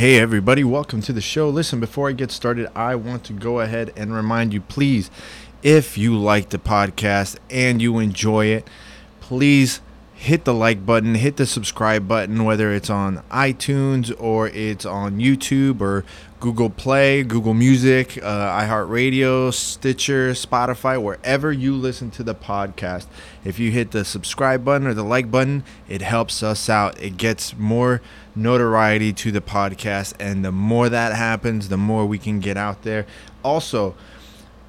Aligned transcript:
Hey, 0.00 0.18
everybody, 0.18 0.64
welcome 0.64 1.02
to 1.02 1.12
the 1.12 1.20
show. 1.20 1.50
Listen, 1.50 1.78
before 1.78 2.08
I 2.08 2.12
get 2.12 2.30
started, 2.30 2.70
I 2.74 2.94
want 2.94 3.22
to 3.24 3.34
go 3.34 3.60
ahead 3.60 3.92
and 3.96 4.14
remind 4.14 4.54
you 4.54 4.62
please, 4.62 5.10
if 5.62 5.98
you 5.98 6.16
like 6.16 6.48
the 6.48 6.58
podcast 6.58 7.36
and 7.50 7.82
you 7.82 7.98
enjoy 7.98 8.46
it, 8.46 8.66
please 9.20 9.82
hit 10.14 10.46
the 10.46 10.54
like 10.54 10.86
button, 10.86 11.16
hit 11.16 11.36
the 11.36 11.44
subscribe 11.44 12.08
button, 12.08 12.44
whether 12.44 12.72
it's 12.72 12.88
on 12.88 13.18
iTunes 13.30 14.10
or 14.18 14.48
it's 14.48 14.86
on 14.86 15.18
YouTube 15.18 15.82
or 15.82 16.06
Google 16.40 16.70
Play, 16.70 17.22
Google 17.22 17.52
Music, 17.52 18.18
uh, 18.22 18.60
iHeartRadio, 18.60 19.52
Stitcher, 19.52 20.30
Spotify, 20.30 21.00
wherever 21.00 21.52
you 21.52 21.74
listen 21.74 22.10
to 22.12 22.22
the 22.22 22.34
podcast. 22.34 23.06
If 23.44 23.58
you 23.58 23.70
hit 23.70 23.90
the 23.90 24.06
subscribe 24.06 24.64
button 24.64 24.86
or 24.86 24.94
the 24.94 25.02
like 25.02 25.30
button, 25.30 25.64
it 25.86 26.00
helps 26.00 26.42
us 26.42 26.70
out. 26.70 27.00
It 27.00 27.18
gets 27.18 27.54
more 27.58 28.00
notoriety 28.34 29.12
to 29.12 29.30
the 29.30 29.42
podcast, 29.42 30.14
and 30.18 30.42
the 30.42 30.50
more 30.50 30.88
that 30.88 31.14
happens, 31.14 31.68
the 31.68 31.76
more 31.76 32.06
we 32.06 32.18
can 32.18 32.40
get 32.40 32.56
out 32.56 32.82
there. 32.82 33.04
Also, 33.44 33.94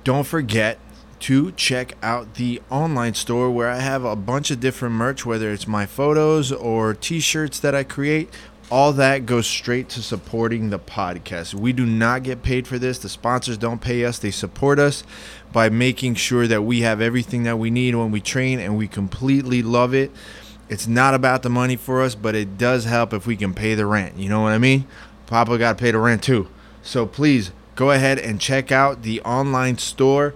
don't 0.04 0.28
forget 0.28 0.78
to 1.22 1.52
check 1.52 1.94
out 2.02 2.34
the 2.34 2.60
online 2.70 3.14
store 3.14 3.50
where 3.52 3.70
I 3.70 3.78
have 3.78 4.04
a 4.04 4.16
bunch 4.16 4.50
of 4.52 4.60
different 4.60 4.96
merch, 4.96 5.26
whether 5.26 5.52
it's 5.52 5.68
my 5.68 5.86
photos 5.86 6.52
or 6.52 6.96
t 6.96 7.20
shirts 7.20 7.60
that 7.60 7.76
I 7.76 7.84
create. 7.84 8.30
All 8.72 8.94
that 8.94 9.26
goes 9.26 9.48
straight 9.48 9.90
to 9.90 10.02
supporting 10.02 10.70
the 10.70 10.80
podcast. 10.80 11.54
We 11.54 11.74
do 11.74 11.86
not 11.86 12.24
get 12.24 12.42
paid 12.42 12.66
for 12.68 12.80
this. 12.80 13.00
The 13.00 13.10
sponsors 13.10 13.58
don't 13.58 13.82
pay 13.82 14.06
us, 14.06 14.18
they 14.18 14.32
support 14.32 14.80
us 14.80 15.04
by 15.52 15.68
making 15.68 16.16
sure 16.16 16.48
that 16.48 16.62
we 16.62 16.80
have 16.80 17.02
everything 17.02 17.44
that 17.44 17.60
we 17.60 17.70
need 17.70 17.96
when 17.96 18.12
we 18.12 18.22
train 18.22 18.60
and 18.60 18.78
we 18.78 18.88
completely 18.88 19.62
love 19.62 19.94
it. 19.94 20.10
It's 20.70 20.88
not 20.88 21.14
about 21.14 21.44
the 21.44 21.50
money 21.50 21.76
for 21.76 22.02
us, 22.02 22.16
but 22.16 22.34
it 22.34 22.58
does 22.58 22.86
help 22.86 23.14
if 23.14 23.28
we 23.28 23.36
can 23.36 23.54
pay 23.54 23.76
the 23.76 23.86
rent. 23.86 24.18
You 24.18 24.30
know 24.30 24.40
what 24.40 24.54
I 24.54 24.58
mean? 24.58 24.88
Papa 25.28 25.58
got 25.58 25.78
to 25.78 25.84
pay 25.84 25.92
the 25.92 26.00
rent 26.00 26.24
too. 26.24 26.48
So 26.82 27.06
please 27.06 27.52
go 27.76 27.92
ahead 27.92 28.20
and 28.20 28.40
check 28.40 28.72
out 28.72 29.04
the 29.04 29.20
online 29.24 29.78
store 29.80 30.34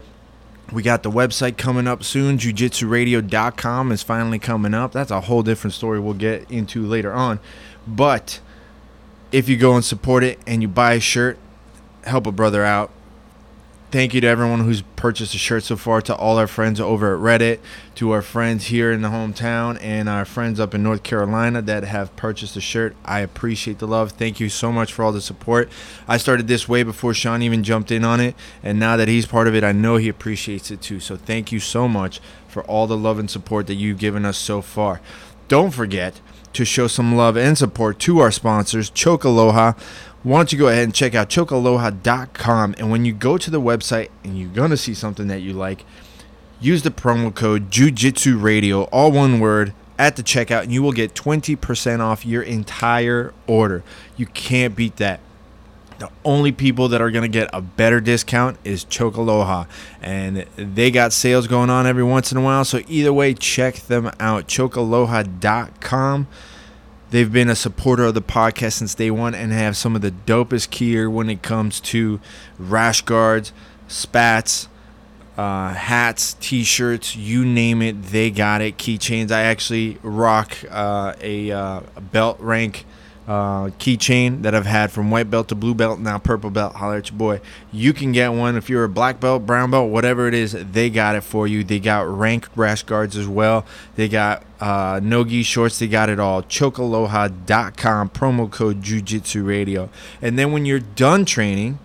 we 0.71 0.81
got 0.81 1.03
the 1.03 1.11
website 1.11 1.57
coming 1.57 1.87
up 1.87 2.03
soon. 2.03 2.37
JujitsuRadio.com 2.37 3.91
is 3.91 4.03
finally 4.03 4.39
coming 4.39 4.73
up. 4.73 4.91
That's 4.91 5.11
a 5.11 5.21
whole 5.21 5.43
different 5.43 5.73
story 5.73 5.99
we'll 5.99 6.15
get 6.15 6.49
into 6.49 6.85
later 6.85 7.13
on. 7.13 7.39
But 7.87 8.39
if 9.31 9.49
you 9.49 9.57
go 9.57 9.75
and 9.75 9.83
support 9.83 10.23
it 10.23 10.39
and 10.47 10.61
you 10.61 10.67
buy 10.67 10.93
a 10.93 10.99
shirt, 10.99 11.37
help 12.03 12.27
a 12.27 12.31
brother 12.31 12.63
out 12.63 12.91
thank 13.95 14.13
you 14.13 14.19
to 14.19 14.27
everyone 14.27 14.59
who's 14.59 14.81
purchased 14.97 15.33
a 15.33 15.37
shirt 15.37 15.63
so 15.63 15.77
far, 15.77 16.01
to 16.01 16.13
all 16.13 16.37
our 16.37 16.47
friends 16.47 16.81
over 16.81 17.15
at 17.15 17.21
Reddit, 17.21 17.59
to 17.95 18.11
our 18.11 18.21
friends 18.21 18.65
here 18.65 18.91
in 18.91 19.01
the 19.01 19.07
hometown, 19.07 19.77
and 19.81 20.09
our 20.09 20.25
friends 20.25 20.59
up 20.59 20.73
in 20.73 20.83
North 20.83 21.01
Carolina 21.01 21.61
that 21.61 21.85
have 21.85 22.13
purchased 22.17 22.57
a 22.57 22.61
shirt. 22.61 22.93
I 23.05 23.21
appreciate 23.21 23.79
the 23.79 23.87
love. 23.87 24.11
Thank 24.11 24.41
you 24.41 24.49
so 24.49 24.69
much 24.69 24.91
for 24.91 25.03
all 25.03 25.13
the 25.13 25.21
support. 25.21 25.69
I 26.09 26.17
started 26.17 26.49
this 26.49 26.67
way 26.67 26.83
before 26.83 27.13
Sean 27.13 27.41
even 27.41 27.63
jumped 27.63 27.89
in 27.89 28.03
on 28.03 28.19
it, 28.19 28.35
and 28.61 28.77
now 28.77 28.97
that 28.97 29.07
he's 29.07 29.25
part 29.25 29.47
of 29.47 29.55
it, 29.55 29.63
I 29.63 29.71
know 29.71 29.95
he 29.95 30.09
appreciates 30.09 30.71
it 30.71 30.81
too. 30.81 30.99
So 30.99 31.15
thank 31.15 31.53
you 31.53 31.61
so 31.61 31.87
much 31.87 32.19
for 32.49 32.63
all 32.63 32.87
the 32.87 32.97
love 32.97 33.17
and 33.17 33.31
support 33.31 33.65
that 33.67 33.75
you've 33.75 33.99
given 33.99 34.25
us 34.25 34.37
so 34.37 34.61
far. 34.61 34.99
Don't 35.47 35.71
forget 35.71 36.19
to 36.55 36.65
show 36.65 36.87
some 36.87 37.15
love 37.15 37.37
and 37.37 37.57
support 37.57 37.99
to 37.99 38.19
our 38.19 38.31
sponsors, 38.31 38.89
Choke 38.89 39.23
Aloha. 39.23 39.73
Why 40.23 40.39
don't 40.39 40.51
you 40.51 40.57
go 40.57 40.69
ahead 40.69 40.85
and 40.85 40.95
check 40.95 41.13
out 41.13 41.29
chokealoha.com 41.29 42.75
and 42.79 42.89
when 42.89 43.05
you 43.05 43.13
go 43.13 43.37
to 43.37 43.51
the 43.51 43.61
website 43.61 44.09
and 44.23 44.39
you're 44.39 44.49
going 44.49 44.71
to 44.71 44.77
see 44.77 44.95
something 44.95 45.27
that 45.27 45.41
you 45.41 45.53
like 45.53 45.85
use 46.59 46.81
the 46.81 46.89
promo 46.89 47.33
code 47.33 47.69
jujitsu 47.69 48.41
radio 48.41 48.83
all 48.85 49.11
one 49.11 49.39
word 49.39 49.73
at 49.99 50.15
the 50.15 50.23
checkout 50.23 50.63
and 50.63 50.71
you 50.71 50.81
will 50.81 50.91
get 50.91 51.13
20% 51.13 51.99
off 51.99 52.25
your 52.25 52.41
entire 52.41 53.33
order. 53.45 53.83
You 54.17 54.25
can't 54.25 54.75
beat 54.75 54.95
that 54.97 55.19
the 55.99 56.09
only 56.23 56.51
people 56.51 56.89
that 56.89 57.01
are 57.01 57.11
going 57.11 57.23
to 57.23 57.29
get 57.29 57.49
a 57.53 57.61
better 57.61 58.01
discount 58.01 58.57
is 58.63 58.83
Choke 58.83 59.15
Aloha, 59.15 59.65
And 60.01 60.45
they 60.55 60.91
got 60.91 61.13
sales 61.13 61.47
going 61.47 61.69
on 61.69 61.87
every 61.87 62.03
once 62.03 62.31
in 62.31 62.37
a 62.37 62.41
while. 62.41 62.65
So 62.65 62.81
either 62.87 63.13
way, 63.13 63.33
check 63.33 63.75
them 63.75 64.11
out. 64.19 64.47
ChokeAloha.com. 64.47 66.27
They've 67.11 67.31
been 67.31 67.49
a 67.49 67.55
supporter 67.55 68.05
of 68.05 68.13
the 68.13 68.21
podcast 68.21 68.73
since 68.73 68.95
day 68.95 69.11
one 69.11 69.33
and 69.35 69.51
have 69.53 69.77
some 69.77 69.95
of 69.95 70.01
the 70.01 70.11
dopest 70.11 70.69
gear 70.71 71.09
when 71.09 71.29
it 71.29 71.41
comes 71.41 71.79
to 71.81 72.19
rash 72.57 73.01
guards, 73.01 73.53
spats, 73.87 74.67
uh, 75.37 75.69
hats, 75.73 76.35
t-shirts, 76.39 77.15
you 77.15 77.45
name 77.45 77.81
it, 77.81 78.03
they 78.03 78.31
got 78.31 78.61
it. 78.61 78.77
Keychains. 78.77 79.31
I 79.31 79.43
actually 79.43 79.97
rock 80.01 80.57
uh, 80.69 81.13
a, 81.21 81.51
uh, 81.51 81.81
belt 82.11 82.37
rank 82.39 82.85
uh, 83.27 83.67
keychain 83.79 84.43
that 84.43 84.53
I've 84.53 84.65
had 84.65 84.91
from 84.91 85.09
white 85.09 85.31
belt 85.31 85.47
to 85.47 85.55
blue 85.55 85.73
belt, 85.73 85.99
now 85.99 86.19
purple 86.19 86.51
belt. 86.51 86.75
Holler 86.75 86.97
at 86.97 87.09
your 87.09 87.17
boy. 87.17 87.41
You 87.71 87.91
can 87.91 88.11
get 88.11 88.29
one 88.29 88.55
if 88.55 88.69
you're 88.69 88.83
a 88.83 88.89
black 88.89 89.19
belt, 89.19 89.45
brown 89.45 89.71
belt, 89.71 89.89
whatever 89.89 90.27
it 90.27 90.33
is. 90.33 90.51
They 90.51 90.89
got 90.89 91.15
it 91.15 91.21
for 91.21 91.47
you. 91.47 91.63
They 91.63 91.79
got 91.79 92.07
rank 92.07 92.47
rash 92.55 92.83
guards 92.83 93.17
as 93.17 93.27
well. 93.27 93.65
They 93.95 94.07
got 94.07 94.43
uh, 94.59 94.99
nogi 95.01 95.41
shorts. 95.43 95.79
They 95.79 95.87
got 95.87 96.09
it 96.09 96.19
all. 96.19 96.43
Chokealoha.com 96.43 98.09
promo 98.09 98.51
code 98.51 98.81
Jujitsu 98.81 99.45
Radio. 99.45 99.89
And 100.21 100.37
then 100.37 100.51
when 100.51 100.65
you're 100.65 100.79
done 100.79 101.25
training, 101.25 101.79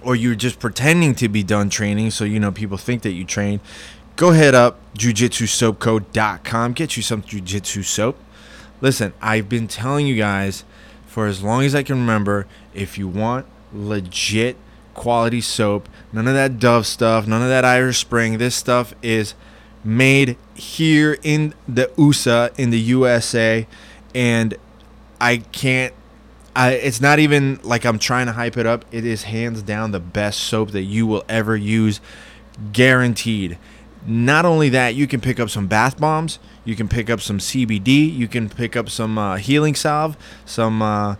or 0.00 0.14
you're 0.16 0.36
just 0.36 0.60
pretending 0.60 1.14
to 1.16 1.28
be 1.28 1.42
done 1.42 1.68
training, 1.68 2.10
so 2.12 2.24
you 2.24 2.40
know 2.40 2.52
people 2.52 2.78
think 2.78 3.02
that 3.02 3.12
you 3.12 3.24
train. 3.24 3.60
Go 4.16 4.30
head 4.30 4.54
up 4.54 4.80
jujitsusoapco.com. 4.94 6.72
Get 6.72 6.96
you 6.96 7.02
some 7.02 7.22
jujitsu 7.22 7.84
soap 7.84 8.16
Listen, 8.80 9.12
I've 9.20 9.48
been 9.48 9.68
telling 9.68 10.06
you 10.06 10.16
guys 10.16 10.64
for 11.06 11.26
as 11.26 11.42
long 11.42 11.64
as 11.64 11.74
I 11.74 11.82
can 11.82 11.96
remember 11.96 12.46
if 12.74 12.98
you 12.98 13.08
want 13.08 13.46
legit 13.72 14.56
quality 14.94 15.40
soap, 15.40 15.88
none 16.12 16.28
of 16.28 16.34
that 16.34 16.58
Dove 16.58 16.86
stuff, 16.86 17.26
none 17.26 17.42
of 17.42 17.48
that 17.48 17.64
Irish 17.64 17.98
Spring, 17.98 18.38
this 18.38 18.54
stuff 18.54 18.94
is 19.02 19.34
made 19.84 20.36
here 20.54 21.18
in 21.22 21.54
the 21.66 21.90
USA 21.96 22.50
in 22.58 22.70
the 22.70 22.80
USA 22.80 23.66
and 24.14 24.54
I 25.20 25.38
can't 25.38 25.94
I, 26.54 26.72
it's 26.72 27.00
not 27.00 27.20
even 27.20 27.60
like 27.62 27.84
I'm 27.84 28.00
trying 28.00 28.26
to 28.26 28.32
hype 28.32 28.56
it 28.56 28.66
up. 28.66 28.84
It 28.90 29.06
is 29.06 29.22
hands 29.22 29.62
down 29.62 29.92
the 29.92 30.00
best 30.00 30.40
soap 30.40 30.72
that 30.72 30.82
you 30.82 31.06
will 31.06 31.24
ever 31.28 31.56
use, 31.56 32.00
guaranteed. 32.72 33.58
Not 34.06 34.44
only 34.44 34.68
that, 34.70 34.94
you 34.94 35.06
can 35.06 35.20
pick 35.20 35.38
up 35.38 35.50
some 35.50 35.66
bath 35.66 35.98
bombs. 35.98 36.38
You 36.64 36.76
can 36.76 36.88
pick 36.88 37.10
up 37.10 37.20
some 37.20 37.38
CBD. 37.38 38.14
You 38.14 38.28
can 38.28 38.48
pick 38.48 38.76
up 38.76 38.88
some 38.88 39.18
uh, 39.18 39.36
healing 39.36 39.74
salve, 39.74 40.16
some 40.44 40.80
uh, 40.82 41.16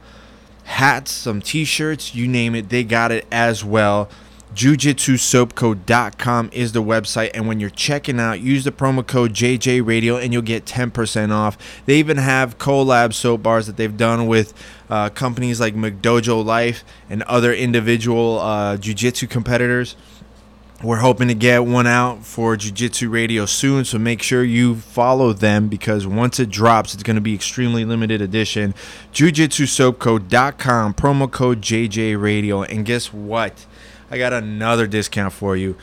hats, 0.65 1.11
some 1.11 1.41
T-shirts. 1.41 2.15
You 2.15 2.29
name 2.29 2.55
it, 2.55 2.69
they 2.69 2.85
got 2.85 3.13
it 3.13 3.27
as 3.31 3.65
well. 3.65 4.09
JujitsuSoapCo.com 4.55 6.51
is 6.53 6.73
the 6.73 6.83
website, 6.83 7.31
and 7.35 7.47
when 7.47 7.61
you're 7.61 7.71
checking 7.71 8.19
out, 8.19 8.41
use 8.41 8.65
the 8.65 8.73
promo 8.73 9.07
code 9.07 9.33
JJRadio 9.33 10.23
and 10.23 10.33
you'll 10.33 10.43
get 10.43 10.65
10% 10.65 11.31
off. 11.31 11.59
They 11.85 11.99
even 11.99 12.17
have 12.17 12.59
collab 12.59 13.13
soap 13.13 13.43
bars 13.43 13.67
that 13.67 13.77
they've 13.77 13.97
done 13.97 14.27
with 14.27 14.55
uh, 14.89 15.11
companies 15.11 15.61
like 15.61 15.75
McDojo 15.75 16.45
Life 16.45 16.83
and 17.11 17.23
other 17.25 17.53
individual 17.53 18.39
uh, 18.39 18.79
competitors. 19.29 19.97
We're 20.81 20.99
hoping 20.99 21.27
to 21.27 21.35
get 21.35 21.65
one 21.65 21.89
out 21.89 22.25
for 22.25 22.57
Jiu 22.57 22.71
Jitsu 22.71 23.11
Radio 23.11 23.47
soon, 23.47 23.85
so 23.85 23.99
make 23.99 24.23
sure 24.23 24.45
you 24.45 24.77
follow 24.77 25.33
them 25.33 25.67
because 25.67 26.07
once 26.07 26.39
it 26.39 26.51
drops, 26.51 26.95
it's 26.95 27.03
going 27.03 27.17
to 27.17 27.21
be 27.21 27.35
extremely 27.35 27.85
limited 27.85 28.23
edition. 28.23 28.75
JujitsuSoapCo.com, 29.13 30.95
promo 30.95 31.29
code 31.29 31.63
JJ 31.63 32.23
Radio. 32.23 32.63
And 32.63 32.85
guess 32.87 33.13
what? 33.13 33.67
I 34.09 34.19
got 34.19 34.33
another 34.33 34.87
discount 34.87 35.33
for 35.33 35.57
you. 35.57 35.77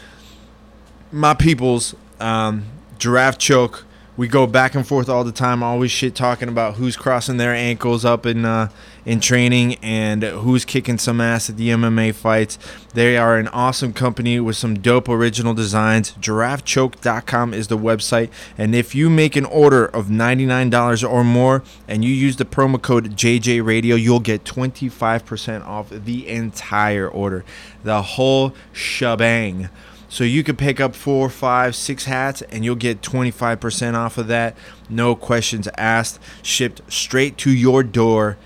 My 1.12 1.34
peoples, 1.34 1.94
um, 2.22 2.64
Giraffe 2.98 3.38
Choke 3.38 3.85
we 4.18 4.28
go 4.28 4.48
back 4.48 4.76
and 4.76 4.88
forth 4.88 5.10
all 5.10 5.24
the 5.24 5.32
time, 5.32 5.62
always 5.62 5.92
shit 5.92 6.16
talking 6.16 6.48
about 6.48 6.76
who's 6.76 6.96
crossing 6.96 7.38
their 7.38 7.54
ankles 7.54 8.06
up 8.06 8.26
in 8.26 8.46
uh, 8.46 8.70
in 9.06 9.20
training 9.20 9.76
and 9.76 10.24
who's 10.24 10.66
kicking 10.66 10.98
some 10.98 11.20
ass 11.20 11.50
at 11.50 11.58
the 11.58 11.70
MMA 11.70 12.14
fights. 12.16 12.58
They 12.94 13.18
are 13.18 13.38
an 13.38 13.50
awesome 13.50 13.94
company 13.94 14.40
with 14.40 14.56
some 14.56 14.80
dope 14.80 15.10
original 15.10 15.54
designs. 15.54 16.14
GiraffeChoke.com 16.14 17.54
is 17.54 17.68
the 17.68 17.78
website, 17.78 18.30
and 18.58 18.74
if 18.74 18.96
you 18.96 19.10
make 19.10 19.36
an 19.36 19.46
order 19.46 19.86
of 19.86 20.08
$99 20.08 21.10
or 21.10 21.24
more 21.24 21.64
and 21.88 22.04
you 22.06 22.14
use 22.14 22.38
the 22.38 22.46
promo 22.46 22.82
code 22.82 23.16
JJ 23.18 23.66
Radio, 23.66 23.96
you'll 23.96 24.20
get 24.22 24.44
25% 24.46 25.66
off 25.66 25.90
the 25.90 26.28
entire 26.28 27.08
order, 27.08 27.44
the 27.84 28.02
whole 28.02 28.56
shebang. 28.72 29.70
So 30.16 30.24
you 30.24 30.46
could 30.46 30.58
pick 30.58 30.80
up 30.80 30.96
four, 30.96 31.30
five, 31.30 31.76
six 31.76 32.06
hats 32.06 32.42
and 32.44 32.64
you'll 32.64 32.76
get 32.76 33.02
25% 33.02 33.96
off 33.96 34.18
of 34.18 34.28
that. 34.28 34.56
No 34.90 35.14
questions 35.14 35.68
asked. 35.78 36.22
Shipped 36.42 36.82
straight 36.90 37.38
to 37.40 37.52
your 37.52 37.84
door. 37.84 38.38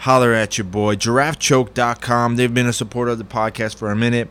Holler 0.00 0.34
at 0.34 0.58
your 0.58 0.66
boy. 0.66 0.96
GiraffeChoke.com. 0.96 2.36
They've 2.36 2.52
been 2.52 2.66
a 2.66 2.72
supporter 2.74 3.12
of 3.12 3.16
the 3.16 3.24
podcast 3.24 3.76
for 3.76 3.90
a 3.90 3.96
minute. 3.96 4.28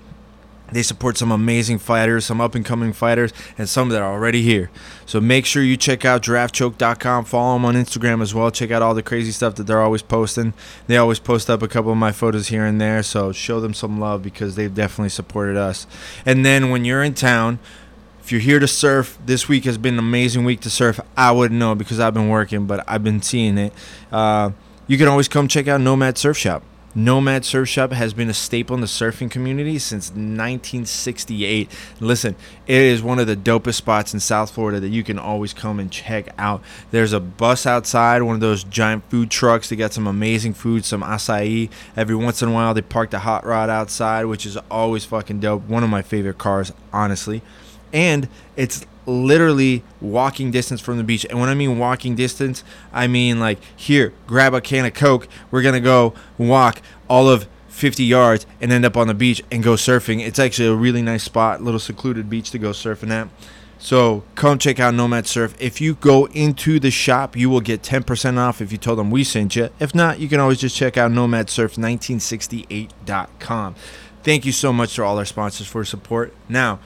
They 0.74 0.84
support 0.84 1.18
some 1.18 1.32
amazing 1.32 1.80
fighters, 1.80 2.26
some 2.26 2.42
up 2.42 2.56
and 2.56 2.66
coming 2.66 2.94
fighters, 2.94 3.32
and 3.58 3.70
some 3.70 3.90
that 3.90 4.02
are 4.02 4.12
already 4.12 4.42
here. 4.42 4.72
So 5.06 5.22
make 5.22 5.46
sure 5.46 5.64
you 5.64 5.78
check 5.78 6.04
out 6.06 6.24
giraffechoke.com. 6.24 7.26
Follow 7.26 7.54
them 7.54 7.66
on 7.66 7.76
Instagram 7.76 8.22
as 8.22 8.34
well. 8.34 8.52
Check 8.52 8.72
out 8.72 8.82
all 8.82 8.94
the 8.94 9.04
crazy 9.04 9.32
stuff 9.32 9.56
that 9.56 9.64
they're 9.64 9.82
always 9.82 10.02
posting. 10.02 10.54
They 10.88 10.98
always 10.98 11.20
post 11.20 11.50
up 11.50 11.62
a 11.62 11.68
couple 11.68 11.92
of 11.92 11.98
my 11.98 12.12
photos 12.12 12.48
here 12.48 12.66
and 12.66 12.82
there. 12.82 13.04
So 13.04 13.32
show 13.32 13.60
them 13.60 13.74
some 13.74 14.00
love 14.00 14.24
because 14.24 14.56
they've 14.56 14.74
definitely 14.74 15.10
supported 15.10 15.58
us. 15.58 15.88
And 16.26 16.46
then 16.46 16.70
when 16.70 16.86
you're 16.86 17.04
in 17.04 17.14
town, 17.14 17.60
if 18.24 18.32
you're 18.32 18.42
here 18.42 18.60
to 18.60 18.68
surf, 18.68 19.18
this 19.26 19.50
week 19.50 19.66
has 19.66 19.78
been 19.78 19.96
an 19.96 20.00
amazing 20.00 20.46
week 20.46 20.62
to 20.62 20.70
surf. 20.70 21.00
I 21.18 21.32
wouldn't 21.32 21.60
know 21.60 21.76
because 21.76 22.00
I've 22.00 22.14
been 22.14 22.30
working, 22.30 22.66
but 22.66 22.84
I've 22.88 23.04
been 23.04 23.22
seeing 23.22 23.58
it. 23.58 23.74
Uh, 24.12 24.52
you 24.88 24.98
can 24.98 25.08
always 25.08 25.28
come 25.28 25.48
check 25.48 25.68
out 25.68 25.82
Nomad 25.82 26.18
Surf 26.18 26.38
Shop. 26.38 26.64
Nomad 26.96 27.44
Surf 27.44 27.68
Shop 27.70 27.92
has 27.92 28.14
been 28.14 28.30
a 28.30 28.36
staple 28.36 28.76
in 28.76 28.82
the 28.82 28.88
surfing 28.88 29.32
community 29.32 29.80
since 29.80 30.10
1968. 30.10 31.70
Listen, 32.00 32.36
it 32.68 32.82
is 32.82 33.02
one 33.02 33.18
of 33.18 33.26
the 33.26 33.36
dopest 33.36 33.76
spots 33.76 34.14
in 34.14 34.20
South 34.20 34.52
Florida 34.52 34.80
that 34.80 34.90
you 34.90 35.04
can 35.04 35.18
always 35.18 35.54
come 35.54 35.80
and 35.80 35.92
check 35.92 36.30
out. 36.38 36.62
There's 36.92 37.12
a 37.12 37.20
bus 37.20 37.66
outside, 37.66 38.22
one 38.22 38.36
of 38.36 38.42
those 38.42 38.64
giant 38.64 39.10
food 39.10 39.32
trucks. 39.32 39.70
They 39.70 39.76
got 39.76 39.94
some 39.94 40.06
amazing 40.06 40.54
food, 40.54 40.86
some 40.86 41.02
acai. 41.02 41.72
Every 41.98 42.16
once 42.16 42.44
in 42.44 42.50
a 42.50 42.52
while, 42.52 42.76
they 42.76 42.84
park 42.84 43.10
the 43.10 43.20
hot 43.20 43.44
rod 43.44 43.72
outside, 43.72 44.26
which 44.26 44.46
is 44.46 44.58
always 44.70 45.04
fucking 45.04 45.40
dope. 45.40 45.64
One 45.64 45.84
of 45.84 45.90
my 45.90 46.04
favorite 46.04 46.38
cars, 46.38 46.72
honestly. 46.92 47.42
And 47.92 48.28
it's 48.56 48.86
literally 49.06 49.84
walking 50.02 50.52
distance 50.52 50.82
from 50.82 50.98
the 50.98 51.04
beach. 51.04 51.26
And 51.30 51.40
when 51.40 51.50
I 51.50 51.54
mean 51.54 51.80
walking 51.80 52.16
distance, 52.16 52.64
I 52.92 53.08
mean 53.08 53.40
like 53.40 53.60
here, 53.76 54.14
grab 54.28 54.54
a 54.54 54.62
can 54.62 54.86
of 54.86 54.94
Coke. 54.94 55.28
We're 55.52 55.62
gonna 55.62 55.80
go 55.80 56.14
walk 56.38 56.82
all 57.10 57.30
of 57.30 57.48
50 57.70 58.04
yards 58.04 58.46
and 58.62 58.72
end 58.72 58.86
up 58.86 58.96
on 58.96 59.08
the 59.08 59.14
beach 59.14 59.42
and 59.52 59.64
go 59.64 59.74
surfing. 59.74 60.26
It's 60.26 60.40
actually 60.40 60.68
a 60.68 60.76
really 60.76 61.02
nice 61.02 61.24
spot, 61.24 61.62
little 61.62 61.80
secluded 61.80 62.30
beach 62.30 62.52
to 62.52 62.60
go 62.60 62.70
surfing 62.70 63.10
at. 63.10 63.28
So 63.80 64.24
come 64.36 64.60
check 64.60 64.80
out 64.80 64.94
Nomad 64.94 65.28
Surf. 65.28 65.56
If 65.60 65.82
you 65.82 65.96
go 65.96 66.28
into 66.28 66.80
the 66.80 66.90
shop, 66.90 67.36
you 67.36 67.50
will 67.50 67.60
get 67.60 67.82
10% 67.82 68.38
off 68.38 68.62
if 68.62 68.72
you 68.72 68.78
told 68.78 68.98
them 68.98 69.12
we 69.12 69.26
sent 69.26 69.58
you. 69.58 69.68
If 69.78 69.94
not, 69.94 70.20
you 70.20 70.30
can 70.30 70.40
always 70.40 70.60
just 70.60 70.78
check 70.78 70.96
out 70.96 71.12
nomadsurf1968.com. 71.12 73.76
Thank 74.24 74.46
you 74.46 74.54
so 74.54 74.72
much 74.72 74.96
to 74.96 75.04
all 75.04 75.18
our 75.18 75.26
sponsors 75.26 75.68
for 75.68 75.84
support. 75.84 76.34
Now, 76.48 76.80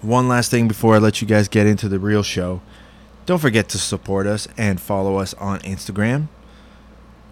one 0.00 0.28
last 0.28 0.50
thing 0.50 0.68
before 0.68 0.94
I 0.94 0.98
let 0.98 1.20
you 1.20 1.26
guys 1.26 1.48
get 1.48 1.66
into 1.66 1.88
the 1.88 1.98
real 1.98 2.22
show. 2.22 2.60
Don't 3.26 3.38
forget 3.38 3.68
to 3.70 3.78
support 3.78 4.26
us 4.26 4.48
and 4.56 4.80
follow 4.80 5.16
us 5.16 5.34
on 5.34 5.58
Instagram. 5.60 6.28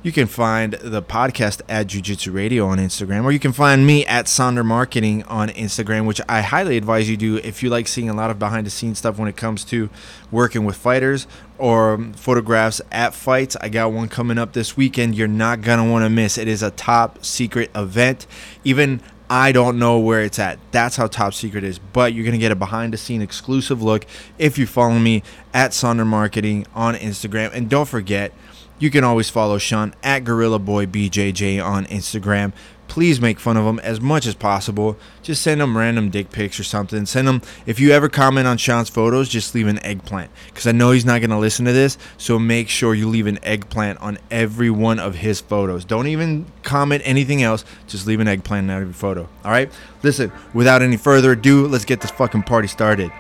You 0.03 0.13
can 0.13 0.27
find 0.27 0.75
the 0.75 1.03
podcast 1.03 1.63
at 1.69 1.89
Jiu 1.89 2.01
Jitsu 2.01 2.31
Radio 2.31 2.67
on 2.67 2.79
Instagram, 2.79 3.25
or 3.25 3.33
you 3.33 3.41
can 3.41 3.53
find 3.53 3.85
me 3.85 4.07
at 4.07 4.27
Sonder 4.27 4.65
Marketing 4.65 5.25
on 5.25 5.49
Instagram, 5.49 6.07
which 6.07 6.21
I 6.29 6.43
highly 6.43 6.77
advise 6.77 7.11
you 7.11 7.17
do 7.17 7.39
if 7.39 7.61
you 7.61 7.71
like 7.71 7.89
seeing 7.89 8.09
a 8.09 8.15
lot 8.15 8.31
of 8.31 8.39
behind 8.39 8.67
the 8.67 8.71
scenes 8.71 8.99
stuff 8.99 9.19
when 9.19 9.27
it 9.27 9.37
comes 9.37 9.65
to 9.65 9.91
working 10.31 10.65
with 10.65 10.77
fighters 10.77 11.27
or 11.59 11.99
photographs 12.15 12.81
at 12.93 13.15
fights. 13.15 13.57
I 13.61 13.69
got 13.69 13.91
one 13.91 14.09
coming 14.09 14.39
up 14.39 14.53
this 14.53 14.77
weekend. 14.77 15.17
You're 15.17 15.27
not 15.27 15.63
going 15.63 15.85
to 15.85 15.91
want 15.91 16.05
to 16.05 16.11
miss. 16.11 16.39
It 16.39 16.47
is 16.47 16.63
a 16.63 16.71
top 16.71 17.25
secret 17.25 17.71
event. 17.75 18.29
Even 18.63 19.01
I 19.29 19.53
don't 19.53 19.79
know 19.79 19.99
where 19.99 20.23
it's 20.23 20.39
at. 20.39 20.59
That's 20.71 20.97
how 20.97 21.09
top 21.09 21.35
secret 21.35 21.65
is. 21.65 21.79
But 21.79 22.15
you're 22.15 22.25
gonna 22.25 22.39
get 22.39 22.53
a 22.53 22.57
behind 22.57 22.93
the 22.93 22.97
scene 22.97 23.23
exclusive 23.23 23.83
look 23.83 24.07
if 24.39 24.59
you 24.59 24.67
follow 24.67 24.99
me 24.99 25.23
at 25.53 25.73
Sonder 25.73 26.07
Marketing 26.07 26.67
on 26.75 26.95
Instagram. 26.95 27.53
And 27.53 27.69
don't 27.69 27.89
forget, 27.89 28.33
you 28.79 28.91
can 28.91 29.05
always 29.05 29.31
follow 29.31 29.59
Sean 29.59 29.95
at 30.03 30.25
Gorilla 30.25 30.59
Boy 30.59 30.87
BJJ 30.87 31.65
on 31.65 31.87
Instagram. 31.87 32.53
Please 32.97 33.21
make 33.21 33.39
fun 33.39 33.59
of 33.59 33.67
him 33.67 33.79
as 33.81 34.01
much 34.01 34.25
as 34.25 34.35
possible. 34.35 34.97
Just 35.23 35.43
send 35.43 35.61
him 35.61 35.77
random 35.77 36.09
dick 36.09 36.31
pics 36.31 36.59
or 36.59 36.65
something. 36.65 37.05
Send 37.05 37.29
him 37.29 37.43
if 37.67 37.79
you 37.79 37.91
ever 37.91 38.09
comment 38.09 38.47
on 38.47 38.57
Sean's 38.57 38.89
photos, 38.89 39.29
just 39.29 39.55
leave 39.55 39.67
an 39.67 39.85
eggplant 39.85 40.31
because 40.47 40.67
I 40.67 40.73
know 40.73 40.93
he's 40.93 41.05
not 41.05 41.21
gonna 41.21 41.39
listen 41.39 41.67
to 41.67 41.73
this. 41.73 41.99
So 42.17 42.39
make 42.39 42.71
sure 42.71 42.95
you 42.95 43.07
leave 43.07 43.27
an 43.27 43.39
eggplant 43.43 44.01
on 44.01 44.17
every 44.31 44.71
one 44.71 44.99
of 44.99 45.17
his 45.17 45.43
photos. 45.43 45.85
Don't 45.85 46.07
even 46.07 46.47
comment 46.63 47.03
anything 47.05 47.43
else. 47.43 47.67
Just 47.87 48.07
leave 48.07 48.21
an 48.21 48.29
eggplant 48.29 48.71
on 48.71 48.81
every 48.81 48.95
photo. 48.95 49.29
All 49.45 49.51
right. 49.51 49.71
Listen. 50.03 50.33
Without 50.55 50.81
any 50.81 50.97
further 50.97 51.33
ado, 51.33 51.67
let's 51.67 51.85
get 51.85 52.01
this 52.01 52.11
fucking 52.13 52.45
party 52.45 52.67
started. 52.67 53.13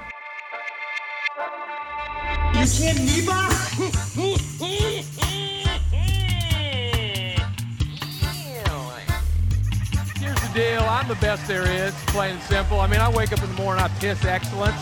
You 2.55 2.65
can't 2.65 3.46
I'm 11.07 11.15
the 11.15 11.21
best 11.21 11.47
there 11.47 11.63
is, 11.71 11.95
plain 12.09 12.33
and 12.33 12.43
simple. 12.43 12.81
I 12.81 12.89
mean, 12.89 12.99
I 12.99 13.09
wake 13.09 13.33
up 13.33 13.41
in 13.41 13.49
the 13.49 13.63
morning, 13.63 13.81
I 13.81 13.87
piss 14.01 14.25
excellence, 14.25 14.75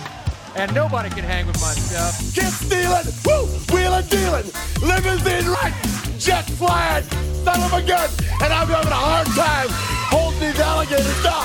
and 0.57 0.75
nobody 0.75 1.11
can 1.11 1.23
hang 1.23 1.47
with 1.47 1.61
my 1.61 1.73
stuff. 1.73 2.19
Get 2.35 2.51
stealing, 2.51 3.05
woo, 3.27 3.45
wheeling, 3.69 4.07
dealing, 4.07 4.51
limousine 4.81 5.45
right, 5.53 5.75
jet 6.19 6.49
flying, 6.57 7.05
son 7.45 7.61
of 7.61 7.75
a 7.75 7.83
gun, 7.87 8.09
and 8.43 8.55
I'm 8.55 8.69
having 8.69 8.91
a 8.91 8.95
hard 8.95 9.27
time 9.37 9.67
holding 10.09 10.41
these 10.41 10.59
alligators 10.61 11.23
down. 11.23 11.45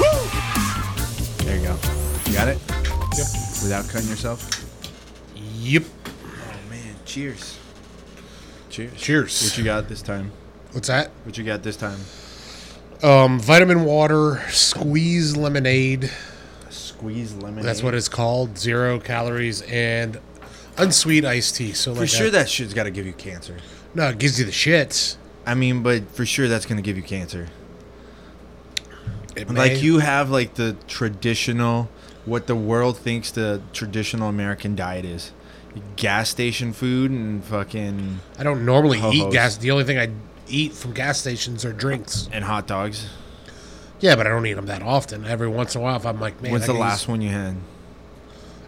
Woo! 0.00 1.44
There 1.44 1.56
you 1.56 1.68
go. 1.68 1.78
You 2.26 2.32
got 2.32 2.48
it. 2.48 2.58
Yep. 3.16 3.26
Without 3.62 3.88
cutting 3.88 4.08
yourself. 4.08 4.42
Yep. 5.36 5.84
Oh 6.26 6.68
man. 6.68 6.96
Cheers. 7.04 7.58
Cheers. 8.70 8.92
Cheers. 8.96 9.42
What 9.44 9.56
you 9.58 9.62
got 9.62 9.88
this 9.88 10.02
time? 10.02 10.32
What's 10.72 10.88
that? 10.88 11.12
What 11.22 11.38
you 11.38 11.44
got 11.44 11.62
this 11.62 11.76
time? 11.76 12.00
Um, 13.02 13.40
vitamin 13.40 13.84
water, 13.84 14.42
squeeze 14.50 15.36
lemonade. 15.36 16.10
Squeeze 16.68 17.34
lemonade. 17.34 17.64
That's 17.64 17.82
what 17.82 17.94
it's 17.94 18.08
called. 18.08 18.58
Zero 18.58 18.98
calories 19.00 19.62
and 19.62 20.18
unsweet 20.76 21.24
iced 21.24 21.56
tea. 21.56 21.72
So 21.72 21.94
For 21.94 22.00
like 22.02 22.08
sure, 22.10 22.26
a- 22.26 22.30
that 22.30 22.48
shit's 22.48 22.74
got 22.74 22.84
to 22.84 22.90
give 22.90 23.06
you 23.06 23.12
cancer. 23.14 23.56
no, 23.94 24.08
it 24.08 24.18
gives 24.18 24.38
you 24.38 24.44
the 24.44 24.52
shits. 24.52 25.16
I 25.46 25.54
mean, 25.54 25.82
but 25.82 26.10
for 26.14 26.26
sure, 26.26 26.46
that's 26.48 26.66
gonna 26.66 26.82
give 26.82 26.96
you 26.98 27.02
cancer. 27.02 27.48
It 29.34 29.48
Like 29.48 29.72
may- 29.72 29.78
you 29.78 30.00
have 30.00 30.28
like 30.30 30.54
the 30.54 30.76
traditional, 30.86 31.88
what 32.26 32.46
the 32.46 32.54
world 32.54 32.98
thinks 32.98 33.30
the 33.30 33.62
traditional 33.72 34.28
American 34.28 34.76
diet 34.76 35.06
is: 35.06 35.32
gas 35.96 36.28
station 36.28 36.74
food 36.74 37.10
and 37.10 37.42
fucking 37.44 38.20
I 38.38 38.42
don't 38.42 38.66
normally 38.66 38.98
Ho-hos. 38.98 39.14
eat 39.14 39.32
gas. 39.32 39.56
The 39.56 39.70
only 39.70 39.84
thing 39.84 39.98
I 39.98 40.10
eat 40.50 40.72
from 40.74 40.92
gas 40.92 41.18
stations 41.20 41.64
are 41.64 41.72
drinks. 41.72 42.28
and 42.32 42.44
hot 42.44 42.66
dogs. 42.66 43.06
Yeah, 44.00 44.16
but 44.16 44.26
I 44.26 44.30
don't 44.30 44.46
eat 44.46 44.54
them 44.54 44.66
that 44.66 44.82
often. 44.82 45.24
Every 45.26 45.48
once 45.48 45.74
in 45.74 45.80
a 45.80 45.84
while, 45.84 45.96
if 45.96 46.06
I'm 46.06 46.20
like, 46.20 46.40
man, 46.42 46.52
When's 46.52 46.64
I 46.64 46.68
the 46.68 46.72
could 46.74 46.78
last 46.80 47.02
use- 47.02 47.08
one 47.08 47.20
you 47.20 47.28
had? 47.30 47.56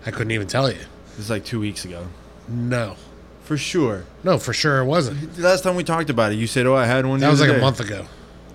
I 0.05 0.11
couldn't 0.11 0.32
even 0.32 0.46
tell 0.46 0.70
you. 0.70 0.79
This 1.11 1.20
is 1.20 1.31
like 1.31 1.44
two 1.44 1.61
weeks 1.61 1.84
ago. 1.84 2.06
No, 2.49 2.96
For 3.44 3.56
sure. 3.56 4.05
no, 4.25 4.37
for 4.38 4.52
sure 4.52 4.81
it 4.81 4.84
wasn't. 4.84 5.34
The 5.34 5.43
last 5.43 5.62
time 5.62 5.75
we 5.76 5.84
talked 5.84 6.11
about 6.11 6.32
it, 6.32 6.37
you 6.37 6.46
said, 6.46 6.67
"Oh, 6.67 6.75
I 6.75 6.87
had 6.87 7.06
one." 7.06 7.20
the 7.20 7.26
That 7.26 7.31
was 7.31 7.40
other 7.40 7.50
like 7.50 7.56
a 7.56 7.61
day." 7.61 7.64
month 7.64 7.81
ago. 7.81 8.06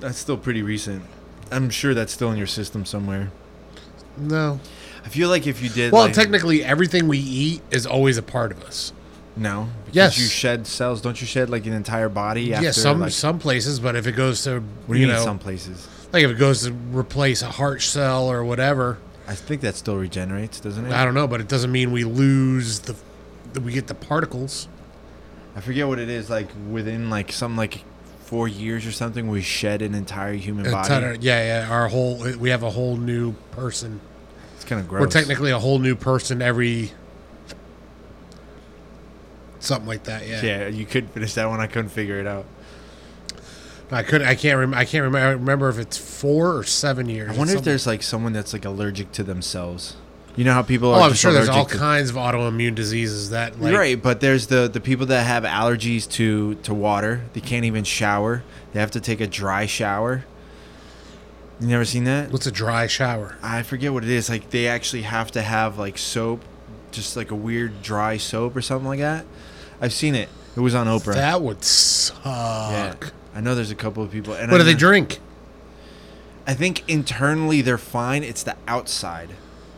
That's 0.02 0.18
still 0.20 0.38
pretty 0.38 0.62
recent. 0.62 1.04
I'm 1.52 1.70
sure 1.70 1.94
that's 1.94 2.12
still 2.14 2.32
in 2.32 2.38
your 2.38 2.48
system 2.48 2.86
somewhere. 2.86 3.32
No. 4.18 4.60
I 5.06 5.10
feel 5.10 5.30
like 5.30 5.48
if 5.48 5.62
you 5.64 5.70
did, 5.70 5.94
Well, 5.94 6.04
like, 6.04 6.14
technically, 6.14 6.64
everything 6.64 7.08
we 7.08 7.18
eat 7.20 7.62
is 7.72 7.86
always 7.86 8.18
a 8.18 8.22
part 8.22 8.52
of 8.52 8.62
us. 8.64 8.92
No, 9.38 9.70
because 9.86 9.96
Yes. 9.96 10.18
you 10.20 10.26
shed 10.28 10.68
cells. 10.68 11.02
Don't 11.02 11.20
you 11.22 11.28
shed 11.28 11.50
like 11.50 11.66
an 11.66 11.74
entire 11.74 12.10
body? 12.10 12.54
After, 12.54 12.66
yeah, 12.66 12.72
some 12.72 13.00
like, 13.00 13.12
some 13.12 13.40
places, 13.40 13.80
but 13.80 13.96
if 13.96 14.08
it 14.08 14.14
goes 14.14 14.44
to 14.44 14.62
What 14.86 14.96
do 14.96 15.00
you, 15.00 15.02
you 15.02 15.08
mean 15.08 15.16
know, 15.18 15.24
some 15.24 15.40
places? 15.40 15.88
like 16.14 16.24
if 16.24 16.32
it 16.32 16.38
goes 16.40 16.64
to 16.64 16.72
replace 16.92 17.42
a 17.42 17.50
heart 17.52 17.82
cell 17.82 18.32
or 18.32 18.44
whatever, 18.44 18.98
I 19.28 19.36
think 19.36 19.62
that 19.62 19.76
still 19.76 19.98
regenerates, 19.98 20.60
doesn't 20.60 20.86
it? 20.86 20.92
I 20.94 21.04
don't 21.06 21.14
know, 21.14 21.28
but 21.28 21.42
it 21.42 21.48
doesn't 21.48 21.72
mean 21.72 21.92
we 21.92 22.04
lose 22.04 22.80
the 22.80 22.96
we 23.62 23.72
get 23.74 23.88
the 23.88 23.96
particles. 23.96 24.68
I 25.56 25.60
forget 25.62 25.88
what 25.88 26.00
it 26.00 26.10
is. 26.10 26.30
Like 26.30 26.48
within 26.70 27.10
like 27.10 27.32
some 27.32 27.56
like 27.58 27.84
four 28.26 28.48
years 28.48 28.86
or 28.86 28.92
something, 28.92 29.28
we 29.30 29.42
shed 29.42 29.82
an 29.82 29.96
entire 29.96 30.34
human 30.34 30.68
A 30.68 30.72
body. 30.72 31.06
of- 31.06 31.24
yeah, 31.24 31.62
yeah, 31.64 31.70
our 31.72 31.88
whole 31.88 32.18
we 32.40 32.50
have 32.50 32.64
a 32.64 32.70
whole 32.70 32.98
new 32.98 33.34
person. 33.52 34.00
it's 34.56 34.66
kind 34.66 34.80
of 34.82 34.88
gross. 34.88 35.02
We're 35.02 35.08
technically 35.08 35.52
a 35.52 35.60
whole 35.60 35.80
new 35.80 35.96
person 35.96 36.42
every 36.42 36.92
something 39.60 39.88
like 39.88 40.04
that. 40.06 40.28
Yeah, 40.28 40.42
yeah. 40.44 40.68
You 40.68 40.86
could 40.86 41.10
finish 41.12 41.34
that 41.36 41.48
one. 41.50 41.60
I 41.60 41.68
couldn't 41.68 41.90
figure 41.90 42.20
it 42.20 42.28
out. 42.28 42.46
I 43.92 44.04
couldn't. 44.04 44.28
I 44.28 44.36
can't 44.36 44.58
rem- 44.60 44.74
I 44.74 44.84
can't 44.86 45.04
remember 45.04 45.38
remember 45.38 45.70
if 45.70 45.78
it's 45.80 45.98
four 45.98 46.56
or 46.58 46.64
seven 46.64 47.08
years. 47.10 47.32
I 47.32 47.38
wonder 47.38 47.56
if 47.56 47.64
there's 47.64 47.88
like 47.88 48.04
someone 48.04 48.34
that's 48.34 48.52
like 48.54 48.66
allergic 48.66 49.12
to 49.14 49.24
themselves. 49.24 49.96
You 50.36 50.44
know 50.44 50.54
how 50.54 50.62
people 50.62 50.90
Oh, 50.90 50.96
are. 50.96 51.02
I'm 51.04 51.10
just 51.12 51.22
sure 51.22 51.32
there's 51.32 51.48
all 51.50 51.66
to- 51.66 51.78
kinds 51.78 52.10
of 52.10 52.16
autoimmune 52.18 52.76
diseases 52.76 53.30
that 53.32 53.60
like 53.62 53.74
right, 53.74 54.02
but 54.02 54.20
there's 54.20 54.48
the 54.48 54.68
the 54.68 54.82
people 54.82 55.06
that 55.08 55.24
have 55.26 55.44
allergies 55.44 56.08
to 56.12 56.56
to 56.56 56.74
water. 56.74 57.22
They 57.34 57.40
can't 57.42 57.64
even 57.66 57.86
shower. 57.86 58.44
They 58.74 58.80
have 58.82 58.92
to 58.92 59.00
take 59.00 59.22
a 59.22 59.28
dry 59.28 59.66
shower. 59.66 60.26
You 61.62 61.68
never 61.68 61.86
seen 61.86 62.04
that? 62.04 62.32
What's 62.32 62.46
a 62.46 62.52
dry 62.52 62.86
shower? 62.88 63.38
I 63.42 63.64
forget 63.64 63.92
what 63.94 64.04
it 64.04 64.10
is. 64.12 64.30
Like 64.30 64.50
they 64.52 64.68
actually 64.68 65.04
have 65.04 65.32
to 65.32 65.42
have 65.42 65.80
like 65.80 65.98
soap, 65.98 66.44
just 66.92 67.16
like 67.16 67.32
a 67.32 67.36
weird 67.36 67.82
dry 67.82 68.18
soap 68.18 68.56
or 68.56 68.62
something 68.62 68.88
like 68.88 69.00
that. 69.00 69.26
I've 69.82 69.94
seen 69.94 70.16
it. 70.16 70.30
It 70.56 70.60
was 70.62 70.74
on 70.76 70.88
Oprah. 70.88 71.14
That 71.14 71.42
would 71.42 71.64
suck. 71.64 72.24
yeah, 72.26 72.96
I 73.36 73.42
know 73.42 73.54
there's 73.54 73.70
a 73.72 73.76
couple 73.76 74.02
of 74.04 74.12
people. 74.12 74.34
And 74.34 74.52
What 74.52 74.60
I 74.60 74.64
do 74.64 74.66
they 74.66 74.74
know- 74.74 74.80
drink? 74.80 75.20
I 76.48 76.54
think 76.54 76.84
internally 76.88 77.62
they're 77.62 77.78
fine. 77.78 78.24
It's 78.24 78.42
the 78.44 78.56
outside. 78.68 79.32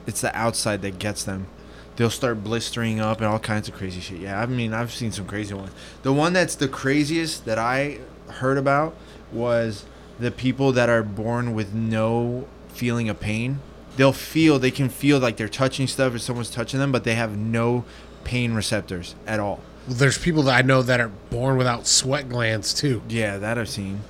It's 0.06 0.22
the 0.22 0.36
outside 0.38 0.82
that 0.84 1.00
gets 1.00 1.24
them. 1.24 1.48
They'll 1.96 2.10
start 2.10 2.44
blistering 2.44 3.00
up 3.02 3.18
and 3.18 3.26
all 3.28 3.40
kinds 3.40 3.68
of 3.68 3.74
crazy 3.76 4.00
shit. 4.00 4.20
Yeah, 4.20 4.40
I 4.40 4.46
mean, 4.46 4.74
I've 4.74 4.94
seen 4.94 5.12
some 5.12 5.26
crazy 5.26 5.54
ones. 5.54 5.72
The 6.04 6.14
one 6.14 6.32
that's 6.32 6.56
the 6.56 6.68
craziest 6.68 7.46
that 7.46 7.58
I 7.58 8.00
heard 8.36 8.58
about 8.58 8.96
was 9.34 9.86
the 10.20 10.32
people 10.32 10.72
that 10.74 10.88
are 10.90 11.04
born 11.04 11.54
with 11.54 11.74
no 11.74 12.48
feeling 12.70 13.10
of 13.10 13.20
pain. 13.20 13.60
They'll 13.98 14.14
feel, 14.14 14.60
they 14.60 14.72
can 14.72 14.88
feel 14.88 15.20
like 15.20 15.36
they're 15.36 15.50
touching 15.50 15.88
stuff 15.88 16.14
or 16.14 16.20
someone's 16.20 16.50
touching 16.52 16.80
them, 16.80 16.92
but 16.92 17.04
they 17.04 17.16
have 17.16 17.36
no 17.36 17.84
pain 18.24 18.54
receptors 18.54 19.16
at 19.28 19.40
all. 19.42 19.60
There's 19.90 20.18
people 20.18 20.44
that 20.44 20.58
I 20.58 20.62
know 20.62 20.82
that 20.82 21.00
are 21.00 21.12
born 21.30 21.58
without 21.58 21.88
sweat 21.88 22.30
glands 22.30 22.74
too. 22.74 23.02
Yeah, 23.10 23.38
that 23.38 23.58
I've 23.58 23.70
seen. 23.70 24.02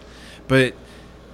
But 0.48 0.74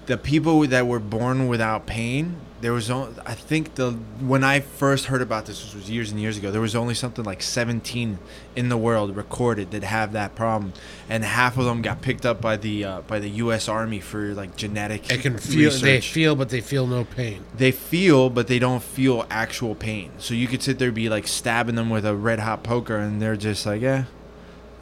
the 0.05 0.17
people 0.17 0.65
that 0.67 0.87
were 0.87 0.99
born 0.99 1.47
without 1.47 1.85
pain, 1.85 2.37
there 2.61 2.73
was 2.73 2.89
only, 2.89 3.13
I 3.25 3.33
think 3.33 3.75
the 3.75 3.91
when 4.19 4.43
I 4.43 4.59
first 4.59 5.05
heard 5.05 5.21
about 5.21 5.45
this 5.45 5.63
which 5.63 5.75
was 5.75 5.89
years 5.89 6.11
and 6.11 6.19
years 6.19 6.37
ago, 6.37 6.51
there 6.51 6.61
was 6.61 6.75
only 6.75 6.93
something 6.93 7.25
like 7.25 7.41
17 7.41 8.17
in 8.55 8.69
the 8.69 8.77
world 8.77 9.15
recorded 9.15 9.71
that 9.71 9.83
have 9.83 10.13
that 10.13 10.35
problem, 10.35 10.73
and 11.09 11.23
half 11.23 11.57
of 11.57 11.65
them 11.65 11.81
got 11.81 12.01
picked 12.01 12.25
up 12.25 12.41
by 12.41 12.57
the 12.57 12.85
uh, 12.85 13.01
by 13.01 13.19
the 13.19 13.29
U.S. 13.29 13.67
Army 13.67 13.99
for 13.99 14.33
like 14.33 14.55
genetic. 14.55 15.03
They 15.03 15.17
can 15.17 15.37
feel. 15.37 15.71
They 15.71 16.01
feel, 16.01 16.35
but 16.35 16.49
they 16.49 16.61
feel 16.61 16.87
no 16.87 17.03
pain. 17.03 17.43
They 17.55 17.71
feel, 17.71 18.29
but 18.29 18.47
they 18.47 18.59
don't 18.59 18.83
feel 18.83 19.25
actual 19.29 19.75
pain. 19.75 20.11
So 20.17 20.33
you 20.33 20.47
could 20.47 20.63
sit 20.63 20.79
there 20.79 20.89
and 20.89 20.95
be 20.95 21.09
like 21.09 21.27
stabbing 21.27 21.75
them 21.75 21.89
with 21.89 22.05
a 22.05 22.15
red 22.15 22.39
hot 22.39 22.63
poker, 22.63 22.97
and 22.97 23.21
they're 23.21 23.35
just 23.35 23.65
like, 23.65 23.81
yeah, 23.81 24.05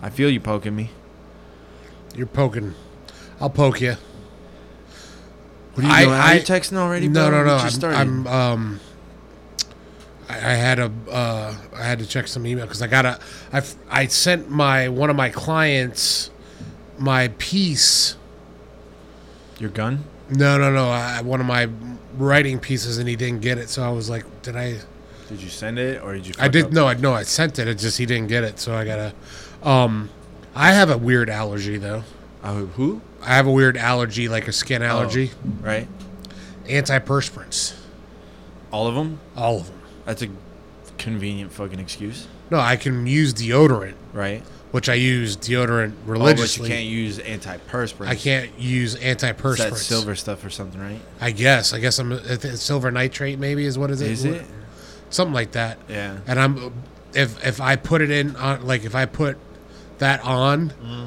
I 0.04 0.10
feel 0.10 0.30
you 0.30 0.42
poking 0.42 0.76
me. 0.76 0.90
You're 2.14 2.28
poking. 2.28 2.76
I'll 3.40 3.50
poke 3.50 3.80
you. 3.80 3.96
What 5.74 5.86
are 5.86 5.88
you 5.88 5.94
I- 5.94 6.04
doing? 6.04 6.14
Are 6.14 6.22
I- 6.22 6.34
you 6.36 6.42
texting 6.42 6.76
already? 6.78 7.08
No, 7.08 7.30
bro? 7.30 7.40
no, 7.40 7.46
no. 7.48 7.56
We 7.56 7.62
just 7.64 7.76
started. 7.78 7.98
I'm, 7.98 8.28
I'm 8.28 8.34
um. 8.34 8.80
I, 10.30 10.36
I 10.36 10.54
had 10.56 10.80
a 10.80 10.92
uh, 11.10 11.56
I 11.76 11.84
had 11.84 12.00
to 12.00 12.06
check 12.06 12.28
some 12.28 12.46
email 12.46 12.66
because 12.66 12.82
I 12.82 12.88
got 12.88 13.06
a 13.06 13.20
I 13.54 13.62
I 13.90 14.08
sent 14.08 14.50
my 14.50 14.90
one 14.90 15.10
of 15.10 15.16
my 15.16 15.30
clients 15.30 16.30
my 16.98 17.30
piece. 17.38 18.18
Your 19.60 19.70
gun? 19.70 20.04
No, 20.30 20.58
no, 20.58 20.72
no. 20.72 20.90
I, 20.90 21.22
one 21.22 21.40
of 21.40 21.46
my 21.46 21.70
writing 22.18 22.60
pieces 22.60 22.98
and 22.98 23.08
he 23.08 23.16
didn't 23.16 23.42
get 23.42 23.58
it. 23.58 23.70
So 23.70 23.84
I 23.84 23.90
was 23.90 24.10
like, 24.10 24.26
did 24.42 24.56
I? 24.58 24.80
Did 25.30 25.42
you 25.42 25.50
send 25.50 25.80
it 25.80 26.02
or 26.04 26.14
did 26.14 26.28
you? 26.28 26.34
I 26.40 26.50
did 26.50 26.66
up? 26.66 26.72
no, 26.74 26.88
I 26.88 26.94
no, 26.96 27.14
I 27.14 27.24
sent 27.24 27.58
it. 27.58 27.68
It 27.68 27.78
just 27.78 27.98
he 27.98 28.06
didn't 28.06 28.28
get 28.28 28.44
it. 28.44 28.60
So 28.60 28.76
I 28.76 28.84
gotta. 28.86 29.14
Um, 29.64 30.10
I 30.56 30.72
have 30.74 30.90
a 30.90 30.98
weird 30.98 31.30
allergy 31.30 31.78
though. 31.78 32.04
Uh, 32.44 32.54
who? 32.66 33.02
I 33.22 33.36
have 33.36 33.48
a 33.48 33.52
weird 33.52 33.78
allergy, 33.78 34.28
like 34.28 34.48
a 34.48 34.52
skin 34.52 34.82
allergy. 34.84 35.32
Oh, 35.34 35.50
right. 35.66 35.88
Antiperspirants, 36.66 37.76
All 38.72 38.88
of 38.88 38.96
them. 38.96 39.20
all 39.36 39.60
of 39.60 39.68
them. 39.68 39.80
That's 40.06 40.22
a 40.22 40.30
convenient 40.98 41.52
fucking 41.52 41.80
excuse, 41.80 42.28
No, 42.50 42.60
I 42.60 42.76
can 42.78 43.06
use 43.08 43.34
deodorant, 43.34 43.96
right? 44.14 44.42
which 44.72 44.90
I 44.90 44.96
use 44.96 45.38
deodorant 45.38 45.92
Oh, 45.92 45.96
but 46.06 46.12
religiously. 46.12 46.68
you 46.70 46.76
can't 46.76 46.86
use 46.88 47.20
antiperspirant. 47.20 48.08
I 48.08 48.16
can't 48.16 48.58
use 48.60 48.96
antiperspirant. 48.96 49.58
that 49.70 49.76
silver 49.78 50.16
stuff 50.16 50.44
or 50.44 50.50
something, 50.50 50.82
right? 50.82 51.00
I 51.22 51.32
guess. 51.32 51.74
I 51.74 51.80
guess 51.80 52.00
I'm 52.00 52.12
it's 52.12 52.62
silver 52.62 52.90
nitrate. 52.92 53.38
Maybe 53.40 53.66
is 53.66 53.78
what 53.78 53.92
is 53.92 54.02
it? 54.02 54.12
Is 54.12 54.26
it? 54.26 54.44
something 55.12 55.34
like 55.34 55.52
that? 55.52 55.78
Yeah. 55.88 56.18
And 56.28 56.40
I'm 56.40 56.74
if 57.14 57.46
if 57.46 57.62
I 57.62 57.76
put 57.76 58.02
it 58.02 58.10
in 58.10 58.36
on 58.36 58.66
like 58.66 58.84
if 58.84 58.96
I 58.96 59.06
put 59.06 59.38
that 60.00 60.22
on, 60.24 60.70
Mm-hmm. 60.70 61.06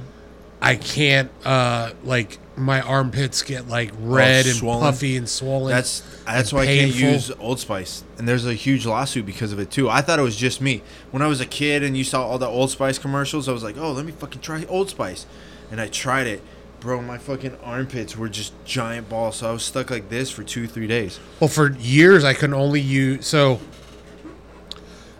I 0.60 0.74
can't 0.76 1.30
uh 1.44 1.92
like 2.02 2.38
my 2.56 2.80
armpits 2.80 3.42
get 3.42 3.68
like 3.68 3.92
red 3.98 4.46
and 4.46 4.56
Oh, 4.64 4.80
puffy 4.80 5.16
and 5.18 5.28
swollen. 5.28 5.70
That's 5.70 6.00
that's 6.24 6.50
why 6.52 6.62
I 6.62 6.66
can't 6.66 6.94
use 6.94 7.30
Old 7.38 7.60
Spice, 7.60 8.02
and 8.16 8.26
there's 8.26 8.46
a 8.46 8.54
huge 8.54 8.86
lawsuit 8.86 9.26
because 9.26 9.52
of 9.52 9.58
it 9.58 9.70
too. 9.70 9.90
I 9.90 10.00
thought 10.00 10.18
it 10.18 10.22
was 10.22 10.34
just 10.36 10.62
me. 10.62 10.82
When 11.10 11.20
I 11.22 11.26
was 11.26 11.40
a 11.42 11.46
kid 11.46 11.82
and 11.84 11.94
you 11.96 12.04
saw 12.04 12.26
all 12.26 12.38
the 12.38 12.46
Old 12.48 12.70
Spice 12.70 12.98
commercials, 12.98 13.48
I 13.48 13.52
was 13.52 13.62
like, 13.62 13.76
oh, 13.76 13.92
let 13.92 14.06
me 14.06 14.12
fucking 14.12 14.40
try 14.40 14.64
Old 14.64 14.88
Spice, 14.88 15.26
and 15.70 15.78
I 15.80 15.88
tried 15.88 16.26
it. 16.26 16.42
Bro, 16.80 17.02
my 17.02 17.18
fucking 17.18 17.56
armpits 17.62 18.16
were 18.16 18.28
just 18.28 18.52
giant 18.64 19.08
balls, 19.10 19.36
so 19.36 19.50
I 19.50 19.52
was 19.52 19.62
stuck 19.62 19.90
like 19.90 20.08
this 20.08 20.30
for 20.30 20.42
two, 20.42 20.66
three 20.66 20.86
days. 20.86 21.20
Well, 21.38 21.48
for 21.48 21.72
years 21.72 22.24
I 22.24 22.32
could 22.32 22.52
only 22.54 22.80
use 22.80 23.26
so. 23.26 23.60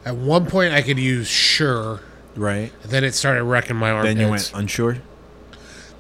At 0.05 0.17
one 0.17 0.47
point 0.47 0.73
I 0.73 0.83
could 0.83 0.99
use 0.99 1.27
Sure, 1.29 2.01
Right. 2.37 2.71
and 2.83 2.91
then 2.93 3.03
it 3.05 3.15
started 3.15 3.43
wrecking 3.45 3.77
my 3.77 3.91
armpits. 3.91 4.15
Then 4.15 4.25
you 4.25 4.31
went 4.31 4.53
unsure. 4.55 4.99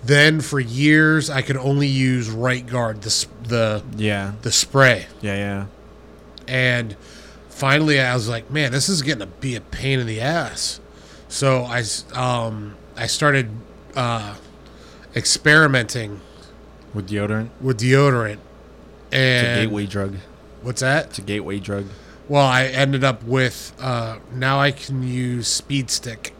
Then 0.05 0.41
for 0.41 0.61
years 0.61 1.31
I 1.31 1.43
could 1.43 1.57
only 1.57 1.89
use 1.89 2.31
Right 2.31 2.65
Guard, 2.67 3.03
the 3.03 3.27
the 3.49 3.83
Yeah. 3.97 4.33
the 4.43 4.53
spray, 4.53 5.07
Yeah, 5.21 5.35
yeah. 5.35 5.65
and 6.47 6.97
finally 7.49 7.99
I 8.01 8.15
was 8.15 8.29
like, 8.29 8.51
man, 8.51 8.71
this 8.73 8.89
is 8.89 9.03
getting 9.03 9.21
to 9.21 9.27
be 9.27 9.57
a 9.57 9.61
pain 9.61 9.99
in 9.99 10.07
the 10.07 10.21
ass. 10.21 10.79
So 11.29 11.65
I 11.65 11.83
um 12.15 12.77
I 12.97 13.07
started 13.09 13.49
uh, 13.97 14.35
experimenting 15.17 16.21
With 16.95 17.09
deodorant, 17.11 17.49
with 17.61 17.81
deodorant, 17.81 18.39
it's 19.11 19.15
a 19.15 19.17
and 19.17 19.61
gateway 19.71 19.87
drug. 19.87 20.17
what's 20.63 20.81
that? 20.83 21.07
It's 21.07 21.19
a 21.19 21.23
gateway 21.23 21.59
drug. 21.59 21.87
Well, 22.29 22.45
I 22.45 22.65
ended 22.65 23.05
up 23.05 23.23
with 23.23 23.73
uh, 23.81 24.19
now 24.35 24.59
I 24.59 24.73
can 24.73 25.03
use 25.03 25.47
Speed 25.49 25.91
Stick, 25.91 26.35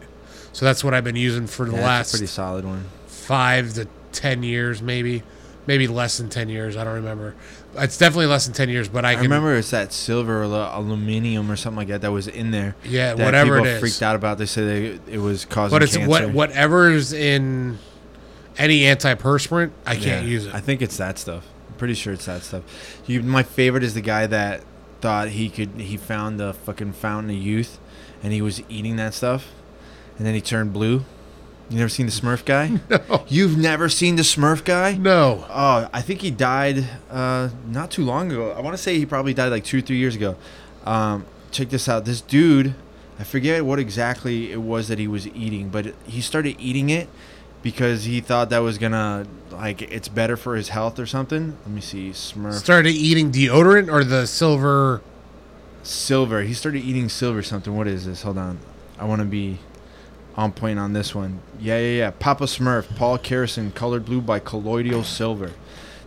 so 0.51 0.65
that's 0.65 0.83
what 0.83 0.93
I've 0.93 1.03
been 1.05 1.15
using 1.15 1.47
for 1.47 1.65
the 1.65 1.75
Yeah, 1.77 1.85
last 1.85 2.11
pretty 2.11 2.25
solid 2.27 2.65
one. 2.65 2.85
five 3.07 3.73
to 3.75 3.87
ten 4.11 4.43
years, 4.43 4.81
maybe, 4.81 5.23
maybe 5.65 5.87
less 5.87 6.17
than 6.17 6.27
ten 6.29 6.49
years. 6.49 6.75
I 6.75 6.83
don't 6.83 6.95
remember. 6.95 7.35
It's 7.77 7.97
definitely 7.97 8.25
less 8.25 8.45
than 8.45 8.53
ten 8.53 8.67
years, 8.69 8.89
but 8.89 9.05
I 9.05 9.11
I 9.11 9.13
can 9.13 9.23
remember 9.23 9.55
it's 9.55 9.69
that 9.71 9.93
silver 9.93 10.39
or 10.41 10.43
aluminum 10.43 11.49
or 11.49 11.55
something 11.55 11.77
like 11.77 11.87
that 11.89 12.01
that 12.01 12.11
was 12.11 12.27
in 12.27 12.51
there. 12.51 12.75
Yeah, 12.83 13.13
that 13.13 13.23
whatever 13.23 13.55
people 13.57 13.67
it 13.67 13.73
is. 13.75 13.79
freaked 13.79 14.01
out 14.01 14.15
about. 14.17 14.39
They 14.39 14.45
said 14.45 14.99
it 15.07 15.19
was 15.19 15.45
causing 15.45 15.73
But 15.75 15.83
it's 15.83 15.95
cancer. 15.95 16.09
what 16.09 16.31
whatever 16.33 16.89
is 16.89 17.13
in 17.13 17.77
any 18.57 18.81
antiperspirant, 18.81 19.71
I 19.85 19.95
can't 19.95 20.25
use 20.27 20.47
it. 20.47 20.53
I 20.55 20.59
think 20.59 20.81
it's 20.81 20.97
that 20.97 21.17
stuff. 21.17 21.45
I'm 21.69 21.75
pretty 21.75 21.93
sure 21.93 22.11
it's 22.11 22.25
that 22.25 22.41
stuff. 22.41 22.63
You, 23.05 23.21
my 23.23 23.43
favorite 23.43 23.83
is 23.83 23.93
the 23.93 24.01
guy 24.01 24.25
that 24.27 24.63
thought 25.01 25.29
he 25.29 25.49
could. 25.49 25.69
He 25.77 25.97
found 25.97 26.39
the 26.39 26.53
fucking 26.53 26.93
fountain 26.93 27.29
of 27.31 27.37
youth, 27.37 27.79
and 28.23 28.33
he 28.33 28.41
was 28.41 28.61
eating 28.69 28.95
that 28.97 29.13
stuff, 29.13 29.49
and 30.17 30.25
then 30.25 30.33
he 30.33 30.41
turned 30.41 30.73
blue. 30.73 31.03
You 31.69 31.77
never 31.77 31.89
seen 31.89 32.05
the 32.05 32.13
Smurf 32.13 32.45
guy? 32.45 32.79
no. 32.89 33.25
You've 33.27 33.57
never 33.57 33.89
seen 33.89 34.15
the 34.15 34.21
Smurf 34.21 34.63
guy? 34.63 34.93
no, 34.95 35.45
Oh, 35.49 35.89
I 35.91 36.01
think 36.01 36.21
he 36.21 36.31
died 36.31 36.87
uh, 37.11 37.49
not 37.67 37.91
too 37.91 38.05
long 38.05 38.31
ago. 38.31 38.51
I 38.51 38.61
want 38.61 38.77
to 38.77 38.81
say 38.81 38.97
he 38.97 39.05
probably 39.05 39.33
died 39.33 39.49
like 39.49 39.65
two, 39.65 39.79
or 39.79 39.81
three 39.81 39.97
years 39.97 40.15
ago. 40.15 40.37
Um, 40.85 41.25
check 41.51 41.67
this 41.69 41.89
out. 41.89 42.05
This 42.05 42.21
dude, 42.21 42.73
I 43.19 43.25
forget 43.25 43.65
what 43.65 43.79
exactly 43.79 44.51
it 44.53 44.61
was 44.61 44.87
that 44.87 44.97
he 44.97 45.09
was 45.09 45.27
eating, 45.27 45.67
but 45.67 45.87
he 46.05 46.21
started 46.21 46.55
eating 46.57 46.89
it 46.89 47.09
because 47.61 48.05
he 48.05 48.21
thought 48.21 48.49
that 48.49 48.59
was 48.59 48.77
gonna 48.77 49.25
like 49.51 49.81
it's 49.81 50.07
better 50.07 50.37
for 50.37 50.55
his 50.55 50.69
health 50.69 50.99
or 50.99 51.05
something. 51.05 51.57
Let 51.65 51.69
me 51.73 51.81
see, 51.81 52.11
Smurf 52.11 52.53
started 52.53 52.91
eating 52.91 53.31
deodorant 53.31 53.91
or 53.91 54.03
the 54.03 54.25
silver. 54.27 55.01
silver. 55.83 56.41
He 56.43 56.53
started 56.53 56.79
eating 56.83 57.09
silver 57.09 57.41
something. 57.41 57.75
What 57.75 57.87
is 57.87 58.05
this? 58.05 58.21
Hold 58.23 58.37
on, 58.37 58.59
I 58.99 59.05
want 59.05 59.19
to 59.19 59.25
be 59.25 59.59
on 60.35 60.51
point 60.51 60.77
on 60.79 60.93
this 60.93 61.15
one. 61.15 61.39
Yeah, 61.59 61.79
yeah, 61.79 61.97
yeah. 61.97 62.11
Papa 62.11 62.43
Smurf, 62.45 62.95
Paul 62.95 63.17
Karason, 63.17 63.73
colored 63.73 64.05
blue 64.05 64.21
by 64.21 64.39
colloidal 64.39 65.03
silver. 65.03 65.51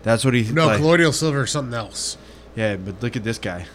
That's 0.02 0.24
what 0.24 0.34
he 0.34 0.42
No, 0.52 0.66
like- 0.66 0.78
colloidal 0.78 1.12
silver 1.12 1.40
or 1.40 1.46
something 1.46 1.74
else. 1.74 2.16
Yeah, 2.56 2.76
but 2.76 3.02
look 3.02 3.16
at 3.16 3.24
this 3.24 3.38
guy. 3.38 3.66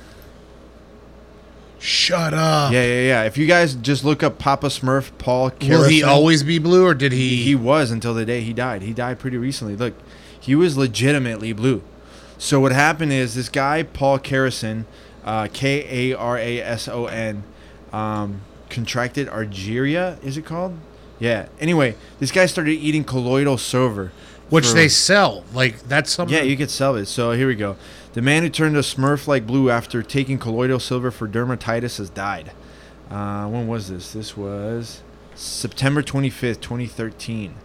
Shut 1.80 2.34
up. 2.34 2.72
Yeah, 2.72 2.84
yeah, 2.86 3.02
yeah. 3.02 3.24
If 3.24 3.38
you 3.38 3.46
guys 3.48 3.76
just 3.76 4.04
look 4.04 4.24
up 4.24 4.40
Papa 4.40 4.68
Smurf, 4.68 5.12
Paul 5.18 5.52
Karason, 5.52 5.70
Will 5.70 5.84
he 5.90 6.04
always 6.04 6.42
be 6.44 6.58
blue, 6.58 6.86
or 6.86 6.94
did 6.94 7.12
he? 7.12 7.44
he 7.44 7.54
was 7.56 7.92
until 7.92 8.14
the 8.14 8.26
day 8.26 8.42
he 8.42 8.54
died. 8.54 8.82
He 8.82 8.94
died 8.94 9.20
pretty 9.20 9.38
recently. 9.38 9.76
Look, 9.76 9.94
he 10.40 10.56
was 10.56 10.78
legitimately 10.78 11.54
blue. 11.54 11.82
So 12.38 12.60
what 12.60 12.72
happened 12.72 13.14
is 13.14 13.36
this 13.36 13.50
guy 13.50 13.84
Paul 13.84 14.20
Karason, 14.20 14.86
uh, 15.24 15.48
K 15.54 16.12
A 16.12 16.18
R 16.18 16.38
A 16.38 16.60
S 16.62 16.88
O 16.88 17.06
N, 17.06 17.44
um, 17.94 18.42
contracted 18.70 19.28
Argyria. 19.28 20.22
Is 20.24 20.38
it 20.38 20.46
called? 20.46 20.78
Yeah. 21.20 21.48
Anyway, 21.60 21.96
this 22.20 22.32
guy 22.32 22.46
started 22.46 22.72
eating 22.74 23.04
colloidal 23.04 23.58
silver, 23.58 24.12
which 24.50 24.68
for- 24.68 24.74
they 24.74 24.88
sell. 24.90 25.44
Like 25.54 25.84
that's 25.88 26.12
something. 26.12 26.36
yeah, 26.36 26.44
you 26.44 26.58
could 26.58 26.72
sell 26.72 26.96
it. 26.96 27.06
So 27.06 27.32
here 27.32 27.48
we 27.48 27.56
go. 27.56 27.76
The 28.16 28.22
man 28.22 28.44
who 28.44 28.50
turned 28.50 28.78
a 28.78 28.80
Smurf 28.80 29.28
like 29.28 29.46
blue 29.46 29.70
after 29.70 30.02
taking 30.02 30.38
colloidal 30.38 30.80
silver 30.80 31.12
for 31.12 31.28
dermatitis 31.28 31.98
has 31.98 32.10
died. 32.10 32.54
Uh, 33.12 33.46
when 33.48 33.68
was 33.68 33.90
this? 33.90 34.14
This 34.14 34.38
was 34.38 35.04
September 35.36 36.02
25th, 36.02 36.62
2013. 36.62 37.56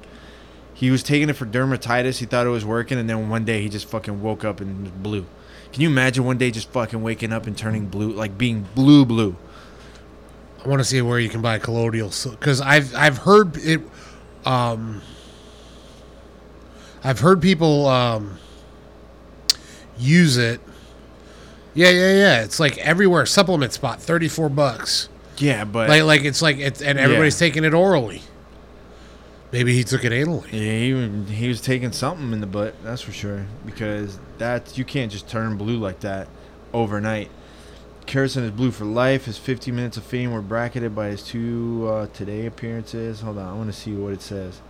He 0.74 0.90
was 0.90 1.04
taking 1.04 1.30
it 1.30 1.34
for 1.34 1.46
dermatitis. 1.46 2.18
He 2.18 2.26
thought 2.26 2.48
it 2.48 2.50
was 2.50 2.64
working, 2.64 2.98
and 2.98 3.08
then 3.08 3.28
one 3.28 3.44
day 3.44 3.62
he 3.62 3.68
just 3.68 3.88
fucking 3.88 4.22
woke 4.22 4.44
up 4.44 4.60
and 4.60 4.82
was 4.82 4.90
blue. 4.90 5.24
Can 5.72 5.82
you 5.82 5.88
imagine 5.88 6.24
one 6.24 6.36
day 6.36 6.50
just 6.50 6.68
fucking 6.70 7.00
waking 7.00 7.32
up 7.32 7.46
and 7.46 7.56
turning 7.56 7.86
blue, 7.86 8.10
like 8.10 8.36
being 8.36 8.66
blue, 8.74 9.04
blue? 9.04 9.36
I 10.64 10.68
want 10.68 10.80
to 10.80 10.84
see 10.84 11.00
where 11.00 11.20
you 11.20 11.28
can 11.28 11.42
buy 11.42 11.60
colloidal 11.60 12.10
silver 12.10 12.36
because 12.36 12.60
I've 12.60 12.92
I've 12.96 13.18
heard 13.18 13.56
it. 13.56 13.82
Um, 14.44 15.00
I've 17.04 17.20
heard 17.20 17.40
people 17.40 17.86
um, 17.86 18.40
use 20.00 20.36
it. 20.36 20.60
Yeah, 21.74 21.90
yeah, 21.90 22.12
yeah. 22.14 22.42
It's 22.42 22.58
like 22.58 22.78
everywhere. 22.78 23.26
Supplement 23.26 23.72
spot, 23.72 24.00
thirty 24.02 24.28
four 24.28 24.48
bucks. 24.48 25.08
Yeah, 25.38 25.64
but 25.64 25.88
Like, 25.88 26.02
like 26.02 26.24
it's 26.24 26.42
like 26.42 26.58
it's 26.58 26.82
and 26.82 26.98
everybody's 26.98 27.38
taking 27.38 27.64
it 27.64 27.72
orally. 27.74 28.22
Maybe 29.52 29.74
he 29.74 29.82
took 29.82 30.04
it 30.04 30.12
anally. 30.12 30.44
yeah, 30.52 31.26
he, 31.28 31.34
he 31.34 31.48
was 31.48 31.60
taking 31.60 31.90
something 31.92 32.32
in 32.32 32.40
the 32.40 32.46
butt. 32.46 32.74
That's 32.84 33.02
for 33.02 33.10
sure. 33.12 33.46
Because 33.66 34.18
that 34.38 34.78
you 34.78 34.84
can't 34.84 35.10
just 35.10 35.28
turn 35.28 35.56
blue 35.56 35.76
like 35.78 36.00
that 36.00 36.28
overnight. 36.72 37.30
Harrison 38.06 38.42
is 38.44 38.50
blue 38.50 38.70
for 38.72 38.84
life. 38.84 39.26
His 39.26 39.38
15 39.38 39.74
minutes 39.74 39.96
of 39.96 40.02
fame 40.04 40.32
were 40.32 40.42
bracketed 40.42 40.94
by 40.96 41.08
his 41.08 41.22
two 41.22 41.88
uh, 41.88 42.06
today 42.08 42.46
appearances. 42.46 43.20
Hold 43.20 43.38
on, 43.38 43.46
I 43.48 43.52
want 43.54 43.72
to 43.72 43.78
see 43.78 43.92
what 43.94 44.12
it 44.12 44.20
says. 44.22 44.60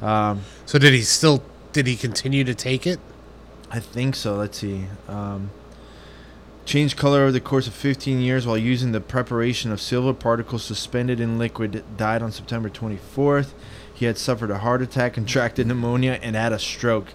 Um, 0.00 0.42
So 0.66 0.78
did 0.78 0.92
he 0.92 1.02
still? 1.02 1.42
Did 1.72 1.86
he 1.86 1.96
continue 1.96 2.42
to 2.44 2.54
take 2.54 2.86
it? 2.86 2.98
I 3.70 3.78
think 3.80 4.16
so. 4.16 4.36
Let's 4.36 4.58
see. 4.58 4.86
Um, 5.08 5.50
changed 6.64 6.96
color 6.96 7.22
over 7.22 7.32
the 7.32 7.40
course 7.40 7.66
of 7.66 7.74
15 7.74 8.20
years 8.20 8.46
while 8.46 8.58
using 8.58 8.92
the 8.92 9.00
preparation 9.00 9.72
of 9.72 9.80
silver 9.80 10.12
particles 10.12 10.64
suspended 10.64 11.20
in 11.20 11.38
liquid. 11.38 11.84
Died 11.96 12.22
on 12.22 12.32
September 12.32 12.68
24th. 12.68 13.52
He 13.92 14.06
had 14.06 14.18
suffered 14.18 14.50
a 14.50 14.58
heart 14.58 14.82
attack, 14.82 15.14
contracted 15.14 15.66
pneumonia, 15.66 16.18
and 16.22 16.34
had 16.34 16.52
a 16.52 16.58
stroke. 16.58 17.12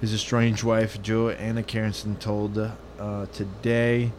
His 0.00 0.12
estranged 0.12 0.62
wife, 0.62 1.00
Joanna 1.02 1.62
Carrington, 1.62 2.16
told 2.16 2.58
uh, 2.58 3.26
today. 3.32 4.12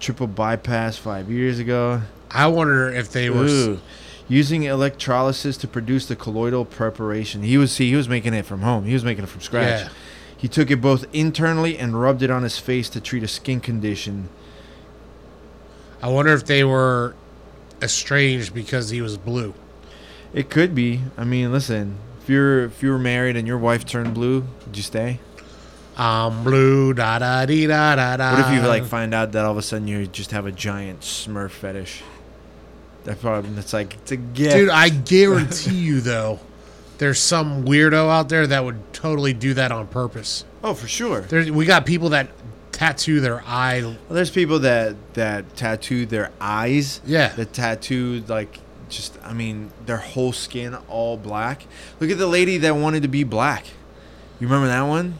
Triple 0.00 0.26
bypass 0.26 0.96
five 0.96 1.30
years 1.30 1.58
ago. 1.58 2.02
I 2.30 2.46
wonder 2.46 2.88
if 2.88 3.10
they 3.12 3.30
were. 3.30 3.46
Ooh. 3.46 3.80
Using 4.30 4.64
electrolysis 4.64 5.56
to 5.58 5.66
produce 5.66 6.06
the 6.06 6.14
colloidal 6.14 6.66
preparation. 6.66 7.42
He 7.42 7.56
was 7.56 7.72
see, 7.72 7.88
he 7.88 7.96
was 7.96 8.08
making 8.08 8.34
it 8.34 8.44
from 8.44 8.60
home. 8.60 8.84
He 8.84 8.92
was 8.92 9.02
making 9.02 9.24
it 9.24 9.28
from 9.28 9.40
scratch. 9.40 9.82
Yeah. 9.84 9.88
He 10.38 10.48
took 10.48 10.70
it 10.70 10.80
both 10.80 11.04
internally 11.12 11.76
and 11.76 12.00
rubbed 12.00 12.22
it 12.22 12.30
on 12.30 12.44
his 12.44 12.58
face 12.58 12.88
to 12.90 13.00
treat 13.00 13.22
a 13.24 13.28
skin 13.28 13.60
condition. 13.60 14.28
I 16.00 16.08
wonder 16.08 16.32
if 16.32 16.46
they 16.46 16.62
were 16.64 17.14
estranged 17.82 18.54
because 18.54 18.90
he 18.90 19.02
was 19.02 19.18
blue. 19.18 19.52
It 20.32 20.48
could 20.48 20.74
be. 20.74 21.00
I 21.16 21.24
mean, 21.24 21.50
listen, 21.52 21.96
if 22.22 22.28
you're 22.30 22.64
if 22.66 22.82
you 22.82 22.90
were 22.90 22.98
married 22.98 23.36
and 23.36 23.46
your 23.48 23.58
wife 23.58 23.84
turned 23.84 24.14
blue, 24.14 24.44
would 24.64 24.76
you 24.76 24.82
stay? 24.82 25.18
I'm 25.96 26.44
blue, 26.44 26.94
da 26.94 27.18
da 27.18 27.44
dee 27.44 27.66
da 27.66 27.96
da 27.96 28.16
da. 28.16 28.30
What 28.36 28.52
if 28.52 28.62
you 28.62 28.68
like 28.68 28.84
find 28.84 29.12
out 29.12 29.32
that 29.32 29.44
all 29.44 29.50
of 29.50 29.58
a 29.58 29.62
sudden 29.62 29.88
you 29.88 30.06
just 30.06 30.30
have 30.30 30.46
a 30.46 30.52
giant 30.52 31.00
Smurf 31.00 31.50
fetish? 31.50 32.02
That 33.04 33.20
probably 33.20 33.50
It's 33.58 33.72
like 33.72 33.94
it's 33.94 34.12
a 34.12 34.16
gift. 34.16 34.54
dude? 34.54 34.68
I 34.70 34.90
guarantee 34.90 35.74
you 35.74 36.00
though, 36.00 36.38
there's 36.98 37.18
some 37.18 37.64
weirdo 37.64 38.10
out 38.10 38.28
there 38.28 38.46
that 38.46 38.64
would 38.64 38.92
totally 38.92 39.32
do 39.32 39.54
that 39.54 39.72
on 39.72 39.86
purpose. 39.86 40.44
oh, 40.62 40.74
for 40.74 40.88
sure. 40.88 41.22
There's 41.22 41.50
we 41.50 41.64
got 41.64 41.86
people 41.86 42.10
that 42.10 42.28
tattoo 42.72 43.20
their 43.20 43.42
eye. 43.46 43.80
Well, 43.82 43.96
there's 44.10 44.30
people 44.30 44.60
that 44.60 44.96
that 45.14 45.56
tattoo 45.56 46.06
their 46.06 46.30
eyes. 46.40 47.00
Yeah. 47.06 47.28
That 47.28 47.52
tattoo 47.52 48.22
like 48.28 48.58
just 48.88 49.18
I 49.24 49.32
mean 49.32 49.70
their 49.86 49.96
whole 49.98 50.32
skin 50.32 50.74
all 50.88 51.16
black. 51.16 51.66
Look 52.00 52.10
at 52.10 52.18
the 52.18 52.26
lady 52.26 52.58
that 52.58 52.74
wanted 52.76 53.02
to 53.02 53.08
be 53.08 53.24
black. 53.24 53.66
You 54.40 54.46
remember 54.46 54.68
that 54.68 54.82
one? 54.82 55.18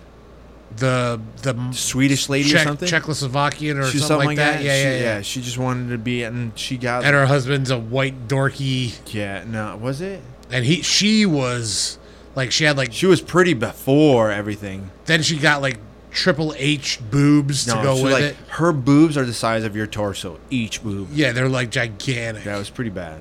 The 0.77 1.21
the 1.43 1.73
Swedish 1.73 2.29
lady 2.29 2.55
or 2.55 2.59
something. 2.59 2.89
Czechoslovakian 2.89 3.77
or 3.77 3.81
was 3.81 4.07
something, 4.07 4.27
like 4.29 4.37
that. 4.37 4.63
Yeah, 4.63 4.77
she, 4.77 4.83
yeah, 4.83 4.99
yeah, 4.99 5.21
She 5.23 5.41
just 5.41 5.59
wanted 5.59 5.91
to 5.91 5.99
be, 5.99 6.23
and 6.23 6.57
she 6.57 6.77
got. 6.77 7.05
And 7.05 7.15
her 7.15 7.27
husband's 7.27 7.71
a 7.71 7.79
white 7.79 8.29
dorky, 8.29 8.97
yeah, 9.13 9.45
no, 9.47 9.77
was 9.79 10.01
it? 10.03 10.21
And 10.51 10.65
he 10.65 10.83
she 10.83 11.27
was 11.27 11.99
like 12.35 12.53
she 12.53 12.65
had 12.65 12.77
like 12.77 12.93
She 12.93 13.07
was 13.07 13.21
pretty 13.21 13.55
before 13.55 14.31
everything. 14.31 14.91
then 15.07 15.23
she 15.23 15.39
got 15.39 15.63
like 15.63 15.79
triple 16.11 16.55
H 16.57 17.01
boobs 17.11 17.65
to 17.67 17.73
go 17.73 18.03
with 18.03 18.13
like, 18.13 18.23
it. 18.23 18.37
Her 18.49 18.73
boobs 18.73 19.17
are 19.17 19.25
the 19.25 19.35
size 19.35 19.65
of 19.65 19.77
your 19.77 19.87
torso, 19.87 20.39
each 20.51 20.83
boob. 20.83 21.09
Yeah, 21.13 21.33
they're 21.33 21.49
like 21.49 21.71
gigantic. 21.71 22.45
That 22.45 22.59
was 22.59 22.71
pretty 22.71 22.91
bad. 22.91 23.21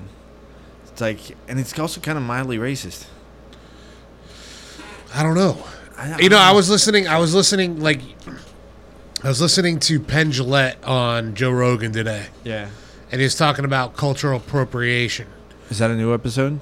It's 0.86 1.00
like, 1.00 1.36
and 1.46 1.60
it's 1.60 1.78
also 1.78 2.00
kind 2.00 2.18
of 2.18 2.24
mildly 2.24 2.58
racist. 2.58 3.06
I 5.14 5.22
don't 5.22 5.34
know. 5.34 5.62
I, 5.96 6.18
You 6.20 6.28
know, 6.28 6.38
I 6.38 6.52
was 6.52 6.68
listening. 6.70 7.08
I 7.08 7.18
was 7.18 7.34
listening 7.34 7.80
like 7.80 8.00
I 9.22 9.28
was 9.28 9.40
listening 9.40 9.80
to 9.80 9.98
Penn 9.98 10.32
on 10.84 11.34
Joe 11.34 11.50
Rogan 11.50 11.92
today, 11.92 12.26
yeah. 12.44 12.68
and 13.10 13.20
he 13.20 13.24
was 13.24 13.34
talking 13.34 13.64
about 13.64 13.96
cultural 13.96 14.36
appropriation. 14.36 15.26
Is 15.70 15.78
that 15.78 15.90
a 15.90 15.96
new 15.96 16.14
episode? 16.14 16.60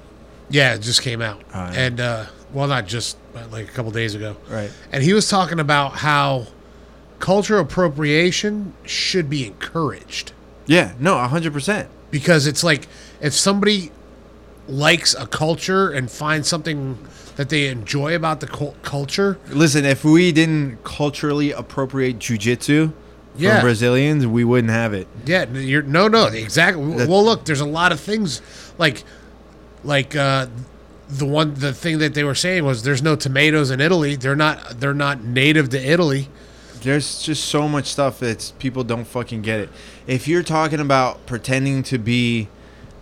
Yeah, 0.49 0.75
it 0.75 0.81
just 0.83 1.03
came 1.03 1.21
out, 1.23 1.43
yeah. 1.51 1.73
and 1.75 2.01
uh, 2.01 2.27
well, 2.53 2.69
not 2.69 2.87
just 2.87 3.17
but 3.33 3.51
like 3.51 3.69
a 3.69 3.73
couple 3.73 3.91
days 3.91 4.15
ago. 4.15 4.37
Right. 4.49 4.71
And 4.93 5.03
he 5.03 5.13
was 5.13 5.29
talking 5.29 5.59
about 5.61 5.93
how 5.95 6.47
cultural 7.19 7.61
appropriation 7.63 8.75
should 8.85 9.29
be 9.31 9.47
encouraged 9.47 10.33
Yeah. 10.67 10.93
No, 11.01 11.17
hundred 11.19 11.53
percent. 11.53 11.89
because 12.11 12.47
it's 12.47 12.63
like 12.63 12.87
if 13.21 13.33
somebody 13.35 13.91
likes 14.69 15.15
a 15.15 15.27
culture 15.27 15.91
and 15.91 16.11
finds 16.11 16.49
something 16.49 16.99
that 17.37 17.49
they 17.49 17.69
enjoy 17.69 18.15
about 18.15 18.41
the 18.41 18.47
culture, 18.83 19.39
Listen, 19.49 19.85
if 19.85 20.05
we 20.05 20.33
didn't 20.33 20.83
culturally 20.85 21.53
appropriate 21.53 22.19
jujitsu 22.19 22.93
Yeah. 23.37 23.57
from 23.57 23.63
Brazilians, 23.67 24.27
we 24.27 24.45
wouldn't 24.45 24.73
have 24.73 24.93
it. 24.95 25.07
Yeah, 25.27 25.45
you're 25.51 25.83
no, 25.83 26.09
no, 26.09 26.27
exactly. 26.27 26.97
That- 26.97 27.09
well, 27.09 27.25
look, 27.25 27.45
there's 27.45 27.61
a 27.61 27.67
lot 27.67 27.93
of 27.93 28.01
things 28.01 28.41
like, 28.79 29.05
like 29.85 30.15
uh, 30.17 30.47
the 31.09 31.27
one, 31.27 31.55
the 31.55 31.73
thing 31.73 31.99
that 31.99 32.15
they 32.15 32.25
were 32.25 32.35
saying 32.35 32.65
was 32.65 32.83
there's 32.83 33.03
no 33.03 33.17
tomatoes 33.17 33.71
in 33.71 33.81
Italy. 33.81 34.17
They're 34.17 34.37
not, 34.37 34.81
they're 34.81 34.95
not 34.95 35.23
native 35.25 35.69
to 35.71 35.79
Italy. 35.81 36.29
There's 36.83 37.23
just 37.23 37.45
so 37.47 37.69
much 37.69 37.87
stuff 37.87 38.19
that 38.21 38.53
people 38.59 38.85
don't 38.85 39.07
fucking 39.07 39.43
get 39.43 39.61
it. 39.61 39.71
If 40.07 40.29
you're 40.29 40.43
talking 40.43 40.79
about 40.81 41.27
pretending 41.27 41.83
to 41.85 41.99
be 41.99 42.49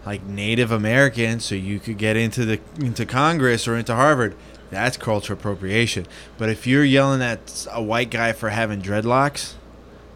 like 0.06 0.22
Native 0.24 0.70
American 0.70 1.40
so 1.40 1.54
you 1.54 1.78
could 1.80 1.98
get 1.98 2.16
into 2.16 2.44
the 2.44 2.60
into 2.78 3.04
Congress 3.06 3.66
or 3.66 3.76
into 3.76 3.94
Harvard, 3.94 4.36
that's 4.70 4.96
cultural 4.96 5.38
appropriation. 5.38 6.06
But 6.38 6.48
if 6.50 6.66
you're 6.66 6.84
yelling 6.84 7.20
at 7.22 7.66
a 7.72 7.82
white 7.82 8.10
guy 8.10 8.32
for 8.32 8.50
having 8.50 8.80
dreadlocks, 8.80 9.54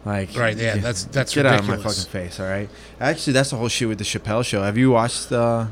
like 0.05 0.35
Right, 0.35 0.55
yeah, 0.57 0.73
that's- 0.75 1.03
that's 1.05 1.33
get 1.35 1.45
out 1.45 1.59
of 1.59 1.67
my 1.67 1.77
fucking 1.77 2.05
face. 2.11 2.39
All 2.39 2.47
right. 2.47 2.69
Actually, 2.99 3.33
that's 3.33 3.49
the 3.51 3.57
whole 3.57 3.67
shit 3.67 3.87
with 3.87 3.97
the 3.97 4.03
Chappelle 4.03 4.43
show. 4.45 4.63
Have 4.63 4.77
you 4.77 4.91
watched 4.91 5.29
the 5.29 5.67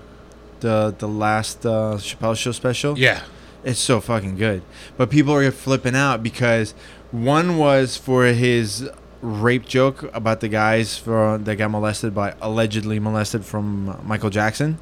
the 0.62 0.93
the 0.98 1.08
last 1.08 1.65
uh, 1.65 1.96
Chappelle 1.98 2.36
show 2.36 2.52
special? 2.52 2.98
Yeah, 2.98 3.24
It's 3.63 3.80
so 3.80 4.00
fucking 4.02 4.38
good. 4.38 4.62
But 4.98 5.10
people 5.10 5.34
are 5.34 5.52
flipping 5.52 5.96
out 5.96 6.24
because 6.24 6.74
one 7.12 7.58
was 7.58 7.98
for 7.98 8.26
his 8.26 8.89
rape 9.22 9.65
joke 9.65 10.04
about 10.13 10.41
the 10.41 10.48
guys 10.48 10.98
for 10.98 11.38
that 11.39 11.56
got 11.56 11.72
molested 11.72 12.13
by 12.13 12.36
allegedly 12.41 13.00
molested 13.00 13.43
from 13.43 14.00
Michael 14.04 14.30
Jackson. 14.30 14.78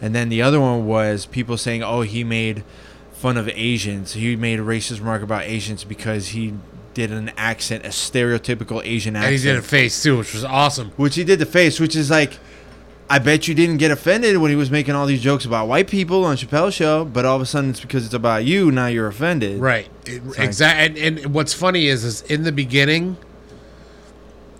And 0.00 0.14
then 0.14 0.28
the 0.28 0.42
other 0.42 0.60
one 0.60 0.86
was 0.86 1.26
people 1.26 1.56
saying, 1.56 1.82
"Oh, 1.82 2.02
he 2.02 2.24
made 2.24 2.64
fun 3.12 3.36
of 3.36 3.48
Asians. 3.48 4.12
He 4.14 4.36
made 4.36 4.58
a 4.58 4.62
racist 4.62 4.98
remark 4.98 5.22
about 5.22 5.44
Asians 5.44 5.84
because 5.84 6.28
he 6.28 6.54
did 6.94 7.10
an 7.10 7.32
accent, 7.36 7.84
a 7.84 7.88
stereotypical 7.88 8.82
Asian 8.84 9.16
and 9.16 9.24
accent." 9.24 9.40
he 9.40 9.48
did 9.48 9.56
a 9.56 9.62
face 9.62 10.02
too, 10.02 10.18
which 10.18 10.34
was 10.34 10.44
awesome. 10.44 10.92
Which 10.96 11.14
he 11.14 11.24
did 11.24 11.38
the 11.38 11.46
face, 11.46 11.80
which 11.80 11.96
is 11.96 12.10
like, 12.10 12.38
I 13.08 13.18
bet 13.18 13.46
you 13.46 13.54
didn't 13.54 13.76
get 13.76 13.90
offended 13.90 14.38
when 14.38 14.50
he 14.50 14.56
was 14.56 14.70
making 14.70 14.94
all 14.94 15.04
these 15.06 15.20
jokes 15.20 15.44
about 15.44 15.68
white 15.68 15.88
people 15.88 16.24
on 16.24 16.36
Chappelle's 16.36 16.74
show, 16.74 17.04
but 17.04 17.24
all 17.26 17.36
of 17.36 17.42
a 17.42 17.46
sudden 17.46 17.70
it's 17.70 17.80
because 17.80 18.04
it's 18.06 18.14
about 18.14 18.44
you. 18.46 18.70
Now 18.72 18.86
you're 18.86 19.06
offended. 19.08 19.60
Right, 19.60 19.88
exactly. 20.06 21.02
And, 21.02 21.18
and 21.24 21.34
what's 21.34 21.52
funny 21.52 21.86
is, 21.86 22.02
is 22.02 22.22
in 22.22 22.44
the 22.44 22.52
beginning, 22.52 23.18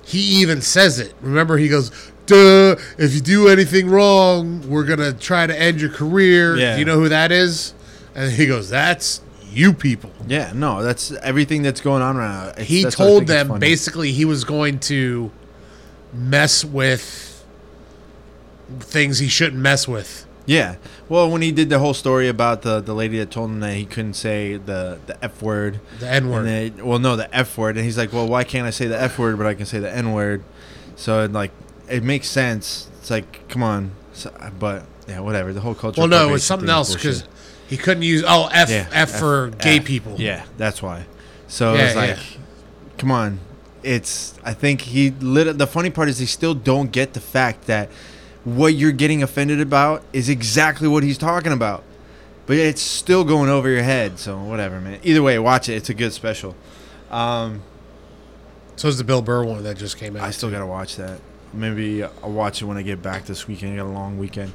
he 0.05 0.19
even 0.43 0.61
says 0.61 0.99
it. 0.99 1.15
Remember, 1.23 1.57
he 1.57 1.69
goes, 1.69 1.91
"Duh! 2.27 2.77
If 2.99 3.15
you 3.15 3.21
do 3.21 3.49
anything 3.49 3.89
wrong, 3.89 4.69
we're 4.69 4.85
gonna 4.85 5.15
try 5.15 5.47
to 5.47 5.59
end 5.59 5.81
your 5.81 5.91
career." 5.91 6.57
Yeah. 6.57 6.75
Do 6.75 6.81
you 6.81 6.85
know 6.85 7.01
who 7.01 7.09
that 7.09 7.33
is? 7.33 7.73
And 8.15 8.31
he 8.31 8.47
goes, 8.47 8.69
"That's 8.69 9.23
you 9.51 9.73
people." 9.73 10.11
Yeah, 10.29 10.53
no, 10.55 10.83
that's 10.83 11.11
everything 11.23 11.63
that's 11.63 11.81
going 11.81 12.03
on 12.03 12.17
right 12.19 12.29
now. 12.29 12.49
It's- 12.51 12.67
he 12.67 12.83
that's 12.83 12.99
what 12.99 13.05
I 13.07 13.09
told 13.09 13.27
them 13.27 13.59
basically 13.59 14.13
he 14.13 14.27
was 14.27 14.45
going 14.45 14.81
to 14.81 15.31
mess 16.13 16.63
with 16.65 17.34
things 18.81 19.19
he 19.19 19.29
shouldn't 19.29 19.61
mess 19.61 19.87
with. 19.89 20.27
Yeah. 20.47 20.77
Well, 21.09 21.31
when 21.31 21.43
he 21.43 21.53
did 21.53 21.71
the 21.71 21.79
whole 21.79 21.95
story 21.95 22.29
about 22.29 22.63
the, 22.63 22.81
the 22.81 22.95
lady 22.95 23.19
that 23.19 23.31
told 23.31 23.51
him 23.51 23.61
that 23.61 23.75
he 23.75 23.87
couldn't 23.87 24.15
say 24.15 24.57
the, 24.57 24.99
the 25.07 25.23
F 25.25 25.41
word. 25.41 25.81
The 26.01 26.09
N 26.11 26.29
word. 26.29 26.81
Well, 26.83 26.99
no, 26.99 27.17
the 27.17 27.35
F 27.35 27.57
word. 27.57 27.77
And 27.77 27.85
he's 27.85 27.97
like, 27.97 28.13
well, 28.13 28.29
why 28.29 28.45
can't 28.45 28.67
I 28.67 28.71
say 28.71 28.87
the 28.87 29.01
F 29.01 29.19
word, 29.19 29.39
but 29.39 29.47
I 29.47 29.55
can 29.55 29.65
say 29.67 29.79
the 29.79 29.91
N 29.91 30.13
word? 30.13 30.45
So, 30.97 31.25
it, 31.25 31.33
like, 31.33 31.51
it 31.89 32.03
makes 32.03 32.29
sense. 32.29 32.89
It's 32.99 33.11
like, 33.11 33.49
come 33.49 33.63
on. 33.63 33.93
So, 34.13 34.31
but, 34.59 34.85
yeah, 35.09 35.21
whatever. 35.21 35.53
The 35.53 35.61
whole 35.61 35.75
culture. 35.75 36.01
Well, 36.01 36.09
no, 36.09 36.29
it 36.29 36.33
was 36.33 36.45
something 36.45 36.69
else 36.69 36.95
because 36.95 37.25
he 37.67 37.77
couldn't 37.77 38.03
use 38.03 38.23
oh 38.27 38.49
F 38.53 38.71
Yeah, 38.71 38.89
F 38.93 39.11
for 39.19 39.49
gay 39.51 39.79
F. 39.79 39.85
people. 39.85 40.17
Yeah, 40.19 40.45
that's 40.57 40.83
why. 40.83 41.07
So 41.49 41.75
Yeah, 41.75 41.87
it's 41.87 41.97
like, 41.97 42.11
yeah. 42.11 42.23
come 42.99 43.11
on. 43.11 43.41
It's. 43.83 44.35
I 44.45 44.55
think 44.55 44.83
he. 44.83 45.11
Lit, 45.11 45.59
the 45.59 45.67
funny 45.67 45.91
part 45.91 46.09
is 46.09 46.19
they 46.19 46.25
still 46.25 46.55
don't 46.55 46.91
get 46.91 47.13
the 47.13 47.21
fact 47.21 47.67
that 47.67 47.91
what 48.45 48.75
you're 48.75 48.93
getting 48.93 49.23
offended 49.23 49.61
about 49.61 50.03
is 50.13 50.29
exactly 50.29 50.87
what 50.89 51.03
he's 51.03 51.19
talking 51.19 51.53
about, 51.53 51.83
but 52.47 52.57
it's 52.57 52.83
still 52.83 53.25
going 53.25 53.49
over 53.49 53.69
your 53.69 53.83
head. 53.83 54.19
So 54.19 54.39
whatever, 54.39 54.81
man. 54.81 55.01
Either 55.03 55.23
way, 55.23 55.39
watch 55.39 55.69
it. 55.69 55.75
It's 55.75 55.89
a 55.89 55.95
good 55.95 56.13
special. 56.13 56.55
Um, 57.11 57.63
So 58.77 58.89
is 58.89 58.99
the 58.99 59.05
Bill 59.05 59.23
Burr 59.23 59.45
one 59.45 59.63
that 59.63 59.77
just 59.79 59.97
came 59.97 60.17
out. 60.17 60.23
I 60.23 60.31
still 60.31 60.51
gotta 60.51 60.67
watch 60.67 60.97
that. 60.97 61.21
Maybe 61.53 62.03
I'll 62.03 62.33
watch 62.33 62.61
it 62.61 62.65
when 62.65 62.77
I 62.77 62.83
get 62.83 63.01
back 63.01 63.25
this 63.27 63.47
weekend. 63.47 63.75
I 63.75 63.77
got 63.77 63.87
a 63.87 63.95
long 63.95 64.19
weekend. 64.19 64.53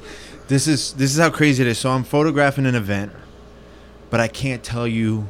This 0.48 0.68
is 0.68 0.92
this 0.92 1.12
is 1.12 1.18
how 1.18 1.30
crazy 1.30 1.62
it 1.62 1.66
is. 1.68 1.78
So 1.78 1.90
I'm 1.90 2.04
photographing 2.04 2.66
an 2.66 2.74
event, 2.74 3.12
but 4.10 4.20
I 4.20 4.28
can't 4.28 4.62
tell 4.62 4.86
you 4.86 5.26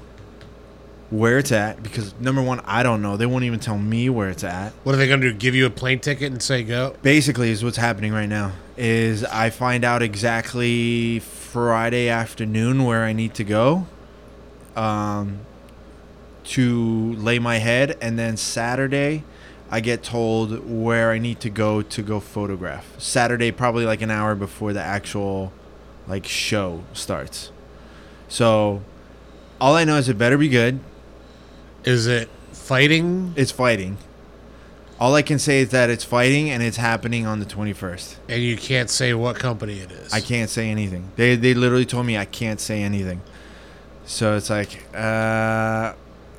where 1.10 1.38
it's 1.38 1.50
at 1.50 1.82
because 1.82 2.14
number 2.20 2.40
one, 2.40 2.60
I 2.64 2.82
don't 2.82 3.02
know. 3.02 3.16
They 3.16 3.26
won't 3.26 3.44
even 3.44 3.60
tell 3.60 3.78
me 3.78 4.08
where 4.08 4.28
it's 4.28 4.44
at. 4.44 4.72
What 4.84 4.94
are 4.94 4.98
they 4.98 5.08
going 5.08 5.20
to 5.20 5.32
do? 5.32 5.36
Give 5.36 5.54
you 5.54 5.66
a 5.66 5.70
plane 5.70 5.98
ticket 5.98 6.32
and 6.32 6.42
say 6.42 6.62
go? 6.62 6.96
Basically, 7.02 7.50
is 7.50 7.64
what's 7.64 7.76
happening 7.76 8.12
right 8.12 8.28
now. 8.28 8.52
Is 8.76 9.24
I 9.24 9.50
find 9.50 9.84
out 9.84 10.02
exactly 10.02 11.18
Friday 11.18 12.08
afternoon 12.08 12.84
where 12.84 13.04
I 13.04 13.12
need 13.12 13.34
to 13.34 13.44
go, 13.44 13.86
um, 14.76 15.40
to 16.44 17.14
lay 17.14 17.38
my 17.38 17.58
head, 17.58 17.98
and 18.00 18.18
then 18.18 18.36
Saturday, 18.36 19.24
I 19.70 19.80
get 19.80 20.02
told 20.02 20.68
where 20.68 21.10
I 21.10 21.18
need 21.18 21.40
to 21.40 21.50
go 21.50 21.82
to 21.82 22.02
go 22.02 22.20
photograph. 22.20 22.94
Saturday, 22.98 23.50
probably 23.50 23.84
like 23.84 24.00
an 24.00 24.10
hour 24.10 24.34
before 24.34 24.72
the 24.72 24.80
actual, 24.80 25.52
like 26.06 26.26
show 26.26 26.84
starts. 26.92 27.50
So, 28.28 28.82
all 29.60 29.74
I 29.74 29.84
know 29.84 29.96
is 29.96 30.08
it 30.08 30.16
better 30.16 30.38
be 30.38 30.48
good. 30.48 30.80
Is 31.84 32.06
it 32.06 32.28
fighting? 32.52 33.32
It's 33.36 33.50
fighting. 33.50 33.98
All 34.98 35.14
I 35.14 35.22
can 35.22 35.38
say 35.38 35.60
is 35.60 35.70
that 35.70 35.88
it's 35.88 36.04
fighting 36.04 36.50
and 36.50 36.62
it's 36.62 36.76
happening 36.76 37.26
on 37.26 37.40
the 37.40 37.46
21st. 37.46 38.16
And 38.28 38.42
you 38.42 38.56
can't 38.56 38.90
say 38.90 39.14
what 39.14 39.36
company 39.36 39.78
it 39.80 39.90
is. 39.90 40.12
I 40.12 40.20
can't 40.20 40.50
say 40.50 40.68
anything. 40.70 41.10
They 41.16 41.36
they 41.36 41.54
literally 41.54 41.86
told 41.86 42.04
me 42.04 42.18
I 42.18 42.26
can't 42.26 42.60
say 42.60 42.82
anything. 42.82 43.22
So 44.04 44.36
it's 44.36 44.50
like, 44.50 44.82
uh, 44.94 45.94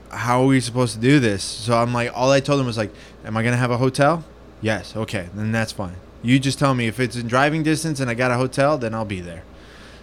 how 0.09 0.43
are 0.43 0.45
we 0.45 0.59
supposed 0.59 0.93
to 0.93 0.99
do 0.99 1.19
this? 1.19 1.43
So 1.43 1.75
I'm 1.77 1.93
like, 1.93 2.11
all 2.13 2.29
I 2.29 2.39
told 2.39 2.59
them 2.59 2.67
was 2.67 2.77
like, 2.77 2.93
am 3.25 3.35
I 3.35 3.43
gonna 3.43 3.57
have 3.57 3.71
a 3.71 3.77
hotel? 3.77 4.23
Yes. 4.61 4.95
Okay, 4.95 5.29
then 5.33 5.51
that's 5.51 5.71
fine. 5.71 5.95
You 6.21 6.37
just 6.37 6.59
tell 6.59 6.75
me 6.75 6.85
if 6.87 6.99
it's 6.99 7.15
in 7.15 7.27
driving 7.27 7.63
distance 7.63 7.99
and 7.99 8.11
I 8.11 8.13
got 8.13 8.29
a 8.29 8.35
hotel, 8.35 8.77
then 8.77 8.93
I'll 8.93 9.05
be 9.05 9.21
there. 9.21 9.43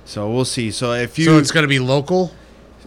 So 0.04 0.28
we'll 0.28 0.44
see. 0.44 0.72
So 0.72 0.94
if 0.94 1.16
you 1.16 1.26
so 1.26 1.38
it's 1.38 1.52
going 1.52 1.62
to 1.62 1.68
be 1.68 1.78
local? 1.78 2.32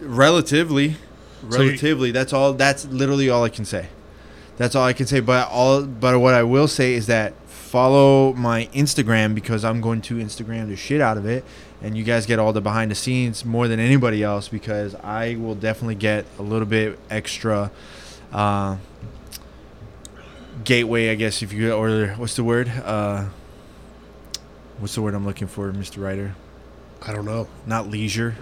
relatively, 0.02 0.96
Relatively, 1.42 2.10
that's 2.10 2.32
all. 2.32 2.52
That's 2.52 2.84
literally 2.86 3.28
all 3.28 3.44
I 3.44 3.48
can 3.48 3.64
say. 3.64 3.88
That's 4.56 4.74
all 4.74 4.84
I 4.84 4.92
can 4.92 5.06
say. 5.06 5.20
But 5.20 5.48
all, 5.48 5.82
but 5.82 6.18
what 6.20 6.34
I 6.34 6.42
will 6.42 6.68
say 6.68 6.94
is 6.94 7.06
that 7.06 7.34
follow 7.46 8.32
my 8.34 8.68
Instagram 8.74 9.34
because 9.34 9.64
I'm 9.64 9.80
going 9.80 10.02
to 10.02 10.16
Instagram 10.16 10.68
the 10.68 10.76
shit 10.76 11.00
out 11.00 11.16
of 11.16 11.26
it, 11.26 11.44
and 11.80 11.96
you 11.96 12.04
guys 12.04 12.26
get 12.26 12.38
all 12.38 12.52
the 12.52 12.60
behind 12.60 12.90
the 12.90 12.94
scenes 12.94 13.44
more 13.44 13.66
than 13.66 13.80
anybody 13.80 14.22
else 14.22 14.48
because 14.48 14.94
I 14.96 15.36
will 15.36 15.54
definitely 15.54 15.94
get 15.96 16.26
a 16.38 16.42
little 16.42 16.66
bit 16.66 16.98
extra. 17.10 17.70
Uh, 18.32 18.76
gateway, 20.64 21.10
I 21.10 21.14
guess, 21.14 21.42
if 21.42 21.52
you 21.52 21.72
or 21.72 22.08
what's 22.18 22.36
the 22.36 22.44
word? 22.44 22.68
Uh, 22.68 23.26
what's 24.78 24.94
the 24.94 25.02
word 25.02 25.14
I'm 25.14 25.24
looking 25.26 25.48
for, 25.48 25.72
Mr. 25.72 26.02
Writer? 26.02 26.34
I 27.00 27.12
don't 27.12 27.24
know. 27.24 27.48
not 27.66 27.88
leisure. 27.88 28.36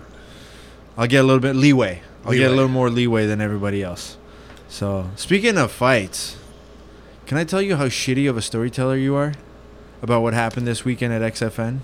I'll 0.96 1.06
get 1.06 1.18
a 1.18 1.26
little 1.26 1.40
bit 1.40 1.56
leeway. 1.56 2.02
I'll 2.24 2.32
get 2.32 2.50
a 2.50 2.54
little 2.54 2.68
more 2.68 2.90
leeway 2.90 3.26
than 3.26 3.40
everybody 3.40 3.82
else. 3.82 4.18
So, 4.68 5.10
speaking 5.16 5.56
of 5.58 5.72
fights, 5.72 6.36
can 7.26 7.38
I 7.38 7.44
tell 7.44 7.62
you 7.62 7.76
how 7.76 7.86
shitty 7.86 8.28
of 8.28 8.36
a 8.36 8.42
storyteller 8.42 8.96
you 8.96 9.14
are 9.14 9.34
about 10.02 10.22
what 10.22 10.34
happened 10.34 10.66
this 10.66 10.84
weekend 10.84 11.12
at 11.12 11.22
XFN? 11.32 11.80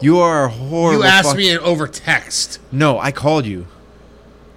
You 0.00 0.18
are 0.18 0.44
a 0.44 0.48
horrible. 0.48 1.00
You 1.00 1.04
asked 1.04 1.28
fuck- 1.28 1.36
me 1.36 1.56
over 1.56 1.86
text. 1.86 2.60
No, 2.72 2.98
I 2.98 3.12
called 3.12 3.46
you. 3.46 3.66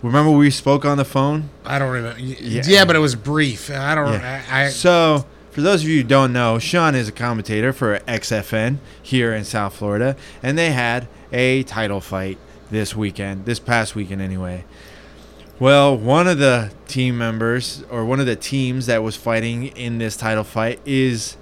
Remember 0.02 0.32
we 0.32 0.52
spoke 0.52 0.86
on 0.86 0.98
the 0.98 1.06
phone? 1.06 1.50
I 1.66 1.80
don't 1.80 1.92
remember. 1.92 2.20
Yeah. 2.20 2.64
Yeah, 2.66 2.86
but 2.86 2.96
it 2.96 3.00
was 3.00 3.16
brief. 3.16 3.70
I 3.72 3.96
don't. 3.96 4.14
Yeah. 4.14 4.44
I, 4.50 4.66
I 4.66 4.70
So, 4.70 5.26
for 5.52 5.62
those 5.62 5.84
of 5.84 5.90
you 5.90 5.98
who 6.02 6.08
don't 6.08 6.32
know, 6.32 6.60
Sean 6.60 6.96
is 6.96 7.08
a 7.08 7.12
commentator 7.12 7.74
for 7.74 8.00
XFN 8.00 8.78
here 9.02 9.34
in 9.34 9.44
South 9.44 9.76
Florida, 9.76 10.16
and 10.44 10.58
they 10.58 10.72
had 10.72 11.08
a 11.32 11.64
title 11.64 12.00
fight 12.00 12.38
this 12.70 12.96
weekend, 12.96 13.46
this 13.46 13.60
past 13.60 13.96
weekend 13.96 14.22
anyway. 14.22 14.66
Well, 15.60 15.98
one 15.98 16.28
of 16.28 16.38
the 16.38 16.72
team 16.88 17.18
members, 17.18 17.84
or 17.90 18.06
one 18.06 18.20
of 18.20 18.26
the 18.28 18.36
teams 18.36 18.86
that 18.86 19.02
was 19.02 19.16
fighting 19.16 19.68
in 19.68 19.98
this 19.98 20.16
title 20.16 20.44
fight, 20.44 20.80
is 20.86 21.36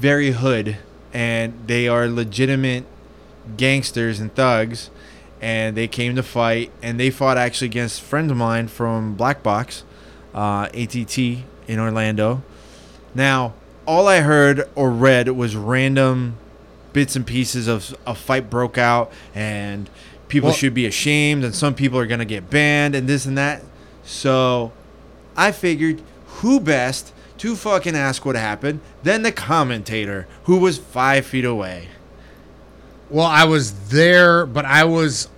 very 0.00 0.32
hood, 0.32 0.78
and 1.12 1.54
they 1.66 1.86
are 1.86 2.08
legitimate 2.08 2.84
gangsters 3.56 4.18
and 4.18 4.34
thugs, 4.34 4.90
and 5.40 5.76
they 5.76 5.86
came 5.86 6.16
to 6.16 6.22
fight, 6.22 6.72
and 6.82 6.98
they 6.98 7.10
fought 7.10 7.38
actually 7.38 7.66
against 7.66 8.00
a 8.00 8.04
friend 8.04 8.30
of 8.30 8.36
mine 8.36 8.66
from 8.66 9.14
Black 9.14 9.42
Box, 9.42 9.84
uh, 10.34 10.68
ATT 10.74 11.18
in 11.18 11.78
Orlando. 11.78 12.42
Now, 13.14 13.54
all 13.86 14.08
I 14.08 14.20
heard 14.20 14.68
or 14.74 14.90
read 14.90 15.28
was 15.30 15.54
random 15.54 16.36
bits 16.92 17.14
and 17.14 17.26
pieces 17.26 17.68
of 17.68 17.96
a 18.06 18.14
fight 18.14 18.50
broke 18.50 18.76
out, 18.76 19.12
and 19.34 19.88
people 20.30 20.48
Well- 20.48 20.56
should 20.56 20.72
be 20.72 20.86
ashamed, 20.86 21.44
and 21.44 21.54
some 21.54 21.74
people 21.74 21.98
are 21.98 22.06
gonna 22.06 22.24
get 22.24 22.48
banned, 22.48 22.94
and 22.94 23.06
this 23.06 23.26
and 23.26 23.36
that. 23.36 23.62
So, 24.04 24.72
I 25.36 25.52
figured, 25.52 26.00
who 26.40 26.58
best 26.60 27.12
to 27.38 27.54
fucking 27.56 27.94
ask 27.96 28.24
what 28.24 28.36
happened 28.36 28.80
than 29.02 29.22
the 29.22 29.32
commentator, 29.32 30.26
who 30.44 30.56
was 30.56 30.78
five 30.78 31.26
feet 31.26 31.44
away. 31.44 31.88
well, 33.10 33.26
I 33.26 33.42
was 33.44 33.72
there, 33.88 34.46
but 34.46 34.64
I 34.64 34.84
was. 34.84 35.28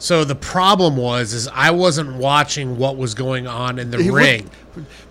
So 0.00 0.24
the 0.24 0.34
problem 0.34 0.96
was, 0.96 1.32
is 1.32 1.48
I 1.54 1.70
wasn't 1.70 2.16
watching 2.16 2.76
what 2.76 2.96
was 2.96 3.14
going 3.14 3.46
on 3.46 3.78
in 3.78 3.92
the 3.92 4.02
He 4.02 4.10
ring. 4.10 4.50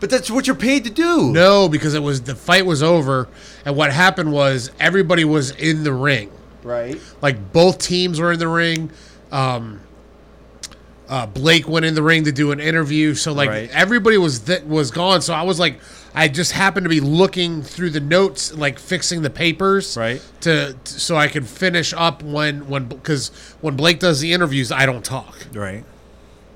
But 0.02 0.10
that's 0.10 0.30
what 0.30 0.46
you're 0.48 0.56
paid 0.58 0.84
to 0.84 0.90
do. 0.90 1.32
No, 1.32 1.70
because 1.70 1.94
it 1.94 2.04
was 2.04 2.22
the 2.22 2.36
fight 2.36 2.66
was 2.66 2.84
over, 2.84 3.30
and 3.66 3.78
what 3.78 3.94
happened 3.94 4.34
was 4.34 4.70
everybody 4.82 5.24
was 5.24 5.52
in 5.52 5.86
the 5.86 5.94
ring. 5.94 6.30
Right. 6.64 7.00
Like 7.22 7.54
both 7.54 7.78
teams 7.78 8.20
were 8.20 8.34
in 8.34 8.40
the 8.40 8.50
ring. 8.50 8.92
Um, 9.32 9.82
uh, 11.10 11.26
Blake 11.26 11.68
went 11.68 11.86
in 11.86 11.94
the 11.94 12.04
ring 12.04 12.24
to 12.24 12.32
do 12.32 12.52
an 12.52 12.60
interview, 12.60 13.16
so 13.16 13.34
like 13.34 13.50
Right. 13.50 13.70
everybody 13.74 14.18
was 14.18 14.40
th- 14.40 14.64
was 14.64 14.92
gone. 14.92 15.22
So 15.22 15.34
I 15.34 15.42
was 15.42 15.60
like, 15.60 15.80
I 16.16 16.28
just 16.30 16.54
happened 16.54 16.86
to 16.86 16.90
be 16.90 17.02
looking 17.02 17.64
through 17.64 17.90
the 17.90 18.00
notes, 18.00 18.54
like 18.54 18.80
fixing 18.80 19.22
the 19.22 19.30
papers, 19.30 19.98
Right. 19.98 20.22
To, 20.42 20.74
to 20.74 20.90
so 21.00 21.18
I 21.18 21.28
could 21.28 21.48
finish 21.48 21.94
up 21.94 22.24
when 22.24 22.68
when 22.70 22.86
because 22.86 23.30
when 23.60 23.76
Blake 23.76 24.00
does 24.00 24.22
the 24.22 24.32
interviews, 24.32 24.72
I 24.72 24.86
don't 24.86 25.04
talk. 25.04 25.36
Right. 25.54 25.84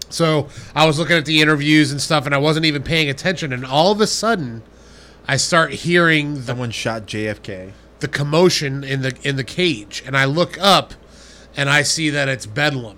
So 0.10 0.48
I 0.74 0.86
was 0.86 1.00
looking 1.00 1.18
at 1.18 1.26
the 1.26 1.42
interviews 1.42 1.92
and 1.92 2.00
stuff, 2.00 2.26
and 2.26 2.34
I 2.34 2.38
wasn't 2.38 2.66
even 2.66 2.84
paying 2.84 3.10
attention. 3.10 3.52
And 3.52 3.66
all 3.66 3.92
of 3.92 4.00
a 4.00 4.08
sudden, 4.08 4.62
I 5.28 5.36
start 5.36 5.72
hearing 5.74 6.36
the 6.36 6.42
Someone 6.44 6.72
shot 6.72 7.08
JFK. 7.08 7.72
the 8.00 8.08
commotion 8.08 8.86
in 8.86 9.02
the 9.02 9.14
in 9.24 9.36
the 9.36 9.44
cage 9.44 10.02
and 10.06 10.16
I 10.16 10.24
look 10.26 10.58
up 10.62 10.94
and 11.58 11.70
I 11.70 11.82
see 11.84 12.10
that 12.12 12.28
it's 12.30 12.46
Bedlam. 12.46 12.98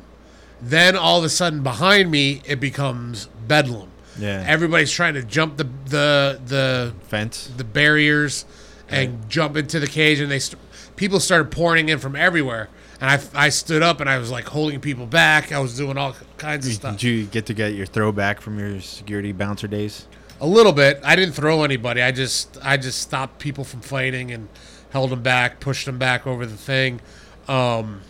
Then 0.61 0.95
all 0.95 1.19
of 1.19 1.23
a 1.23 1.29
sudden 1.29 1.63
behind 1.63 2.09
me 2.11 2.41
it 2.45 2.59
becomes 2.59 3.27
Bedlam. 3.47 3.89
Yeah. 4.19 4.43
Everybody's 4.47 4.91
trying 4.91 5.13
to 5.13 5.23
jump 5.23 5.57
the 5.57 5.67
the 5.85 6.41
the 6.45 6.93
Fence. 7.07 7.51
the 7.55 7.63
barriers 7.63 8.45
and 8.89 9.29
jump 9.29 9.57
into 9.57 9.79
the 9.79 9.87
cage 9.87 10.19
and 10.19 10.31
they 10.31 10.39
st- 10.39 10.61
people 10.95 11.19
started 11.19 11.51
pouring 11.51 11.89
in 11.89 11.99
from 11.99 12.15
everywhere 12.15 12.69
and 12.99 13.11
I, 13.11 13.45
I 13.45 13.49
stood 13.49 13.83
up 13.83 14.01
and 14.01 14.09
I 14.09 14.17
was 14.17 14.31
like 14.31 14.45
holding 14.45 14.79
people 14.79 15.05
back. 15.05 15.51
I 15.51 15.59
was 15.59 15.77
doing 15.77 15.97
all 15.97 16.15
kinds 16.37 16.65
of 16.67 16.73
stuff. 16.73 16.93
Did 16.93 17.03
you 17.03 17.25
get 17.25 17.45
to 17.47 17.53
get 17.53 17.73
your 17.75 17.85
throwback 17.85 18.41
from 18.41 18.57
your 18.57 18.81
security 18.81 19.31
bouncer 19.31 19.67
days? 19.67 20.07
A 20.41 20.47
little 20.47 20.71
bit. 20.71 20.99
I 21.03 21.15
didn't 21.15 21.33
throw 21.33 21.63
anybody. 21.63 22.01
I 22.01 22.11
just 22.11 22.57
I 22.63 22.77
just 22.77 22.99
stopped 22.99 23.39
people 23.39 23.63
from 23.63 23.81
fighting 23.81 24.31
and 24.31 24.47
held 24.91 25.11
them 25.11 25.21
back, 25.21 25.59
pushed 25.59 25.85
them 25.85 25.97
back 25.99 26.25
over 26.25 26.45
the 26.45 26.57
thing. 26.57 27.01
Um, 27.47 28.01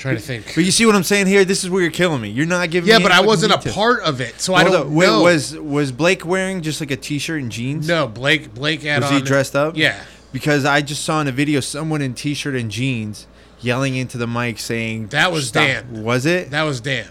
trying 0.00 0.16
to 0.16 0.20
think. 0.22 0.46
But 0.54 0.64
you 0.64 0.70
see 0.72 0.86
what 0.86 0.96
I'm 0.96 1.02
saying 1.04 1.26
here? 1.26 1.44
This 1.44 1.62
is 1.62 1.70
where 1.70 1.82
you're 1.82 1.90
killing 1.90 2.20
me. 2.20 2.30
You're 2.30 2.46
not 2.46 2.70
giving 2.70 2.88
Yeah, 2.88 2.98
me 2.98 3.04
but 3.04 3.12
I 3.12 3.20
wasn't 3.20 3.52
a 3.52 3.70
part 3.70 4.02
of 4.02 4.20
it, 4.20 4.40
so 4.40 4.54
I 4.54 4.64
don't 4.64 4.74
up. 4.74 4.86
Wait, 4.88 5.06
know. 5.06 5.22
Was 5.22 5.56
was 5.56 5.92
Blake 5.92 6.24
wearing 6.24 6.62
just 6.62 6.80
like 6.80 6.90
a 6.90 6.96
t-shirt 6.96 7.40
and 7.42 7.52
jeans? 7.52 7.86
no 7.86 8.08
Blake? 8.08 8.52
Blake 8.54 8.82
had 8.82 9.02
Was 9.02 9.10
on 9.12 9.18
he 9.18 9.22
dressed 9.22 9.54
up? 9.54 9.76
Yeah, 9.76 10.02
Because 10.32 10.64
I 10.64 10.80
just 10.80 11.04
saw 11.04 11.20
in 11.20 11.28
a 11.28 11.32
video 11.32 11.60
someone 11.60 12.02
in 12.02 12.14
t-shirt 12.14 12.54
and 12.54 12.70
jeans 12.70 13.26
yelling 13.60 13.94
into 13.94 14.16
the 14.18 14.26
mic 14.26 14.58
saying 14.58 15.08
That 15.08 15.30
was 15.30 15.48
"Stop." 15.48 15.66
Dan. 15.66 16.02
Was 16.02 16.24
it? 16.26 16.50
that 16.50 16.62
was 16.62 16.80
Dan. 16.80 17.08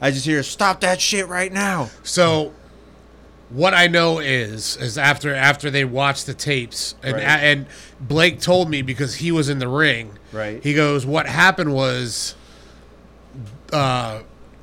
I 0.00 0.10
just 0.10 0.24
hear 0.26 0.42
stop 0.42 0.80
that 0.80 1.00
shit 1.00 1.28
right 1.28 1.52
now. 1.52 1.90
So 2.02 2.52
what 3.54 3.72
I 3.72 3.86
know 3.86 4.18
is 4.18 4.76
is 4.76 4.98
after 4.98 5.34
after 5.34 5.70
they 5.70 5.84
watched 5.84 6.26
the 6.26 6.34
tapes 6.34 6.94
and 7.02 7.14
Right. 7.14 7.22
and 7.22 7.66
Blake 8.00 8.40
told 8.40 8.68
me 8.68 8.82
because 8.82 9.14
he 9.16 9.30
was 9.32 9.48
in 9.48 9.58
the 9.60 9.68
ring. 9.68 10.18
Right. 10.32 10.62
He 10.62 10.74
goes, 10.74 11.06
"What 11.06 11.26
happened 11.26 11.72
was 11.72 12.34
uh, 13.72 14.20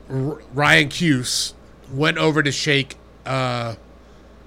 R- 0.10 0.40
Ryan 0.54 0.90
Cuse 0.90 1.54
went 1.94 2.18
over 2.18 2.44
to 2.44 2.52
shake 2.52 2.96
uh, 3.26 3.76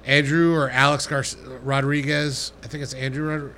Andrew 0.05 0.55
or 0.55 0.71
Alex 0.71 1.07
Gar- 1.07 1.25
Rodriguez. 1.63 2.53
I 2.63 2.67
think 2.67 2.83
it's 2.83 2.95
Andrew. 2.95 3.53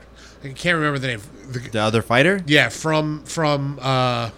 I 0.44 0.48
can't 0.48 0.76
remember 0.76 0.98
the 0.98 1.08
name. 1.08 1.22
The, 1.50 1.58
The 1.58 1.80
other 1.80 2.02
fighter? 2.02 2.40
yeah, 2.46 2.68
from 2.68 3.24
from 3.24 3.78
uh, 3.82 4.30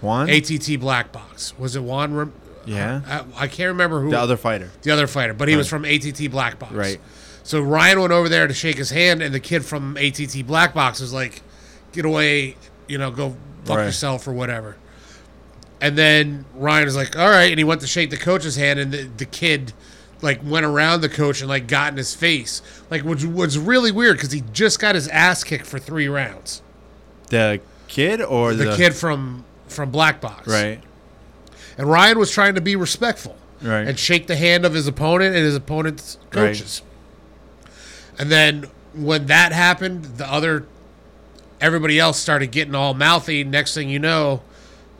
Juan? 0.00 0.30
ATT 0.30 0.78
Black 0.80 1.12
Box. 1.12 1.58
Was 1.58 1.76
it 1.76 1.82
Juan? 1.82 2.32
Yeah. 2.66 3.00
I, 3.36 3.44
I 3.44 3.48
can't 3.48 3.68
remember 3.68 4.00
who 4.00 4.10
The 4.10 4.18
other 4.20 4.36
fighter. 4.36 4.70
the 4.82 4.90
other 4.90 5.06
fighter, 5.06 5.32
but 5.34 5.48
he 5.48 5.56
was 5.56 5.68
from 5.68 5.84
ATT 5.84 6.30
Black 6.30 6.58
Box. 6.58 6.72
Right. 6.72 7.00
So 7.42 7.60
Ryan 7.60 8.00
went 8.00 8.12
over 8.12 8.28
there 8.28 8.46
to 8.46 8.54
shake 8.54 8.76
his 8.76 8.90
hand, 8.90 9.22
and 9.22 9.34
the 9.34 9.40
kid 9.40 9.64
from 9.64 9.96
ATT 9.96 10.46
Black 10.46 10.74
Box 10.74 11.00
was 11.00 11.12
like, 11.12 11.42
"Get 11.92 12.04
away, 12.04 12.56
you 12.86 12.98
know, 12.98 13.10
go 13.10 13.36
fuck 13.64 13.78
Right. 13.78 13.84
yourself 13.86 14.28
or 14.28 14.32
whatever." 14.32 14.76
And 15.80 15.96
then 15.96 16.44
Ryan 16.54 16.84
was 16.84 16.96
like, 16.96 17.16
"All 17.18 17.28
right," 17.30 17.50
and 17.50 17.58
he 17.58 17.64
went 17.64 17.80
to 17.80 17.86
shake 17.86 18.10
the 18.10 18.18
coach's 18.18 18.56
hand, 18.56 18.78
and 18.78 18.92
the, 18.92 19.02
the 19.16 19.24
kid 19.24 19.72
like 20.22 20.40
went 20.44 20.66
around 20.66 21.00
the 21.00 21.08
coach 21.08 21.40
and 21.40 21.48
like 21.48 21.66
got 21.66 21.92
in 21.92 21.96
his 21.96 22.14
face, 22.14 22.60
like 22.90 23.02
which 23.02 23.24
was 23.24 23.56
really 23.58 23.90
weird 23.90 24.16
because 24.18 24.32
he 24.32 24.42
just 24.52 24.78
got 24.78 24.94
his 24.94 25.08
ass 25.08 25.42
kicked 25.42 25.64
for 25.66 25.78
three 25.78 26.08
rounds. 26.08 26.60
The 27.30 27.60
kid 27.88 28.20
or 28.20 28.52
The, 28.52 28.64
the, 28.64 28.76
kid 28.76 28.94
from 28.94 29.44
from 29.66 29.90
Black 29.90 30.20
Box, 30.20 30.46
Right. 30.46 30.82
And 31.80 31.88
Ryan 31.88 32.18
was 32.18 32.30
trying 32.30 32.56
to 32.56 32.60
be 32.60 32.76
respectful 32.76 33.38
Right. 33.62 33.88
and 33.88 33.98
shake 33.98 34.26
the 34.26 34.36
hand 34.36 34.66
of 34.66 34.74
his 34.74 34.86
opponent 34.86 35.34
and 35.34 35.42
his 35.42 35.56
opponent's 35.56 36.18
Right. 36.24 36.48
coaches. 36.48 36.82
And 38.18 38.30
then 38.30 38.66
when 38.94 39.24
that 39.26 39.52
happened, 39.52 40.04
the 40.18 40.30
other 40.30 40.64
everybody 41.58 41.98
else 41.98 42.18
started 42.18 42.50
getting 42.50 42.74
all 42.74 42.92
mouthy. 42.92 43.44
Next 43.44 43.72
thing 43.72 43.88
you 43.88 43.98
know, 43.98 44.42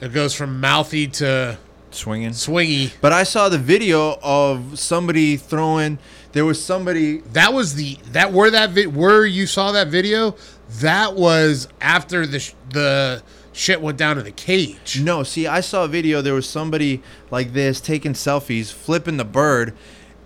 it 0.00 0.14
goes 0.14 0.32
from 0.34 0.58
mouthy 0.58 1.06
to 1.08 1.58
Swinging. 1.90 2.30
swingy. 2.30 2.92
But 3.02 3.12
I 3.12 3.24
saw 3.24 3.50
the 3.50 3.58
video 3.58 4.18
of 4.22 4.78
somebody 4.78 5.36
throwing. 5.36 5.98
There 6.32 6.46
was 6.46 6.64
somebody. 6.64 7.18
That 7.34 7.52
was 7.52 7.74
the 7.74 7.98
that 8.12 8.32
where 8.32 8.50
that 8.50 8.70
vi- 8.70 8.86
where 8.86 9.26
you 9.26 9.46
saw 9.46 9.70
that 9.72 9.88
video. 9.88 10.34
That 10.80 11.14
was 11.14 11.68
after 11.82 12.26
the 12.26 12.38
sh- 12.40 12.54
the 12.72 13.22
shit 13.52 13.80
went 13.80 13.98
down 13.98 14.18
in 14.18 14.24
the 14.24 14.30
cage. 14.30 15.00
No, 15.00 15.22
see, 15.22 15.46
I 15.46 15.60
saw 15.60 15.84
a 15.84 15.88
video. 15.88 16.22
There 16.22 16.34
was 16.34 16.48
somebody 16.48 17.02
like 17.30 17.52
this 17.52 17.80
taking 17.80 18.12
selfies, 18.12 18.72
flipping 18.72 19.16
the 19.16 19.24
bird, 19.24 19.74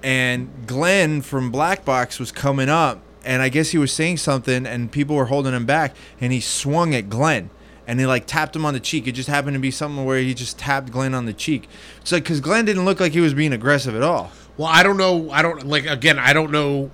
and 0.02 0.50
Glenn 0.66 1.22
from 1.22 1.50
Black 1.50 1.84
Box 1.84 2.18
was 2.18 2.30
coming 2.30 2.68
up, 2.68 3.00
and 3.24 3.42
I 3.42 3.48
guess 3.48 3.70
he 3.70 3.78
was 3.78 3.92
saying 3.92 4.18
something, 4.18 4.66
and 4.66 4.92
people 4.92 5.16
were 5.16 5.26
holding 5.26 5.54
him 5.54 5.66
back, 5.66 5.96
and 6.20 6.32
he 6.32 6.40
swung 6.40 6.94
at 6.94 7.08
Glenn. 7.08 7.50
And 7.86 8.00
he 8.00 8.06
like 8.06 8.26
tapped 8.26 8.56
him 8.56 8.64
on 8.64 8.72
the 8.72 8.80
cheek. 8.80 9.06
It 9.06 9.12
just 9.12 9.28
happened 9.28 9.54
to 9.56 9.60
be 9.60 9.70
something 9.70 10.06
where 10.06 10.18
he 10.18 10.32
just 10.32 10.58
tapped 10.58 10.90
Glenn 10.90 11.12
on 11.12 11.26
the 11.26 11.34
cheek. 11.34 11.68
It's 12.00 12.12
like 12.12 12.22
because 12.22 12.40
Glenn 12.40 12.64
didn't 12.64 12.86
look 12.86 12.98
like 12.98 13.12
he 13.12 13.20
was 13.20 13.34
being 13.34 13.52
aggressive 13.52 13.94
at 13.94 14.02
all. 14.02 14.32
Well, 14.56 14.68
I 14.68 14.82
don't 14.82 14.96
know. 14.96 15.30
I 15.30 15.42
don't 15.42 15.66
like 15.66 15.84
again. 15.84 16.18
I 16.18 16.32
don't 16.32 16.50
know 16.50 16.90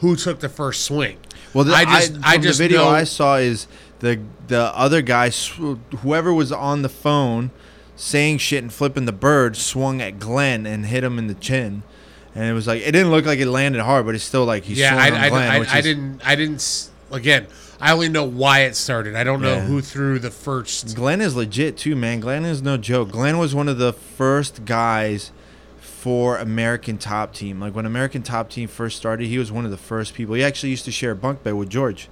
who 0.00 0.16
took 0.16 0.40
the 0.40 0.50
first 0.50 0.84
swing. 0.84 1.16
Well, 1.54 1.64
the, 1.64 1.72
I 1.72 1.84
just 1.84 2.18
I, 2.22 2.34
from 2.34 2.42
just 2.42 2.58
the 2.58 2.64
video 2.64 2.84
know, 2.84 2.90
I 2.90 3.04
saw 3.04 3.36
is 3.36 3.66
the 4.00 4.20
the 4.46 4.72
other 4.76 5.02
guy, 5.02 5.28
sw- 5.30 5.76
whoever 6.00 6.32
was 6.32 6.52
on 6.52 6.82
the 6.82 6.88
phone, 6.88 7.50
saying 7.96 8.38
shit 8.38 8.62
and 8.62 8.72
flipping 8.72 9.04
the 9.06 9.12
bird, 9.12 9.56
swung 9.56 10.00
at 10.00 10.18
Glenn 10.18 10.66
and 10.66 10.86
hit 10.86 11.02
him 11.04 11.18
in 11.18 11.26
the 11.26 11.34
chin, 11.34 11.82
and 12.34 12.44
it 12.44 12.52
was 12.52 12.66
like 12.66 12.80
it 12.82 12.92
didn't 12.92 13.10
look 13.10 13.26
like 13.26 13.38
it 13.40 13.48
landed 13.48 13.80
hard, 13.82 14.06
but 14.06 14.14
it's 14.14 14.24
still 14.24 14.44
like 14.44 14.64
he 14.64 14.74
yeah. 14.74 14.90
swung 14.92 15.00
I, 15.00 15.08
on 15.10 15.14
I, 15.14 15.28
Glenn. 15.28 15.50
I, 15.50 15.56
I 15.74 15.78
is- 15.78 15.84
didn't 15.84 16.20
I 16.26 16.34
didn't 16.34 16.54
s- 16.56 16.90
again. 17.10 17.46
I 17.80 17.92
only 17.92 18.08
know 18.08 18.24
why 18.24 18.62
it 18.62 18.74
started. 18.74 19.14
I 19.14 19.22
don't 19.22 19.40
know 19.40 19.54
Yeah. 19.54 19.60
who 19.60 19.80
threw 19.80 20.18
the 20.18 20.32
first. 20.32 20.96
Glenn 20.96 21.20
is 21.20 21.36
legit 21.36 21.76
too, 21.76 21.94
man. 21.94 22.18
Glenn 22.18 22.44
is 22.44 22.60
no 22.60 22.76
joke. 22.76 23.12
Glenn 23.12 23.38
was 23.38 23.54
one 23.54 23.68
of 23.68 23.78
the 23.78 23.92
first 23.92 24.64
guys 24.64 25.30
for 25.80 26.38
American 26.38 26.98
Top 26.98 27.32
Team. 27.34 27.60
Like 27.60 27.76
when 27.76 27.86
American 27.86 28.22
Top 28.24 28.50
Team 28.50 28.66
first 28.66 28.96
started, 28.96 29.26
he 29.28 29.38
was 29.38 29.52
one 29.52 29.64
of 29.64 29.70
the 29.70 29.76
first 29.76 30.14
people. 30.14 30.34
He 30.34 30.42
actually 30.42 30.70
used 30.70 30.84
to 30.86 30.90
share 30.90 31.12
a 31.12 31.16
bunk 31.16 31.44
bed 31.44 31.54
with 31.54 31.68
George. 31.70 32.08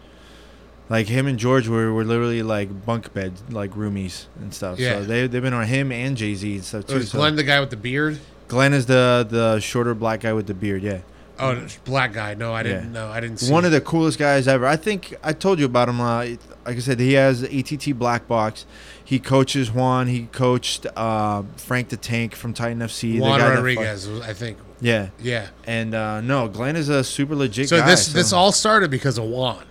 Like 0.88 1.08
him 1.08 1.26
and 1.26 1.38
George 1.38 1.66
were, 1.68 1.92
were 1.92 2.04
literally 2.04 2.42
like 2.42 2.86
bunk 2.86 3.12
bed, 3.12 3.32
like 3.50 3.72
roomies 3.72 4.26
and 4.40 4.54
stuff. 4.54 4.78
Yeah. 4.78 4.94
So 5.00 5.04
they 5.04 5.26
they've 5.26 5.42
been 5.42 5.54
on 5.54 5.66
him 5.66 5.90
and 5.90 6.16
Jay 6.16 6.34
Z 6.34 6.54
and 6.54 6.64
stuff 6.64 6.86
too. 6.86 6.94
Was 6.96 7.10
so- 7.10 7.18
Glenn 7.18 7.34
the 7.36 7.42
guy 7.42 7.58
with 7.60 7.70
the 7.70 7.76
beard? 7.76 8.18
Glenn 8.48 8.72
is 8.72 8.86
the 8.86 9.26
the 9.28 9.58
shorter 9.60 9.94
black 9.94 10.20
guy 10.20 10.32
with 10.32 10.46
the 10.46 10.54
beard. 10.54 10.82
Yeah. 10.82 11.00
Oh, 11.38 11.66
black 11.84 12.14
guy. 12.14 12.32
No, 12.34 12.54
I 12.54 12.62
didn't 12.62 12.84
Yeah. 12.94 13.00
know. 13.00 13.08
I 13.08 13.20
didn't 13.20 13.38
see. 13.40 13.52
One 13.52 13.66
of 13.66 13.72
the 13.72 13.80
coolest 13.82 14.18
guys 14.18 14.48
ever. 14.48 14.64
I 14.66 14.76
think 14.76 15.14
I 15.22 15.32
told 15.34 15.58
you 15.58 15.66
about 15.66 15.88
him. 15.88 16.00
Uh, 16.00 16.20
like 16.64 16.76
I 16.76 16.78
said, 16.78 16.98
he 16.98 17.12
has 17.12 17.42
ATT 17.42 17.92
Black 17.98 18.26
Box. 18.26 18.64
He 19.04 19.18
coaches 19.18 19.70
Juan. 19.70 20.06
He 20.06 20.28
coached 20.32 20.86
uh, 20.96 21.42
Frank 21.58 21.90
the 21.90 21.98
Tank 21.98 22.34
from 22.34 22.54
Titan 22.54 22.78
FC. 22.78 23.12
the 23.14 23.20
Juan 23.20 23.40
guy 23.40 23.54
Rodriguez. 23.54 24.08
I 24.20 24.32
think. 24.32 24.56
Yeah, 24.80 25.08
Yeah. 25.20 25.48
and 25.66 25.94
uh, 25.94 26.20
no, 26.22 26.48
Glenn 26.48 26.76
is 26.76 26.88
a 26.88 27.02
super 27.04 27.34
legit 27.34 27.68
So 27.68 27.80
guy. 27.80 27.86
this 27.86 28.06
so 28.06 28.12
this 28.12 28.32
all 28.32 28.52
started 28.52 28.90
because 28.90 29.16
of 29.18 29.24
Juan 29.24 29.62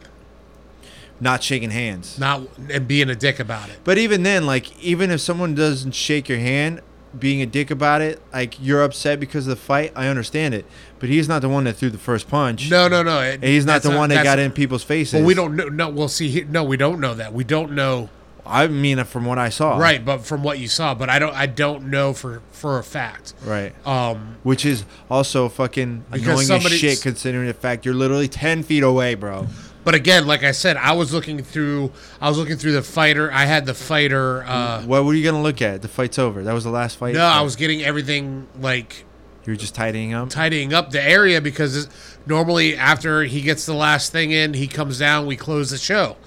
not 1.19 1.43
shaking 1.43 1.71
hands. 1.71 2.19
not 2.19 2.41
and 2.69 2.87
being 2.87 3.09
a 3.09 3.15
dick 3.15 3.39
about 3.39 3.69
it. 3.69 3.77
But 3.83 3.97
even 3.97 4.23
then, 4.23 4.45
like 4.45 4.77
even 4.83 5.11
if 5.11 5.21
someone 5.21 5.55
doesn't 5.55 5.93
shake 5.93 6.27
your 6.29 6.39
hand, 6.39 6.81
being 7.17 7.41
a 7.41 7.45
dick 7.45 7.71
about 7.71 8.01
it, 8.01 8.21
like 8.33 8.55
you're 8.61 8.83
upset 8.83 9.19
because 9.19 9.47
of 9.47 9.51
the 9.51 9.55
fight, 9.63 9.93
I 9.95 10.07
understand 10.07 10.53
it. 10.53 10.65
But 10.99 11.07
he's 11.09 11.29
not 11.29 11.41
the 11.41 11.49
one 11.49 11.63
that 11.63 11.73
threw 11.77 11.89
the 11.89 11.97
first 11.97 12.27
punch. 12.29 12.69
No, 12.69 12.87
no, 12.87 13.03
no. 13.03 13.21
it- 13.21 13.35
And 13.35 13.43
he's 13.45 13.65
not 13.65 13.83
the 13.83 13.91
one 13.91 14.09
that 14.09 14.23
got 14.23 14.39
in 14.39 14.51
people's 14.51 14.83
faces. 14.83 15.13
Well, 15.15 15.23
we 15.23 15.33
don't 15.33 15.55
know. 15.55 15.67
No, 15.69 15.89
we'll 15.89 16.07
see. 16.09 16.45
No, 16.49 16.63
we 16.63 16.75
don't 16.77 16.99
know 16.99 17.13
that. 17.13 17.33
We 17.33 17.43
don't 17.43 17.71
know. 17.71 18.09
I 18.47 18.67
mean, 18.67 19.03
from 19.05 19.25
what 19.25 19.39
I 19.39 19.49
saw, 19.49 19.77
Right, 19.79 20.05
but 20.05 20.19
from 20.23 20.43
what 20.43 20.59
you 20.59 20.67
saw, 20.67 20.93
but 20.93 21.09
I 21.09 21.17
don't. 21.17 21.33
I 21.33 21.47
don't 21.47 21.87
know 21.89 22.13
for 22.13 22.41
for 22.51 22.77
a 22.77 22.83
fact. 22.83 23.33
right. 23.43 23.73
Um, 23.87 24.35
which 24.43 24.65
is 24.65 24.85
also 25.09 25.49
fucking 25.49 26.05
annoying 26.11 26.51
as 26.51 26.71
shit 26.73 27.01
considering 27.01 27.47
the 27.47 27.53
fact 27.55 27.85
you're 27.85 27.95
literally 27.95 28.27
10 28.27 28.61
feet 28.61 28.83
away 28.83 29.15
bro 29.15 29.47
but 29.85 29.95
again, 29.95 30.27
like 30.27 30.43
I 30.43 30.51
said, 30.51 30.75
I 30.75 30.91
was 30.93 31.13
looking 31.13 31.41
through. 31.41 31.91
I 32.19 32.27
was 32.27 32.37
looking 32.37 32.57
through 32.57 32.73
the 32.73 32.81
fighter. 32.81 33.31
I 33.31 33.45
had 33.45 33.65
the 33.65 33.73
fighter. 33.73 34.43
Uh, 34.45 34.81
what 34.83 35.05
were 35.05 35.13
you 35.13 35.23
gonna 35.23 35.41
look 35.41 35.61
at 35.61 35.81
the 35.81 35.87
fight's 35.87 36.19
over 36.19 36.43
that 36.43 36.53
was 36.53 36.63
the 36.65 36.69
last 36.71 36.97
fight 36.97 37.13
no, 37.13 37.23
I 37.23 37.41
was 37.41 37.55
getting 37.55 37.83
everything 37.83 38.47
like 38.59 39.05
you 39.45 39.53
were 39.53 39.57
just 39.57 39.75
tidying 39.75 40.13
up 40.13 40.29
tidying 40.29 40.73
up 40.73 40.89
the 40.91 41.01
area 41.01 41.39
because 41.39 41.87
normally 42.25 42.75
after 42.75 43.23
he 43.23 43.41
gets 43.41 43.65
the 43.65 43.75
last 43.75 44.11
thing 44.11 44.31
in, 44.31 44.53
he 44.55 44.67
comes 44.67 44.99
down. 44.99 45.25
We 45.27 45.35
close 45.37 45.69
the 45.69 45.77
show, 45.77 46.17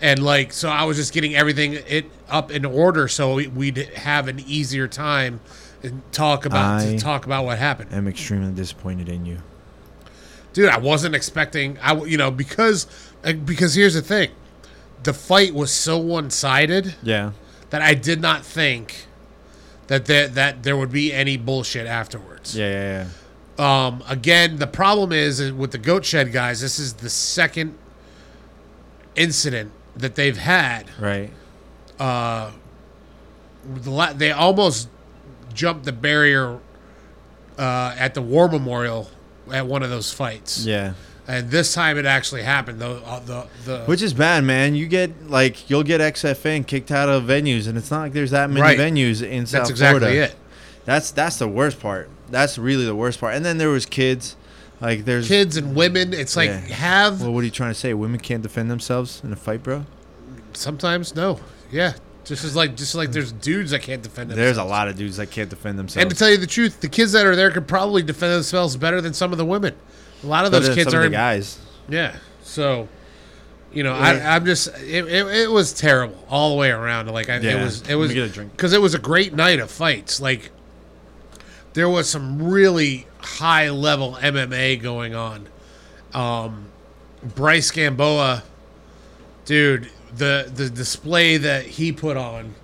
and 0.00 0.22
like 0.22 0.52
so, 0.52 0.68
I 0.68 0.84
was 0.84 0.96
just 0.96 1.12
getting 1.14 1.34
everything 1.36 1.74
it 1.74 2.06
up 2.28 2.50
in 2.50 2.64
order 2.64 3.06
so 3.06 3.34
we- 3.34 3.46
we'd 3.48 3.76
have 3.76 4.26
an 4.28 4.40
easier 4.46 4.88
time 4.88 5.40
and 5.84 6.02
talk 6.10 6.46
about 6.46 6.80
I- 6.80 6.84
to 6.86 6.98
talk 6.98 7.26
about 7.26 7.44
what 7.44 7.58
happened. 7.58 7.90
i'm 7.92 8.08
extremely 8.08 8.50
disappointed 8.52 9.08
in 9.10 9.26
you 9.26 9.38
dude 10.54 10.70
i 10.70 10.78
wasn't 10.78 11.14
expecting 11.14 11.76
i 11.82 11.92
you 12.04 12.16
know 12.16 12.30
because 12.30 12.86
uh, 13.22 13.32
because 13.32 13.74
here's 13.74 13.94
the 13.94 14.02
thing. 14.02 14.30
The 15.02 15.12
fight 15.12 15.52
was 15.52 15.70
so 15.70 15.98
one-sided 15.98 16.94
yeah. 17.02 17.32
that 17.68 17.82
i 17.82 17.92
did 17.92 18.22
not 18.22 18.42
think 18.42 19.06
that 19.88 20.06
there, 20.06 20.28
that 20.28 20.62
there 20.62 20.78
would 20.78 20.90
be 20.90 21.12
any 21.12 21.36
bullshit 21.36 21.86
afterwards. 21.86 22.56
Yeah 22.56 22.70
yeah 22.70 23.06
yeah. 23.58 23.86
Um 23.86 24.02
again 24.08 24.56
the 24.56 24.66
problem 24.66 25.12
is 25.12 25.40
uh, 25.42 25.52
with 25.54 25.72
the 25.72 25.78
goat 25.78 26.06
shed 26.06 26.32
guys 26.32 26.62
this 26.62 26.78
is 26.78 26.94
the 26.94 27.10
second 27.10 27.76
incident 29.14 29.72
that 29.96 30.14
they've 30.14 30.36
had. 30.36 30.86
Right. 30.98 31.30
Uh, 31.98 32.50
they 34.16 34.32
almost 34.32 34.88
jumped 35.52 35.84
the 35.84 35.92
barrier 35.92 36.58
uh, 37.56 37.94
at 37.96 38.14
the 38.14 38.22
war 38.22 38.48
memorial 38.48 39.08
at 39.52 39.66
one 39.66 39.82
of 39.82 39.90
those 39.90 40.12
fights. 40.12 40.64
Yeah. 40.64 40.94
And 41.26 41.50
this 41.50 41.72
time 41.72 41.96
it 41.96 42.04
actually 42.04 42.42
happened 42.42 42.80
though 42.80 43.00
uh, 43.06 43.18
the 43.20 43.46
the 43.64 43.78
which 43.86 44.02
is 44.02 44.12
bad 44.12 44.44
man. 44.44 44.74
You 44.74 44.86
get 44.86 45.30
like 45.30 45.70
you'll 45.70 45.82
get 45.82 46.00
xfn 46.02 46.66
kicked 46.66 46.90
out 46.90 47.08
of 47.08 47.22
venues 47.24 47.66
and 47.66 47.78
it's 47.78 47.90
not 47.90 48.00
like 48.02 48.12
there's 48.12 48.32
that 48.32 48.50
many 48.50 48.60
Right. 48.60 48.78
venues 48.78 49.22
in 49.26 49.46
south 49.46 49.60
That's 49.60 49.70
exactly 49.70 50.00
florida. 50.00 50.24
it. 50.24 50.36
that's 50.84 51.10
that's 51.12 51.38
the 51.38 51.48
worst 51.48 51.80
part. 51.80 52.10
That's 52.30 52.58
really 52.58 52.84
the 52.84 52.94
worst 52.94 53.20
part. 53.20 53.34
And 53.34 53.44
then 53.44 53.56
there 53.58 53.70
was 53.70 53.86
kids. 53.86 54.36
Like 54.80 55.04
there's 55.06 55.28
Kids 55.28 55.56
and 55.56 55.74
women, 55.74 56.12
it's 56.12 56.36
like 56.36 56.50
Yeah. 56.50 56.58
have 56.74 57.22
well 57.22 57.32
what 57.32 57.40
are 57.40 57.44
you 57.44 57.50
trying 57.50 57.70
to 57.72 57.78
say? 57.78 57.94
Women 57.94 58.20
can't 58.20 58.42
defend 58.42 58.70
themselves 58.70 59.22
in 59.24 59.32
a 59.32 59.36
fight 59.36 59.62
bro? 59.62 59.86
Sometimes 60.52 61.14
no, 61.14 61.40
yeah, 61.70 61.94
just 62.24 62.44
as 62.44 62.56
like 62.56 62.74
just 62.76 62.94
like 62.94 63.12
there's 63.12 63.32
dudes 63.32 63.70
that 63.72 63.82
can't 63.82 64.02
defend 64.02 64.30
themselves. 64.30 64.56
There's 64.56 64.66
a 64.66 64.68
lot 64.68 64.88
of 64.88 64.96
dudes 64.96 65.16
that 65.18 65.30
can't 65.30 65.50
defend 65.50 65.78
themselves. 65.78 66.02
And 66.02 66.10
to 66.10 66.16
tell 66.16 66.30
you 66.30 66.38
the 66.38 66.46
truth, 66.46 66.80
the 66.80 66.88
kids 66.88 67.12
that 67.12 67.26
are 67.26 67.36
there 67.36 67.50
could 67.50 67.68
probably 67.68 68.02
defend 68.02 68.32
themselves 68.32 68.76
better 68.76 69.00
than 69.00 69.12
some 69.14 69.32
of 69.32 69.38
the 69.38 69.44
women. 69.44 69.74
A 70.22 70.26
lot 70.26 70.44
of 70.46 70.52
those 70.52 70.74
kids 70.74 70.92
are 70.94 71.08
guys. 71.08 71.58
yeah. 71.88 72.16
So, 72.42 72.88
you 73.72 73.82
know, 73.82 73.94
Yeah. 73.94 74.28
I, 74.30 74.36
I'm 74.36 74.44
just 74.46 74.68
it, 74.78 75.04
it, 75.06 75.26
it 75.26 75.50
was 75.50 75.72
terrible 75.74 76.16
all 76.30 76.50
the 76.50 76.56
way 76.56 76.70
around. 76.70 77.10
Like 77.10 77.28
I, 77.28 77.38
Yeah. 77.38 77.60
it 77.60 77.62
was 77.64 77.80
it 77.82 77.88
Let 77.88 77.94
was 77.96 78.08
me 78.10 78.14
get 78.14 78.30
a 78.30 78.32
drink. 78.32 78.52
because 78.52 78.72
it 78.72 78.80
was 78.80 78.94
a 78.94 78.98
great 78.98 79.34
night 79.34 79.60
of 79.60 79.70
fights. 79.70 80.20
Like 80.20 80.50
there 81.74 81.88
was 81.88 82.08
some 82.08 82.40
really 82.42 83.06
high 83.18 83.68
level 83.70 84.12
MMA 84.20 84.80
going 84.80 85.14
on. 85.14 85.48
Um, 86.14 86.66
Bryce 87.34 87.70
Gamboa, 87.70 88.44
dude, 89.44 89.90
the 90.16 90.50
the 90.54 90.70
display 90.70 91.36
that 91.38 91.64
he 91.66 91.92
put 91.92 92.16
on, 92.16 92.54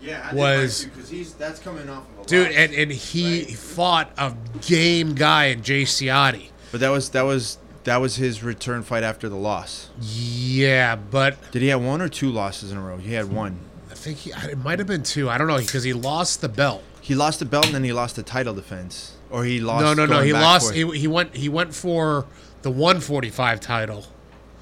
Yeah, 0.00 0.30
did 0.30 0.38
Was- 0.38 0.84
because 0.84 1.08
he's 1.10 1.34
that's 1.34 1.58
coming 1.60 1.88
off 1.88 2.04
of 2.18 2.24
a 2.24 2.28
dude, 2.28 2.52
and, 2.52 2.72
and 2.72 2.92
he 2.92 3.44
fought 3.44 4.10
a 4.18 4.34
game 4.60 5.14
guy 5.14 5.46
in 5.46 5.62
Jay 5.62 5.82
Ciotti. 5.82 6.50
but 6.70 6.80
that 6.80 6.90
was 6.90 7.10
that 7.10 7.22
was 7.22 7.58
that 7.84 7.96
was 8.00 8.16
his 8.16 8.42
return 8.42 8.82
fight 8.82 9.02
after 9.02 9.28
the 9.28 9.36
loss. 9.36 9.90
Yeah, 10.00 10.96
but 10.96 11.36
Did 11.52 11.62
he 11.62 11.68
have 11.68 11.82
one 11.82 12.00
or 12.00 12.08
two 12.08 12.30
losses 12.30 12.70
in 12.70 12.78
a 12.78 12.80
row? 12.80 12.96
He 12.96 13.12
had 13.14 13.32
one. 13.32 13.58
I 13.90 13.94
think 13.94 14.18
he, 14.18 14.30
it 14.30 14.58
might 14.58 14.78
have 14.78 14.88
been 14.88 15.02
two. 15.02 15.28
I 15.28 15.38
don't 15.38 15.48
know 15.48 15.58
because 15.58 15.84
he 15.84 15.92
lost 15.92 16.40
the 16.40 16.48
belt. 16.48 16.82
He 17.00 17.14
lost 17.16 17.40
the 17.40 17.44
belt 17.44 17.66
and 17.66 17.74
then 17.74 17.84
he 17.84 17.92
lost 17.92 18.14
the 18.16 18.22
title 18.22 18.54
defense, 18.54 19.16
or 19.30 19.44
he 19.44 19.60
lost. 19.60 19.84
No, 19.84 19.94
no, 19.94 20.06
no. 20.06 20.22
He 20.22 20.32
lost. 20.32 20.72
He, 20.72 20.88
he 20.96 21.08
went. 21.08 21.34
He 21.34 21.48
went 21.48 21.74
for 21.74 22.26
the 22.62 22.70
145 22.70 23.58
title, 23.60 24.04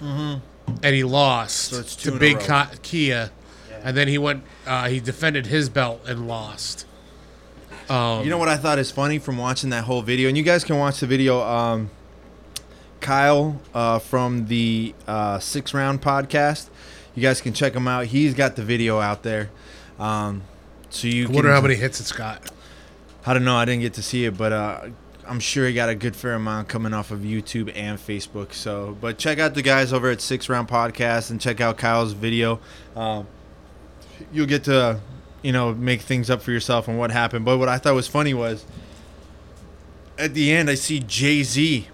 mm-hmm. 0.03 0.39
And 0.83 0.95
he 0.95 1.05
lost. 1.05 1.71
So 1.71 1.83
to 1.83 2.19
Big. 2.19 2.41
Ka- 2.41 2.71
Kia, 2.83 3.31
and 3.83 3.97
then 3.97 4.09
he 4.09 4.19
went. 4.19 4.45
Uh, 4.67 4.89
he 4.89 5.01
defended 5.01 5.47
his 5.47 5.69
belt 5.69 6.03
and 6.07 6.27
lost. 6.29 6.87
Um, 7.89 8.23
You 8.25 8.31
know 8.31 8.39
what 8.39 8.49
I 8.49 8.57
thought 8.57 8.79
is 8.79 8.91
funny 8.91 9.19
from 9.19 9.37
watching 9.37 9.71
that 9.71 9.85
whole 9.85 10.03
video, 10.03 10.29
and 10.29 10.37
you 10.37 10.45
guys 10.45 10.63
can 10.65 10.79
watch 10.79 11.01
the 11.01 11.07
video. 11.07 11.41
Um, 11.41 11.91
Kyle 13.01 13.61
uh, 13.75 13.99
from 13.99 14.47
the 14.47 14.95
uh, 15.07 15.39
Six 15.39 15.73
Round 15.73 16.03
Podcast, 16.03 16.69
you 17.15 17.23
guys 17.23 17.41
can 17.41 17.55
check 17.55 17.75
him 17.75 17.89
out. 17.89 18.07
He's 18.07 18.35
got 18.35 18.57
the 18.57 18.63
video 18.63 19.01
out 19.01 19.23
there, 19.23 19.51
um, 19.99 20.43
so 20.91 21.09
you. 21.09 21.25
I 21.25 21.27
can, 21.27 21.35
wonder 21.35 21.53
how 21.53 21.63
many 21.63 21.77
hits 21.77 21.99
it's 22.01 22.13
got. 22.13 22.51
I 23.25 23.33
don't 23.35 23.45
know. 23.45 23.57
I 23.57 23.65
didn't 23.65 23.81
get 23.81 23.95
to 23.95 24.03
see 24.03 24.25
it, 24.27 24.37
but 24.37 24.53
uh, 24.53 24.81
I'm 25.31 25.39
sure 25.39 25.65
he 25.65 25.75
got 25.75 25.89
a 25.89 25.95
good 25.95 26.17
fair 26.17 26.33
amount 26.35 26.67
coming 26.67 26.93
off 26.93 27.13
of 27.13 27.21
YouTube 27.21 27.71
and 27.77 27.97
Facebook. 28.01 28.53
So, 28.53 28.99
but 29.01 29.17
check 29.17 29.39
out 29.39 29.55
the 29.55 29.63
guys 29.63 29.93
over 29.93 30.11
at 30.11 30.21
Six 30.21 30.49
Round 30.49 30.67
Podcast 30.67 31.31
and 31.31 31.41
check 31.41 31.61
out 31.61 31.79
Kyle's 31.79 32.15
video. 32.15 32.59
Um, 32.97 33.29
you'll 34.33 34.49
get 34.49 34.65
to, 34.65 34.99
you 35.43 35.53
know, 35.53 35.73
make 35.73 36.01
things 36.01 36.31
up 36.31 36.43
for 36.43 36.51
yourself 36.51 36.89
on 36.89 36.97
what 36.97 37.13
happened. 37.13 37.45
But 37.45 37.59
what 37.59 37.69
I 37.69 37.79
thought 37.79 37.95
was 37.95 38.09
funny 38.09 38.35
was 38.35 38.65
at 40.19 40.35
the 40.35 40.51
end, 40.51 40.69
I 40.69 40.75
see 40.75 40.99
JZ 40.99 41.85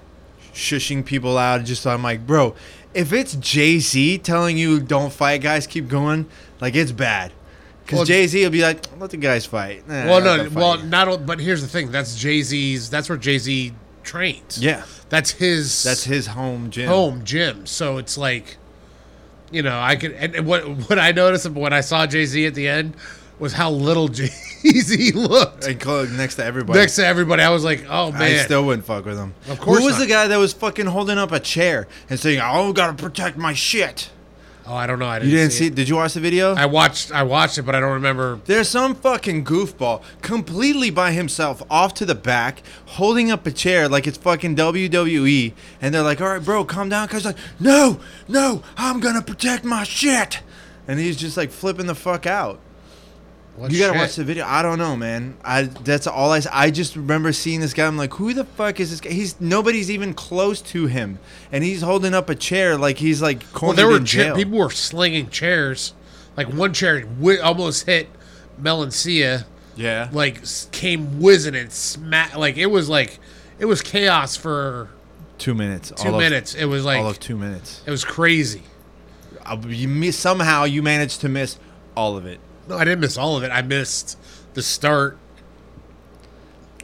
shushing 0.55 1.05
people 1.05 1.37
out. 1.37 1.63
Just 1.65 1.87
I'm 1.87 2.03
like, 2.03 2.27
bro, 2.27 2.55
if 2.95 3.13
it's 3.13 3.37
JZ 3.37 4.23
telling 4.23 4.57
you 4.57 4.81
don't 4.81 5.13
fight, 5.13 5.43
guys, 5.43 5.67
keep 5.67 5.89
going, 5.89 6.25
like 6.59 6.75
it's 6.75 6.91
bad. 6.91 7.33
Because 7.87 7.99
Well- 7.99 8.07
JZ 8.19 8.43
will 8.45 8.51
be 8.51 8.63
like, 8.63 8.85
let 8.99 9.11
the 9.11 9.17
guys 9.17 9.47
fight. 9.47 9.87
Nah, 9.89 10.07
Well, 10.07 10.21
no, 10.21 10.49
well, 10.53 10.79
not. 10.83 11.07
all- 11.09 11.19
But 11.19 11.39
here's 11.41 11.63
the 11.63 11.69
thing. 11.69 11.93
That's 11.93 12.17
JZ's. 12.23 12.91
That's 12.91 13.09
where 13.09 13.17
JZ 13.17 13.73
trains. 14.03 14.59
yeah. 14.61 14.83
That's 15.09 15.31
his. 15.31 15.85
That's 15.85 16.03
his 16.05 16.27
home 16.27 16.71
gym. 16.71 16.89
home 16.89 17.23
gym. 17.25 17.65
So 17.67 17.99
it's 17.99 18.19
like, 18.19 18.57
you 19.53 19.63
know, 19.63 19.79
I 19.79 19.95
could. 19.95 20.13
And 20.13 20.45
what 20.47 20.63
what 20.89 20.99
I 20.99 21.13
noticed 21.13 21.49
when 21.51 21.73
I 21.73 21.81
saw 21.81 22.07
JZ 22.09 22.49
at 22.49 22.55
the 22.55 22.67
end 22.67 22.95
was 23.39 23.53
how 23.53 23.71
little 23.71 24.09
JZ 24.65 25.15
looked 25.15 25.65
And 25.65 25.79
close 25.79 26.11
next 26.11 26.35
to 26.37 26.45
everybody. 26.45 26.81
next 26.81 26.97
to 26.97 27.07
everybody. 27.07 27.43
I 27.43 27.51
was 27.51 27.63
like, 27.63 27.85
oh 27.89 28.11
man. 28.11 28.23
I 28.23 28.37
still 28.39 28.65
wouldn't 28.65 28.85
fuck 28.85 29.05
with 29.05 29.17
him. 29.17 29.33
Of 29.49 29.61
course 29.61 29.79
Who 29.79 29.85
was 29.85 29.95
not. 29.95 30.01
the 30.01 30.07
guy 30.09 30.27
that 30.27 30.39
was 30.39 30.53
fucking 30.53 30.87
holding 30.87 31.19
up 31.19 31.31
a 31.31 31.39
chair 31.39 31.87
and 32.11 32.19
saying, 32.19 32.41
"Oh, 32.43 32.73
gotta 32.73 32.95
protect 32.95 33.37
my 33.37 33.53
shit"? 33.55 34.11
Oh, 34.67 34.75
I 34.75 34.87
don't 34.87 34.99
know. 34.99 35.07
I 35.07 35.19
didn't, 35.19 35.31
You 35.31 35.37
didn't 35.39 35.53
see. 35.53 35.67
it? 35.67 35.75
Did 35.75 35.89
you 35.89 35.97
watch 35.97 36.15
the 36.15 36.21
video? 36.21 36.55
I 36.55 36.67
watched. 36.67 37.13
I 37.13 37.23
watched 37.23 37.59
it, 37.59 37.63
but 37.63 37.75
I 37.75 37.81
don't 37.81 37.93
remember. 37.93 38.41
There's 38.45 38.69
some 38.69 38.95
fucking 38.95 39.45
goofball 39.45 40.03
completely 40.23 40.91
by 40.91 41.13
himself 41.13 41.63
off 41.71 41.95
to 41.95 42.05
the 42.05 42.15
back, 42.15 42.63
holding 42.87 43.31
up 43.31 43.47
a 43.47 43.51
chair 43.53 43.89
like 43.89 44.07
it's 44.07 44.19
fucking 44.19 44.57
WWE. 44.57 45.53
And 45.81 45.95
they're 45.95 46.03
like, 46.03 46.21
all 46.21 46.29
right, 46.29 46.45
bro, 46.45 46.65
calm 46.65 46.89
down. 46.89 47.09
Cause 47.09 47.25
like, 47.25 47.37
no, 47.61 48.01
no, 48.29 48.63
I'm 48.77 49.01
gonna 49.01 49.23
protect 49.23 49.65
my 49.65 49.85
shit. 49.85 50.41
And 50.89 50.99
he's 51.01 51.17
just 51.17 51.37
like 51.37 51.51
flipping 51.51 51.87
the 51.87 51.95
fuck 51.95 52.27
out. 52.27 52.61
What 53.57 53.73
you 53.73 53.79
gotta 53.79 53.95
shit? 53.95 54.01
watch 54.01 54.17
the 54.17 54.25
video. 54.25 54.45
I 54.47 54.63
don't 54.63 54.79
know, 54.79 54.97
man. 54.97 55.37
I 55.45 55.63
that's 55.63 56.07
all 56.07 56.31
I. 56.33 56.43
I 56.53 56.71
just 56.71 56.95
remember 56.97 57.33
seeing 57.33 57.61
this 57.61 57.73
guy. 57.75 57.87
I'm 57.87 57.97
like, 57.97 58.15
who 58.15 58.35
the 58.35 58.45
fuck 58.45 58.81
is 58.81 58.91
this 58.91 59.01
guy? 59.01 59.11
He's 59.11 59.41
nobody's 59.41 59.91
even 59.91 60.13
close 60.15 60.61
to 60.63 60.87
him, 60.87 61.19
and 61.51 61.65
he's 61.65 61.81
holding 61.83 62.13
up 62.15 62.29
a 62.29 62.35
chair 62.35 62.77
like 62.77 62.99
he's 62.99 63.23
like 63.23 63.43
Well, 63.61 63.73
there 63.73 63.87
were 63.89 63.97
in 63.97 64.05
cha- 64.05 64.35
people 64.35 64.59
were 64.59 64.71
slinging 64.71 65.31
chairs. 65.31 65.95
Like 66.37 66.49
one 66.53 66.75
chair 66.75 67.01
whi- 67.01 67.41
almost 67.43 67.87
hit 67.87 68.09
Melancia. 68.61 69.45
yeah, 69.75 70.09
Like 70.13 70.43
came 70.73 71.21
whizzing 71.21 71.55
and 71.55 71.73
smack. 71.73 72.37
Like 72.37 72.57
it 72.57 72.67
was 72.67 72.89
like 72.89 73.19
it 73.59 73.65
was 73.65 73.81
chaos 73.83 74.37
for 74.37 74.91
two 75.39 75.55
minutes. 75.55 75.93
two 75.97 76.09
all 76.11 76.19
minutes. 76.19 76.55
it 76.55 76.67
was 76.67 76.85
like 76.85 76.99
all 76.99 77.09
of 77.09 77.19
two 77.21 77.37
minutes. 77.37 77.83
it 77.87 77.91
was 77.91 78.05
crazy. 78.05 78.63
Uh, 79.45 79.57
You 79.67 79.89
miss, 79.89 80.17
somehow 80.19 80.65
you 80.65 80.83
managed 80.83 81.21
to 81.23 81.29
miss 81.29 81.59
all 81.97 82.17
of 82.17 82.27
it. 82.27 82.41
No, 82.69 82.77
I 82.77 82.85
didn't 82.85 83.01
miss 83.01 83.17
all 83.17 83.37
of 83.37 83.43
it. 83.43 83.51
I 83.51 83.63
missed 83.63 84.19
the 84.55 84.63
start. 84.63 85.19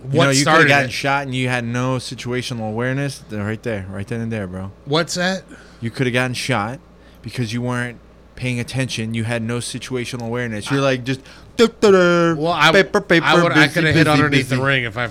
What 0.02 0.12
you 0.12 0.20
know, 0.20 0.30
you 0.30 0.44
could 0.44 0.52
have 0.52 0.68
gotten 0.68 0.88
it? 0.88 0.92
shot 0.92 1.26
and 1.26 1.34
you 1.34 1.48
had 1.48 1.64
no 1.64 1.96
situational 1.96 2.68
awareness. 2.68 3.22
Right 3.30 3.62
there, 3.62 3.86
right 3.88 4.06
then 4.06 4.20
and 4.20 4.32
there, 4.32 4.46
bro. 4.46 4.72
What's 4.84 5.14
that? 5.14 5.44
You 5.80 5.90
could 5.90 6.06
have 6.06 6.14
gotten 6.14 6.34
shot 6.34 6.80
because 7.22 7.52
you 7.52 7.62
weren't 7.62 7.98
paying 8.34 8.58
attention. 8.58 9.14
You 9.14 9.24
had 9.24 9.42
no 9.42 9.58
situational 9.58 10.22
awareness. 10.22 10.70
You're 10.70 10.80
like 10.80 11.04
just. 11.04 11.20
Well, 11.58 12.48
I, 12.48 12.72
paper, 12.72 13.00
paper, 13.00 13.24
I, 13.24 13.42
would, 13.42 13.52
I 13.52 13.68
could 13.68 13.84
have 13.84 13.94
hit 13.94 14.08
underneath 14.08 14.48
busy. 14.48 14.56
the 14.56 14.62
ring 14.62 14.84
if 14.84 14.96
I 14.96 15.08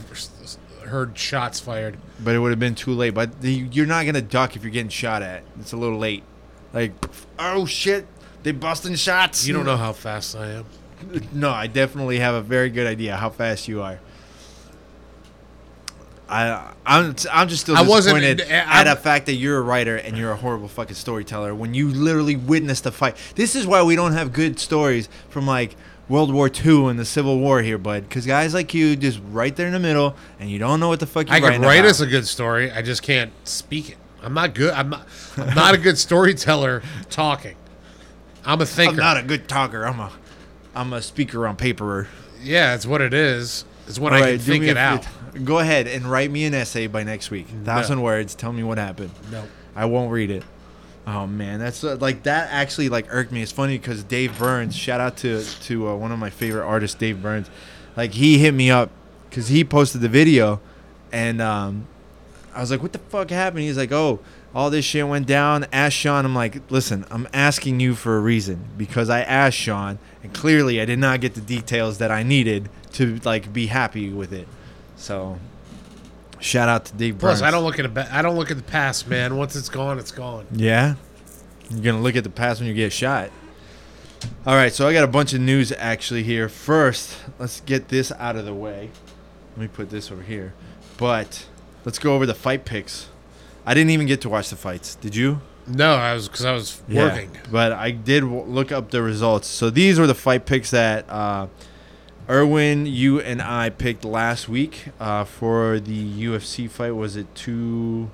heard 0.87 1.17
shots 1.17 1.59
fired. 1.59 1.97
But 2.19 2.35
it 2.35 2.39
would 2.39 2.49
have 2.49 2.59
been 2.59 2.75
too 2.75 2.91
late. 2.91 3.13
But 3.13 3.29
you're 3.41 3.85
not 3.85 4.05
gonna 4.05 4.21
duck 4.21 4.55
if 4.55 4.63
you're 4.63 4.71
getting 4.71 4.89
shot 4.89 5.21
at. 5.21 5.43
It's 5.59 5.71
a 5.71 5.77
little 5.77 5.97
late. 5.97 6.23
Like, 6.73 6.91
oh 7.39 7.65
shit, 7.65 8.05
they 8.43 8.51
busting 8.51 8.95
shots. 8.95 9.45
You 9.47 9.53
don't 9.53 9.65
know 9.65 9.77
how 9.77 9.93
fast 9.93 10.35
I 10.35 10.47
am. 10.51 10.65
No, 11.33 11.49
I 11.49 11.67
definitely 11.67 12.19
have 12.19 12.35
a 12.35 12.41
very 12.41 12.69
good 12.69 12.85
idea 12.87 13.15
how 13.17 13.29
fast 13.29 13.67
you 13.67 13.81
are. 13.81 13.99
I 16.29 16.71
I'm 16.85 17.15
I'm 17.31 17.47
just 17.49 17.63
still 17.63 17.75
I 17.75 17.81
wasn't- 17.81 18.21
disappointed 18.21 18.51
eh, 18.51 18.59
I'm- 18.65 18.87
at 18.87 18.93
the 18.95 18.99
fact 19.01 19.25
that 19.25 19.33
you're 19.33 19.57
a 19.57 19.61
writer 19.61 19.97
and 19.97 20.17
you're 20.17 20.31
a 20.31 20.35
horrible 20.37 20.67
fucking 20.69 20.95
storyteller 20.95 21.53
when 21.53 21.73
you 21.73 21.89
literally 21.89 22.35
witnessed 22.35 22.85
the 22.85 22.91
fight. 22.91 23.17
This 23.35 23.55
is 23.55 23.67
why 23.67 23.83
we 23.83 23.95
don't 23.95 24.13
have 24.13 24.31
good 24.31 24.59
stories 24.59 25.09
from 25.29 25.45
like 25.45 25.75
World 26.07 26.33
War 26.33 26.49
II 26.53 26.87
and 26.87 26.97
the 26.99 27.05
Civil 27.05 27.39
War 27.39 27.61
here, 27.61 27.77
bud. 27.77 28.03
Because 28.07 28.25
guys 28.25 28.53
like 28.53 28.73
you 28.73 28.95
just 28.95 29.19
right 29.29 29.55
there 29.55 29.67
in 29.67 29.73
the 29.73 29.79
middle 29.79 30.15
and 30.39 30.49
you 30.49 30.57
don't 30.59 30.79
know 30.79 30.87
what 30.87 30.99
the 30.99 31.07
fuck 31.07 31.27
you're 31.27 31.35
I 31.35 31.39
could 31.39 31.45
writing 31.47 31.61
write 31.63 31.79
about. 31.79 31.89
us 31.91 31.99
a 32.01 32.07
good 32.07 32.27
story. 32.27 32.71
I 32.71 32.81
just 32.81 33.01
can't 33.03 33.31
speak 33.43 33.89
it. 33.89 33.97
I'm 34.23 34.33
not 34.33 34.53
good. 34.53 34.73
I'm 34.73 34.89
not. 34.89 35.07
I'm 35.35 35.53
not 35.55 35.73
a 35.73 35.77
good 35.79 35.97
storyteller 35.97 36.81
talking. 37.09 37.55
I'm 38.45 38.61
a 38.61 38.65
thinker. 38.65 38.91
I'm 38.93 38.97
not 38.97 39.17
a 39.17 39.23
good 39.23 39.47
talker. 39.47 39.83
I'm 39.85 39.99
a 39.99 40.11
I'm 40.75 40.93
a 40.93 41.01
speaker 41.01 41.47
on 41.47 41.55
paper. 41.57 42.07
yeah, 42.41 42.75
it's 42.75 42.85
what 42.85 43.01
it 43.01 43.13
is. 43.13 43.65
It's 43.87 43.99
what 43.99 44.13
All 44.13 44.19
I 44.19 44.21
right, 44.21 44.29
can 44.31 44.39
think 44.39 44.63
it 44.65 44.77
out. 44.77 45.05
Go 45.43 45.59
ahead 45.59 45.87
and 45.87 46.05
write 46.05 46.31
me 46.31 46.45
an 46.45 46.53
essay 46.53 46.87
by 46.87 47.03
next 47.03 47.29
week. 47.31 47.47
Thousand 47.63 48.01
words. 48.01 48.35
Tell 48.35 48.53
me 48.53 48.63
what 48.63 48.77
happened. 48.77 49.11
No. 49.31 49.43
I 49.75 49.85
won't 49.85 50.11
read 50.11 50.29
it. 50.31 50.43
Oh 51.07 51.25
man, 51.25 51.59
that's 51.59 51.83
uh, 51.83 51.97
like 51.99 52.23
that 52.23 52.49
actually 52.51 52.89
like 52.89 53.07
irked 53.09 53.31
me. 53.31 53.41
It's 53.41 53.51
funny 53.51 53.77
because 53.77 54.03
Dave 54.03 54.37
Burns, 54.37 54.75
shout 54.75 55.01
out 55.01 55.17
to 55.17 55.43
to 55.43 55.89
uh, 55.89 55.95
one 55.95 56.11
of 56.11 56.19
my 56.19 56.29
favorite 56.29 56.65
artists, 56.65 56.95
Dave 56.95 57.21
Burns. 57.21 57.49
Like 57.97 58.11
he 58.11 58.37
hit 58.37 58.53
me 58.53 58.69
up 58.69 58.91
because 59.29 59.47
he 59.47 59.63
posted 59.63 60.01
the 60.01 60.09
video, 60.09 60.61
and 61.11 61.41
um, 61.41 61.87
I 62.53 62.61
was 62.61 62.69
like, 62.69 62.81
"What 62.83 62.93
the 62.93 62.99
fuck 62.99 63.29
happened?" 63.31 63.63
He's 63.63 63.77
like, 63.77 63.91
"Oh, 63.91 64.19
all 64.53 64.69
this 64.69 64.85
shit 64.85 65.07
went 65.07 65.27
down." 65.27 65.65
Ask 65.71 65.93
Sean. 65.93 66.25
I'm 66.25 66.35
like, 66.35 66.61
"Listen, 66.69 67.05
I'm 67.11 67.27
asking 67.33 67.79
you 67.79 67.95
for 67.95 68.17
a 68.17 68.19
reason 68.19 68.65
because 68.77 69.09
I 69.09 69.21
asked 69.21 69.57
Sean, 69.57 69.99
and 70.23 70.33
clearly 70.33 70.81
I 70.81 70.85
did 70.85 70.99
not 70.99 71.21
get 71.21 71.33
the 71.35 71.41
details 71.41 71.97
that 71.99 72.11
I 72.11 72.23
needed 72.23 72.69
to 72.93 73.19
like 73.23 73.53
be 73.53 73.67
happy 73.67 74.09
with 74.09 74.33
it." 74.33 74.47
So, 74.95 75.39
shout 76.39 76.69
out 76.69 76.85
to 76.85 76.93
Dave 76.93 77.17
Burns. 77.17 77.39
Plus, 77.39 77.41
I 77.41 77.51
don't 77.51 77.63
look 77.63 77.79
at 77.79 77.85
a 77.85 77.89
ba- 77.89 78.09
I 78.11 78.21
don't 78.21 78.35
look 78.35 78.51
at 78.51 78.57
the 78.57 78.63
past, 78.63 79.07
man. 79.07 79.37
Once 79.37 79.55
it's 79.55 79.69
gone, 79.69 79.97
it's 79.99 80.11
gone. 80.11 80.45
Yeah. 80.51 80.95
You're 81.69 81.81
going 81.81 81.95
to 81.95 82.01
look 82.01 82.17
at 82.17 82.25
the 82.25 82.29
past 82.29 82.59
when 82.59 82.67
you 82.67 82.75
get 82.75 82.91
shot. 82.91 83.31
All 84.45 84.55
right, 84.55 84.73
so 84.73 84.87
I 84.87 84.93
got 84.93 85.03
a 85.03 85.07
bunch 85.07 85.33
of 85.33 85.39
news 85.39 85.71
actually 85.71 86.23
here. 86.23 86.49
First, 86.49 87.17
let's 87.39 87.61
get 87.61 87.87
this 87.87 88.11
out 88.19 88.35
of 88.35 88.45
the 88.45 88.53
way. 88.53 88.89
Let 89.51 89.61
me 89.61 89.67
put 89.67 89.89
this 89.89 90.11
over 90.11 90.21
here. 90.21 90.53
But 90.97 91.45
let's 91.85 91.97
go 91.97 92.13
over 92.13 92.25
the 92.25 92.35
fight 92.35 92.65
picks. 92.65 93.07
I 93.65 93.73
didn't 93.73 93.91
even 93.91 94.07
get 94.07 94.21
to 94.21 94.29
watch 94.29 94.49
the 94.49 94.55
fights. 94.55 94.95
Did 94.95 95.15
you? 95.15 95.41
No, 95.67 95.93
I 95.93 96.13
was 96.13 96.27
because 96.27 96.45
I 96.45 96.53
was 96.53 96.81
Yeah, 96.87 97.05
working. 97.13 97.31
But 97.51 97.71
I 97.73 97.91
did 97.91 98.21
w- 98.21 98.43
look 98.43 98.71
up 98.71 98.89
the 98.91 99.01
results. 99.01 99.47
So 99.47 99.69
these 99.69 99.99
were 99.99 100.07
the 100.07 100.15
fight 100.15 100.45
picks 100.45 100.71
that 100.71 101.07
uh, 101.09 101.47
Erwin, 102.29 102.85
you, 102.85 103.19
and 103.19 103.41
I 103.41 103.69
picked 103.69 104.03
last 104.03 104.49
week 104.49 104.85
uh, 104.99 105.23
for 105.25 105.79
the 105.79 106.23
UFC 106.25 106.69
fight. 106.69 106.91
Was 106.91 107.15
it 107.15 107.33
two? 107.35 108.09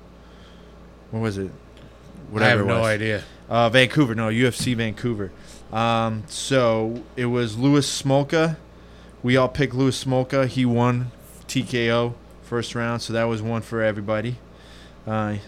What 1.10 1.20
was 1.20 1.38
it? 1.38 1.50
Whatever 2.30 2.44
I 2.64 2.66
have 2.66 2.76
it 2.76 2.80
no 2.80 2.84
idea. 2.84 3.22
Uh, 3.48 3.70
Vancouver, 3.70 4.14
no, 4.14 4.28
UFC 4.28 4.76
Vancouver. 4.76 5.32
Um, 5.72 6.24
so 6.28 7.02
it 7.16 7.26
was 7.26 7.56
Louis 7.56 7.86
Smolka. 8.02 8.56
We 9.22 9.36
all 9.38 9.48
picked 9.48 9.74
Louis 9.74 10.04
Smolka. 10.04 10.46
He 10.46 10.66
won 10.66 11.10
TKO 11.46 12.12
first 12.42 12.74
round, 12.74 13.00
so 13.02 13.12
that 13.14 13.24
was 13.24 13.40
one 13.40 13.62
for 13.62 13.82
everybody. 13.82 14.36
Uh, 15.08 15.38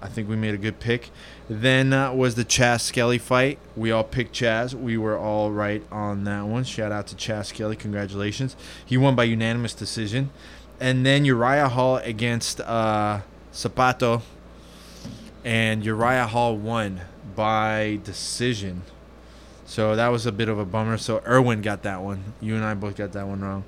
I 0.00 0.08
think 0.08 0.28
we 0.28 0.36
made 0.36 0.54
a 0.54 0.58
good 0.58 0.80
pick. 0.80 1.10
Then 1.50 1.92
uh, 1.92 2.12
was 2.12 2.36
the 2.36 2.44
Chaz 2.44 2.80
Skelly 2.80 3.18
fight. 3.18 3.58
We 3.76 3.90
all 3.90 4.04
picked 4.04 4.34
Chaz. 4.34 4.72
We 4.72 4.96
were 4.96 5.18
all 5.18 5.50
right 5.50 5.82
on 5.90 6.24
that 6.24 6.46
one. 6.46 6.64
Shout 6.64 6.92
out 6.92 7.06
to 7.08 7.16
Chaz 7.16 7.46
Skelly. 7.46 7.76
Congratulations. 7.76 8.56
He 8.86 8.96
won 8.96 9.14
by 9.14 9.24
unanimous 9.24 9.74
decision. 9.74 10.30
And 10.80 11.04
then 11.04 11.24
Uriah 11.24 11.68
Hall 11.68 11.96
against 11.96 12.60
uh, 12.60 13.20
Zapato 13.52 14.22
and 15.44 15.84
Uriah 15.84 16.26
Hall 16.26 16.56
won 16.56 17.02
by 17.34 17.98
decision. 18.04 18.82
So 19.66 19.96
that 19.96 20.08
was 20.08 20.24
a 20.24 20.32
bit 20.32 20.48
of 20.48 20.58
a 20.58 20.64
bummer. 20.64 20.96
So 20.96 21.20
Irwin 21.26 21.60
got 21.60 21.82
that 21.82 22.00
one. 22.00 22.32
You 22.40 22.54
and 22.54 22.64
I 22.64 22.74
both 22.74 22.96
got 22.96 23.12
that 23.12 23.26
one 23.26 23.40
wrong. 23.40 23.64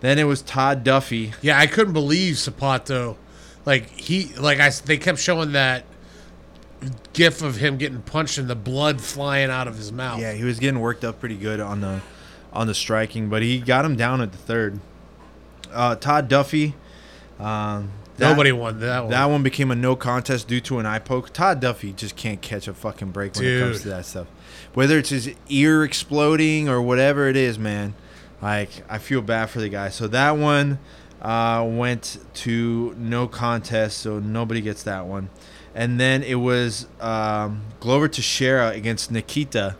Then 0.00 0.18
it 0.18 0.24
was 0.24 0.42
Todd 0.42 0.82
Duffy. 0.82 1.32
Yeah, 1.42 1.58
I 1.58 1.66
couldn't 1.66 1.92
believe 1.92 2.34
Zapato. 2.34 3.16
Like 3.66 3.88
he, 3.98 4.34
like 4.34 4.60
I, 4.60 4.70
they 4.70 4.96
kept 4.98 5.18
showing 5.18 5.52
that 5.52 5.84
gif 7.12 7.42
of 7.42 7.56
him 7.56 7.78
getting 7.78 8.02
punched 8.02 8.38
and 8.38 8.48
the 8.48 8.54
blood 8.54 9.00
flying 9.00 9.50
out 9.50 9.68
of 9.68 9.76
his 9.76 9.90
mouth. 9.92 10.20
Yeah, 10.20 10.32
he 10.32 10.44
was 10.44 10.58
getting 10.58 10.80
worked 10.80 11.04
up 11.04 11.20
pretty 11.20 11.36
good 11.36 11.60
on 11.60 11.80
the 11.80 12.00
on 12.52 12.66
the 12.66 12.74
striking, 12.74 13.28
but 13.28 13.42
he 13.42 13.58
got 13.60 13.84
him 13.84 13.96
down 13.96 14.20
at 14.20 14.32
the 14.32 14.38
third. 14.38 14.80
Uh, 15.72 15.96
Todd 15.96 16.28
Duffy. 16.28 16.74
Um, 17.40 17.90
that- 18.16 18.28
Nobody 18.30 18.52
won 18.52 18.78
that 18.80 19.00
one. 19.02 19.10
That 19.10 19.24
one 19.24 19.42
became 19.42 19.70
a 19.72 19.74
no 19.74 19.96
contest 19.96 20.46
due 20.46 20.60
to 20.60 20.78
an 20.78 20.86
eye 20.86 21.00
poke. 21.00 21.32
Todd 21.32 21.58
Duffy 21.60 21.92
just 21.92 22.14
can't 22.16 22.40
catch 22.40 22.68
a 22.68 22.74
fucking 22.74 23.10
break 23.10 23.34
when 23.34 23.44
it 23.44 23.60
comes 23.60 23.80
to 23.82 23.88
that 23.88 24.06
stuff. 24.06 24.28
Whether 24.74 24.98
it's 24.98 25.08
his 25.10 25.30
ear 25.48 25.82
exploding 25.82 26.68
or 26.68 26.80
whatever 26.80 27.28
it 27.28 27.36
is, 27.36 27.58
man. 27.58 27.94
Like 28.40 28.70
I 28.88 28.98
feel 28.98 29.20
bad 29.22 29.46
for 29.50 29.58
the 29.60 29.68
guy. 29.68 29.88
So 29.88 30.06
that 30.08 30.32
one 30.36 30.78
uh, 31.24 31.64
went 31.66 32.18
to 32.34 32.94
no 32.98 33.26
contest, 33.26 33.98
so 33.98 34.18
nobody 34.18 34.60
gets 34.60 34.82
that 34.84 35.06
one. 35.06 35.30
And 35.74 35.98
then 35.98 36.22
it 36.22 36.36
was 36.36 36.86
um, 37.00 37.62
Glover 37.80 38.06
Teixeira 38.06 38.68
against 38.70 39.10
Nikita. 39.10 39.76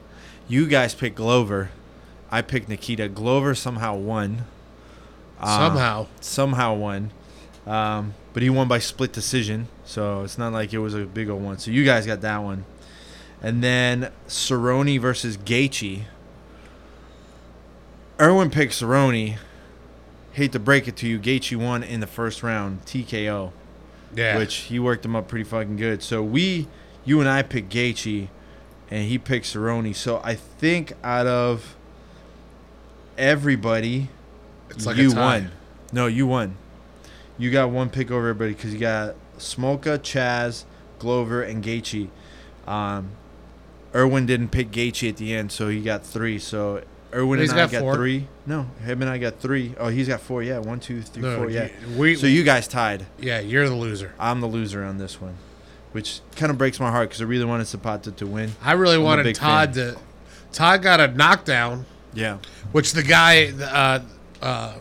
You 0.49 0.67
guys 0.67 0.95
picked 0.95 1.17
Glover. 1.17 1.71
I 2.31 2.43
picked 2.43 2.69
Nikita. 2.69 3.09
Glover 3.09 3.55
somehow 3.55 3.95
won. 3.95 4.45
Uh, 5.39 5.69
Somehow. 5.69 6.07
somehow 6.21 6.75
won. 6.75 7.11
Um, 7.67 8.15
but 8.33 8.43
he 8.43 8.51
won 8.51 8.67
by 8.67 8.79
split 8.79 9.13
decision, 9.13 9.69
so 9.85 10.23
it's 10.23 10.39
not 10.39 10.53
like 10.53 10.73
it 10.73 10.79
was 10.79 10.95
a 10.95 11.05
big 11.05 11.29
old 11.29 11.43
one. 11.43 11.59
So 11.59 11.71
you 11.71 11.85
guys 11.85 12.07
got 12.07 12.23
that 12.23 12.39
one. 12.39 12.65
And 13.43 13.63
then 13.63 14.11
Cerrone 14.27 14.99
versus 15.01 15.37
Gaethje. 15.37 16.05
Erwin 18.21 18.51
picked 18.51 18.73
Cerrone. 18.73 19.37
Hate 20.35 20.53
to 20.53 20.59
break 20.59 20.87
it 20.89 20.97
to 20.97 21.09
you, 21.09 21.19
Gaethje 21.19 21.57
won 21.57 21.83
in 21.83 22.01
the 22.01 22.07
first 22.07 22.43
round, 22.43 22.85
TKO, 22.85 23.53
Yeah. 24.15 24.37
which 24.37 24.55
he 24.55 24.79
worked 24.79 25.05
him 25.05 25.15
up 25.17 25.29
pretty 25.29 25.45
fucking 25.45 25.77
good. 25.77 26.03
So 26.03 26.23
we, 26.23 26.69
you 27.05 27.21
and 27.21 27.29
I 27.29 27.43
picked 27.43 27.73
Gaethje, 27.73 28.29
and 28.91 29.09
he 29.09 29.17
picked 29.17 29.47
Cerrone. 29.47 29.95
So 29.95 30.21
I 30.25 30.35
think 30.35 30.93
out 31.03 31.27
of 31.27 31.77
everybody, 33.17 34.09
it's 34.71 34.87
like 34.87 34.97
you 34.97 35.15
won. 35.15 35.51
No, 35.93 36.07
you 36.07 36.27
won. 36.27 36.57
You 37.39 37.51
got 37.51 37.71
one 37.71 37.89
pick 37.91 38.11
over 38.11 38.29
everybody 38.29 38.55
because 38.55 38.73
you 38.73 38.81
got 38.81 39.15
Smolka, 39.39 39.99
Chaz, 39.99 40.65
Glover, 40.99 41.43
and 41.43 41.63
Gaethje. 41.65 42.09
Um, 42.67 43.11
Irwin 43.95 44.27
didn't 44.27 44.49
pick 44.49 44.71
Gaethje 44.71 45.09
at 45.09 45.17
the 45.17 45.33
end, 45.35 45.53
so 45.53 45.69
he 45.69 45.81
got 45.81 46.05
three. 46.05 46.39
So 46.39 46.83
Irwin 47.13 47.39
He's 47.41 47.51
and 47.51 47.61
I 47.61 47.67
got 47.67 47.83
got 47.85 47.95
three. 47.95 48.27
No, 48.47 48.67
him 48.85 49.01
and 49.01 49.11
I 49.11 49.17
got 49.19 49.41
three. 49.41 49.75
Oh, 49.79 49.89
he's 49.89 50.07
got 50.09 50.21
four. 50.21 50.43
Yeah, 50.43 50.59
one, 50.59 50.79
two, 50.79 51.01
three, 51.01 51.23
No, 51.23 51.37
four. 51.39 51.51
Yeah. 51.51 51.69
we- 51.97 52.15
so 52.17 52.27
you 52.27 52.45
guys 52.45 52.69
tied. 52.69 53.07
Yeah, 53.19 53.41
you're 53.41 53.69
the 53.69 53.75
loser. 53.75 54.13
I'm 54.19 54.41
the 54.41 54.47
loser 54.47 54.85
on 54.85 54.99
this 54.99 55.19
one, 55.21 55.37
which 55.93 56.21
kind 56.37 56.51
of 56.51 56.59
breaks 56.59 56.79
my 56.79 56.91
heart 56.91 57.09
because 57.09 57.23
I 57.23 57.25
really 57.25 57.47
wanted 57.47 57.67
Zapata 57.67 58.11
to 58.13 58.27
win. 58.27 58.53
I 58.63 58.73
really 58.73 58.97
I'm 58.97 59.03
wanted 59.03 59.35
Todd 59.35 59.73
to. 59.75 59.97
Todd 60.53 60.83
got 60.83 61.01
a 61.01 61.09
knockdown, 61.09 61.87
Yeah. 62.13 62.37
which 62.73 62.93
the 62.93 63.03
guy, 63.03 63.47
uh, 63.49 64.01
uh, 64.45 64.75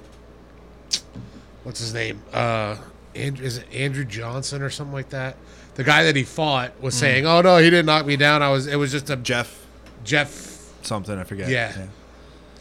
what's 1.63 1.79
his 1.79 1.93
name? 1.93 2.21
Uh, 2.33 2.75
Andrew, 3.15 3.45
is 3.45 3.57
it 3.59 3.67
Andrew 3.73 4.03
Johnson 4.05 4.61
or 4.61 4.69
something 4.69 4.93
like 4.93 5.09
that? 5.09 5.37
The 5.75 5.83
guy 5.83 6.03
that 6.03 6.15
he 6.15 6.23
fought 6.23 6.79
was 6.81 6.95
saying, 6.95 7.25
"Oh 7.25 7.41
no, 7.41 7.57
he 7.57 7.69
didn't 7.69 7.85
knock 7.87 8.05
me 8.05 8.15
down. 8.17 8.43
I 8.43 8.49
was. 8.49 8.67
It 8.67 8.75
was 8.75 8.91
just 8.91 9.09
a 9.09 9.15
Jeff 9.15 9.65
Jeff. 10.03 10.59
something 10.83 11.17
I 11.17 11.23
forget. 11.23 11.49
Yeah. 11.49 11.73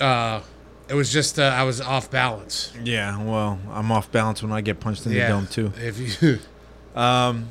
Uh, 0.00 0.40
it 0.88 0.94
was 0.94 1.12
just 1.12 1.38
uh, 1.38 1.42
I 1.42 1.64
was 1.64 1.80
off 1.80 2.10
balance. 2.10 2.72
Yeah. 2.82 3.22
Well, 3.22 3.58
I'm 3.70 3.90
off 3.92 4.10
balance 4.12 4.42
when 4.42 4.52
I 4.52 4.60
get 4.60 4.80
punched 4.80 5.06
in 5.06 5.12
yeah. 5.12 5.28
the 5.28 5.32
dome 5.32 5.46
too. 5.46 5.72
If 5.78 6.22
you, 6.22 6.38
Um, 6.94 7.48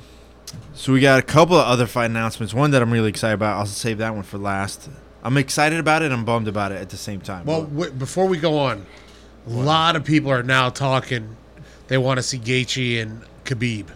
so 0.73 0.93
we 0.93 0.99
got 0.99 1.17
a 1.17 1.23
couple 1.23 1.55
of 1.55 1.65
other 1.65 1.87
fight 1.87 2.05
announcements. 2.05 2.53
One 2.53 2.71
that 2.71 2.81
I'm 2.81 2.91
really 2.91 3.09
excited 3.09 3.33
about. 3.33 3.57
I'll 3.57 3.65
save 3.65 3.97
that 3.99 4.13
one 4.13 4.23
for 4.23 4.37
last. 4.37 4.89
I'm 5.23 5.37
excited 5.37 5.79
about 5.79 6.01
it. 6.01 6.11
I'm 6.11 6.25
bummed 6.25 6.47
about 6.47 6.71
it 6.71 6.75
at 6.75 6.89
the 6.89 6.97
same 6.97 7.21
time. 7.21 7.45
well, 7.45 7.63
w- 7.63 7.91
before 7.91 8.27
we 8.27 8.37
go 8.37 8.57
on, 8.59 8.85
a 9.47 9.49
lot 9.49 9.95
of 9.95 10.03
people 10.03 10.31
are 10.31 10.43
now 10.43 10.69
talking. 10.69 11.37
They 11.87 11.97
want 11.97 12.17
to 12.17 12.23
see 12.23 12.37
Gaethje 12.37 13.01
and 13.01 13.23
Khabib. 13.45 13.87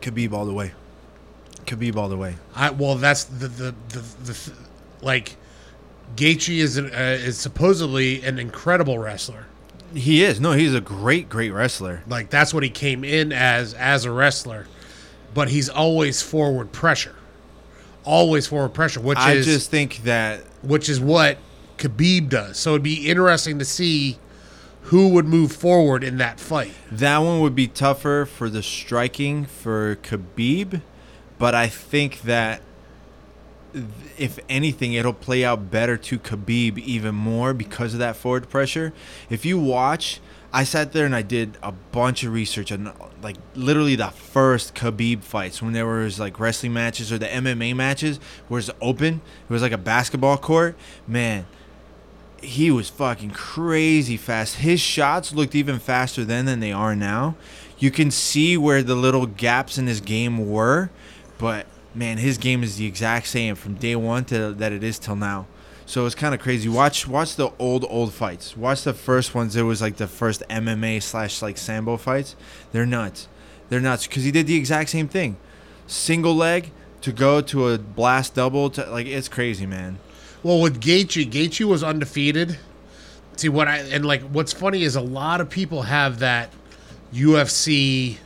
Khabib 0.00 0.32
all 0.32 0.46
the 0.46 0.52
way. 0.52 0.72
Khabib 1.66 1.96
all 1.96 2.08
the 2.08 2.16
way. 2.16 2.36
I 2.54 2.70
well, 2.70 2.96
that's 2.96 3.24
the 3.24 3.48
the 3.48 3.74
the, 3.88 3.98
the 4.24 4.34
th- 4.34 4.56
like 5.00 5.36
Gaethje 6.16 6.58
is 6.58 6.76
an, 6.76 6.86
uh, 6.94 6.98
is 7.20 7.38
supposedly 7.38 8.22
an 8.22 8.38
incredible 8.38 8.98
wrestler. 8.98 9.46
He 9.94 10.22
is. 10.24 10.40
No, 10.40 10.52
he's 10.52 10.74
a 10.74 10.80
great, 10.80 11.28
great 11.28 11.50
wrestler. 11.50 12.02
Like 12.06 12.30
that's 12.30 12.54
what 12.54 12.62
he 12.62 12.70
came 12.70 13.04
in 13.04 13.32
as 13.32 13.74
as 13.74 14.04
a 14.04 14.10
wrestler, 14.10 14.66
but 15.34 15.48
he's 15.48 15.68
always 15.68 16.22
forward 16.22 16.72
pressure, 16.72 17.14
always 18.04 18.46
forward 18.46 18.70
pressure, 18.70 19.00
which 19.00 19.18
I 19.18 19.32
is 19.32 19.46
just 19.46 19.70
think 19.70 19.98
that 20.04 20.40
which 20.62 20.88
is 20.88 20.98
what 20.98 21.38
Khabib 21.76 22.28
does. 22.28 22.58
So 22.58 22.70
it'd 22.70 22.82
be 22.82 23.08
interesting 23.08 23.58
to 23.58 23.64
see 23.64 24.18
who 24.86 25.08
would 25.10 25.26
move 25.26 25.52
forward 25.52 26.02
in 26.02 26.18
that 26.18 26.40
fight. 26.40 26.72
that 26.90 27.18
one 27.18 27.40
would 27.40 27.54
be 27.54 27.68
tougher 27.68 28.26
for 28.26 28.48
the 28.50 28.62
striking 28.62 29.44
for 29.44 29.96
Khabib, 29.96 30.82
but 31.38 31.54
I 31.54 31.68
think 31.68 32.22
that 32.22 32.58
th- 32.58 32.62
if 34.18 34.38
anything, 34.48 34.92
it'll 34.94 35.12
play 35.12 35.44
out 35.44 35.70
better 35.70 35.96
to 35.96 36.18
Khabib 36.18 36.78
even 36.78 37.14
more 37.14 37.54
because 37.54 37.92
of 37.94 37.98
that 38.00 38.16
forward 38.16 38.48
pressure. 38.48 38.92
If 39.30 39.44
you 39.44 39.58
watch, 39.58 40.20
I 40.52 40.64
sat 40.64 40.92
there 40.92 41.06
and 41.06 41.16
I 41.16 41.22
did 41.22 41.56
a 41.62 41.72
bunch 41.72 42.24
of 42.24 42.32
research 42.32 42.70
on 42.70 42.92
like 43.22 43.36
literally 43.54 43.96
the 43.96 44.08
first 44.08 44.74
Khabib 44.74 45.22
fights 45.22 45.62
when 45.62 45.72
there 45.72 45.86
was 45.86 46.20
like 46.20 46.38
wrestling 46.38 46.74
matches 46.74 47.10
or 47.10 47.16
the 47.16 47.26
MMA 47.26 47.74
matches 47.74 48.20
it's 48.50 48.70
open. 48.80 49.22
It 49.48 49.52
was 49.52 49.62
like 49.62 49.72
a 49.72 49.78
basketball 49.78 50.36
court. 50.36 50.76
Man, 51.06 51.46
he 52.42 52.70
was 52.70 52.90
fucking 52.90 53.30
crazy 53.30 54.18
fast. 54.18 54.56
His 54.56 54.80
shots 54.80 55.32
looked 55.32 55.54
even 55.54 55.78
faster 55.78 56.24
then 56.24 56.44
than 56.44 56.60
they 56.60 56.72
are 56.72 56.94
now. 56.94 57.36
You 57.78 57.90
can 57.90 58.10
see 58.10 58.58
where 58.58 58.82
the 58.82 58.94
little 58.94 59.26
gaps 59.26 59.78
in 59.78 59.86
his 59.86 60.02
game 60.02 60.50
were, 60.50 60.90
but 61.38 61.66
man, 61.94 62.18
his 62.18 62.38
game 62.38 62.62
is 62.62 62.76
the 62.76 62.86
exact 62.86 63.26
same 63.26 63.54
from 63.54 63.74
day 63.74 63.96
one 63.96 64.24
to 64.26 64.52
that 64.54 64.72
it 64.72 64.82
is 64.82 64.98
till 64.98 65.16
now. 65.16 65.46
So 65.86 66.06
it's 66.06 66.14
kind 66.14 66.34
of 66.34 66.40
crazy. 66.40 66.68
Watch 66.68 67.06
watch 67.06 67.36
the 67.36 67.50
old 67.58 67.84
old 67.88 68.12
fights. 68.14 68.56
Watch 68.56 68.82
the 68.82 68.94
first 68.94 69.34
ones. 69.34 69.56
It 69.56 69.62
was 69.62 69.82
like 69.82 69.96
the 69.96 70.06
first 70.06 70.42
MMA 70.48 71.02
slash 71.02 71.42
like 71.42 71.58
sambo 71.58 71.96
fights. 71.96 72.36
They're 72.72 72.86
nuts. 72.86 73.28
They're 73.68 73.80
nuts 73.80 74.06
because 74.06 74.24
he 74.24 74.30
did 74.30 74.46
the 74.46 74.56
exact 74.56 74.90
same 74.90 75.08
thing. 75.08 75.36
Single 75.86 76.34
leg 76.34 76.70
to 77.02 77.12
go 77.12 77.40
to 77.40 77.68
a 77.68 77.78
blast 77.78 78.34
double 78.34 78.70
to 78.70 78.86
like 78.90 79.06
it's 79.06 79.28
crazy, 79.28 79.66
man. 79.66 79.98
Well, 80.42 80.60
with 80.60 80.80
Gaethje, 80.80 81.30
Gaethje 81.30 81.64
was 81.64 81.82
undefeated. 81.84 82.58
See 83.36 83.48
what 83.48 83.68
I 83.68 83.78
and 83.78 84.04
like 84.04 84.22
what's 84.22 84.52
funny 84.52 84.84
is 84.84 84.96
a 84.96 85.00
lot 85.00 85.40
of 85.40 85.50
people 85.50 85.82
have 85.82 86.20
that 86.20 86.52
UFC. 87.12 88.18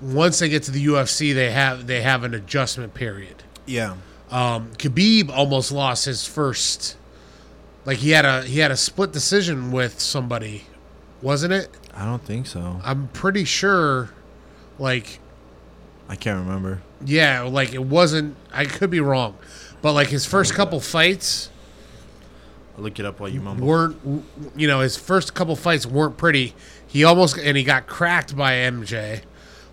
Once 0.00 0.38
they 0.38 0.48
get 0.48 0.62
to 0.64 0.70
the 0.70 0.86
UFC, 0.86 1.34
they 1.34 1.50
have 1.50 1.86
they 1.86 2.02
have 2.02 2.24
an 2.24 2.34
adjustment 2.34 2.94
period. 2.94 3.42
Yeah. 3.66 3.96
Um, 4.30 4.70
Khabib 4.78 5.30
almost 5.30 5.72
lost 5.72 6.04
his 6.04 6.26
first. 6.26 6.96
Like 7.84 7.98
he 7.98 8.10
had 8.10 8.24
a 8.24 8.42
he 8.42 8.60
had 8.60 8.70
a 8.70 8.76
split 8.76 9.12
decision 9.12 9.72
with 9.72 10.00
somebody, 10.00 10.64
wasn't 11.20 11.52
it? 11.52 11.68
I 11.94 12.04
don't 12.04 12.22
think 12.24 12.46
so. 12.46 12.80
I'm 12.84 13.08
pretty 13.08 13.44
sure. 13.44 14.10
Like 14.78 15.18
I 16.08 16.16
can't 16.16 16.38
remember. 16.40 16.80
yeah, 17.04 17.42
like 17.42 17.74
it 17.74 17.84
wasn't. 17.84 18.36
I 18.52 18.64
could 18.64 18.90
be 18.90 19.00
wrong, 19.00 19.36
but 19.82 19.92
like 19.92 20.08
his 20.08 20.24
first 20.24 20.54
couple 20.54 20.80
fights. 20.80 21.50
I'll 22.76 22.84
look 22.84 22.98
it 22.98 23.04
up 23.04 23.20
while 23.20 23.28
you 23.28 23.40
mumble. 23.40 23.66
weren't 23.66 24.24
you 24.56 24.66
know 24.66 24.80
his 24.80 24.96
first 24.96 25.34
couple 25.34 25.56
fights 25.56 25.84
weren't 25.84 26.16
pretty. 26.16 26.54
He 26.86 27.04
almost 27.04 27.36
and 27.36 27.56
he 27.56 27.64
got 27.64 27.86
cracked 27.86 28.34
by 28.36 28.52
MJ. 28.52 29.22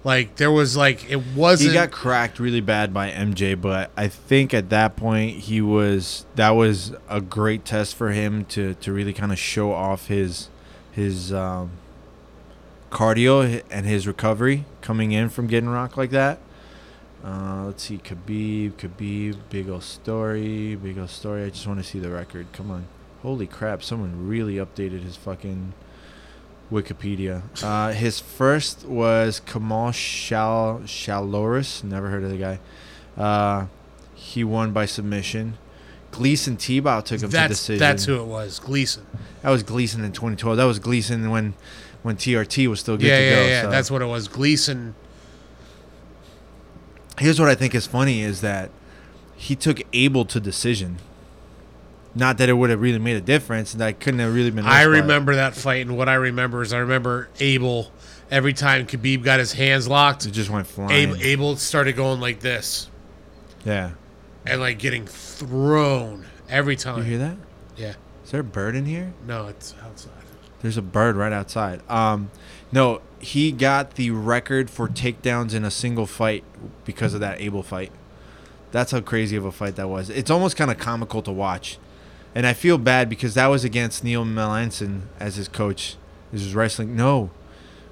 Like 0.04 0.36
there 0.38 0.52
was 0.52 0.78
like 0.78 1.10
it 1.10 1.22
wasn't. 1.36 1.72
He 1.72 1.74
got 1.74 1.92
cracked 1.92 2.40
really 2.40 2.62
bad 2.62 2.94
by 2.94 3.12
MJ, 3.12 3.60
but 3.60 3.92
I 3.98 4.08
think 4.08 4.54
at 4.54 4.70
that 4.70 4.96
point 4.96 5.38
he 5.38 5.62
was 5.62 6.26
that 6.36 6.52
was 6.52 6.96
a 7.10 7.20
great 7.20 7.66
test 7.66 7.96
for 7.96 8.12
him 8.12 8.46
to 8.46 8.76
to 8.76 8.94
really 8.94 9.14
kind 9.14 9.32
of 9.32 9.40
show 9.40 9.74
off 9.74 10.08
his 10.08 10.50
his 10.92 11.34
um, 11.34 11.72
cardio 12.90 13.62
and 13.70 13.86
his 13.86 14.08
recovery 14.08 14.66
coming 14.82 15.12
in 15.12 15.30
from 15.30 15.48
getting 15.48 15.70
rocked 15.70 15.98
like 15.98 16.12
that. 16.12 16.40
Uh, 17.24 17.66
let's 17.66 17.84
see, 17.84 17.98
Khabib, 17.98 18.74
Khabib, 18.74 19.38
big 19.50 19.68
old 19.70 19.84
story, 19.84 20.76
big 20.76 20.98
old 20.98 21.10
story. 21.10 21.44
I 21.44 21.50
just 21.50 21.68
want 21.68 21.80
to 21.80 21.84
see 21.84 22.00
the 22.00 22.10
record. 22.10 22.48
Come 22.54 22.72
on, 22.72 22.86
holy 23.24 23.48
crap! 23.48 23.84
Someone 23.84 24.28
really 24.28 24.56
updated 24.56 25.04
his 25.04 25.18
fucking 25.18 25.74
Wikipedia. 26.72 27.42
Uh, 27.64 27.92
his 27.94 28.20
first 28.20 28.86
was 28.86 29.40
Kamal 29.40 29.92
Shal 29.92 30.82
Shalorus. 30.86 31.84
Never 31.84 32.10
heard 32.10 32.24
of 32.24 32.30
the 32.32 32.38
guy. 32.38 32.60
Uh, 33.16 33.68
he 34.14 34.44
won 34.44 34.72
by 34.74 34.86
submission. 34.86 35.58
Gleison 36.12 36.58
Tibau 36.58 37.04
took 37.04 37.22
him 37.22 37.30
to 37.30 37.48
decision. 37.48 37.80
that's 37.80 38.06
who 38.06 38.20
it 38.20 38.26
was. 38.26 38.60
Gleison. 38.60 39.02
That 39.44 39.50
was 39.52 39.64
Gleison 39.64 40.04
in 40.04 40.12
2012. 40.12 40.58
That 40.58 40.64
was 40.66 40.80
Gleison 40.80 41.30
when 41.32 41.54
when 42.04 42.16
TRT 42.16 42.68
was 42.68 42.80
still 42.80 42.98
good 42.98 43.08
Yeah, 43.08 43.18
to 43.20 43.24
yeah, 43.26 43.36
go. 43.36 43.48
yeah. 43.48 43.62
so. 43.64 43.70
That's 43.70 43.92
what 43.92 44.02
it 44.02 44.06
was. 44.06 44.28
Gleison. 44.28 44.94
Here's 47.20 47.40
what 47.40 47.50
I 47.50 47.56
think 47.56 47.74
is 47.74 47.88
funny 47.88 48.22
is 48.22 48.42
that 48.42 48.70
he 49.36 49.56
took 49.56 49.82
Abel 49.94 50.26
to 50.26 50.40
decision. 50.40 50.98
Not 52.18 52.40
that 52.40 52.50
it 52.50 52.54
would 52.54 52.70
have 52.72 52.82
really 52.82 53.00
made 53.00 53.16
a 53.16 53.22
difference, 53.22 53.74
and 53.74 53.82
that 53.82 54.00
couldn't 54.00 54.20
have 54.20 54.34
really 54.34 54.50
been. 54.50 54.66
I 54.66 54.70
rushed 54.70 54.76
by 54.76 54.82
it. 54.82 55.02
remember 55.02 55.36
that 55.36 55.56
fight, 55.56 55.86
and 55.86 55.96
what 55.96 56.10
I 56.10 56.16
remember 56.16 56.62
is 56.62 56.74
I 56.74 56.80
remember 56.80 57.30
Abel. 57.40 57.92
Every 58.30 58.52
time 58.52 58.86
Khabib 58.86 59.24
got 59.24 59.40
his 59.40 59.54
hands 59.54 59.88
locked, 59.88 60.26
It 60.26 60.32
just 60.32 60.50
went 60.50 60.68
flying. 60.68 60.92
Abel, 60.92 61.16
Abel 61.22 61.56
started 61.56 61.96
going 61.96 62.20
like 62.20 62.42
this 62.42 62.90
yeah. 63.64 63.92
and 64.46 64.60
like 64.60 64.80
getting 64.80 65.06
thrown 65.08 66.26
every 66.50 66.76
time. 66.76 66.98
You 66.98 67.04
hear 67.04 67.18
that? 67.20 67.38
Yeah. 67.78 67.94
Is 68.26 68.32
there 68.32 68.42
a 68.42 68.44
bird 68.44 68.76
in 68.76 68.86
here? 68.86 69.14
No, 69.26 69.48
it's 69.48 69.76
outside. 69.82 70.12
There's 70.62 70.76
a 70.76 70.82
bird 70.82 71.16
right 71.16 71.32
outside. 71.32 71.82
Um, 71.90 72.32
no, 72.72 73.00
he 73.20 73.52
got 73.54 73.96
the 73.96 74.12
record 74.12 74.70
for 74.70 74.90
takedowns 74.90 75.54
in 75.54 75.64
a 75.64 75.72
single 75.72 76.06
fight 76.06 76.44
because 76.84 77.14
of 77.14 77.20
that 77.22 77.40
Abel 77.40 77.64
fight. 77.64 77.92
That's 78.72 78.92
how 78.92 79.00
crazy 79.00 79.38
of 79.38 79.46
a 79.46 79.52
fight 79.52 79.76
that 79.78 79.88
was. 79.88 80.10
It's 80.10 80.30
almost 80.30 80.58
kind 80.58 80.70
of 80.70 80.78
comical 80.78 81.22
to 81.22 81.32
watch, 81.32 81.78
and 82.36 82.46
I 82.46 82.54
feel 82.54 82.78
bad 82.78 83.10
because 83.10 83.34
that 83.34 83.48
was 83.48 83.64
against 83.64 84.04
Neil 84.04 84.26
Melanson 84.26 85.04
as 85.20 85.36
his 85.36 85.48
coach. 85.48 85.96
This 86.32 86.44
was 86.44 86.56
wrestling. 86.56 86.96
No, 86.96 87.32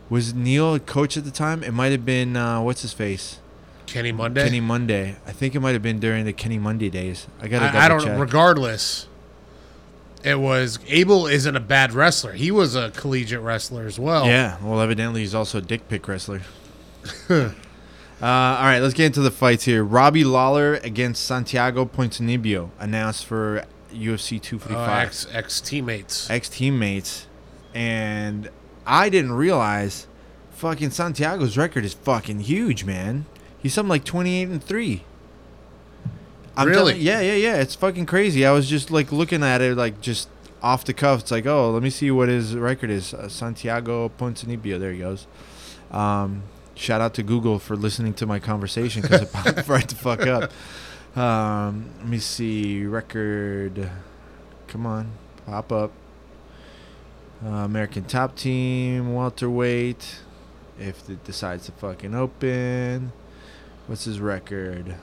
was 0.10 0.34
Neil 0.34 0.76
a 0.76 0.80
coach 0.80 1.18
at 1.18 1.26
the 1.26 1.32
time? 1.32 1.64
It 1.64 1.74
might 1.74 1.92
have 1.92 2.06
been 2.06 2.36
uh, 2.36 2.62
what's 2.62 2.82
his 2.82 2.94
face, 2.94 3.40
Kenny 3.86 4.12
Monday. 4.12 4.44
Kenny 4.44 4.60
Monday. 4.60 5.18
I 5.26 5.32
think 5.32 5.56
it 5.56 5.60
might 5.60 5.74
have 5.74 5.82
been 5.82 6.00
during 6.00 6.26
the 6.26 6.34
Kenny 6.34 6.60
Monday 6.60 6.90
days. 6.90 7.28
I 7.42 7.48
gotta. 7.48 7.78
I, 7.78 7.86
I 7.86 7.88
don't. 7.88 8.02
check. 8.04 8.20
Regardless, 8.20 9.08
it 10.24 10.40
was 10.40 10.80
Abel 10.88 11.28
isn't 11.28 11.56
a 11.56 11.60
bad 11.60 11.94
wrestler. 11.94 12.34
He 12.34 12.52
was 12.52 12.76
a 12.76 12.92
collegiate 12.92 13.42
wrestler 13.42 13.86
as 13.86 14.00
well. 14.00 14.26
Yeah, 14.26 14.58
well, 14.64 14.82
evidently 14.82 15.22
he's 15.22 15.36
also 15.36 15.60
a 15.60 15.62
dick 15.62 15.88
pic 15.88 16.08
wrestler. 16.08 16.42
uh, 17.30 17.52
all 18.22 18.64
right, 18.64 18.80
let's 18.80 18.94
get 18.94 19.08
into 19.08 19.22
the 19.22 19.32
fights 19.32 19.66
here. 19.66 19.84
Robbie 19.84 20.24
Lawler 20.24 20.76
against 20.76 21.24
Santiago 21.24 21.86
Ponzinibbio, 21.86 22.72
announced 22.80 23.26
for 23.26 23.66
UFC 23.96 24.38
Uh, 24.38 24.43
255. 24.43 25.06
ex 25.08 25.28
ex 25.32 25.62
teammates. 25.62 26.30
Ex 26.30 26.50
teammates, 26.50 27.28
and 27.74 28.50
I 28.86 29.10
didn't 29.10 29.34
realize 29.34 30.08
fucking 30.52 30.91
Santiago's 30.91 31.58
record 31.58 31.84
is 31.86 31.93
fucking 31.93 32.41
huge, 32.41 32.84
man. 32.86 33.26
He's 33.58 33.74
something 33.74 33.89
like 33.89 34.04
28 34.06 34.48
and 34.50 34.64
three. 34.64 35.04
I'm 36.58 36.68
Really? 36.68 36.78
telling- 36.93 37.02
yeah, 37.02 37.20
yeah, 37.22 37.34
yeah. 37.34 37.56
It's 37.58 37.76
fucking 37.76 38.06
crazy. 38.06 38.46
I 38.46 38.52
was 38.52 38.70
just 38.70 38.89
like 38.91 39.12
looking 39.12 39.43
at 39.43 39.62
it, 39.62 39.76
like 39.76 40.00
just 40.02 40.30
off 40.64 40.86
the 40.86 40.93
cuff. 40.93 41.22
It's 41.22 41.32
like, 41.32 41.46
oh, 41.46 41.72
let 41.72 41.84
me 41.84 41.89
see 41.89 42.10
what 42.12 42.30
his 42.30 42.56
record 42.56 42.89
is. 42.89 43.14
Uh, 43.14 43.28
Santiago 43.28 44.10
Ponzinibbio. 44.18 44.80
There 44.80 44.91
he 44.93 45.00
goes. 45.00 45.28
Um, 45.91 46.43
shout 46.76 47.02
out 47.02 47.14
to 47.16 47.24
Google 47.24 47.60
for 47.60 47.76
listening 47.76 48.14
to 48.16 48.26
my 48.26 48.39
conversation 48.39 49.02
because 49.02 49.22
it 49.24 49.32
popped 49.34 49.68
right 49.68 49.88
the 49.88 49.96
fuck 49.96 50.26
up. 50.26 50.52
Um, 51.16 51.91
let 51.99 52.07
me 52.07 52.20
see 52.20 52.86
record. 52.86 53.89
Come 54.68 54.86
on, 54.86 55.11
pop 55.45 55.72
up. 55.72 55.91
Uh, 57.43 57.49
American 57.49 58.03
Top 58.03 58.36
Team 58.36 59.13
welterweight. 59.13 60.20
If 60.78 61.09
it 61.09 61.24
decides 61.24 61.68
to 61.68 61.72
fucking 61.72 62.13
open, 62.13 63.13
what's 63.88 64.03
his 64.03 64.20
record? 64.20 64.95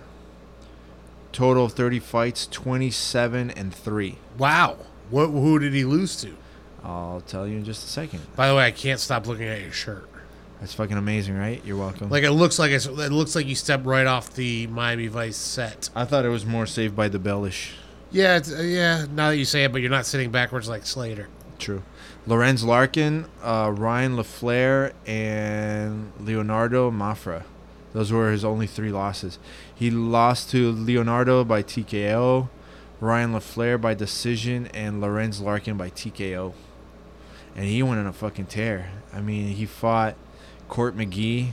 Total 1.32 1.64
of 1.64 1.72
30 1.72 1.98
fights, 1.98 2.46
27 2.46 3.50
and 3.50 3.74
3. 3.74 4.18
Wow. 4.36 4.76
What? 5.08 5.28
Who 5.28 5.58
did 5.58 5.72
he 5.72 5.84
lose 5.84 6.20
to? 6.20 6.36
I'll 6.84 7.22
tell 7.22 7.46
you 7.46 7.56
in 7.56 7.64
just 7.64 7.86
a 7.86 7.88
second. 7.88 8.20
By 8.36 8.48
the 8.48 8.54
way, 8.54 8.66
I 8.66 8.70
can't 8.70 9.00
stop 9.00 9.26
looking 9.26 9.46
at 9.46 9.62
your 9.62 9.72
shirt. 9.72 10.11
That's 10.62 10.74
fucking 10.74 10.96
amazing, 10.96 11.36
right? 11.36 11.60
You're 11.64 11.76
welcome. 11.76 12.08
Like 12.08 12.22
it 12.22 12.30
looks 12.30 12.56
like 12.56 12.70
it's, 12.70 12.86
it 12.86 13.10
looks 13.10 13.34
like 13.34 13.46
you 13.46 13.56
stepped 13.56 13.84
right 13.84 14.06
off 14.06 14.32
the 14.32 14.68
Miami 14.68 15.08
Vice 15.08 15.36
set. 15.36 15.90
I 15.92 16.04
thought 16.04 16.24
it 16.24 16.28
was 16.28 16.46
more 16.46 16.66
saved 16.66 16.94
by 16.94 17.08
the 17.08 17.18
bellish. 17.18 17.72
Yeah, 18.12 18.36
it's, 18.36 18.52
uh, 18.52 18.62
yeah. 18.62 19.06
Now 19.10 19.30
that 19.30 19.38
you 19.38 19.44
say 19.44 19.64
it, 19.64 19.72
but 19.72 19.80
you're 19.80 19.90
not 19.90 20.06
sitting 20.06 20.30
backwards 20.30 20.68
like 20.68 20.86
Slater. 20.86 21.26
True. 21.58 21.82
Lorenz 22.28 22.62
Larkin, 22.62 23.26
uh, 23.42 23.72
Ryan 23.76 24.14
LaFleur, 24.14 24.92
and 25.04 26.12
Leonardo 26.20 26.92
Mafra. 26.92 27.42
Those 27.92 28.12
were 28.12 28.30
his 28.30 28.44
only 28.44 28.68
three 28.68 28.92
losses. 28.92 29.40
He 29.74 29.90
lost 29.90 30.48
to 30.50 30.70
Leonardo 30.70 31.42
by 31.42 31.64
TKO, 31.64 32.48
Ryan 33.00 33.32
LaFleur 33.32 33.80
by 33.80 33.94
decision, 33.94 34.68
and 34.68 35.00
Lorenz 35.00 35.40
Larkin 35.40 35.76
by 35.76 35.90
TKO. 35.90 36.52
And 37.56 37.64
he 37.64 37.82
went 37.82 37.98
on 37.98 38.06
a 38.06 38.12
fucking 38.12 38.46
tear. 38.46 38.90
I 39.12 39.20
mean, 39.20 39.48
he 39.48 39.66
fought 39.66 40.14
Court 40.72 40.96
McGee, 40.96 41.50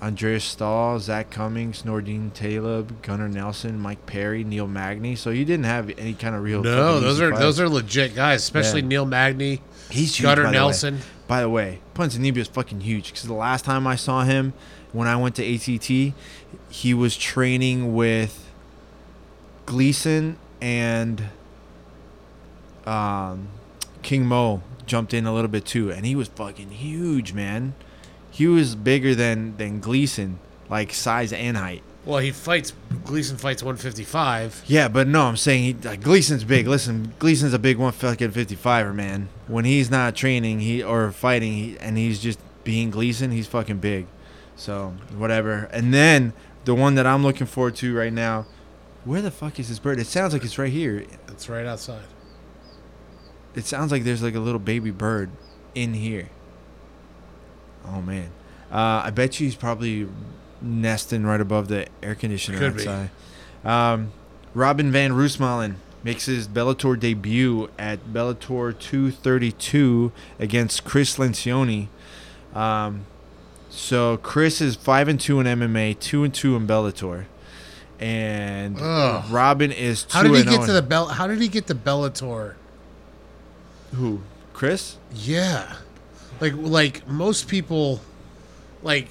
Andreas 0.00 0.44
Stahl, 0.44 1.00
Zach 1.00 1.28
Cummings, 1.28 1.82
Nordine 1.82 2.32
Taleb, 2.32 3.02
Gunnar 3.02 3.28
Nelson, 3.28 3.80
Mike 3.80 4.06
Perry, 4.06 4.44
Neil 4.44 4.68
Magny. 4.68 5.16
So 5.16 5.32
he 5.32 5.44
didn't 5.44 5.64
have 5.64 5.90
any 5.98 6.14
kind 6.14 6.36
of 6.36 6.44
real. 6.44 6.62
No, 6.62 7.00
those 7.00 7.20
are 7.20 7.36
those 7.36 7.58
are 7.58 7.68
legit 7.68 8.14
guys, 8.14 8.40
especially 8.44 8.82
Yeah. 8.82 8.86
Neil 8.86 9.06
Magny, 9.06 9.60
He's 9.90 10.14
huge, 10.14 10.22
Gunnar 10.22 10.44
by 10.44 10.50
the 10.50 10.52
way. 10.52 10.52
Nelson. 10.52 10.98
By 11.26 11.40
the 11.40 11.48
way, 11.48 11.80
Ponzinibbio 11.96 12.36
is 12.36 12.46
fucking 12.46 12.82
huge 12.82 13.08
because 13.08 13.24
the 13.24 13.32
last 13.34 13.64
time 13.64 13.88
I 13.88 13.96
saw 13.96 14.22
him, 14.22 14.52
when 14.92 15.08
I 15.08 15.16
went 15.16 15.34
to 15.34 15.42
ATT, 15.44 16.14
he 16.70 16.94
was 16.94 17.16
training 17.16 17.92
with 17.92 18.48
Gleison 19.66 20.36
and 20.60 21.24
um, 22.86 23.48
King 24.02 24.26
Mo 24.26 24.62
jumped 24.86 25.12
in 25.12 25.26
a 25.26 25.34
little 25.34 25.50
bit 25.50 25.66
too, 25.66 25.90
and 25.90 26.06
he 26.06 26.14
was 26.14 26.28
fucking 26.28 26.70
huge, 26.70 27.32
man. 27.32 27.74
He 28.30 28.46
was 28.46 28.74
bigger 28.74 29.14
than 29.14 29.56
than 29.56 29.80
Gleison, 29.80 30.36
like 30.68 30.92
size 30.92 31.32
and 31.32 31.56
height. 31.56 31.82
Well, 32.04 32.20
he 32.20 32.30
fights. 32.30 32.72
Gleison 33.04 33.38
fights 33.38 33.62
155. 33.62 34.64
Yeah, 34.66 34.88
but 34.88 35.06
no, 35.06 35.24
I'm 35.26 35.36
saying 35.36 35.64
he, 35.64 35.74
like 35.86 36.00
Gleison's 36.00 36.44
big. 36.44 36.66
Listen, 36.66 37.12
Gleison's 37.18 37.52
a 37.52 37.58
big 37.58 37.76
one 37.76 37.92
fucking 37.92 38.30
55er, 38.30 38.94
man. 38.94 39.28
When 39.46 39.66
he's 39.66 39.90
not 39.90 40.16
training, 40.16 40.60
he 40.60 40.82
or 40.82 41.12
fighting, 41.12 41.52
he, 41.52 41.78
and 41.78 41.98
he's 41.98 42.18
just 42.20 42.38
being 42.64 42.90
Gleison, 42.90 43.30
he's 43.32 43.46
fucking 43.46 43.78
big. 43.78 44.06
So 44.56 44.94
whatever. 45.16 45.68
And 45.70 45.92
then 45.92 46.32
the 46.64 46.74
one 46.74 46.94
that 46.94 47.06
I'm 47.06 47.22
looking 47.22 47.46
forward 47.46 47.76
to 47.76 47.94
right 47.94 48.12
now, 48.12 48.46
where 49.04 49.22
the 49.22 49.30
fuck 49.30 49.58
is 49.60 49.68
this 49.68 49.78
bird? 49.78 49.98
It 49.98 50.06
sounds 50.06 50.32
like 50.32 50.44
it's 50.44 50.58
right 50.58 50.72
here. 50.72 51.04
It's 51.28 51.48
right 51.48 51.66
outside. 51.66 52.04
It 53.54 53.64
sounds 53.64 53.92
like 53.92 54.04
there's 54.04 54.22
like 54.22 54.34
a 54.34 54.40
little 54.40 54.58
baby 54.58 54.90
bird 54.90 55.30
in 55.74 55.94
here. 55.94 56.28
Oh 57.88 58.02
man, 58.02 58.30
uh, 58.70 59.02
I 59.04 59.10
bet 59.10 59.40
you 59.40 59.46
he's 59.46 59.56
probably 59.56 60.08
nesting 60.60 61.24
right 61.24 61.40
above 61.40 61.68
the 61.68 61.86
air 62.02 62.14
conditioner 62.14 62.58
Could 62.58 62.76
be. 62.76 62.88
outside. 62.88 63.10
Um, 63.64 64.12
Robin 64.54 64.90
van 64.90 65.12
Roosmalen 65.12 65.76
makes 66.02 66.26
his 66.26 66.48
Bellator 66.48 66.98
debut 66.98 67.68
at 67.78 68.12
Bellator 68.12 68.78
232 68.78 70.12
against 70.38 70.84
Chris 70.84 71.16
Lencioni. 71.16 71.88
Um, 72.54 73.06
so 73.70 74.16
Chris 74.18 74.60
is 74.60 74.76
five 74.76 75.08
and 75.08 75.20
two 75.20 75.40
in 75.40 75.46
MMA, 75.46 75.98
two 75.98 76.24
and 76.24 76.32
two 76.32 76.56
in 76.56 76.66
Bellator, 76.66 77.26
and 78.00 78.78
Ugh. 78.80 79.30
Robin 79.30 79.70
is 79.70 80.04
two 80.04 80.16
How 80.16 80.22
did 80.22 80.32
he 80.32 80.40
and 80.40 80.50
get 80.50 80.60
oh 80.60 80.66
to 80.66 80.72
the 80.72 80.82
Bell? 80.82 81.06
How 81.06 81.26
did 81.26 81.40
he 81.40 81.48
get 81.48 81.66
to 81.66 81.74
Bellator? 81.74 82.54
who? 83.94 84.20
Chris? 84.52 84.96
Yeah, 85.14 85.76
like 86.40 86.54
like 86.56 87.06
most 87.08 87.48
people, 87.48 88.00
like 88.82 89.08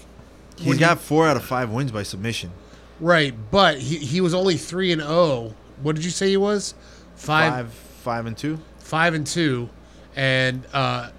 He's 0.57 0.67
when 0.67 0.77
got 0.77 0.99
four 0.99 1.27
out 1.27 1.37
of 1.37 1.43
five 1.43 1.69
wins 1.69 1.91
by 1.91 2.03
submission. 2.03 2.51
right, 2.99 3.33
but 3.51 3.77
he 3.79 3.97
he 3.97 4.21
was 4.21 4.33
only 4.33 4.57
three 4.57 4.91
and 4.91 5.01
zero. 5.01 5.53
What 5.81 5.95
did 5.95 6.03
you 6.05 6.11
say 6.11 6.29
he 6.29 6.37
was? 6.37 6.73
Five 7.15 7.53
Five, 7.53 7.73
five 7.73 8.25
and 8.25 8.37
two. 8.37 8.59
five 8.79 9.13
and 9.13 9.25
two, 9.27 9.69
and 10.15 10.63
uh, 10.73 11.11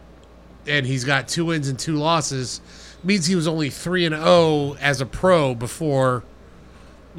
and 0.67 0.87
he's 0.87 1.05
got 1.05 1.29
two 1.29 1.47
wins 1.47 1.69
and 1.69 1.79
two 1.79 1.97
losses. 1.97 2.61
Means 3.05 3.27
he 3.27 3.37
was 3.37 3.47
only 3.47 3.71
three 3.71 4.05
and 4.07 4.15
zero 4.15 4.77
as 4.81 5.01
a 5.01 5.07
pro 5.07 5.55
before 5.55 6.25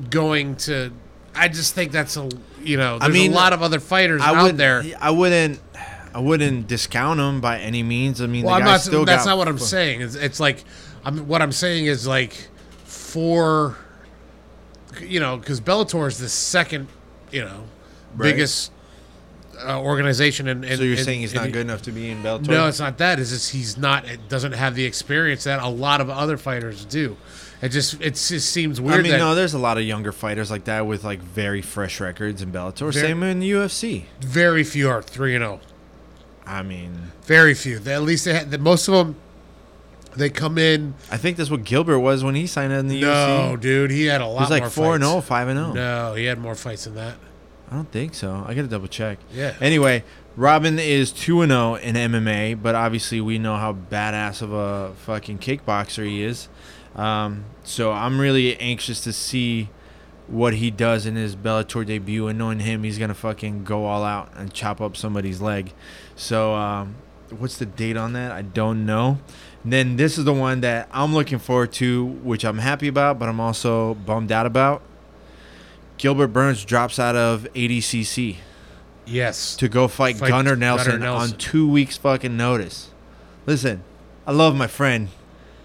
going 0.09 0.55
to. 0.57 0.91
I 1.35 1.47
just 1.47 1.73
think 1.73 1.91
that's 1.93 2.17
a 2.17 2.29
you 2.61 2.75
know. 2.75 2.99
There's 2.99 3.13
mean, 3.13 3.31
a 3.31 3.35
lot 3.35 3.53
of 3.53 3.61
other 3.61 3.79
fighters 3.79 4.21
I 4.21 4.35
out 4.35 4.57
there. 4.57 4.83
I 4.99 5.11
wouldn't. 5.11 5.59
I 6.13 6.19
wouldn't 6.19 6.67
discount 6.67 7.19
him 7.19 7.41
by 7.41 7.59
any 7.59 7.83
means. 7.83 8.21
I 8.21 8.27
mean, 8.27 8.45
Well, 8.45 8.55
I'm 8.55 8.63
not. 8.63 8.81
still 8.81 9.05
That's 9.05 9.25
got 9.25 9.31
not 9.31 9.37
what 9.37 9.47
I'm 9.47 9.59
saying. 9.59 10.01
It's, 10.01 10.15
it's 10.15 10.39
like, 10.39 10.63
I'm. 11.05 11.27
What 11.27 11.41
I'm 11.41 11.51
saying 11.51 11.85
is 11.85 12.07
like, 12.07 12.33
for, 12.85 13.77
you 15.01 15.19
know, 15.19 15.37
because 15.37 15.61
Bellator 15.61 16.07
is 16.07 16.17
the 16.17 16.29
second, 16.29 16.87
you 17.31 17.41
know, 17.43 17.63
Right. 18.15 18.31
biggest 18.31 18.71
uh, 19.63 19.79
organization. 19.79 20.47
And, 20.47 20.65
So 20.65 20.83
you're 20.83 20.97
in- 20.97 21.03
saying 21.03 21.19
he's 21.21 21.33
not 21.33 21.51
good 21.51 21.61
enough 21.61 21.83
to 21.83 21.91
be 21.91 22.09
in 22.09 22.23
Bellator? 22.23 22.47
No, 22.47 22.67
it's 22.67 22.79
not 22.79 22.97
that. 22.97 23.19
It's 23.19 23.29
just 23.29 23.51
he's 23.51 23.77
not. 23.77 24.05
It 24.07 24.27
doesn't 24.29 24.53
have 24.53 24.73
the 24.75 24.85
experience 24.85 25.43
that 25.43 25.61
a 25.61 25.67
lot 25.67 26.01
of 26.01 26.09
other 26.09 26.37
fighters 26.37 26.85
do. 26.85 27.17
It 27.61 27.69
just 27.69 27.95
it 28.01 28.11
just 28.15 28.49
seems 28.51 28.79
weird. 28.79 28.99
I 28.99 29.03
mean, 29.03 29.17
no, 29.17 29.35
there's 29.35 29.53
a 29.53 29.59
lot 29.59 29.77
of 29.77 29.83
younger 29.83 30.11
fighters 30.13 30.49
like 30.49 30.63
that 30.65 30.87
with 30.87 31.03
like 31.03 31.19
very 31.19 31.61
fresh 31.61 31.99
records 31.99 32.41
in 32.41 32.51
Bellator. 32.53 32.91
Very- 32.91 32.93
Same 32.93 33.21
in 33.23 33.39
the 33.41 33.51
UFC. 33.51 34.05
very 34.21 34.63
few 34.63 34.89
are 34.89 35.01
three 35.01 35.35
and 35.35 35.43
zero. 35.43 35.59
I 36.49 36.63
mean, 36.63 37.11
Very 37.23 37.53
few. 37.53 37.77
They, 37.79 37.93
at 37.93 38.01
least 38.01 38.25
they 38.25 38.33
had, 38.33 38.49
the, 38.51 38.57
most 38.57 38.87
of 38.87 38.93
them. 38.95 39.15
They 40.15 40.29
come 40.31 40.57
in. 40.57 40.95
I 41.11 41.17
think 41.17 41.37
that's 41.37 41.51
what 41.51 41.63
Gilbert 41.63 41.99
was 41.99 42.23
when 42.23 42.33
he 42.33 42.47
signed 42.47 42.73
in 42.73 42.87
the 42.87 43.01
No, 43.01 43.53
UFC. 43.55 43.61
dude, 43.61 43.91
he 43.91 44.05
had 44.05 44.21
a 44.21 44.25
lot. 44.25 44.39
He 44.47 44.53
was 44.53 44.61
like 44.61 44.71
four 44.71 44.95
and 44.95 45.03
fights. 45.03 45.11
0, 45.11 45.21
5 45.21 45.47
and 45.49 45.59
0. 45.59 45.73
No, 45.73 46.13
he 46.15 46.25
had 46.25 46.39
more 46.39 46.55
fights 46.55 46.85
than 46.85 46.95
that. 46.95 47.15
I 47.71 47.75
don't 47.75 47.91
think 47.91 48.15
so. 48.15 48.43
I 48.47 48.55
got 48.55 48.63
to 48.63 48.67
double 48.67 48.87
check. 48.87 49.19
Yeah. 49.31 49.53
Anyway, 49.61 50.03
Robin 50.35 50.79
is 50.79 51.11
2 51.11 51.41
and 51.43 51.51
0 51.51 51.75
in 51.75 51.95
MMA, 51.95 52.59
but 52.61 52.73
obviously 52.73 53.21
we 53.21 53.37
know 53.37 53.55
how 53.57 53.73
badass 53.73 54.41
of 54.41 54.51
a 54.51 54.93
fucking 55.05 55.37
kickboxer 55.37 56.05
he 56.07 56.23
is. 56.23 56.49
Um, 56.95 57.45
so 57.63 57.91
I'm 57.91 58.19
really 58.19 58.59
anxious 58.59 59.01
to 59.01 59.13
see 59.13 59.69
what 60.27 60.55
he 60.55 60.71
does 60.71 61.05
in 61.05 61.15
his 61.15 61.35
Bellator 61.35 61.85
debut 61.85 62.27
and 62.27 62.37
knowing 62.37 62.59
him 62.59 62.83
he's 62.83 62.97
going 62.97 63.09
to 63.09 63.15
fucking 63.15 63.63
go 63.63 63.85
all 63.85 64.03
out 64.03 64.31
and 64.35 64.51
chop 64.53 64.81
up 64.81 64.97
somebody's 64.97 65.39
leg. 65.39 65.71
So 66.19 66.53
um, 66.53 66.95
what's 67.29 67.57
the 67.57 67.65
date 67.65 67.95
on 67.95 68.11
that? 68.13 68.31
I 68.33 68.41
don't 68.41 68.85
know. 68.85 69.19
And 69.63 69.71
then 69.73 69.95
this 69.95 70.17
is 70.17 70.25
the 70.25 70.33
one 70.33 70.59
that 70.61 70.89
I'm 70.91 71.13
looking 71.13 71.39
forward 71.39 71.71
to, 71.73 72.05
which 72.05 72.43
I'm 72.43 72.57
happy 72.59 72.87
about, 72.89 73.17
but 73.19 73.29
I'm 73.29 73.39
also 73.39 73.93
bummed 73.93 74.31
out 74.31 74.45
about. 74.45 74.81
Gilbert 75.97 76.27
Burns 76.27 76.63
drops 76.65 76.99
out 76.99 77.15
of 77.15 77.47
ADCC 77.55 78.37
Yes. 79.05 79.55
to 79.57 79.67
go 79.67 79.87
fight, 79.87 80.17
Fight 80.17 80.29
Gunnar, 80.29 80.51
Gunnar 80.51 80.55
Nelson 80.55 80.99
Nelson. 80.99 81.33
on 81.33 81.37
two 81.39 81.69
weeks 81.69 81.97
fucking 81.97 82.35
notice. 82.37 82.89
Listen, 83.45 83.83
I 84.27 84.31
love 84.31 84.55
my 84.55 84.67
friend. 84.67 85.09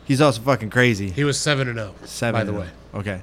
He's 0.05 0.20
also 0.20 0.40
fucking 0.40 0.70
crazy. 0.70 1.11
He 1.11 1.24
was 1.24 1.38
seven 1.38 1.68
and 1.68 1.78
zero. 1.78 1.94
Seven. 2.05 2.40
by 2.40 2.44
the 2.44 2.52
way. 2.52 2.68
Okay. 2.94 3.22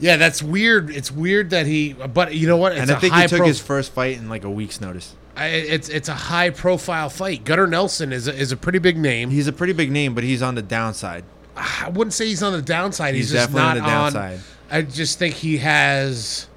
Yeah, 0.00 0.16
that's 0.16 0.42
weird. 0.42 0.90
It's 0.90 1.10
weird 1.12 1.50
that 1.50 1.66
he. 1.66 1.92
But 1.92 2.34
you 2.34 2.46
know 2.48 2.56
what? 2.56 2.72
It's 2.72 2.80
and 2.82 2.90
I 2.90 2.98
think 2.98 3.14
he 3.14 3.26
took 3.28 3.46
his 3.46 3.60
first 3.60 3.92
fight 3.92 4.16
in 4.16 4.28
like 4.28 4.44
a 4.44 4.50
week's 4.50 4.80
notice. 4.80 5.14
I- 5.36 5.46
It's 5.48 5.88
it's 5.88 6.08
a 6.08 6.14
high 6.14 6.50
profile 6.50 7.08
fight. 7.10 7.44
Gunnar 7.44 7.66
Nelson 7.66 8.12
is 8.12 8.26
a, 8.26 8.34
is 8.34 8.50
a 8.52 8.56
pretty 8.56 8.78
big 8.78 8.96
name. 8.98 9.30
He's 9.30 9.46
a 9.46 9.52
pretty 9.52 9.72
big 9.74 9.90
name, 9.90 10.14
but 10.14 10.24
he's 10.24 10.42
on 10.42 10.54
the 10.54 10.62
downside. 10.62 11.24
I 11.56 11.90
wouldn't 11.90 12.14
say 12.14 12.26
he's 12.26 12.42
on 12.42 12.52
the 12.52 12.62
downside. 12.62 13.14
He's, 13.14 13.30
He's 13.30 13.38
just 13.40 13.52
definitely 13.52 13.80
not 13.82 13.90
on 13.90 14.12
the 14.12 14.18
downside. 14.18 14.40
I 14.70 14.82
just 14.82 15.18
think 15.18 15.34
he 15.34 15.58
has. 15.58 16.48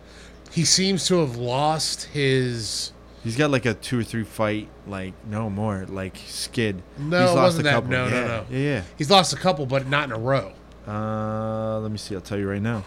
He 0.52 0.66
seems 0.66 1.06
to 1.08 1.20
have 1.20 1.36
lost 1.36 2.04
his. 2.06 2.92
He's 3.24 3.36
got 3.36 3.52
like 3.52 3.66
a 3.66 3.74
two 3.74 4.00
or 4.00 4.04
three 4.04 4.24
fight, 4.24 4.68
like 4.88 5.14
no 5.28 5.50
more, 5.50 5.86
like 5.90 6.18
skid. 6.28 6.82
No, 6.98 7.22
he's 7.22 7.32
it 7.32 7.34
lost 7.34 7.38
wasn't 7.38 7.62
a 7.62 7.64
that. 7.64 7.74
couple. 7.74 7.90
No, 7.90 8.10
no, 8.10 8.16
yeah. 8.16 8.28
no. 8.28 8.46
Yeah, 8.58 8.82
He's 8.98 9.10
lost 9.10 9.34
a 9.34 9.38
couple, 9.38 9.66
but 9.66 9.88
not 9.88 10.06
in 10.06 10.12
a 10.12 10.20
row. 10.20 10.52
Uh, 10.88 11.80
let 11.80 11.92
me 11.92 11.98
see. 11.98 12.14
I'll 12.16 12.22
tell 12.22 12.38
you 12.38 12.50
right 12.50 12.62
now. 12.62 12.84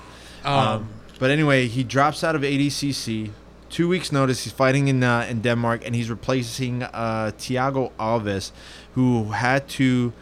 Um, 0.46 0.58
Um, 0.58 0.88
but 1.18 1.30
anyway, 1.30 1.66
he 1.66 1.82
drops 1.84 2.22
out 2.24 2.34
of 2.36 2.42
ADCC. 2.42 3.30
Two 3.68 3.88
weeks 3.88 4.12
notice, 4.12 4.44
he's 4.44 4.52
fighting 4.52 4.88
in 4.88 5.02
uh, 5.02 5.26
in 5.28 5.40
Denmark, 5.40 5.82
and 5.84 5.94
he's 5.94 6.08
replacing 6.08 6.82
uh, 6.84 7.32
Thiago 7.36 7.90
Alves, 7.98 8.52
who 8.94 9.32
had 9.32 9.68
to 9.70 10.12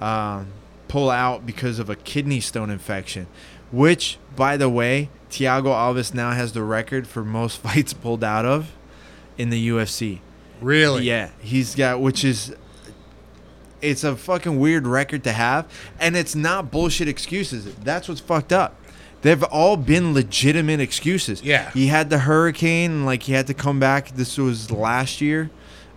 um, 0.00 0.48
pull 0.88 1.10
out 1.10 1.44
because 1.44 1.78
of 1.78 1.90
a 1.90 1.96
kidney 1.96 2.40
stone 2.40 2.70
infection. 2.70 3.26
Which, 3.70 4.18
by 4.34 4.56
the 4.56 4.70
way, 4.70 5.10
Thiago 5.30 5.66
Alves 5.74 6.14
now 6.14 6.30
has 6.30 6.52
the 6.52 6.62
record 6.62 7.06
for 7.06 7.24
most 7.24 7.58
fights 7.62 7.92
pulled 7.92 8.24
out 8.24 8.46
of 8.46 8.72
in 9.36 9.50
the 9.50 9.68
UFC. 9.68 10.20
really? 10.62 11.04
Yeah, 11.04 11.30
he's 11.40 11.74
got, 11.74 12.00
which 12.00 12.24
is, 12.24 12.54
it's 13.82 14.04
a 14.04 14.16
fucking 14.16 14.58
weird 14.58 14.86
record 14.86 15.22
to 15.24 15.32
have, 15.32 15.66
and 16.00 16.16
it's 16.16 16.34
not 16.34 16.70
bullshit 16.70 17.08
excuses. 17.08 17.74
That's 17.74 18.08
what's 18.08 18.20
fucked 18.22 18.52
up. 18.52 18.74
They've 19.22 19.42
all 19.44 19.76
been 19.76 20.14
legitimate 20.14 20.80
excuses. 20.80 21.42
Yeah. 21.42 21.70
he 21.72 21.88
had 21.88 22.10
the 22.10 22.18
hurricane, 22.18 23.04
like 23.04 23.24
he 23.24 23.32
had 23.32 23.46
to 23.48 23.54
come 23.54 23.80
back. 23.80 24.10
This 24.10 24.38
was 24.38 24.70
last 24.70 25.20
year, 25.20 25.50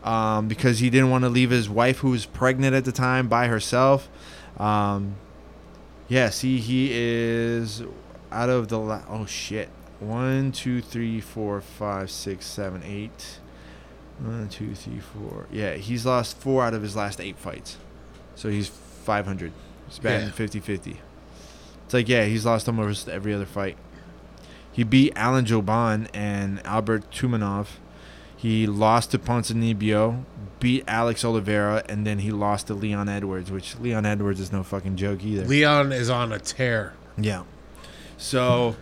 um, 0.03 0.47
because 0.47 0.79
he 0.79 0.89
didn't 0.89 1.09
want 1.11 1.23
to 1.25 1.29
leave 1.29 1.49
his 1.51 1.69
wife, 1.69 1.99
who 1.99 2.09
was 2.11 2.25
pregnant 2.25 2.75
at 2.75 2.85
the 2.85 2.91
time, 2.91 3.27
by 3.27 3.47
herself. 3.47 4.09
Um, 4.57 5.15
yeah, 6.07 6.29
see, 6.31 6.59
he 6.59 6.89
is 6.91 7.83
out 8.31 8.49
of 8.49 8.67
the 8.69 8.79
la- 8.79 9.03
oh 9.07 9.25
shit. 9.25 9.69
One, 9.99 10.51
two, 10.51 10.81
three, 10.81 11.19
four, 11.21 11.61
five, 11.61 12.09
six, 12.09 12.45
seven, 12.45 12.81
eight. 12.83 13.39
One, 14.19 14.49
two, 14.49 14.73
three, 14.75 14.99
four. 14.99 15.45
Yeah, 15.51 15.73
he's 15.75 16.05
lost 16.05 16.37
four 16.37 16.63
out 16.63 16.73
of 16.73 16.81
his 16.81 16.95
last 16.95 17.19
eight 17.21 17.37
fights. 17.37 17.77
So 18.35 18.49
he's 18.49 18.69
500. 18.69 19.51
He's 19.87 19.99
batting 19.99 20.27
Yeah. 20.27 20.31
50 20.33 20.59
50. 20.61 20.99
It's 21.89 21.93
like, 21.95 22.07
yeah, 22.07 22.25
he's 22.25 22.45
lost 22.45 22.67
almost 22.67 23.09
every 23.09 23.33
other 23.33 23.47
fight. 23.47 23.75
He 24.71 24.83
beat 24.83 25.11
Alan 25.15 25.43
Jouban 25.43 26.07
and 26.13 26.63
Albert 26.63 27.09
Tumenov. 27.09 27.65
He 28.37 28.67
lost 28.67 29.09
to 29.09 29.17
Ponzinibbio, 29.17 30.23
beat 30.59 30.83
Alex 30.87 31.25
Oliveira, 31.25 31.83
and 31.89 32.05
then 32.05 32.19
he 32.19 32.29
lost 32.29 32.67
to 32.67 32.75
Leon 32.75 33.09
Edwards, 33.09 33.49
which 33.49 33.79
Leon 33.79 34.05
Edwards 34.05 34.39
is 34.39 34.51
no 34.51 34.61
fucking 34.61 34.97
joke 34.97 35.23
either. 35.23 35.45
Leon 35.45 35.91
is 35.91 36.11
on 36.11 36.31
a 36.31 36.37
tear. 36.37 36.93
Yeah. 37.17 37.45
So, 38.17 38.75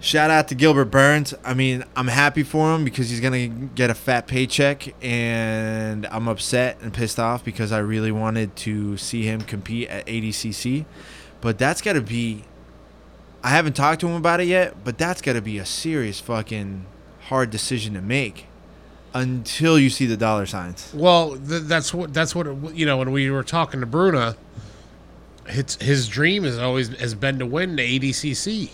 shout 0.00 0.30
out 0.30 0.48
to 0.48 0.54
Gilbert 0.54 0.86
Burns. 0.86 1.34
I 1.44 1.52
mean, 1.52 1.84
I'm 1.94 2.08
happy 2.08 2.42
for 2.42 2.74
him 2.74 2.84
because 2.84 3.10
he's 3.10 3.20
gonna 3.20 3.48
get 3.48 3.90
a 3.90 3.94
fat 3.94 4.26
paycheck, 4.26 4.94
and 5.04 6.06
I'm 6.06 6.26
upset 6.26 6.78
and 6.80 6.94
pissed 6.94 7.20
off 7.20 7.44
because 7.44 7.70
I 7.70 7.80
really 7.80 8.12
wanted 8.12 8.56
to 8.56 8.96
see 8.96 9.24
him 9.24 9.42
compete 9.42 9.90
at 9.90 10.06
ADCC. 10.06 10.86
But 11.40 11.58
that's 11.58 11.80
got 11.80 11.94
to 11.94 12.00
be. 12.00 12.44
I 13.42 13.50
haven't 13.50 13.74
talked 13.74 14.00
to 14.02 14.08
him 14.08 14.14
about 14.16 14.40
it 14.40 14.48
yet, 14.48 14.84
but 14.84 14.98
that's 14.98 15.22
got 15.22 15.32
to 15.32 15.40
be 15.40 15.58
a 15.58 15.64
serious 15.64 16.20
fucking 16.20 16.84
hard 17.28 17.50
decision 17.50 17.94
to 17.94 18.02
make 18.02 18.46
until 19.14 19.78
you 19.78 19.88
see 19.90 20.04
the 20.06 20.16
dollar 20.16 20.44
signs. 20.46 20.92
Well, 20.94 21.36
th- 21.38 21.62
that's 21.62 21.94
what 21.94 22.12
that's 22.12 22.34
what 22.34 22.46
it, 22.46 22.74
you 22.74 22.84
know. 22.86 22.98
When 22.98 23.12
we 23.12 23.30
were 23.30 23.42
talking 23.42 23.80
to 23.80 23.86
Bruna, 23.86 24.36
his 25.46 25.76
his 25.76 26.06
dream 26.08 26.44
has 26.44 26.58
always 26.58 26.88
has 27.00 27.14
been 27.14 27.38
to 27.38 27.46
win 27.46 27.76
the 27.76 27.98
ADCC. 27.98 28.70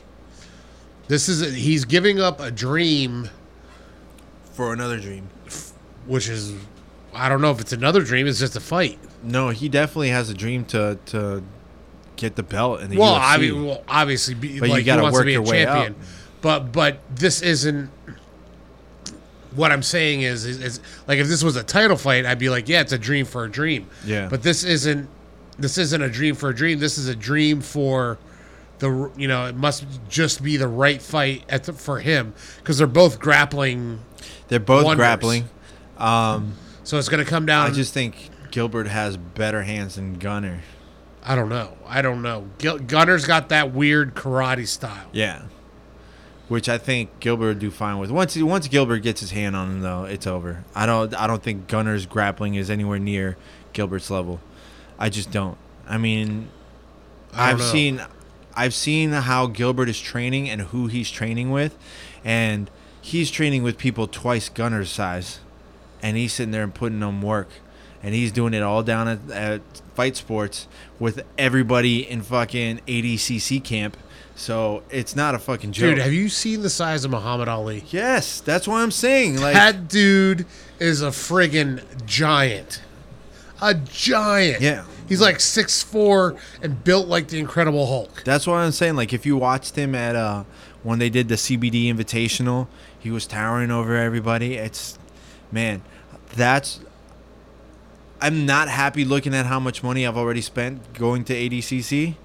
This 1.09 1.29
is 1.29 1.55
he's 1.55 1.85
giving 1.85 2.19
up 2.21 2.41
a 2.41 2.51
dream, 2.51 3.31
For 4.53 4.73
another 4.73 4.99
dream. 4.99 5.29
which 6.07 6.29
is 6.29 6.53
I 7.15 7.29
don't 7.29 7.41
know 7.41 7.53
if 7.53 7.61
it's 7.61 7.73
another 7.73 8.03
dream. 8.03 8.27
It's 8.27 8.41
just 8.41 8.57
a 8.57 8.61
fight. 8.61 8.99
No, 9.23 9.51
he 9.51 9.69
definitely 9.69 10.09
has 10.11 10.29
a 10.29 10.35
dream 10.35 10.65
to 10.67 10.99
to 11.07 11.45
get 12.17 12.37
the 12.37 12.43
belt 12.43 12.81
in 12.81 12.91
the 12.91 12.99
Well, 12.99 13.15
UFC. 13.15 13.21
I 13.23 13.37
mean, 13.39 13.67
well, 13.67 13.83
obviously, 13.89 14.35
be, 14.35 14.59
But 14.61 14.69
you 14.69 14.75
like 14.75 14.87
gotta 14.87 15.03
wants 15.03 15.17
to 15.19 15.25
work 15.25 15.31
your 15.33 15.43
way 15.43 15.65
champion. 15.65 15.93
up. 15.93 15.99
But 16.43 16.73
but 16.73 16.99
this 17.15 17.43
isn't. 17.43 17.91
What 19.55 19.73
I'm 19.73 19.83
saying 19.83 20.21
is, 20.21 20.45
is, 20.45 20.61
is 20.61 20.81
like 21.07 21.19
if 21.19 21.29
this 21.29 21.43
was 21.43 21.57
a 21.57 21.63
title 21.63 21.97
fight, 21.97 22.27
I'd 22.27 22.39
be 22.39 22.51
like, 22.51 22.69
yeah, 22.69 22.83
it's 22.83 22.93
a 22.93 22.99
dream 22.99 23.25
for 23.25 23.45
a 23.45 23.51
dream. 23.51 23.87
Yeah. 24.05 24.29
But 24.29 24.43
this 24.43 24.65
isn't. 24.65 25.09
This 25.59 25.79
isn't 25.79 26.03
a 26.03 26.11
dream 26.11 26.35
for 26.35 26.51
a 26.51 26.55
dream. 26.55 26.79
This 26.79 26.99
is 26.99 27.09
a 27.09 27.17
dream 27.17 27.63
for 27.63 28.19
the 28.79 29.11
you 29.17 29.27
know 29.27 29.47
it 29.47 29.57
must 29.57 29.87
just 30.11 30.43
be 30.43 30.59
the 30.59 30.69
right 30.69 31.01
fight 31.01 31.45
at 31.49 31.65
the, 31.65 31.73
for 31.73 31.99
him 32.01 32.35
because 32.59 32.77
they're 32.77 32.87
both 32.87 33.19
grappling. 33.19 34.01
They're 34.49 34.61
both 34.61 34.85
wonders. 34.85 35.01
grappling. 35.01 35.49
Um, 35.97 36.55
So 36.85 36.99
it's 36.99 37.09
going 37.09 37.25
to 37.25 37.29
come 37.29 37.47
down. 37.47 37.71
I 37.71 37.75
just 37.75 37.95
think 37.95 38.29
Gilbert 38.51 38.87
has 38.87 39.17
better 39.17 39.63
hands 39.63 39.95
than 39.97 40.19
Gunnar. 40.19 40.61
I 41.29 41.35
don't 41.35 41.49
know. 41.49 41.77
I 41.87 42.03
don't 42.03 42.23
know. 42.23 42.47
Gil- 42.59 42.79
Gunnar's 42.79 43.27
got 43.27 43.49
that 43.49 43.73
weird 43.73 44.15
karate 44.15 44.67
style. 44.69 45.09
Yeah. 45.13 45.43
Which 46.49 46.69
I 46.69 46.79
think 46.79 47.19
Gilbert 47.19 47.47
would 47.47 47.59
do 47.59 47.73
fine 47.73 47.99
with. 47.99 48.13
Once 48.13 48.37
once 48.37 48.69
Gilbert 48.69 49.01
gets 49.01 49.21
his 49.21 49.33
hand 49.33 49.57
on 49.57 49.69
him 49.69 49.81
though, 49.81 50.05
it's 50.05 50.29
over. 50.29 50.65
I 50.77 50.87
don't 50.87 51.13
I 51.15 51.27
don't 51.27 51.43
think 51.43 51.67
Gunnar's 51.67 52.07
grappling 52.07 52.55
is 52.55 52.71
anywhere 52.71 53.01
near 53.01 53.37
Gilbert's 53.73 54.11
level. 54.11 54.41
I 54.97 55.09
just 55.11 55.33
don't. 55.33 55.59
I 55.89 55.99
mean, 55.99 56.49
I 57.35 57.53
know. 57.55 57.59
seen 57.59 58.07
I've 58.55 58.75
seen 58.75 59.11
how 59.11 59.49
Gilbert 59.49 59.89
is 59.89 60.01
training 60.01 60.49
and 60.49 60.63
who 60.63 60.87
he's 60.87 61.11
training 61.11 61.51
with 61.51 61.77
and 62.25 62.71
he's 63.03 63.31
training 63.33 63.65
with 63.65 63.77
people 63.77 64.07
twice 64.07 64.49
Gunnar's 64.49 64.91
size 64.91 65.41
and 66.01 66.17
he's 66.17 66.33
sitting 66.33 66.53
there 66.53 66.63
and 66.63 66.73
putting 66.75 67.01
them 67.01 67.21
work 67.23 67.49
and 68.07 68.15
he's 68.15 68.31
doing 68.31 68.55
it 68.55 68.63
all 68.63 68.85
down 68.85 69.09
at, 69.09 69.31
at 69.33 69.61
Fight 69.97 70.15
Sports 70.15 70.69
with 71.01 71.25
everybody 71.37 72.09
in 72.09 72.23
fucking 72.23 72.81
ADCC 72.87 73.63
camp. 73.65 73.97
So 74.37 74.85
it's 74.91 75.17
not 75.17 75.35
a 75.35 75.41
fucking 75.41 75.73
joke. 75.73 75.97
Dude, 75.97 75.99
have 76.05 76.13
you 76.13 76.29
seen 76.29 76.63
the 76.63 76.71
size 76.71 77.05
of 77.05 77.11
Mahamed 77.11 77.49
Aly? 77.49 77.83
yes, 77.89 78.41
that's 78.41 78.69
what 78.69 78.77
I'm 78.77 78.93
saying. 78.93 79.41
Like 79.41 79.55
that 79.55 79.89
dude 79.89 80.47
is 80.79 81.03
a 81.03 81.09
friggin' 81.09 81.83
giant. 82.07 82.81
A 83.61 83.75
giant. 83.75 84.61
Yeah. 84.61 84.85
He's 85.09 85.21
like 85.21 85.41
six 85.41 85.83
four 85.83 86.37
and 86.63 86.85
built 86.85 87.09
like 87.09 87.27
the 87.27 87.41
Incredible 87.41 87.87
Hulk. 87.87 88.23
That's 88.25 88.47
what 88.47 88.55
I'm 88.55 88.71
saying. 88.71 88.95
Like 88.95 89.13
if 89.13 89.27
you 89.27 89.37
watched 89.37 89.75
him 89.75 89.97
at 89.97 90.15
uh 90.15 90.45
when 90.85 91.01
they 91.01 91.11
did 91.11 91.27
the 91.29 91.35
CBD 91.35 91.93
Invitational, 91.93 92.69
he 92.97 93.11
was 93.11 93.27
towering 93.27 93.73
over 93.73 93.97
everybody. 93.97 94.55
It's 94.55 94.97
man, 95.51 95.83
that's 96.37 96.79
I'm 98.21 98.47
not 98.47 98.69
happy 98.69 99.05
looking 99.05 99.35
at 99.35 99.47
how 99.47 99.61
much 99.61 99.83
money 99.83 100.07
I've 100.07 100.17
already 100.17 100.41
spent 100.41 100.95
going 100.95 101.25
to 101.25 101.35
ADCC, 101.35 102.17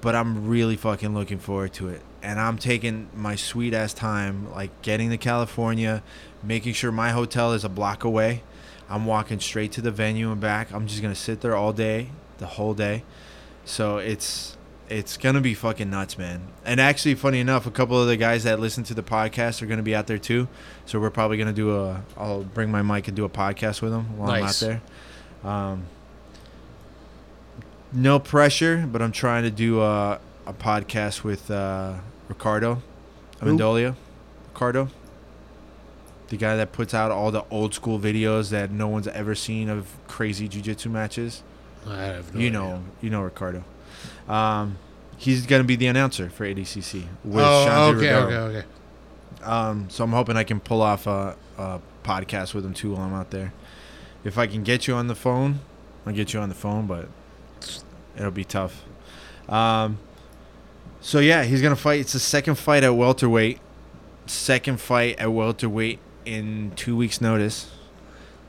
but 0.00 0.14
I'm 0.14 0.48
really 0.48 0.76
fucking 0.76 1.14
looking 1.14 1.38
forward 1.38 1.72
to 1.74 1.88
it. 1.88 2.02
And 2.22 2.38
I'm 2.40 2.58
taking 2.58 3.08
my 3.14 3.36
sweet 3.36 3.72
ass 3.72 3.94
time, 3.94 4.50
like 4.52 4.82
getting 4.82 5.10
to 5.10 5.16
California, 5.16 6.02
making 6.42 6.74
sure 6.74 6.92
my 6.92 7.10
hotel 7.10 7.52
is 7.52 7.64
a 7.64 7.68
block 7.68 8.04
away. 8.04 8.42
I'm 8.88 9.06
walking 9.06 9.38
straight 9.38 9.72
to 9.72 9.80
the 9.80 9.92
venue 9.92 10.32
and 10.32 10.40
back. 10.40 10.72
I'm 10.72 10.86
just 10.86 11.00
gonna 11.00 11.14
sit 11.14 11.40
there 11.40 11.54
all 11.54 11.72
day, 11.72 12.10
the 12.38 12.46
whole 12.46 12.74
day. 12.74 13.04
So 13.64 13.98
it's 13.98 14.56
it's 14.88 15.16
gonna 15.16 15.40
be 15.40 15.54
fucking 15.54 15.88
nuts, 15.88 16.18
man. 16.18 16.48
And 16.64 16.80
actually, 16.80 17.14
funny 17.14 17.38
enough, 17.38 17.66
a 17.66 17.70
couple 17.70 18.00
of 18.02 18.08
the 18.08 18.16
guys 18.16 18.42
that 18.42 18.58
listen 18.58 18.82
to 18.84 18.94
the 18.94 19.02
podcast 19.04 19.62
are 19.62 19.66
gonna 19.66 19.84
be 19.84 19.94
out 19.94 20.08
there 20.08 20.18
too. 20.18 20.48
So 20.86 20.98
we're 20.98 21.10
probably 21.10 21.36
gonna 21.38 21.52
do 21.52 21.76
a. 21.76 22.02
I'll 22.16 22.42
bring 22.42 22.70
my 22.72 22.82
mic 22.82 23.06
and 23.06 23.16
do 23.16 23.24
a 23.24 23.28
podcast 23.30 23.80
with 23.80 23.92
them 23.92 24.18
while 24.18 24.28
Nice. 24.28 24.40
I'm 24.40 24.48
out 24.48 24.72
there. 24.72 24.82
Um, 25.44 25.84
no 27.92 28.18
pressure, 28.18 28.86
but 28.90 29.02
I'm 29.02 29.12
trying 29.12 29.42
to 29.44 29.50
do 29.50 29.80
a, 29.80 30.20
a 30.46 30.52
podcast 30.52 31.24
with 31.24 31.50
uh, 31.50 31.94
Ricardo? 32.28 32.82
Amendolia. 33.40 33.96
Ricardo, 34.52 34.88
the 36.28 36.36
guy 36.36 36.56
that 36.56 36.72
puts 36.72 36.92
out 36.94 37.10
all 37.10 37.30
the 37.30 37.44
old 37.50 37.72
school 37.74 37.98
videos 37.98 38.50
that 38.50 38.70
no 38.70 38.86
one's 38.88 39.08
ever 39.08 39.34
seen 39.34 39.68
of 39.68 39.86
crazy 40.06 40.46
jiu-jitsu 40.48 40.88
matches. 40.90 41.42
I 41.88 42.02
have 42.02 42.34
no 42.34 42.40
you 42.40 42.48
idea. 42.48 42.58
know, 42.60 42.82
you 43.00 43.10
know 43.10 43.22
Ricardo. 43.22 43.64
Um, 44.28 44.76
he's 45.16 45.46
gonna 45.46 45.64
be 45.64 45.76
the 45.76 45.86
announcer 45.86 46.28
for 46.28 46.44
ADCC 46.44 47.04
with 47.24 47.42
Oh, 47.44 47.88
okay, 47.96 48.12
Rivera. 48.12 48.22
okay, 48.22 48.36
okay. 48.58 48.66
Um, 49.42 49.88
so 49.88 50.04
I'm 50.04 50.12
hoping 50.12 50.36
I 50.36 50.44
can 50.44 50.60
pull 50.60 50.82
off 50.82 51.06
a, 51.06 51.36
a 51.56 51.80
podcast 52.04 52.52
with 52.52 52.64
him 52.66 52.74
too 52.74 52.92
while 52.92 53.02
I'm 53.02 53.14
out 53.14 53.30
there. 53.30 53.54
If 54.24 54.36
I 54.38 54.46
can 54.46 54.62
get 54.62 54.86
you 54.86 54.94
on 54.94 55.06
the 55.06 55.14
phone, 55.14 55.60
I'll 56.06 56.12
get 56.12 56.32
you 56.32 56.40
on 56.40 56.48
the 56.48 56.54
phone, 56.54 56.86
but 56.86 57.08
it'll 58.16 58.30
be 58.30 58.44
tough. 58.44 58.84
Um, 59.48 59.98
so 61.00 61.18
yeah, 61.18 61.44
he's 61.44 61.62
gonna 61.62 61.76
fight. 61.76 62.00
It's 62.00 62.12
the 62.12 62.18
second 62.18 62.56
fight 62.56 62.84
at 62.84 62.94
welterweight. 62.94 63.58
Second 64.26 64.80
fight 64.80 65.18
at 65.18 65.32
welterweight 65.32 65.98
in 66.24 66.72
two 66.76 66.96
weeks' 66.96 67.20
notice. 67.20 67.70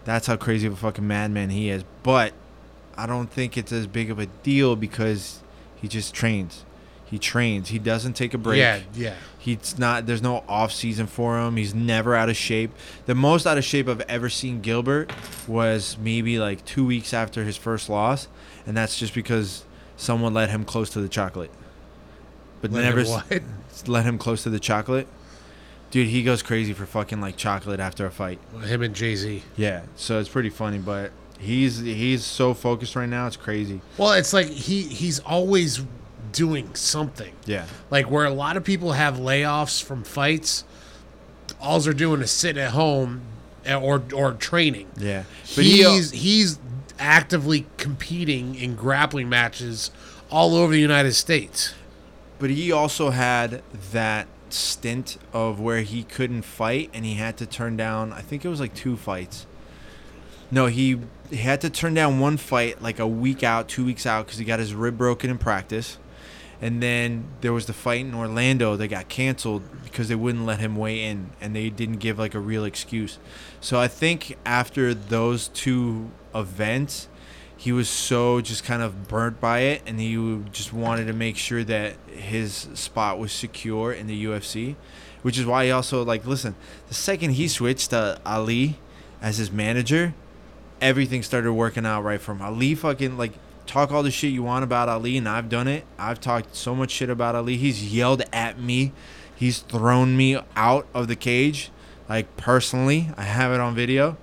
That's 0.04 0.28
how 0.28 0.36
crazy 0.36 0.68
of 0.68 0.74
a 0.74 0.78
fucking 0.78 1.08
madman 1.08 1.50
he 1.50 1.70
is. 1.70 1.84
But 2.04 2.34
I 2.98 3.06
don't 3.06 3.32
think 3.32 3.58
it's 3.58 3.72
as 3.72 3.88
big 3.88 4.12
of 4.12 4.20
a 4.20 4.26
deal 4.26 4.76
because 4.76 5.42
he 5.76 5.88
just 5.88 6.14
trains. 6.14 6.66
He 7.12 7.20
trains. 7.20 7.68
He 7.68 7.78
doesn't 7.78 8.14
take 8.14 8.34
a 8.34 8.38
break. 8.38 8.58
Yeah, 8.60 8.80
yeah. 8.96 9.16
He's 9.38 9.78
not. 9.78 10.06
There's 10.06 10.22
no 10.22 10.46
off 10.48 10.72
season 10.72 11.08
for 11.08 11.38
him. 11.38 11.58
He's 11.58 11.76
never 11.76 12.16
out 12.16 12.30
of 12.30 12.38
shape. 12.38 12.72
The 13.06 13.14
most 13.16 13.46
out 13.46 13.58
of 13.58 13.66
shape 13.66 13.90
I've 13.90 14.00
ever 14.02 14.30
seen 14.30 14.62
Gilbert 14.62 15.12
was 15.46 15.98
maybe 16.00 16.40
like 16.40 16.64
two 16.64 16.86
weeks 16.86 17.14
after 17.14 17.44
his 17.44 17.58
first 17.58 17.90
loss, 17.90 18.30
and 18.66 18.78
that's 18.78 18.98
just 18.98 19.14
because 19.14 19.66
someone 19.98 20.34
let 20.34 20.50
him 20.52 20.64
close 20.64 20.90
to 20.92 21.02
the 21.02 21.10
chocolate. 21.10 21.52
But 22.62 22.72
Let 22.72 22.84
never 22.84 23.02
him 23.02 23.08
what? 23.10 23.42
let 23.88 24.06
him 24.06 24.18
close 24.18 24.44
to 24.44 24.50
the 24.50 24.60
chocolate. 24.60 25.08
Dude, 25.90 26.08
he 26.08 26.24
goes 26.24 26.42
crazy 26.42 26.72
for 26.72 26.86
fucking 26.86 27.20
like 27.20 27.36
chocolate 27.36 27.82
after 27.82 28.06
a 28.06 28.12
fight. 28.12 28.40
Him 28.64 28.84
and 28.84 28.96
JZ. 28.96 29.42
Yeah, 29.58 29.82
so 29.98 30.18
it's 30.22 30.30
pretty 30.30 30.50
funny, 30.50 30.78
but 30.78 31.12
he's 31.40 31.80
he's 31.80 32.24
so 32.24 32.54
focused 32.54 32.96
right 32.96 33.10
now. 33.10 33.28
It's 33.28 33.36
crazy. 33.36 33.82
Well, 33.98 34.14
it's 34.14 34.32
like 34.32 34.48
he 34.48 34.84
he's 34.84 35.20
always 35.20 35.82
doing 36.32 36.74
something. 36.76 37.34
Yeah, 37.46 37.66
Like 37.90 38.10
where 38.10 38.26
a 38.26 38.32
lot 38.34 38.58
of 38.58 38.64
people 38.64 38.94
have 38.94 39.16
layoffs 39.16 39.82
from 39.84 40.04
fights, 40.04 40.64
all 41.60 41.80
they're 41.80 41.94
doing 41.94 42.22
is 42.22 42.32
sitting 42.32 42.62
at 42.62 42.72
home 42.72 43.22
eh, 43.66 43.76
or 43.76 44.04
or 44.14 44.34
training. 44.34 44.88
yeah. 44.98 45.24
But 45.56 45.66
he, 45.66 45.86
uh, 45.86 45.92
he's 45.92 46.12
he's 46.12 46.60
actively 47.00 47.66
competing 47.78 48.56
in 48.56 48.76
grappling 48.76 49.28
matches 49.30 49.92
all 50.30 50.56
over 50.56 50.72
the 50.74 50.80
United 50.80 51.14
States. 51.14 51.74
But 52.40 52.50
he 52.52 52.72
also 52.72 53.10
had 53.12 53.62
that 53.92 54.28
stint 54.50 55.18
of 55.34 55.60
where 55.60 55.82
he 55.82 56.04
couldn't 56.04 56.42
fight 56.42 56.90
and 56.94 57.06
he 57.06 57.14
had 57.16 57.38
to 57.38 57.46
turn 57.46 57.78
down 57.78 58.12
I 58.12 58.22
think 58.22 58.44
it 58.44 58.50
was 58.50 58.60
like 58.60 58.74
two 58.74 58.98
fights. 58.98 59.46
No, 60.54 60.66
he, 60.66 61.00
he 61.30 61.38
had 61.38 61.62
to 61.62 61.70
turn 61.70 61.94
down 61.94 62.20
one 62.20 62.36
fight 62.38 62.82
like 62.82 63.00
a 63.00 63.08
week 63.08 63.42
out, 63.42 63.70
two 63.70 63.86
weeks 63.86 64.06
out 64.06 64.26
because 64.26 64.38
he 64.40 64.44
got 64.46 64.60
his 64.60 64.74
rib 64.74 64.98
broken 64.98 65.30
in 65.30 65.38
practice. 65.38 65.98
And 66.62 66.82
then 66.82 67.26
there 67.42 67.52
was 67.52 67.66
the 67.66 67.74
fight 67.74 68.02
in 68.02 68.14
Orlando 68.14 68.76
that 68.76 68.88
got 68.88 69.10
canceled 69.10 69.64
because 69.84 70.10
they 70.10 70.16
wouldn't 70.16 70.46
let 70.46 70.60
him 70.60 70.76
weigh 70.76 71.04
in 71.04 71.32
and 71.42 71.56
they 71.56 71.72
didn't 71.72 71.98
give 71.98 72.20
like 72.20 72.36
a 72.36 72.40
real 72.40 72.66
excuse. 72.66 73.18
So 73.60 73.80
I 73.80 73.88
think 73.88 74.38
after 74.46 74.94
those 74.94 75.48
two 75.48 76.12
events, 76.36 77.08
he 77.58 77.72
was 77.72 77.90
so 77.90 78.42
just 78.42 78.64
kind 78.64 78.84
of 78.84 79.08
burnt 79.08 79.40
by 79.40 79.60
it 79.60 79.82
and 79.88 80.00
he 80.00 80.16
just 80.52 80.72
wanted 80.72 81.06
to 81.06 81.14
make 81.14 81.36
sure 81.36 81.64
that 81.64 81.96
his 82.08 82.68
spot 82.76 83.18
was 83.18 83.32
secure 83.32 83.92
in 83.92 84.06
the 84.06 84.26
UFC, 84.26 84.76
which 85.24 85.40
is 85.40 85.46
why 85.46 85.66
he 85.66 85.72
also 85.72 86.04
like 86.04 86.26
listen, 86.28 86.56
the 86.90 86.94
second 86.94 87.32
he 87.32 87.48
switched 87.48 87.90
to 87.90 88.20
Ali 88.24 88.80
as 89.20 89.38
his 89.38 89.52
manager, 89.52 90.14
everything 90.80 91.24
started 91.24 91.54
working 91.54 91.86
out 91.86 92.04
right 92.04 92.22
for 92.22 92.34
him. 92.34 92.42
Ali 92.42 92.76
fucking 92.76 93.18
like 93.18 93.34
talk 93.66 93.92
all 93.92 94.04
the 94.04 94.12
shit 94.12 94.32
you 94.32 94.44
want 94.44 94.64
about 94.64 94.90
Ali, 94.90 95.18
and 95.18 95.28
I've 95.28 95.50
done 95.50 95.68
it. 95.68 95.86
I've 95.98 96.20
talked 96.20 96.56
so 96.56 96.76
much 96.76 96.92
shit 96.92 97.10
about 97.10 97.36
Ali. 97.36 97.58
He's 97.58 97.94
yelled 97.94 98.24
at 98.34 98.60
me. 98.60 98.92
He's 99.36 99.60
thrown 99.60 100.16
me 100.16 100.40
out 100.56 100.88
of 100.94 101.08
the 101.08 101.16
cage, 101.16 101.72
like 102.08 102.38
personally. 102.38 103.10
I 103.18 103.24
have 103.24 103.52
it 103.52 103.60
on 103.60 103.74
video. 103.74 104.18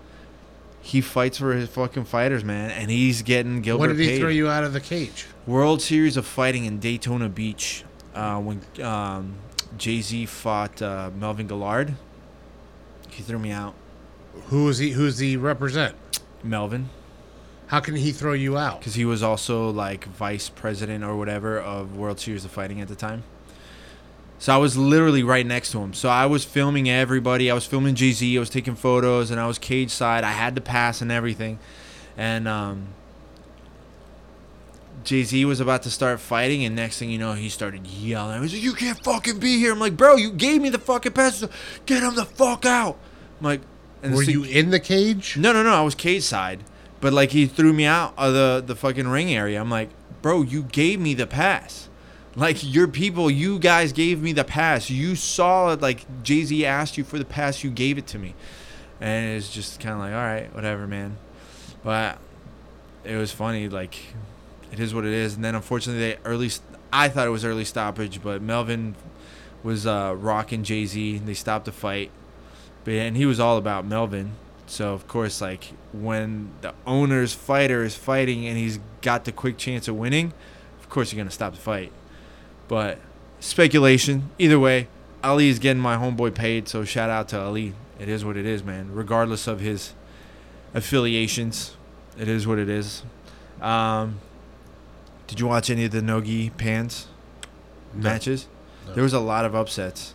He 0.80 1.00
fights 1.00 1.38
for 1.38 1.52
his 1.54 1.68
fucking 1.68 2.04
fighters, 2.04 2.44
man, 2.44 2.70
and 2.70 2.90
he's 2.90 3.22
getting 3.22 3.60
Gilbert 3.60 3.88
when 3.88 3.96
did 3.96 4.02
he 4.02 4.08
paid. 4.10 4.20
throw 4.20 4.28
you 4.28 4.48
out 4.48 4.64
of 4.64 4.72
the 4.72 4.80
cage? 4.80 5.26
World 5.46 5.82
Series 5.82 6.16
of 6.16 6.24
Fighting 6.24 6.64
in 6.64 6.78
Daytona 6.78 7.28
Beach 7.28 7.84
uh, 8.14 8.38
when 8.38 8.60
um, 8.82 9.34
JZ 9.76 10.28
fought 10.28 10.80
uh, 10.80 11.10
Melvin 11.18 11.46
Guillard. 11.48 11.94
He 13.10 13.22
threw 13.22 13.38
me 13.38 13.50
out. 13.50 13.74
Who 14.46 14.68
is 14.68 14.78
he? 14.78 14.92
Who's 14.92 15.18
he 15.18 15.36
represent? 15.36 15.96
Melvin. 16.42 16.90
How 17.68 17.80
can 17.80 17.96
he 17.96 18.12
throw 18.12 18.32
you 18.32 18.56
out? 18.58 18.80
because 18.80 18.94
he 18.94 19.04
was 19.04 19.22
also 19.22 19.70
like 19.70 20.04
vice 20.04 20.48
president 20.48 21.04
or 21.04 21.16
whatever 21.16 21.58
of 21.58 21.96
World 21.96 22.18
Series 22.18 22.44
of 22.44 22.50
Fighting 22.50 22.80
at 22.80 22.88
the 22.88 22.96
time. 22.96 23.22
So 24.38 24.54
I 24.54 24.56
was 24.58 24.76
literally 24.76 25.22
right 25.22 25.44
next 25.44 25.72
to 25.72 25.80
him. 25.80 25.92
So 25.92 26.08
I 26.08 26.26
was 26.26 26.44
filming 26.44 26.88
everybody. 26.88 27.50
I 27.50 27.54
was 27.54 27.66
filming 27.66 27.94
JZ. 27.94 28.36
I 28.36 28.38
was 28.38 28.50
taking 28.50 28.76
photos, 28.76 29.30
and 29.30 29.40
I 29.40 29.46
was 29.46 29.58
cage 29.58 29.90
side. 29.90 30.22
I 30.24 30.30
had 30.30 30.54
to 30.54 30.60
pass 30.60 31.00
and 31.00 31.10
everything, 31.10 31.58
and 32.16 32.46
um, 32.46 32.86
JZ 35.04 35.44
was 35.44 35.58
about 35.60 35.82
to 35.82 35.90
start 35.90 36.20
fighting, 36.20 36.64
and 36.64 36.76
next 36.76 36.98
thing 36.98 37.10
you 37.10 37.18
know, 37.18 37.32
he 37.32 37.48
started 37.48 37.86
yelling. 37.86 38.36
I 38.36 38.40
was 38.40 38.52
like, 38.52 38.62
"You 38.62 38.74
can't 38.74 39.02
fucking 39.02 39.40
be 39.40 39.58
here!" 39.58 39.72
I'm 39.72 39.80
like, 39.80 39.96
"Bro, 39.96 40.16
you 40.16 40.30
gave 40.30 40.62
me 40.62 40.68
the 40.68 40.78
fucking 40.78 41.12
pass. 41.12 41.44
Get 41.86 42.02
him 42.02 42.14
the 42.14 42.24
fuck 42.24 42.64
out!" 42.64 42.96
I'm 43.40 43.44
like, 43.44 43.60
and 44.02 44.14
Were 44.14 44.22
you 44.22 44.44
in 44.44 44.70
the 44.70 44.80
cage? 44.80 45.36
no, 45.36 45.52
no, 45.52 45.62
no. 45.62 45.74
I 45.74 45.82
was 45.82 45.96
cage 45.96 46.22
side, 46.22 46.62
but 47.00 47.12
like 47.12 47.30
he 47.30 47.46
threw 47.46 47.72
me 47.72 47.84
out 47.84 48.14
of 48.16 48.32
the 48.34 48.62
the 48.64 48.76
fucking 48.76 49.08
ring 49.08 49.32
area. 49.32 49.60
I'm 49.60 49.70
like, 49.70 49.90
bro, 50.22 50.42
you 50.42 50.62
gave 50.64 51.00
me 51.00 51.14
the 51.14 51.26
pass. 51.26 51.88
Like 52.36 52.58
your 52.62 52.86
people, 52.86 53.30
you 53.30 53.58
guys 53.58 53.92
gave 53.92 54.22
me 54.22 54.32
the 54.32 54.44
pass. 54.44 54.90
You 54.90 55.16
saw 55.16 55.72
it. 55.72 55.80
Like 55.80 56.06
JZ 56.22 56.62
asked 56.64 56.96
you 56.96 57.04
for 57.04 57.18
the 57.18 57.24
pass, 57.24 57.64
you 57.64 57.70
gave 57.70 57.98
it 57.98 58.06
to 58.08 58.18
me, 58.18 58.34
and 59.00 59.36
it's 59.36 59.52
just 59.52 59.80
kind 59.80 59.94
of 59.94 60.00
like, 60.00 60.12
all 60.12 60.18
right, 60.18 60.54
whatever, 60.54 60.86
man. 60.86 61.16
But 61.82 62.18
it 63.04 63.16
was 63.16 63.32
funny. 63.32 63.68
Like 63.68 63.98
it 64.70 64.80
is 64.80 64.94
what 64.94 65.04
it 65.04 65.12
is. 65.12 65.34
And 65.34 65.44
then 65.44 65.54
unfortunately, 65.54 66.00
they 66.00 66.18
early. 66.24 66.50
I 66.92 67.08
thought 67.08 67.26
it 67.26 67.30
was 67.30 67.44
early 67.44 67.64
stoppage, 67.64 68.22
but 68.22 68.40
Melvin 68.40 68.94
was 69.62 69.86
uh, 69.86 70.14
rocking 70.16 70.62
JZ. 70.62 71.24
They 71.24 71.34
stopped 71.34 71.64
the 71.64 71.72
fight. 71.72 72.10
But 72.84 72.94
and 72.94 73.16
he 73.16 73.26
was 73.26 73.40
all 73.40 73.56
about 73.56 73.84
Melvin. 73.84 74.32
So 74.68 74.92
of 74.92 75.08
course, 75.08 75.40
like 75.40 75.72
when 75.92 76.50
the 76.60 76.74
owner's 76.86 77.34
fighter 77.34 77.82
is 77.82 77.94
fighting 77.94 78.46
and 78.46 78.56
he's 78.56 78.78
got 79.00 79.24
the 79.24 79.32
quick 79.32 79.56
chance 79.56 79.88
of 79.88 79.96
winning, 79.96 80.32
of 80.78 80.88
course 80.88 81.12
you're 81.12 81.18
gonna 81.18 81.30
stop 81.30 81.54
the 81.54 81.60
fight. 81.60 81.90
But 82.68 82.98
speculation. 83.40 84.30
Either 84.38 84.58
way, 84.58 84.88
Ali 85.24 85.48
is 85.48 85.58
getting 85.58 85.82
my 85.82 85.96
homeboy 85.96 86.34
paid. 86.34 86.68
So 86.68 86.84
shout 86.84 87.10
out 87.10 87.28
to 87.28 87.40
Ali. 87.40 87.74
It 87.98 88.08
is 88.08 88.24
what 88.24 88.36
it 88.36 88.46
is, 88.46 88.62
man. 88.62 88.90
Regardless 88.92 89.46
of 89.46 89.60
his 89.60 89.94
affiliations, 90.74 91.76
it 92.18 92.28
is 92.28 92.46
what 92.46 92.58
it 92.58 92.68
is. 92.68 93.02
Um, 93.60 94.20
did 95.26 95.40
you 95.40 95.46
watch 95.46 95.70
any 95.70 95.84
of 95.84 95.90
the 95.90 96.02
Nogi 96.02 96.50
Pans 96.50 97.08
matches? 97.92 98.46
No. 98.86 98.94
There 98.94 99.02
was 99.02 99.12
a 99.12 99.20
lot 99.20 99.44
of 99.44 99.54
upsets. 99.54 100.14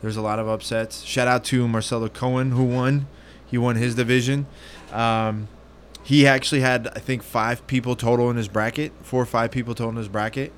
There 0.00 0.08
was 0.08 0.16
a 0.16 0.22
lot 0.22 0.38
of 0.38 0.48
upsets. 0.48 1.02
Shout 1.02 1.26
out 1.26 1.44
to 1.44 1.66
Marcelo 1.66 2.08
Cohen 2.08 2.52
who 2.52 2.64
won. 2.64 3.06
He 3.54 3.58
won 3.58 3.76
his 3.76 3.94
division. 3.94 4.46
Um, 4.92 5.46
he 6.02 6.26
actually 6.26 6.60
had 6.62 6.88
I 6.88 6.98
think 6.98 7.22
five 7.22 7.64
people 7.68 7.94
total 7.94 8.28
in 8.28 8.36
his 8.36 8.48
bracket, 8.48 8.90
four 9.02 9.22
or 9.22 9.26
five 9.26 9.52
people 9.52 9.76
total 9.76 9.90
in 9.90 9.96
his 9.96 10.08
bracket, 10.08 10.52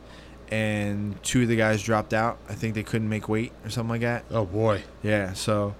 and 0.51 1.23
two 1.23 1.43
of 1.43 1.49
the 1.49 1.57
guys 1.57 1.83
dropped 1.83 2.15
out. 2.15 2.39
I 2.49 2.55
think 2.55 2.75
they 2.75 2.83
couldn't 2.83 3.11
make 3.11 3.29
weight 3.29 3.53
or 3.67 3.69
something 3.69 3.91
like 3.91 4.01
that. 4.01 4.25
Oh 4.31 4.47
boy, 4.47 4.85
Yeah, 5.03 5.35
so. 5.35 5.75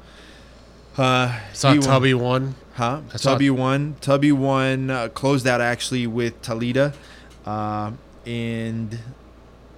Uh, 0.99 1.41
saw 1.55 1.73
he 1.73 1.79
won- 1.79 1.89
Tubby 1.89 2.13
won. 2.13 2.55
Huh? 2.75 3.01
I 3.15 3.17
saw- 3.17 3.31
Tubby 3.33 3.49
won. 3.49 3.97
Tubby 4.03 4.33
won. 4.33 4.91
Uh, 4.91 5.09
closed 5.09 5.47
out 5.47 5.63
actually 5.63 6.07
with 6.07 6.43
Talita, 6.43 6.93
um, 7.47 7.97
and 8.27 8.99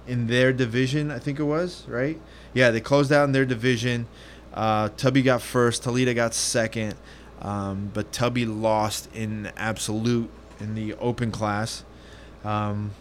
in 0.05 0.27
their 0.27 0.51
division. 0.51 1.09
I 1.09 1.19
think 1.19 1.39
it 1.39 1.43
was 1.43 1.85
right. 1.87 2.19
Yeah, 2.53 2.69
they 2.71 2.81
closed 2.81 3.13
out 3.13 3.23
in 3.23 3.31
their 3.31 3.45
division. 3.45 4.07
Uh, 4.53 4.89
Tubby 4.97 5.21
got 5.21 5.41
first. 5.41 5.83
Talita 5.83 6.13
got 6.15 6.33
second. 6.33 6.95
Um, 7.41 7.91
but 7.93 8.11
Tubby 8.11 8.45
lost 8.45 9.07
in 9.13 9.51
absolute 9.55 10.29
in 10.59 10.75
the 10.75 10.93
open 10.95 11.31
class. 11.31 11.83
Um, 12.43 12.91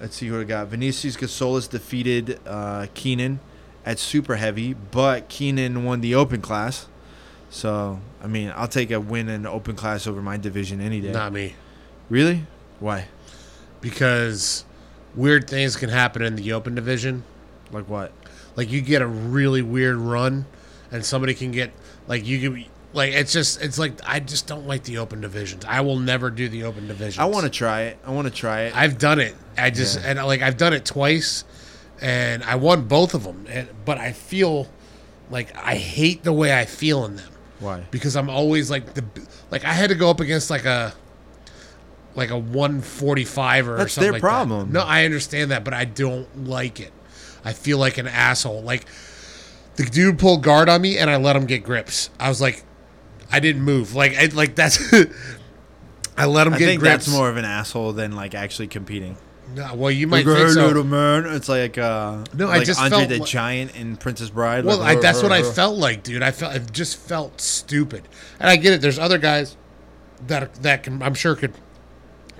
let's 0.00 0.16
see 0.16 0.26
who 0.28 0.40
I 0.40 0.44
got. 0.44 0.68
Vinicius 0.68 1.16
Gasolis 1.16 1.68
defeated 1.70 2.38
uh, 2.46 2.86
Keenan 2.94 3.40
at 3.86 3.98
super 3.98 4.36
heavy, 4.36 4.74
but 4.74 5.28
Keenan 5.28 5.84
won 5.84 6.00
the 6.02 6.14
open 6.14 6.42
class. 6.42 6.86
So 7.50 8.00
I 8.22 8.26
mean, 8.26 8.52
I'll 8.54 8.68
take 8.68 8.90
a 8.90 9.00
win 9.00 9.28
in 9.30 9.46
open 9.46 9.74
class 9.74 10.06
over 10.06 10.20
my 10.20 10.36
division 10.36 10.80
any 10.82 11.00
day. 11.00 11.12
Not 11.12 11.32
me, 11.32 11.54
Really? 12.10 12.44
Why? 12.80 13.06
because 13.80 14.64
weird 15.14 15.48
things 15.48 15.76
can 15.76 15.88
happen 15.88 16.22
in 16.22 16.36
the 16.36 16.52
open 16.52 16.74
division. 16.74 17.22
Like 17.70 17.88
what? 17.88 18.12
Like 18.56 18.70
you 18.70 18.80
get 18.80 19.02
a 19.02 19.06
really 19.06 19.62
weird 19.62 19.96
run, 19.96 20.46
and 20.90 21.04
somebody 21.04 21.34
can 21.34 21.52
get 21.52 21.70
like 22.06 22.26
you 22.26 22.40
can 22.40 22.64
like 22.92 23.12
it's 23.12 23.32
just 23.32 23.60
it's 23.62 23.78
like 23.78 23.92
I 24.06 24.20
just 24.20 24.46
don't 24.46 24.66
like 24.66 24.84
the 24.84 24.98
open 24.98 25.20
divisions. 25.20 25.64
I 25.66 25.80
will 25.82 25.98
never 25.98 26.30
do 26.30 26.48
the 26.48 26.64
open 26.64 26.86
divisions. 26.88 27.18
I 27.18 27.26
want 27.26 27.44
to 27.44 27.50
try 27.50 27.82
it. 27.82 27.98
I 28.04 28.10
want 28.10 28.26
to 28.28 28.32
try 28.32 28.62
it. 28.62 28.76
I've 28.76 28.98
done 28.98 29.20
it. 29.20 29.34
I 29.56 29.70
just 29.70 30.00
Yeah. 30.00 30.10
and 30.10 30.26
like 30.26 30.42
I've 30.42 30.56
done 30.56 30.72
it 30.72 30.84
twice, 30.84 31.44
and 32.00 32.42
I 32.44 32.54
won 32.56 32.88
both 32.88 33.14
of 33.14 33.24
them. 33.24 33.46
And, 33.48 33.68
but 33.84 33.98
I 33.98 34.12
feel 34.12 34.68
like 35.30 35.54
I 35.56 35.74
hate 35.76 36.22
the 36.24 36.32
way 36.32 36.58
I 36.58 36.64
feel 36.64 37.04
in 37.04 37.16
them 37.16 37.30
Why? 37.60 37.84
because 37.90 38.16
I'm 38.16 38.30
always 38.30 38.70
like 38.70 38.94
the 38.94 39.04
like 39.50 39.64
I 39.64 39.72
had 39.74 39.90
to 39.90 39.94
go 39.94 40.08
up 40.08 40.20
against 40.20 40.48
like 40.48 40.64
a 40.64 40.94
like 42.14 42.30
a 42.30 42.38
145 42.38 43.68
or 43.68 43.76
That's 43.76 43.92
something 43.92 44.04
their 44.06 44.12
like 44.14 44.20
problem. 44.22 44.72
That. 44.72 44.78
No, 44.80 44.84
I 44.86 45.04
understand 45.04 45.50
that, 45.50 45.62
but 45.64 45.74
I 45.74 45.84
don't 45.84 46.46
like 46.46 46.80
it. 46.80 46.92
I 47.44 47.52
feel 47.52 47.78
like 47.78 47.98
an 47.98 48.08
asshole. 48.08 48.62
Like 48.62 48.86
the 49.76 49.84
dude 49.84 50.18
pulled 50.18 50.42
guard 50.42 50.68
on 50.68 50.80
me 50.82 50.98
and 50.98 51.08
I 51.10 51.16
let 51.16 51.36
him 51.36 51.46
get 51.46 51.62
grips. 51.62 52.10
I 52.18 52.28
was 52.28 52.40
like 52.40 52.64
I 53.30 53.40
didn't 53.40 53.62
move. 53.62 53.94
Like 53.94 54.16
I 54.16 54.26
like 54.26 54.54
that's 54.54 54.92
I 56.16 56.26
let 56.26 56.46
him 56.46 56.54
I 56.54 56.58
get 56.58 56.64
think 56.66 56.80
grips. 56.80 57.06
that's 57.06 57.08
more 57.16 57.28
of 57.28 57.36
an 57.36 57.44
asshole 57.44 57.92
than 57.92 58.12
like 58.12 58.34
actually 58.34 58.68
competing. 58.68 59.16
No, 59.54 59.74
well, 59.74 59.90
you 59.90 60.06
might 60.06 60.26
think 60.26 60.36
"Hey, 60.38 60.48
so. 60.48 60.66
little 60.66 60.84
man. 60.84 61.24
It's 61.26 61.48
like 61.48 61.78
uh, 61.78 62.22
No, 62.34 62.48
I 62.48 62.58
like 62.58 62.66
just 62.66 62.80
Andre 62.80 62.98
felt 62.98 63.08
the 63.08 63.18
like- 63.20 63.28
Giant 63.28 63.76
in 63.76 63.96
Princess 63.96 64.28
Bride. 64.28 64.64
Well, 64.64 64.78
like, 64.78 64.98
I, 64.98 65.00
that's 65.00 65.22
what 65.22 65.32
I 65.32 65.42
felt 65.52 65.78
like, 65.78 66.02
dude. 66.02 66.22
I 66.22 66.32
felt 66.32 66.54
I 66.54 66.58
just 66.58 66.98
felt 66.98 67.40
stupid, 67.40 68.06
and 68.40 68.50
I 68.50 68.56
get 68.56 68.74
it. 68.74 68.80
There's 68.82 68.98
other 68.98 69.16
guys 69.18 69.56
that 70.26 70.54
that 70.56 70.82
can 70.82 71.02
I'm 71.02 71.14
sure 71.14 71.34
could 71.34 71.54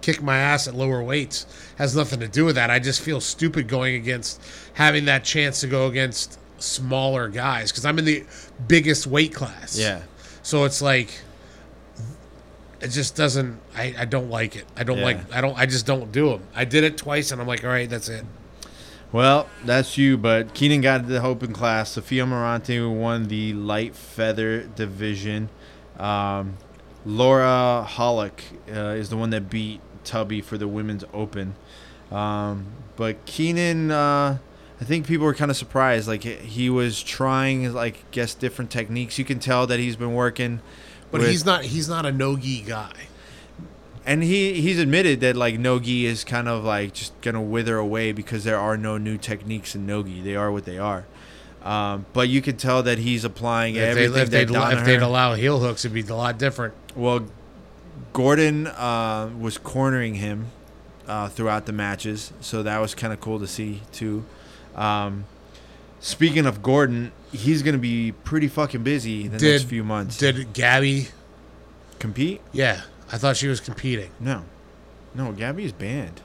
kick 0.03 0.23
my 0.23 0.37
ass 0.37 0.69
at 0.69 0.75
lower 0.75 1.03
weights. 1.03 1.47
Has 1.79 1.97
nothing 1.97 2.21
to 2.21 2.29
do 2.29 2.45
with 2.45 2.57
that. 2.57 2.71
I 2.71 2.79
just 2.79 3.01
feel 3.01 3.21
stupid 3.23 3.69
going 3.69 3.95
against 3.95 4.43
having 4.75 5.07
that 5.07 5.25
chance 5.25 5.61
to 5.61 5.67
go 5.67 5.87
against 5.87 6.39
smaller 6.61 7.29
guys 7.29 7.71
because 7.73 7.85
I'm 7.87 7.99
in 7.99 8.05
the 8.05 8.25
biggest 8.67 9.07
weight 9.07 9.33
class. 9.35 9.79
Yeah. 9.79 10.03
So 10.49 10.65
it's 10.65 10.81
like 10.81 11.11
it 12.81 12.89
just 12.89 13.15
doesn't. 13.15 13.61
I, 13.77 13.95
I 13.99 14.05
don't 14.07 14.31
like 14.31 14.57
it. 14.57 14.65
I 14.79 14.83
don't 14.83 14.97
Yeah. 14.97 15.05
like. 15.05 15.35
I 15.35 15.43
don't. 15.43 15.59
I 15.59 15.67
just 15.67 15.85
don't 15.85 16.11
do 16.11 16.31
them. 16.31 16.43
I 16.55 16.65
did 16.65 16.85
it 16.85 16.97
twice, 16.97 17.31
and 17.31 17.39
I'm 17.39 17.47
like, 17.47 17.65
all 17.65 17.69
right, 17.71 17.87
that's 17.91 18.09
it. 18.09 18.25
Well, 19.13 19.47
that's 19.67 19.99
you, 19.99 20.17
but 20.17 20.55
Keenan 20.55 20.81
got 20.81 21.07
the 21.07 21.23
open 21.23 21.53
class. 21.53 21.91
Sofia 21.91 22.25
Morante 22.25 22.81
won 22.99 23.29
the 23.29 23.53
light 23.53 23.95
feather 23.95 24.63
division. 24.63 25.51
Um, 25.99 26.57
Laura 27.05 27.87
Hollick 27.87 28.41
uh, 28.75 28.97
is 28.97 29.11
the 29.11 29.19
one 29.19 29.29
that 29.29 29.51
beat 29.51 29.83
Tubby 30.03 30.41
for 30.41 30.57
the 30.57 30.67
women's 30.67 31.05
open. 31.13 31.57
Um, 32.11 32.69
but 32.97 33.27
Keenan, 33.27 33.91
uh, 33.91 34.39
I 34.81 34.85
think 34.85 35.07
people 35.07 35.27
were 35.27 35.35
kind 35.35 35.51
of 35.51 35.57
surprised. 35.57 36.07
Like 36.07 36.23
he 36.23 36.71
was 36.71 37.03
trying, 37.03 37.73
like 37.73 38.09
guess 38.11 38.35
different 38.35 38.71
techniques. 38.71 39.19
You 39.19 39.25
can 39.25 39.39
tell 39.41 39.67
that 39.67 39.79
he's 39.81 39.97
been 39.97 40.15
working. 40.15 40.61
But 41.11 41.23
with- 41.23 41.31
he's 41.31 41.45
not. 41.45 41.65
He's 41.65 41.89
not 41.89 42.07
a 42.07 42.13
no 42.13 42.37
gi 42.37 42.63
guy. 42.63 42.93
and 44.07 44.23
he 44.23 44.61
he's 44.61 44.79
admitted 44.79 45.21
that 45.21 45.37
like 45.37 45.59
nogi 45.59 46.07
is 46.07 46.25
kind 46.25 46.49
of 46.49 46.65
like 46.65 46.95
just 46.95 47.19
gonna 47.21 47.43
wither 47.43 47.77
away 47.77 48.13
because 48.13 48.45
there 48.45 48.59
are 48.59 48.77
no 48.77 48.99
new 48.99 49.19
techniques 49.19 49.75
in 49.75 49.85
nogi. 49.87 50.21
They 50.21 50.37
are 50.37 50.51
what 50.53 50.65
they 50.65 50.79
are. 50.79 51.05
Um, 51.63 52.07
but 52.13 52.29
you 52.29 52.41
can 52.41 52.57
tell 52.57 52.83
that 52.85 52.99
he's 52.99 53.25
applying 53.25 53.75
If, 53.75 53.95
they, 53.97 54.05
if, 54.05 54.31
they'd, 54.31 54.51
if 54.51 54.85
they'd 54.85 55.03
allow 55.03 55.35
heel 55.35 55.59
hooks, 55.59 55.85
it'd 55.85 55.93
be 55.93 56.09
a 56.11 56.15
lot 56.17 56.39
different. 56.39 56.73
Well, 56.95 57.27
Gordon 58.13 58.69
uh, 58.69 59.31
was 59.39 59.59
cornering 59.59 60.15
him 60.15 60.47
uh, 61.07 61.29
throughout 61.29 61.67
the 61.67 61.73
matches, 61.73 62.33
so 62.41 62.63
that 62.63 62.79
was 62.81 62.95
kind 62.95 63.13
of 63.13 63.21
cool 63.21 63.39
to 63.41 63.47
see 63.47 63.83
too. 63.93 64.25
Um, 64.79 65.25
speaking 66.01 66.47
of 66.47 66.63
Gordon, 66.63 67.13
he's 67.33 67.63
gonna 67.63 67.79
be 67.79 68.13
pretty 68.13 68.49
fucking 68.49 68.83
busy 68.83 69.25
in 69.25 69.33
the 69.33 69.39
Did- 69.39 69.53
next 69.53 69.65
few 69.65 69.85
months. 69.85 70.17
Did 70.19 70.53
Gabby? 70.53 71.09
compete? 71.99 72.41
Yeah, 72.53 72.83
I 73.11 73.19
thought 73.19 73.37
she 73.37 73.49
was 73.49 73.59
competing. 73.61 74.11
No, 74.21 74.45
no. 75.15 75.33
Gabby's 75.33 75.73
banned. 75.73 76.21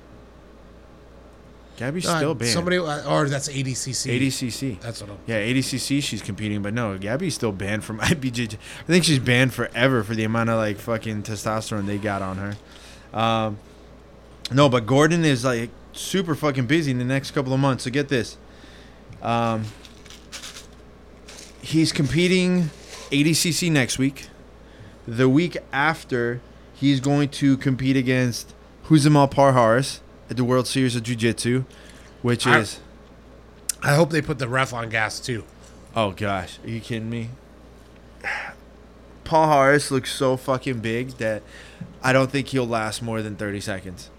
Gabby's 1.78 2.06
Uh, 2.06 2.18
still 2.18 2.36
banned. 2.36 2.52
Somebody, 2.52 2.78
uh, 2.78 3.10
or 3.12 3.28
that's 3.28 3.50
ADCC. 3.50 4.12
ADCC. 4.12 4.78
That's 4.80 5.02
what 5.02 5.10
I'm. 5.10 5.18
Yeah, 5.26 5.38
ADCC 5.40 6.02
she's 6.04 6.22
competing, 6.22 6.62
but 6.62 6.76
no, 6.76 6.96
Gabby's 7.00 7.34
still 7.34 7.52
banned 7.52 7.84
from 7.84 8.00
IBJJ. 8.02 8.54
I 8.82 8.86
think 8.86 9.04
she's 9.04 9.18
banned 9.18 9.54
forever 9.56 10.04
for 10.04 10.14
the 10.14 10.24
amount 10.24 10.52
of 10.52 10.58
like 10.58 10.78
fucking 10.78 11.24
testosterone 11.24 11.88
they 11.88 11.98
got 11.98 12.22
on 12.22 12.38
her. 12.38 13.20
Um, 13.20 13.58
no, 14.52 14.70
but 14.70 14.86
Gordon 14.86 15.26
is 15.26 15.44
like 15.44 15.72
super 15.94 16.36
fucking 16.36 16.66
busy 16.66 16.92
in 16.92 16.98
the 16.98 17.06
next 17.06 17.32
couple 17.32 17.54
of 17.54 17.60
months. 17.60 17.84
So 17.86 17.90
get 17.92 18.10
this. 18.10 18.38
Um, 19.22 19.66
he's 21.62 21.92
competing 21.92 22.70
ADCC 23.12 23.72
next 23.72 23.98
week. 23.98 24.28
The 25.08 25.30
week 25.30 25.58
after, 25.72 26.42
he's 26.74 27.00
going 27.00 27.30
to 27.30 27.58
compete 27.58 27.96
against 27.98 28.54
Huzamal 28.86 29.32
Parharis 29.32 30.00
at 30.30 30.38
the 30.38 30.44
World 30.44 30.68
Series 30.68 30.96
of 30.96 31.04
Jiu 31.04 31.16
Jitsu, 31.16 31.64
which 32.22 32.46
I- 32.48 32.60
is. 32.60 32.80
I 33.82 33.96
hope 33.96 34.12
they 34.12 34.22
put 34.22 34.40
the 34.40 34.48
ref 34.48 34.74
on 34.74 34.88
gas 34.90 35.20
too. 35.20 35.44
Oh 35.96 36.12
gosh, 36.12 36.58
are 36.64 36.70
you 36.70 36.80
kidding 36.80 37.10
me? 37.10 37.30
Paul 39.26 39.50
Harris 39.50 39.92
looks 39.92 40.14
so 40.14 40.38
fucking 40.38 40.80
big 40.80 41.10
that 41.18 41.44
I 42.02 42.14
don't 42.14 42.32
think 42.32 42.48
he'll 42.48 42.68
last 42.68 43.02
more 43.02 43.22
than 43.22 43.36
30 43.36 43.60
seconds. 43.60 44.10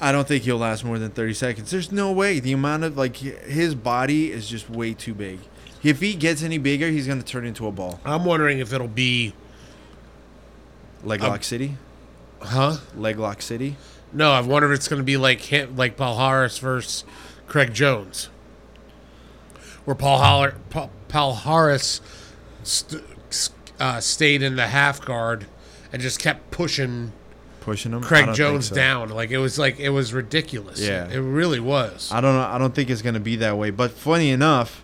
I 0.00 0.12
don't 0.12 0.26
think 0.26 0.44
he'll 0.44 0.56
last 0.58 0.84
more 0.84 0.98
than 0.98 1.10
30 1.10 1.34
seconds. 1.34 1.70
There's 1.70 1.92
no 1.92 2.10
way. 2.10 2.40
The 2.40 2.52
amount 2.52 2.84
of 2.84 2.96
like 2.96 3.16
his 3.16 3.74
body 3.74 4.32
is 4.32 4.48
just 4.48 4.70
way 4.70 4.94
too 4.94 5.12
big. 5.14 5.40
If 5.82 6.00
he 6.00 6.14
gets 6.14 6.42
any 6.42 6.58
bigger, 6.58 6.88
he's 6.88 7.06
going 7.06 7.18
to 7.20 7.24
turn 7.24 7.44
into 7.46 7.66
a 7.66 7.72
ball. 7.72 8.00
I'm 8.04 8.24
wondering 8.24 8.58
if 8.58 8.72
it'll 8.72 8.88
be, 8.88 9.34
Leg 11.02 11.22
Um, 11.22 11.40
city? 11.42 11.76
huh? 12.42 12.76
Leg 12.94 13.18
lock 13.18 13.40
city? 13.42 13.76
No, 14.12 14.32
I 14.32 14.40
wonder 14.40 14.70
if 14.72 14.76
it's 14.76 14.88
going 14.88 15.00
to 15.00 15.04
be 15.04 15.16
like 15.16 15.40
him, 15.40 15.76
like 15.76 15.96
Paul 15.96 16.18
Harris 16.18 16.58
versus 16.58 17.04
Craig 17.46 17.72
Jones, 17.72 18.28
where 19.84 19.94
Paul 19.94 20.18
Holler, 20.18 20.54
Paul, 20.68 20.90
Paul 21.08 21.34
Harris 21.36 22.00
st- 22.62 23.02
uh, 23.78 24.00
stayed 24.00 24.42
in 24.42 24.56
the 24.56 24.66
half 24.66 25.00
guard 25.04 25.46
and 25.92 26.02
just 26.02 26.18
kept 26.18 26.50
pushing 26.50 27.12
Pushing 27.60 27.92
him? 27.92 28.02
Craig 28.02 28.34
Jones 28.34 28.68
so. 28.68 28.74
down. 28.74 29.10
Like 29.10 29.30
it 29.30 29.38
was 29.38 29.58
like 29.58 29.78
it 29.78 29.90
was 29.90 30.12
ridiculous. 30.12 30.80
Yeah. 30.80 31.08
it 31.08 31.18
really 31.18 31.60
was. 31.60 32.10
I 32.10 32.20
don't 32.20 32.34
know. 32.34 32.42
I 32.42 32.58
don't 32.58 32.74
think 32.74 32.90
it's 32.90 33.02
going 33.02 33.14
to 33.14 33.20
be 33.20 33.36
that 33.36 33.58
way. 33.58 33.70
But 33.70 33.90
funny 33.90 34.30
enough, 34.30 34.82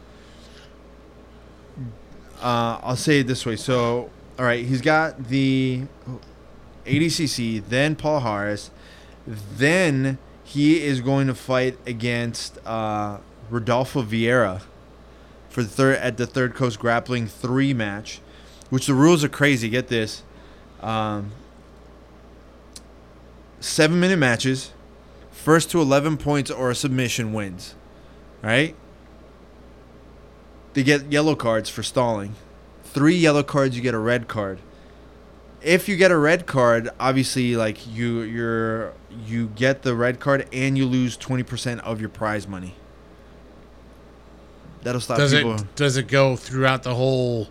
uh, 2.41 2.81
I'll 2.83 2.97
say 2.97 3.21
it 3.21 3.27
this 3.27 3.47
way. 3.47 3.57
So, 3.57 4.11
all 4.39 4.45
right, 4.45 4.65
he's 4.65 4.83
got 4.83 5.29
the 5.29 5.85
ADCC, 6.87 7.67
then 7.69 7.97
Paul 7.97 8.21
Harris, 8.21 8.71
then 9.27 10.19
he 10.45 10.83
is 10.83 11.01
going 11.01 11.27
to 11.27 11.35
fight 11.35 11.77
against 11.87 12.59
uh, 12.65 13.19
Rodolfo 13.51 14.03
Vieira 14.03 14.63
for 15.49 15.63
the 15.63 15.69
third 15.69 15.97
at 15.99 16.17
the 16.17 16.27
Third 16.27 16.55
Coast 16.55 16.79
Grappling 16.79 17.27
Three 17.27 17.75
match, 17.75 18.21
which 18.71 18.87
the 18.87 18.95
rules 18.95 19.25
are 19.25 19.29
crazy. 19.29 19.69
Get 19.69 19.89
this. 19.89 20.23
Um, 20.81 21.33
seven 23.67 24.01
minute 24.01 24.19
matches. 24.19 24.73
First 25.31 25.71
to 25.71 25.81
11 25.81 26.17
points 26.17 26.51
or 26.51 26.71
a 26.71 26.75
submission 26.75 27.33
wins. 27.33 27.75
Right? 28.43 28.75
They 30.75 30.83
get 30.83 31.11
yellow 31.13 31.35
cards 31.35 31.69
for 31.71 31.83
stalling. 31.83 32.35
Three 32.85 33.17
yellow 33.17 33.43
cards, 33.43 33.77
you 33.77 33.83
get 33.83 33.95
a 33.95 33.99
red 33.99 34.29
card. 34.29 34.59
If 35.63 35.89
you 35.89 35.97
get 35.97 36.11
a 36.11 36.19
red 36.19 36.47
card, 36.47 36.91
obviously, 37.01 37.57
like 37.57 37.87
you, 37.87 38.21
you're 38.21 38.93
you 39.25 39.49
get 39.49 39.83
the 39.83 39.95
red 39.95 40.21
card 40.21 40.47
and 40.53 40.77
you 40.77 40.87
lose 40.87 41.17
20% 41.17 41.81
of 41.81 42.01
your 42.01 42.11
prize 42.11 42.47
money. 42.47 42.75
That'll 44.83 45.01
stop 45.01 45.17
Does 45.19 45.33
people. 45.33 45.55
it 45.55 45.75
does 45.75 45.97
it 45.97 46.07
go 46.07 46.37
throughout 46.37 46.83
the 46.85 46.95
whole 46.95 47.49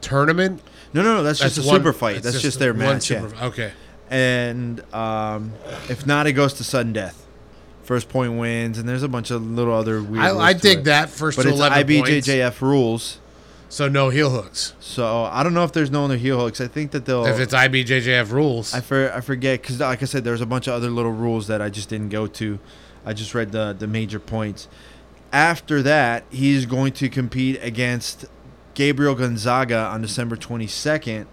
tournament? 0.00 0.62
No, 0.92 1.02
no, 1.02 1.16
no. 1.16 1.22
That's, 1.22 1.40
just 1.40 1.58
a 1.58 1.62
one- 1.62 1.78
super 1.78 1.92
fight. 1.92 2.22
That's, 2.22 2.40
just, 2.40 2.58
their 2.60 2.72
one 2.72 2.78
match. 2.80 3.10
yeah. 3.10 3.28
Okay. 3.42 3.72
And 4.10 4.82
um, 4.94 5.52
if 5.88 6.06
not, 6.06 6.26
it 6.26 6.32
goes 6.32 6.54
to 6.54 6.64
sudden 6.64 6.92
death. 6.92 7.26
first 7.82 8.08
point 8.08 8.34
wins, 8.38 8.78
and 8.78 8.88
there's 8.88 9.02
a 9.02 9.08
bunch 9.08 9.30
of 9.30 9.42
little 9.44 9.74
other 9.74 10.02
weird. 10.02 10.24
I, 10.24 10.30
rules 10.30 10.42
I 10.42 10.52
dig 10.52 10.78
it. 10.78 10.84
that 10.84 11.10
first 11.10 11.36
but 11.36 11.44
to 11.44 11.50
it's 11.50 11.58
eleven 11.58 12.00
points. 12.00 12.28
IBJJF 12.28 12.60
rules. 12.60 13.18
So 13.68 13.88
no 13.88 14.10
heel 14.10 14.30
hooks. 14.30 14.74
So 14.78 15.24
I 15.24 15.42
don't 15.42 15.52
know 15.54 15.64
if 15.64 15.72
there's 15.72 15.90
no 15.90 16.04
other 16.04 16.16
heel 16.16 16.38
hooks. 16.38 16.60
I 16.60 16.68
think 16.68 16.92
that 16.92 17.06
they'll. 17.06 17.26
If 17.26 17.40
it's 17.40 17.54
IBJJF 17.54 18.30
rules, 18.30 18.72
I 18.72 18.80
for, 18.80 19.12
I 19.12 19.20
forget 19.20 19.62
because 19.62 19.80
like 19.80 20.02
I 20.02 20.06
said, 20.06 20.22
there's 20.22 20.40
a 20.40 20.46
bunch 20.46 20.68
of 20.68 20.74
other 20.74 20.90
little 20.90 21.12
rules 21.12 21.48
that 21.48 21.60
I 21.60 21.70
just 21.70 21.88
didn't 21.88 22.10
go 22.10 22.26
to. 22.26 22.58
I 23.04 23.12
just 23.14 23.34
read 23.34 23.52
the 23.52 23.74
the 23.76 23.86
major 23.86 24.20
points. 24.20 24.68
After 25.32 25.82
that, 25.82 26.22
he's 26.30 26.66
going 26.66 26.92
to 26.92 27.08
compete 27.08 27.58
against 27.60 28.26
Gabriel 28.74 29.16
Gonzaga 29.16 29.78
on 29.78 30.00
December 30.02 30.36
22nd 30.36 31.26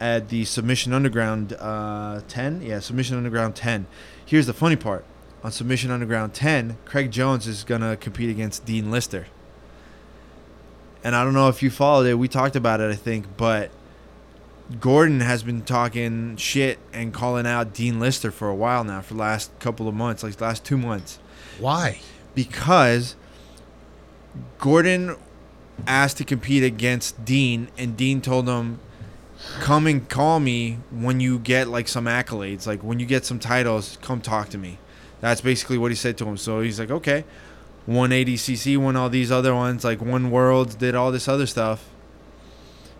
at 0.00 0.28
the 0.28 0.44
Submission 0.44 0.92
Underground 0.92 1.54
uh, 1.58 2.20
10. 2.28 2.62
Yeah, 2.62 2.80
Submission 2.80 3.16
Underground 3.16 3.54
10. 3.56 3.86
Here's 4.24 4.46
the 4.46 4.52
funny 4.52 4.76
part: 4.76 5.04
on 5.42 5.52
Submission 5.52 5.90
Underground 5.90 6.34
10, 6.34 6.78
Craig 6.84 7.10
Jones 7.10 7.46
is 7.46 7.64
gonna 7.64 7.96
compete 7.96 8.30
against 8.30 8.64
Dean 8.64 8.90
Lister. 8.90 9.26
And 11.04 11.14
I 11.14 11.22
don't 11.22 11.34
know 11.34 11.48
if 11.48 11.62
you 11.62 11.70
followed 11.70 12.06
it. 12.06 12.14
We 12.14 12.26
talked 12.26 12.56
about 12.56 12.80
it, 12.80 12.90
I 12.90 12.96
think, 12.96 13.36
but 13.36 13.70
Gordon 14.80 15.20
has 15.20 15.44
been 15.44 15.62
talking 15.62 16.36
shit 16.36 16.80
and 16.92 17.14
calling 17.14 17.46
out 17.46 17.72
Dean 17.72 18.00
Lister 18.00 18.32
for 18.32 18.48
a 18.48 18.54
while 18.54 18.82
now, 18.82 19.00
for 19.00 19.14
the 19.14 19.20
last 19.20 19.56
couple 19.60 19.86
of 19.86 19.94
months, 19.94 20.24
like 20.24 20.34
the 20.34 20.44
last 20.44 20.64
two 20.64 20.76
months, 20.76 21.20
why? 21.60 22.00
because 22.34 23.14
Gordon 24.58 25.16
asked 25.86 26.16
to 26.16 26.24
compete 26.24 26.64
against 26.64 27.24
Dean, 27.24 27.68
and 27.78 27.96
Dean 27.96 28.20
told 28.20 28.48
him, 28.48 28.80
"Come 29.60 29.86
and 29.86 30.08
call 30.08 30.40
me 30.40 30.78
when 30.90 31.20
you 31.20 31.38
get 31.38 31.68
like 31.68 31.88
some 31.88 32.06
accolades, 32.06 32.66
like 32.66 32.82
when 32.82 33.00
you 33.00 33.06
get 33.06 33.24
some 33.24 33.38
titles, 33.38 33.98
come 34.02 34.20
talk 34.20 34.48
to 34.50 34.58
me." 34.58 34.78
That's 35.20 35.40
basically 35.40 35.78
what 35.78 35.90
he 35.90 35.96
said 35.96 36.18
to 36.18 36.26
him. 36.26 36.36
So 36.36 36.60
he's 36.60 36.78
like, 36.78 36.90
"Okay." 36.90 37.24
Won 37.86 38.10
ADCC, 38.10 38.76
won 38.76 38.96
all 38.96 39.08
these 39.08 39.30
other 39.30 39.54
ones, 39.54 39.84
like 39.84 40.00
won 40.00 40.32
Worlds, 40.32 40.74
did 40.74 40.96
all 40.96 41.12
this 41.12 41.28
other 41.28 41.46
stuff. 41.46 41.88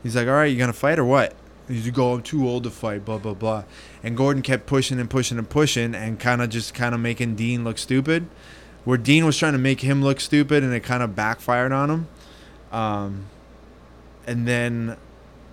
He's 0.05 0.15
like, 0.15 0.29
all 0.29 0.35
right, 0.35 0.45
you 0.45 0.57
gonna 0.57 0.73
fight 0.73 1.01
or 1.01 1.05
what? 1.05 1.35
He's 1.67 1.85
like, 1.85 1.99
oh, 1.99 2.15
I'm 2.15 2.23
too 2.23 2.49
old 2.49 2.63
to 2.63 2.71
fight, 2.71 3.05
blah 3.05 3.19
blah 3.19 3.35
blah. 3.35 3.65
And 4.05 4.17
Gordon 4.17 4.43
kept 4.43 4.67
pushing 4.67 5.01
and 5.01 5.11
pushing 5.11 5.39
and 5.39 5.49
pushing, 5.49 5.95
and 5.95 6.21
kind 6.21 6.41
of 6.41 6.51
just 6.51 6.75
kind 6.75 6.95
of 6.95 7.01
making 7.01 7.35
Dean 7.35 7.65
look 7.65 7.79
stupid. 7.79 8.29
Where 8.85 8.97
Dean 8.97 9.27
was 9.27 9.37
trying 9.37 9.55
to 9.55 9.59
make 9.59 9.81
him 9.81 10.03
look 10.03 10.21
stupid, 10.21 10.63
and 10.63 10.73
it 10.73 10.85
kind 10.85 11.03
of 11.03 11.17
backfired 11.17 11.73
on 11.73 11.91
him. 11.91 12.09
Um, 12.71 13.25
and 14.29 14.47
then 14.47 14.97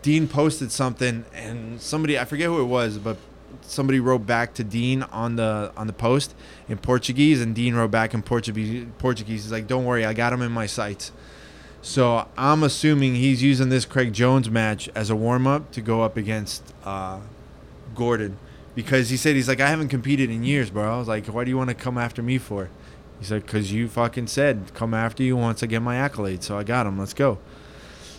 Dean 0.04 0.28
posted 0.28 0.72
something, 0.72 1.26
and 1.34 1.82
somebody 1.82 2.20
I 2.20 2.26
forget 2.26 2.48
who 2.48 2.62
it 2.62 2.66
was, 2.66 3.00
but 3.00 3.18
somebody 3.62 4.00
wrote 4.00 4.28
back 4.28 4.54
to 4.56 4.64
Dean 4.64 5.04
on 5.04 5.38
the 5.38 5.72
on 5.76 5.88
the 5.88 5.94
post 5.94 6.36
in 6.68 6.78
Portuguese, 6.78 7.42
and 7.42 7.56
Dean 7.56 7.74
wrote 7.74 7.90
back 7.90 8.14
in 8.14 8.22
Portuguese. 8.22 8.86
Portuguese, 9.00 9.44
he's 9.44 9.52
like, 9.52 9.66
"Don't 9.66 9.86
worry, 9.86 10.06
I 10.06 10.14
got 10.14 10.34
him 10.34 10.42
in 10.42 10.52
my 10.52 10.66
sights." 10.66 11.12
So 11.82 12.28
I'm 12.38 12.64
assuming 12.64 13.16
he's 13.16 13.42
using 13.42 13.70
this 13.70 13.86
Craig 13.86 14.14
Jones 14.14 14.50
match 14.50 14.90
as 14.94 15.10
a 15.10 15.16
warm 15.16 15.48
up 15.48 15.72
to 15.72 15.82
go 15.82 16.02
up 16.02 16.18
against 16.18 16.74
uh, 16.84 17.20
Gordon, 17.96 18.38
because 18.76 19.10
he 19.10 19.16
said 19.18 19.36
he's 19.36 19.48
like, 19.48 19.62
"I 19.62 19.70
haven't 19.70 19.88
competed 19.88 20.30
in 20.30 20.44
years, 20.44 20.70
bro." 20.70 20.96
I 20.96 21.00
was 21.00 21.08
like, 21.08 21.28
"Why 21.28 21.46
do 21.46 21.50
you 21.50 21.58
want 21.58 21.70
to 21.70 21.76
come 21.76 21.98
after 21.98 22.22
me 22.22 22.38
for?" 22.38 22.70
He's 23.20 23.32
like, 23.32 23.48
"Cause 23.48 23.72
you 23.72 23.88
fucking 23.88 24.28
said 24.28 24.74
come 24.74 24.94
after 24.94 25.24
you 25.24 25.38
once 25.38 25.64
I 25.64 25.68
get 25.68 25.82
my 25.82 25.96
accolades, 25.96 26.44
so 26.44 26.58
I 26.58 26.64
got 26.64 26.86
him. 26.86 27.00
Let's 27.00 27.14
go." 27.14 27.38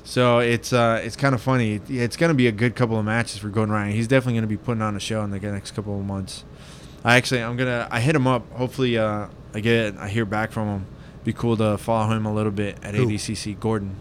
So 0.05 0.39
it's 0.39 0.73
uh, 0.73 1.01
it's 1.03 1.17
kind 1.17 1.35
of 1.35 1.41
funny. 1.41 1.81
It's 1.89 2.17
gonna 2.17 2.35
be 2.35 2.47
a 2.47 2.53
good 2.53 2.77
couple 2.77 2.99
of 2.99 3.05
matches 3.07 3.39
for 3.39 3.49
Gordon 3.49 3.75
Ryan. 3.75 3.93
He's 3.93 4.07
definitely 4.07 4.35
gonna 4.35 4.47
be 4.47 4.59
putting 4.59 4.83
on 4.83 4.95
a 4.95 5.01
show 5.01 5.23
in 5.25 5.31
the 5.31 5.41
next 5.41 5.71
couple 5.73 5.99
of 5.99 6.05
months. 6.05 6.45
I 7.03 7.17
actually 7.17 7.43
I'm 7.43 7.57
gonna 7.57 7.89
I 7.91 8.01
hit 8.01 8.15
him 8.15 8.27
up. 8.27 8.51
Hopefully 8.53 8.99
uh, 8.99 9.29
I 9.55 9.61
get 9.61 9.97
I 9.97 10.09
hear 10.09 10.27
back 10.27 10.53
from 10.53 10.69
him. 10.69 10.87
Be 11.25 11.33
cool 11.33 11.57
to 11.57 11.79
follow 11.79 12.15
him 12.15 12.27
a 12.27 12.35
little 12.35 12.53
bit 12.53 12.77
at 12.83 12.95
Who? 12.95 13.07
ADCC 13.07 13.59
Gordon. 13.59 13.97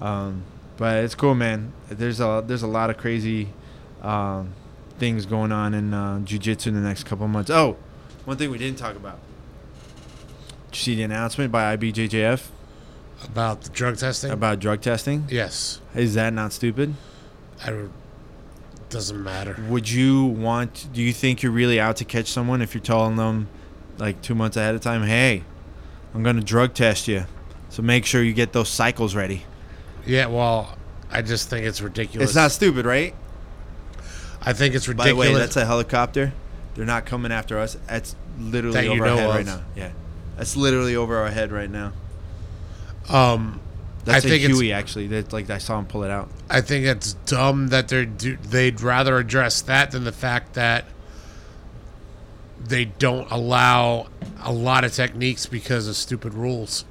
Um, 0.00 0.44
but 0.76 1.02
it's 1.04 1.16
cool, 1.16 1.34
man. 1.34 1.72
There's 1.88 2.20
a 2.20 2.42
there's 2.46 2.62
a 2.62 2.68
lot 2.68 2.88
of 2.88 2.96
crazy 2.96 3.48
um, 4.02 4.52
things 5.00 5.26
going 5.26 5.50
on 5.50 5.74
in 5.74 5.92
uh, 5.92 6.20
jiu-jitsu 6.20 6.70
in 6.70 6.76
the 6.76 6.80
next 6.80 7.04
couple 7.04 7.24
of 7.24 7.32
months. 7.32 7.50
Oh, 7.50 7.76
one 8.24 8.36
thing 8.36 8.48
we 8.50 8.58
didn't 8.58 8.78
talk 8.78 8.94
about. 8.94 9.18
Did 10.70 10.78
you 10.78 10.82
see 10.82 10.94
the 10.94 11.02
announcement 11.02 11.50
by 11.50 11.76
IBJJF 11.76 12.46
About 13.24 13.62
the 13.62 13.70
drug 13.70 13.96
testing? 13.98 14.30
about 14.30 14.60
drug 14.60 14.80
testing? 14.80 15.26
yes. 15.28 15.80
Is 15.94 16.14
that 16.14 16.32
not 16.32 16.52
stupid? 16.52 16.94
I 17.64 17.86
doesn't 18.88 19.22
matter. 19.22 19.56
Would 19.68 19.88
you 19.88 20.24
want? 20.24 20.88
Do 20.92 21.00
you 21.00 21.12
think 21.12 21.42
you're 21.42 21.52
really 21.52 21.78
out 21.78 21.96
to 21.96 22.04
catch 22.04 22.26
someone 22.26 22.60
if 22.60 22.74
you're 22.74 22.82
telling 22.82 23.16
them, 23.16 23.48
like 23.98 24.20
two 24.20 24.34
months 24.34 24.56
ahead 24.56 24.74
of 24.74 24.80
time, 24.80 25.04
"Hey, 25.04 25.44
I'm 26.14 26.22
gonna 26.22 26.42
drug 26.42 26.74
test 26.74 27.06
you, 27.06 27.24
so 27.68 27.82
make 27.82 28.04
sure 28.04 28.22
you 28.22 28.32
get 28.32 28.52
those 28.52 28.68
cycles 28.68 29.14
ready." 29.14 29.44
Yeah, 30.06 30.26
well, 30.26 30.76
I 31.10 31.22
just 31.22 31.48
think 31.48 31.66
it's 31.66 31.80
ridiculous. 31.80 32.30
It's 32.30 32.36
not 32.36 32.50
stupid, 32.50 32.84
right? 32.84 33.14
I 34.42 34.52
think 34.54 34.74
it's 34.74 34.88
ridiculous. 34.88 35.16
By 35.16 35.26
the 35.26 35.34
way, 35.34 35.38
that's 35.38 35.56
a 35.56 35.66
helicopter. 35.66 36.32
They're 36.74 36.86
not 36.86 37.04
coming 37.06 37.30
after 37.30 37.58
us. 37.58 37.76
That's 37.86 38.16
literally 38.40 38.74
That 38.74 38.86
over 38.88 39.06
our 39.06 39.16
head 39.16 39.28
of. 39.28 39.34
right 39.34 39.46
now. 39.46 39.60
Yeah, 39.76 39.90
that's 40.36 40.56
literally 40.56 40.96
over 40.96 41.16
our 41.16 41.28
head 41.30 41.52
right 41.52 41.70
now. 41.70 41.92
Um, 43.10 43.60
That's 44.04 44.24
I 44.24 44.28
a 44.28 44.30
think 44.30 44.44
it's- 44.44 44.58
Huey 44.58 44.72
actually. 44.72 45.06
That 45.08 45.32
like 45.32 45.50
I 45.50 45.58
saw 45.58 45.78
him 45.78 45.86
pull 45.86 46.04
it 46.04 46.10
out. 46.10 46.28
I 46.48 46.60
think 46.60 46.86
it's 46.86 47.12
dumb 47.26 47.68
that 47.68 47.88
they're 47.88 48.04
do, 48.06 48.36
they'd 48.36 48.80
rather 48.80 49.18
address 49.18 49.60
that 49.62 49.90
than 49.92 50.04
the 50.04 50.12
fact 50.12 50.54
that 50.54 50.84
they 52.62 52.84
don't 52.86 53.30
allow 53.30 54.08
a 54.42 54.52
lot 54.52 54.84
of 54.84 54.92
techniques 54.92 55.46
because 55.46 55.88
of 55.88 55.96
stupid 55.96 56.34
rules 56.34 56.84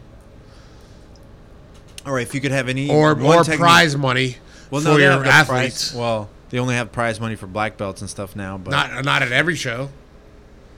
All 2.06 2.14
right, 2.14 2.24
if 2.26 2.34
you 2.34 2.42
could 2.42 2.52
have 2.52 2.70
any 2.70 2.90
or 2.90 3.16
more 3.16 3.44
technique- 3.44 3.60
prize 3.60 3.96
money 3.96 4.38
well, 4.72 4.82
for 4.82 4.88
no, 4.90 4.98
your 4.98 5.26
athletes. 5.26 5.92
Prize, 5.92 5.96
well, 5.96 6.30
they 6.50 6.60
only 6.60 6.76
have 6.76 6.92
prize 6.92 7.20
money 7.20 7.36
for 7.36 7.48
black 7.48 7.76
belts 7.78 8.02
and 8.02 8.10
stuff 8.10 8.36
now, 8.36 8.58
but 8.58 8.72
Not 8.72 9.04
not 9.06 9.22
at 9.24 9.32
every 9.32 9.56
show. 9.56 9.90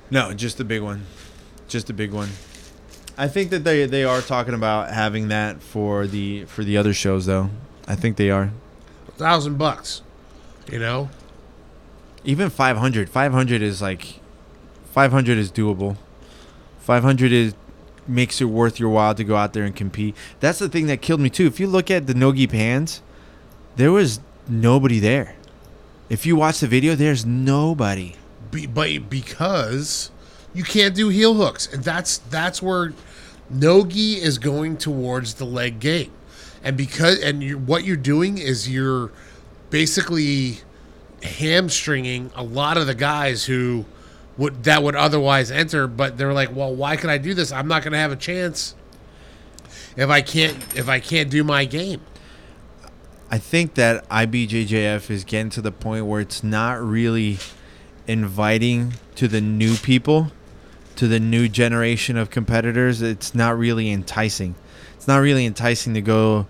No, 0.09 0.33
just 0.33 0.57
the 0.57 0.63
big 0.65 0.81
one. 0.81 1.05
Just 1.69 1.87
the 1.87 1.93
big 1.93 2.11
one. 2.11 2.29
I 3.21 3.27
think 3.27 3.51
that 3.51 3.63
they 3.63 3.85
they 3.85 4.03
are 4.03 4.19
talking 4.19 4.55
about 4.55 4.89
having 4.89 5.27
that 5.27 5.61
for 5.61 6.07
the 6.07 6.45
for 6.45 6.63
the 6.63 6.75
other 6.75 6.91
shows 6.91 7.27
though. 7.27 7.51
I 7.87 7.93
think 7.93 8.17
they 8.17 8.31
are. 8.31 8.51
A 9.07 9.11
thousand 9.11 9.59
bucks. 9.59 10.01
You 10.71 10.79
know? 10.79 11.11
Even 12.23 12.49
500. 12.49 13.09
500 13.11 13.61
is 13.61 13.79
like 13.79 14.19
500 14.93 15.37
is 15.37 15.51
doable. 15.51 15.97
500 16.79 17.31
is 17.31 17.53
makes 18.07 18.41
it 18.41 18.45
worth 18.45 18.79
your 18.79 18.89
while 18.89 19.13
to 19.13 19.23
go 19.23 19.35
out 19.35 19.53
there 19.53 19.65
and 19.65 19.75
compete. 19.75 20.15
That's 20.39 20.57
the 20.57 20.67
thing 20.67 20.87
that 20.87 21.03
killed 21.03 21.19
me 21.19 21.29
too. 21.29 21.45
If 21.45 21.59
you 21.59 21.67
look 21.67 21.91
at 21.91 22.07
the 22.07 22.15
Nogi 22.15 22.47
Pans, 22.47 23.03
there 23.75 23.91
was 23.91 24.19
nobody 24.47 24.97
there. 24.97 25.35
If 26.09 26.25
you 26.25 26.35
watch 26.35 26.59
the 26.59 26.67
video, 26.67 26.95
there's 26.95 27.23
nobody. 27.23 28.15
Be, 28.49 28.65
but 28.65 29.11
because 29.11 30.09
you 30.55 30.63
can't 30.63 30.95
do 30.95 31.09
heel 31.09 31.35
hooks, 31.35 31.71
and 31.71 31.83
that's 31.83 32.17
that's 32.17 32.63
where 32.63 32.93
Nogi 33.51 34.21
is 34.21 34.37
going 34.37 34.77
towards 34.77 35.35
the 35.35 35.45
leg 35.45 35.79
game, 35.79 36.11
and 36.63 36.77
because 36.77 37.19
and 37.21 37.43
you, 37.43 37.57
what 37.57 37.83
you're 37.83 37.95
doing 37.97 38.37
is 38.37 38.69
you're 38.69 39.11
basically 39.69 40.59
hamstringing 41.23 42.31
a 42.35 42.43
lot 42.43 42.77
of 42.77 42.87
the 42.87 42.95
guys 42.95 43.45
who 43.45 43.85
would 44.37 44.63
that 44.63 44.83
would 44.83 44.95
otherwise 44.95 45.51
enter, 45.51 45.87
but 45.87 46.17
they're 46.17 46.33
like, 46.33 46.55
well, 46.55 46.73
why 46.73 46.95
can 46.95 47.09
I 47.09 47.17
do 47.17 47.33
this? 47.33 47.51
I'm 47.51 47.67
not 47.67 47.83
going 47.83 47.93
to 47.93 47.99
have 47.99 48.11
a 48.11 48.15
chance 48.15 48.75
if 49.95 50.09
I 50.09 50.21
can't 50.21 50.57
if 50.75 50.89
I 50.89 50.99
can't 50.99 51.29
do 51.29 51.43
my 51.43 51.65
game. 51.65 52.01
I 53.29 53.37
think 53.37 53.75
that 53.75 54.07
IBJJF 54.09 55.09
is 55.09 55.23
getting 55.23 55.49
to 55.51 55.61
the 55.61 55.71
point 55.71 56.05
where 56.05 56.19
it's 56.19 56.43
not 56.43 56.81
really 56.81 57.39
inviting 58.05 58.93
to 59.15 59.27
the 59.27 59.39
new 59.39 59.77
people, 59.77 60.31
to 61.01 61.07
the 61.07 61.19
new 61.19 61.49
generation 61.49 62.15
of 62.15 62.29
competitors. 62.29 63.01
It's 63.01 63.33
not 63.33 63.57
really 63.57 63.89
enticing. 63.89 64.53
It's 64.93 65.07
not 65.07 65.17
really 65.17 65.47
enticing 65.47 65.95
to 65.95 66.01
go 66.01 66.45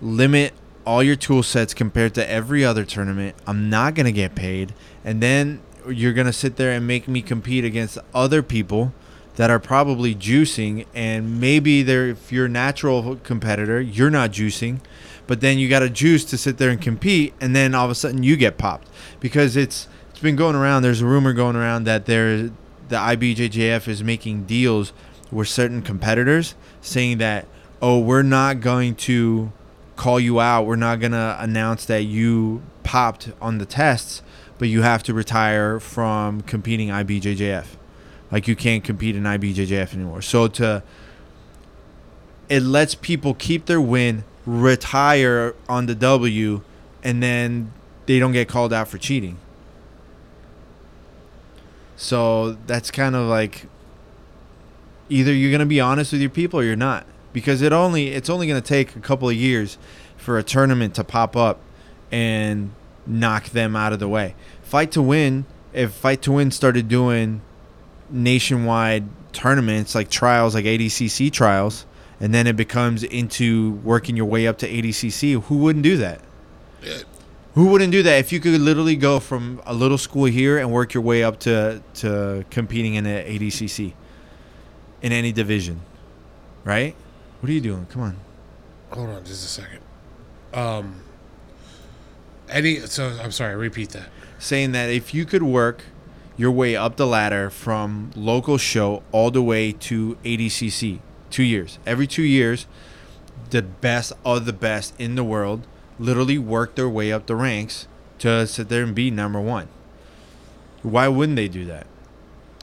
limit 0.00 0.54
all 0.86 1.02
your 1.02 1.16
tool 1.16 1.42
sets 1.42 1.74
compared 1.74 2.14
to 2.14 2.26
every 2.26 2.64
other 2.64 2.86
tournament. 2.86 3.36
I'm 3.46 3.68
not 3.68 3.94
going 3.94 4.06
to 4.06 4.12
get 4.12 4.34
paid. 4.34 4.72
And 5.04 5.22
then 5.22 5.60
you're 5.86 6.14
going 6.14 6.26
to 6.26 6.32
sit 6.32 6.56
there 6.56 6.72
and 6.72 6.86
make 6.86 7.06
me 7.06 7.20
compete 7.20 7.62
against 7.62 7.98
other 8.14 8.42
people 8.42 8.94
that 9.36 9.50
are 9.50 9.60
probably 9.60 10.14
juicing 10.14 10.86
and 10.94 11.38
maybe 11.38 11.82
they're 11.82 12.08
if 12.08 12.32
you're 12.32 12.46
a 12.46 12.48
natural 12.48 13.16
competitor, 13.16 13.82
you're 13.82 14.08
not 14.08 14.30
juicing, 14.30 14.80
but 15.26 15.42
then 15.42 15.58
you 15.58 15.68
got 15.68 15.80
to 15.80 15.90
juice 15.90 16.24
to 16.24 16.38
sit 16.38 16.56
there 16.56 16.70
and 16.70 16.80
compete 16.80 17.34
and 17.38 17.54
then 17.54 17.74
all 17.74 17.84
of 17.84 17.90
a 17.90 17.94
sudden 17.94 18.22
you 18.22 18.34
get 18.34 18.56
popped 18.56 18.88
because 19.20 19.58
it's 19.58 19.88
it's 20.08 20.20
been 20.20 20.36
going 20.36 20.56
around 20.56 20.82
there's 20.82 21.02
a 21.02 21.06
rumor 21.06 21.34
going 21.34 21.56
around 21.56 21.84
that 21.84 22.06
there 22.06 22.50
the 22.88 22.96
IBJJF 22.96 23.88
is 23.88 24.02
making 24.02 24.44
deals 24.44 24.92
with 25.30 25.48
certain 25.48 25.82
competitors 25.82 26.54
saying 26.80 27.18
that 27.18 27.46
oh 27.82 27.98
we're 27.98 28.22
not 28.22 28.60
going 28.60 28.94
to 28.94 29.50
call 29.96 30.20
you 30.20 30.40
out 30.40 30.66
we're 30.66 30.76
not 30.76 31.00
going 31.00 31.12
to 31.12 31.36
announce 31.40 31.84
that 31.86 32.02
you 32.02 32.62
popped 32.82 33.30
on 33.40 33.58
the 33.58 33.66
tests 33.66 34.22
but 34.58 34.68
you 34.68 34.82
have 34.82 35.02
to 35.02 35.12
retire 35.12 35.80
from 35.80 36.40
competing 36.42 36.88
IBJJF 36.88 37.66
Like 38.30 38.48
you 38.48 38.56
can't 38.56 38.82
compete 38.84 39.16
in 39.16 39.24
IBJJF 39.24 39.94
anymore. 39.94 40.22
So 40.22 40.48
to 40.48 40.82
it 42.48 42.62
lets 42.62 42.94
people 42.94 43.34
keep 43.34 43.66
their 43.66 43.80
win, 43.80 44.24
retire 44.44 45.54
on 45.68 45.86
the 45.86 45.94
W, 45.94 46.60
and 47.02 47.22
then 47.22 47.72
they 48.06 48.18
don't 48.18 48.32
get 48.32 48.48
called 48.48 48.72
out 48.72 48.88
for 48.88 48.98
cheating. 48.98 49.38
So 51.96 52.52
that's 52.66 52.90
kind 52.90 53.14
of 53.14 53.28
like 53.28 53.66
either 55.08 55.32
you're 55.32 55.52
gonna 55.52 55.66
be 55.66 55.80
honest 55.80 56.12
with 56.12 56.20
your 56.20 56.30
people 56.30 56.60
or 56.60 56.64
you're 56.64 56.76
not, 56.76 57.06
because 57.32 57.62
it 57.62 57.72
only 57.72 58.08
it's 58.08 58.28
only 58.30 58.46
gonna 58.46 58.60
take 58.60 58.96
a 58.96 59.00
couple 59.00 59.28
of 59.28 59.34
years 59.34 59.78
for 60.16 60.38
a 60.38 60.42
tournament 60.42 60.94
to 60.94 61.04
pop 61.04 61.36
up 61.36 61.60
and 62.10 62.72
knock 63.06 63.50
them 63.50 63.76
out 63.76 63.92
of 63.92 63.98
the 64.00 64.08
way. 64.08 64.34
Fight 64.62 64.90
to 64.92 65.02
Win, 65.02 65.44
if 65.72 65.92
Fight 65.92 66.22
to 66.22 66.32
Win 66.32 66.50
started 66.50 66.88
doing 66.88 67.42
nationwide 68.10 69.04
tournaments 69.32 69.94
like 69.94 70.08
trials, 70.08 70.54
like 70.54 70.64
ADCC 70.64 71.30
trials, 71.32 71.86
and 72.20 72.32
then 72.32 72.46
it 72.46 72.56
becomes 72.56 73.02
into 73.02 73.72
working 73.84 74.16
your 74.16 74.26
way 74.26 74.46
up 74.46 74.58
to 74.58 74.68
ADCC, 74.68 75.42
who 75.44 75.56
wouldn't 75.58 75.82
do 75.82 75.96
that? 75.98 76.20
Who 77.54 77.66
wouldn't 77.66 77.92
do 77.92 78.02
that 78.02 78.18
if 78.18 78.32
you 78.32 78.40
could 78.40 78.60
literally 78.60 78.96
go 78.96 79.20
from 79.20 79.62
a 79.64 79.72
little 79.72 79.98
school 79.98 80.24
here 80.24 80.58
and 80.58 80.72
work 80.72 80.92
your 80.92 81.02
way 81.02 81.22
up 81.22 81.38
to 81.40 81.82
to 81.94 82.44
competing 82.50 82.94
in 82.94 83.04
the 83.04 83.10
ADCC 83.10 83.92
in 85.02 85.12
any 85.12 85.30
division, 85.30 85.80
right? 86.64 86.96
What 87.40 87.50
are 87.50 87.52
you 87.52 87.60
doing? 87.60 87.86
Come 87.86 88.02
on. 88.02 88.16
Hold 88.90 89.10
on 89.10 89.24
just 89.24 89.44
a 89.44 89.48
second. 89.62 89.80
Um, 90.52 91.02
any, 92.48 92.80
so 92.80 93.16
I'm 93.22 93.30
sorry, 93.32 93.54
repeat 93.56 93.90
that. 93.90 94.08
saying 94.38 94.72
that 94.72 94.90
if 94.90 95.14
you 95.14 95.24
could 95.24 95.42
work 95.42 95.84
your 96.36 96.50
way 96.50 96.74
up 96.74 96.96
the 96.96 97.06
ladder 97.06 97.50
from 97.50 98.10
local 98.16 98.58
show 98.58 99.02
all 99.12 99.30
the 99.30 99.42
way 99.42 99.72
to 99.72 100.16
ADCC, 100.24 101.00
two 101.30 101.42
years, 101.42 101.78
every 101.86 102.06
two 102.06 102.22
years, 102.22 102.66
the 103.50 103.62
best 103.62 104.12
of 104.24 104.44
the 104.44 104.52
best 104.52 104.98
in 104.98 105.14
the 105.14 105.24
world 105.24 105.66
literally 105.98 106.38
work 106.38 106.74
their 106.74 106.88
way 106.88 107.12
up 107.12 107.26
the 107.26 107.36
ranks 107.36 107.86
to 108.18 108.46
sit 108.46 108.68
there 108.68 108.82
and 108.82 108.94
be 108.94 109.10
number 109.10 109.40
one. 109.40 109.68
Why 110.82 111.08
wouldn't 111.08 111.36
they 111.36 111.48
do 111.48 111.64
that? 111.66 111.86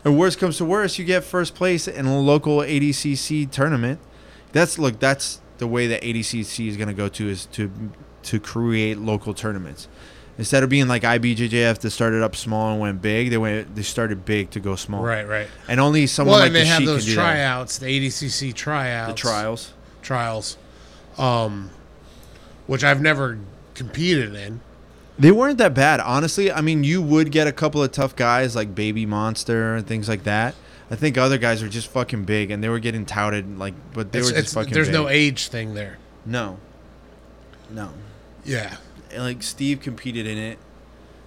And 0.04 0.18
worst 0.18 0.40
comes 0.40 0.58
to 0.58 0.66
worst, 0.66 0.98
you 1.00 1.06
get 1.06 1.24
first 1.24 1.54
place 1.56 1.88
in 1.88 2.06
a 2.06 2.20
local 2.20 2.58
ADCC 2.58 3.50
tournament. 3.52 4.00
That's 4.52 4.78
look, 4.80 5.00
that's 5.00 5.42
the 5.60 5.68
way 5.68 5.88
that 5.88 6.02
ADCC 6.02 6.68
is 6.68 6.76
going 6.78 6.88
to 6.88 6.94
go 6.94 7.08
to 7.10 7.30
is 7.30 7.46
to 7.48 7.72
to 8.24 8.40
create 8.40 8.98
local 8.98 9.34
tournaments. 9.34 9.88
Instead 10.38 10.64
of 10.64 10.70
being 10.70 10.88
like 10.88 11.04
IBJJF 11.04 11.80
that 11.80 11.92
started 11.92 12.24
up 12.24 12.36
small 12.36 12.72
and 12.72 12.80
went 12.80 13.02
big, 13.02 13.30
they 13.30 13.38
went 13.38 13.76
they 13.76 13.84
started 13.84 14.26
big 14.26 14.50
to 14.52 14.60
go 14.60 14.76
small. 14.76 15.04
Right, 15.04 15.28
right. 15.28 15.48
And 15.68 15.80
only 15.80 16.08
someone 16.08 16.34
Well, 16.34 16.40
like 16.40 16.48
and 16.48 16.56
they 16.56 16.62
the 16.62 16.66
have 16.68 16.78
Sheik 16.80 16.88
those 16.88 17.14
tryouts, 17.14 17.78
the 17.78 17.86
ADCC 17.86 18.54
tryouts, 18.54 19.12
The 19.14 19.18
trials. 19.18 19.74
trials, 20.02 20.58
um, 21.20 21.70
which 22.72 22.86
I've 22.86 23.02
never 23.02 23.38
competed 23.76 24.34
in. 24.34 24.62
They 25.20 25.30
weren't 25.32 25.58
that 25.58 25.74
bad, 25.74 26.00
honestly. 26.00 26.50
I 26.50 26.62
mean, 26.62 26.86
you 26.86 27.02
would 27.02 27.30
get 27.30 27.46
a 27.46 27.52
couple 27.52 27.84
of 27.84 27.92
tough 27.92 28.16
guys 28.16 28.56
like 28.56 28.74
Baby 28.74 29.06
Monster 29.06 29.76
and 29.76 29.86
things 29.86 30.08
like 30.08 30.24
that. 30.24 30.56
I 30.90 30.96
think 30.96 31.18
other 31.18 31.38
guys 31.38 31.62
were 31.62 31.68
just 31.68 31.88
fucking 31.90 32.24
big, 32.24 32.50
and 32.50 32.64
they 32.64 32.70
were 32.70 32.80
getting 32.80 33.06
touted 33.06 33.60
like, 33.60 33.74
but 33.94 34.14
they 34.14 34.20
It's, 34.20 34.32
were 34.32 34.38
just 34.40 34.54
fucking. 34.54 34.74
there's 34.74 34.88
no 34.90 35.10
age 35.10 35.50
thing 35.50 35.74
there. 35.74 35.98
no, 36.26 36.60
no. 37.70 37.90
Yeah, 38.46 38.78
And, 39.14 39.24
like 39.24 39.44
Steve 39.44 39.82
competed 39.82 40.26
in 40.26 40.38
it. 40.38 40.58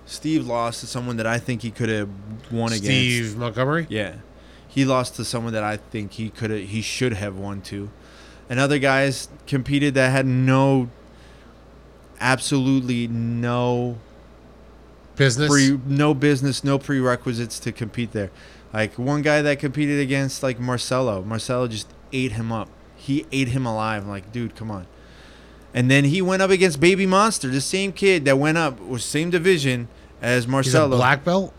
Steve 0.07 0.47
lost 0.47 0.81
to 0.81 0.87
someone 0.87 1.19
that 1.19 1.27
I 1.27 1.39
think 1.39 1.61
he 1.61 1.71
could 1.71 1.91
have 1.91 2.09
won 2.51 2.71
Steve 2.71 2.83
against. 2.85 3.29
Steve 3.31 3.37
Montgomery. 3.37 3.87
Yeah, 3.91 4.15
he 4.67 4.87
lost 4.87 5.17
to 5.17 5.25
someone 5.27 5.53
that 5.53 5.63
I 5.63 5.77
think 5.77 6.13
he 6.13 6.31
could 6.31 6.51
have, 6.51 6.61
he 6.61 6.81
should 6.81 7.13
have 7.13 7.37
won 7.37 7.61
to, 7.63 7.91
and 8.49 8.59
other 8.59 8.79
guys 8.79 9.29
competed 9.47 9.93
that 9.95 10.11
had 10.11 10.25
no, 10.27 10.89
absolutely 12.21 13.07
no 13.09 13.99
Business. 15.17 15.49
pre 15.49 15.79
no 15.87 16.15
business, 16.15 16.65
no 16.65 16.79
prerequisites 16.79 17.59
to 17.61 17.73
compete 17.73 18.13
there. 18.13 18.31
Like 18.73 18.99
one 18.99 19.23
guy 19.23 19.43
that 19.43 19.59
competed 19.61 20.01
against 20.01 20.43
like 20.43 20.59
Marcelo, 20.59 21.23
Marcelo 21.23 21.69
just 21.69 21.89
ate 22.13 22.33
him 22.33 22.51
up. 22.51 22.69
He 22.97 23.27
ate 23.31 23.49
him 23.49 23.67
alive. 23.67 24.03
I'm 24.03 24.09
like, 24.09 24.33
dude, 24.33 24.57
come 24.57 24.71
on. 24.71 24.87
And 25.73 25.91
then 25.91 26.05
he 26.05 26.23
went 26.23 26.41
up 26.43 26.51
against 26.51 26.81
Baby 26.81 27.07
Monster, 27.07 27.49
the 27.49 27.61
same 27.61 27.93
kid 27.93 28.25
that 28.25 28.39
went 28.39 28.59
up 28.59 28.81
was 28.81 29.05
same 29.05 29.31
division 29.31 29.89
as 30.23 30.47
Marcelo. 30.47 30.97
black 30.97 31.25
belt. 31.25 31.53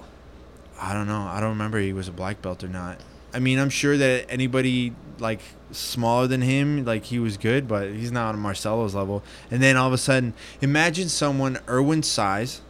I 0.79 0.93
don't 0.93 1.07
know. 1.07 1.21
I 1.21 1.39
don't 1.39 1.49
remember 1.49 1.79
he 1.79 1.93
was 1.93 2.07
a 2.07 2.11
black 2.11 2.41
belt 2.41 2.63
or 2.63 2.67
not. 2.67 2.99
I 3.35 3.39
mean, 3.39 3.59
I'm 3.59 3.69
sure 3.69 3.97
that 3.97 4.27
anybody 4.29 4.93
like 5.19 5.41
smaller 5.71 6.25
than 6.25 6.41
him, 6.41 6.85
like 6.85 7.03
he 7.03 7.19
was 7.19 7.35
good, 7.35 7.67
but 7.67 7.89
he's 7.89 8.11
not 8.11 8.33
on 8.33 8.39
Marcelo's 8.39 8.95
level. 8.95 9.23
And 9.51 9.61
then 9.61 9.75
all 9.75 9.87
of 9.87 9.93
a 9.93 9.97
sudden, 9.97 10.33
imagine 10.61 11.09
someone 11.09 11.59
Irwin's 11.67 12.07
size, 12.07 12.61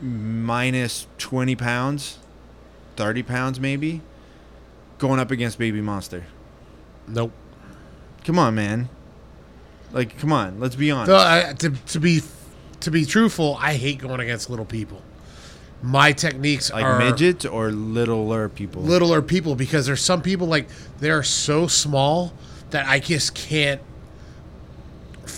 minus 0.00 1.08
20 1.18 1.56
pounds, 1.56 2.18
30 2.94 3.24
pounds 3.24 3.58
maybe, 3.58 4.00
going 4.98 5.18
up 5.18 5.32
against 5.32 5.58
Baby 5.58 5.80
Monster. 5.80 6.26
Nope. 7.08 7.32
Come 8.24 8.38
on, 8.38 8.54
man. 8.54 8.88
Like, 9.90 10.16
come 10.18 10.32
on. 10.32 10.60
Let's 10.60 10.76
be 10.76 10.92
honest. 10.92 11.10
No, 11.10 11.16
I, 11.16 11.52
to, 11.58 11.70
to 11.70 11.98
be 11.98 12.22
to 12.78 12.90
be 12.92 13.04
truthful, 13.04 13.56
I 13.60 13.74
hate 13.74 13.98
going 13.98 14.20
against 14.20 14.50
little 14.50 14.64
people. 14.64 15.02
My 15.86 16.10
techniques 16.10 16.72
like 16.72 16.84
are 16.84 16.98
midgets 16.98 17.44
or 17.44 17.70
littler 17.70 18.48
people. 18.48 18.82
littler 18.82 19.22
people 19.22 19.54
because 19.54 19.86
there's 19.86 20.00
some 20.00 20.20
people 20.20 20.48
like 20.48 20.66
they're 20.98 21.22
so 21.22 21.68
small 21.68 22.32
that 22.70 22.88
I 22.88 22.98
just 22.98 23.36
can't. 23.36 23.80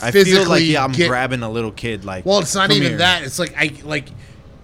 I 0.02 0.10
feel 0.10 0.48
like 0.48 0.64
yeah, 0.64 0.84
I'm 0.84 0.92
get- 0.92 1.08
grabbing 1.08 1.42
a 1.42 1.50
little 1.50 1.70
kid. 1.70 2.06
Like, 2.06 2.24
Well, 2.24 2.38
it's 2.38 2.54
not 2.54 2.70
even 2.70 2.88
here." 2.88 2.98
that. 2.98 3.24
It's 3.24 3.38
like 3.38 3.54
I 3.58 3.72
like 3.84 4.08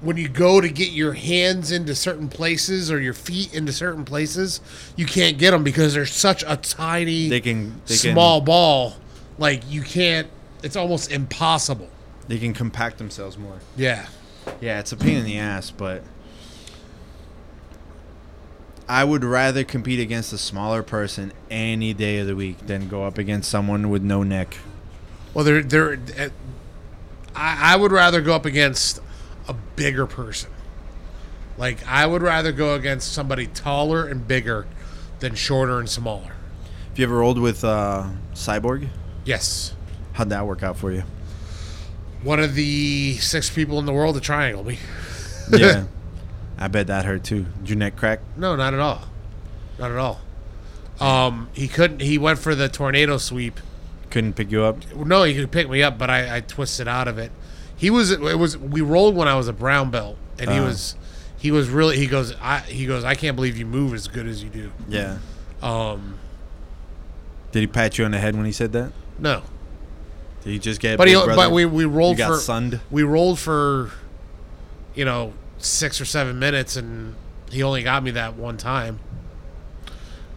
when 0.00 0.16
you 0.16 0.28
go 0.28 0.58
to 0.58 0.70
get 0.70 0.90
your 0.90 1.12
hands 1.12 1.70
into 1.70 1.94
certain 1.94 2.28
places 2.28 2.90
or 2.90 2.98
your 2.98 3.14
feet 3.14 3.52
into 3.52 3.72
certain 3.72 4.06
places, 4.06 4.62
you 4.96 5.04
can't 5.04 5.36
get 5.36 5.50
them 5.50 5.64
because 5.64 5.92
they're 5.92 6.06
such 6.06 6.42
a 6.46 6.56
tiny, 6.56 7.28
They 7.28 7.40
can 7.40 7.82
they 7.86 7.94
small 7.94 8.40
ball. 8.40 8.96
Like 9.36 9.62
you 9.68 9.82
can't. 9.82 10.28
It's 10.62 10.76
almost 10.76 11.12
impossible. 11.12 11.90
They 12.26 12.38
can 12.38 12.54
compact 12.54 12.96
themselves 12.96 13.36
more. 13.36 13.58
Yeah. 13.76 14.06
Yeah, 14.60 14.80
it's 14.80 14.92
a 14.92 14.96
pain 14.96 15.18
in 15.18 15.24
the 15.24 15.38
ass, 15.38 15.70
but 15.70 16.02
I 18.88 19.04
would 19.04 19.24
rather 19.24 19.64
compete 19.64 20.00
against 20.00 20.32
a 20.32 20.38
smaller 20.38 20.82
person 20.82 21.32
any 21.50 21.94
day 21.94 22.18
of 22.18 22.26
the 22.26 22.36
week 22.36 22.66
than 22.66 22.88
go 22.88 23.04
up 23.04 23.18
against 23.18 23.50
someone 23.50 23.88
with 23.88 24.02
no 24.02 24.22
neck. 24.22 24.56
Well, 25.32 25.44
they're 25.44 25.62
they're. 25.62 25.94
uh, 25.94 26.28
I, 27.34 27.74
I 27.74 27.76
would 27.76 27.92
rather 27.92 28.20
go 28.20 28.34
up 28.34 28.44
against 28.44 29.00
a 29.48 29.54
bigger 29.54 30.06
person. 30.06 30.50
Like 31.56 31.86
I 31.86 32.06
would 32.06 32.22
rather 32.22 32.52
go 32.52 32.74
against 32.74 33.12
somebody 33.12 33.46
taller 33.46 34.06
and 34.06 34.26
bigger 34.26 34.66
than 35.20 35.34
shorter 35.34 35.78
and 35.78 35.88
smaller. 35.88 36.32
Have 36.90 36.98
you 36.98 37.04
ever 37.06 37.16
rolled 37.16 37.38
with 37.38 37.64
uh, 37.64 38.04
Cyborg? 38.34 38.88
Yes. 39.24 39.74
How'd 40.12 40.30
that 40.30 40.46
work 40.46 40.62
out 40.62 40.76
for 40.76 40.92
you? 40.92 41.02
One 42.24 42.40
of 42.40 42.54
the 42.54 43.16
six 43.18 43.50
people 43.50 43.78
in 43.78 43.86
the 43.86 43.92
world 43.92 44.14
to 44.16 44.20
triangle 44.20 44.64
me. 44.64 44.78
Yeah. 45.52 45.84
I 46.58 46.68
bet 46.68 46.86
that 46.86 47.04
hurt 47.04 47.22
too. 47.24 47.46
Did 47.60 47.68
your 47.68 47.78
neck 47.78 47.96
crack? 47.96 48.20
No, 48.36 48.56
not 48.56 48.72
at 48.74 48.80
all. 48.80 49.02
Not 49.78 49.90
at 49.90 49.96
all. 49.98 50.20
Um, 51.00 51.48
he 51.52 51.68
couldn't. 51.68 52.00
He 52.00 52.16
went 52.16 52.38
for 52.38 52.54
the 52.54 52.68
tornado 52.68 53.18
sweep. 53.18 53.60
Couldn't 54.10 54.34
pick 54.34 54.50
you 54.50 54.62
up? 54.62 54.94
No, 54.94 55.24
he 55.24 55.34
could 55.34 55.50
pick 55.50 55.68
me 55.68 55.82
up, 55.82 55.98
but 55.98 56.08
I, 56.08 56.36
I 56.36 56.40
twisted 56.40 56.86
out 56.88 57.08
of 57.08 57.18
it. 57.18 57.30
He 57.76 57.90
was. 57.90 58.10
It 58.12 58.20
was. 58.38 58.56
We 58.56 58.80
rolled 58.80 59.16
when 59.16 59.26
I 59.28 59.34
was 59.34 59.48
a 59.48 59.52
brown 59.52 59.90
belt, 59.90 60.16
and 60.38 60.48
he 60.50 60.58
Uh. 60.58 60.64
was. 60.64 60.94
He 61.36 61.50
was 61.50 61.68
really. 61.68 61.96
He 61.98 62.06
goes. 62.06 62.32
I. 62.40 62.60
He 62.60 62.86
goes. 62.86 63.02
I 63.04 63.16
can't 63.16 63.34
believe 63.36 63.58
you 63.58 63.66
move 63.66 63.92
as 63.92 64.06
good 64.08 64.26
as 64.28 64.42
you 64.42 64.48
do. 64.48 64.70
Yeah. 64.88 65.18
Um. 65.60 66.14
Did 67.52 67.60
he 67.60 67.66
pat 67.66 67.98
you 67.98 68.04
on 68.04 68.12
the 68.12 68.18
head 68.18 68.36
when 68.36 68.46
he 68.46 68.52
said 68.52 68.72
that? 68.72 68.92
No. 69.18 69.42
Did 70.44 70.50
he 70.50 70.58
just 70.58 70.80
get? 70.80 70.98
But 70.98 71.08
he. 71.08 71.14
Brother? 71.14 71.34
But 71.34 71.52
we 71.52 71.64
we 71.64 71.84
rolled 71.84 72.18
for. 72.18 72.36
sunned? 72.36 72.80
We 72.90 73.02
rolled 73.02 73.38
for. 73.38 73.90
You 74.94 75.04
know, 75.04 75.32
six 75.58 76.00
or 76.00 76.04
seven 76.04 76.38
minutes, 76.38 76.76
and 76.76 77.16
he 77.50 77.62
only 77.62 77.82
got 77.82 78.04
me 78.04 78.12
that 78.12 78.36
one 78.36 78.56
time. 78.56 79.00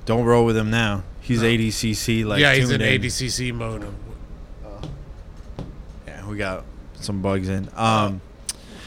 Don't 0.05 0.23
roll 0.25 0.45
with 0.45 0.57
him 0.57 0.71
now. 0.71 1.03
He's 1.19 1.41
ADCC. 1.41 2.25
Like 2.25 2.39
yeah, 2.39 2.53
he's 2.53 2.71
in 2.71 2.79
tuned 2.79 3.03
ADCC 3.03 3.53
mode. 3.53 3.93
Yeah, 6.07 6.27
we 6.27 6.37
got 6.37 6.63
some 6.95 7.21
bugs 7.21 7.49
in. 7.49 7.69
Um, 7.75 8.21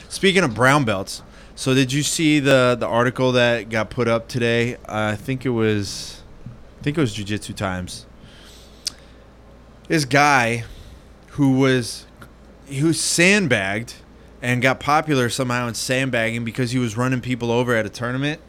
speaking 0.09 0.43
of 0.43 0.55
brown 0.55 0.85
belts, 0.85 1.23
so 1.55 1.75
did 1.75 1.93
you 1.93 2.03
see 2.03 2.41
the 2.41 2.77
the 2.81 2.87
article 2.87 3.33
that 3.33 3.69
got 3.69 3.91
put 3.91 4.09
up 4.09 4.29
today? 4.29 4.79
I 4.89 5.15
think 5.17 5.45
it 5.45 5.51
was, 5.51 6.23
I 6.81 6.83
think 6.83 6.97
it 6.97 7.01
was 7.01 7.13
Jiu 7.13 7.25
Jitsu 7.27 7.53
Times. 7.53 8.07
This 9.89 10.07
guy, 10.07 10.65
who 11.31 11.59
was, 11.59 12.07
who 12.69 12.93
sandbagged, 12.93 13.95
and 14.43 14.63
got 14.63 14.81
popular 14.81 15.29
somehow 15.29 15.69
in 15.69 15.75
sandbagging 15.75 16.45
because 16.45 16.71
he 16.71 16.79
was 16.79 16.97
running 16.97 17.21
people 17.21 17.51
over 17.51 17.75
at 17.75 17.85
a 17.87 17.91
tournament. 17.91 18.41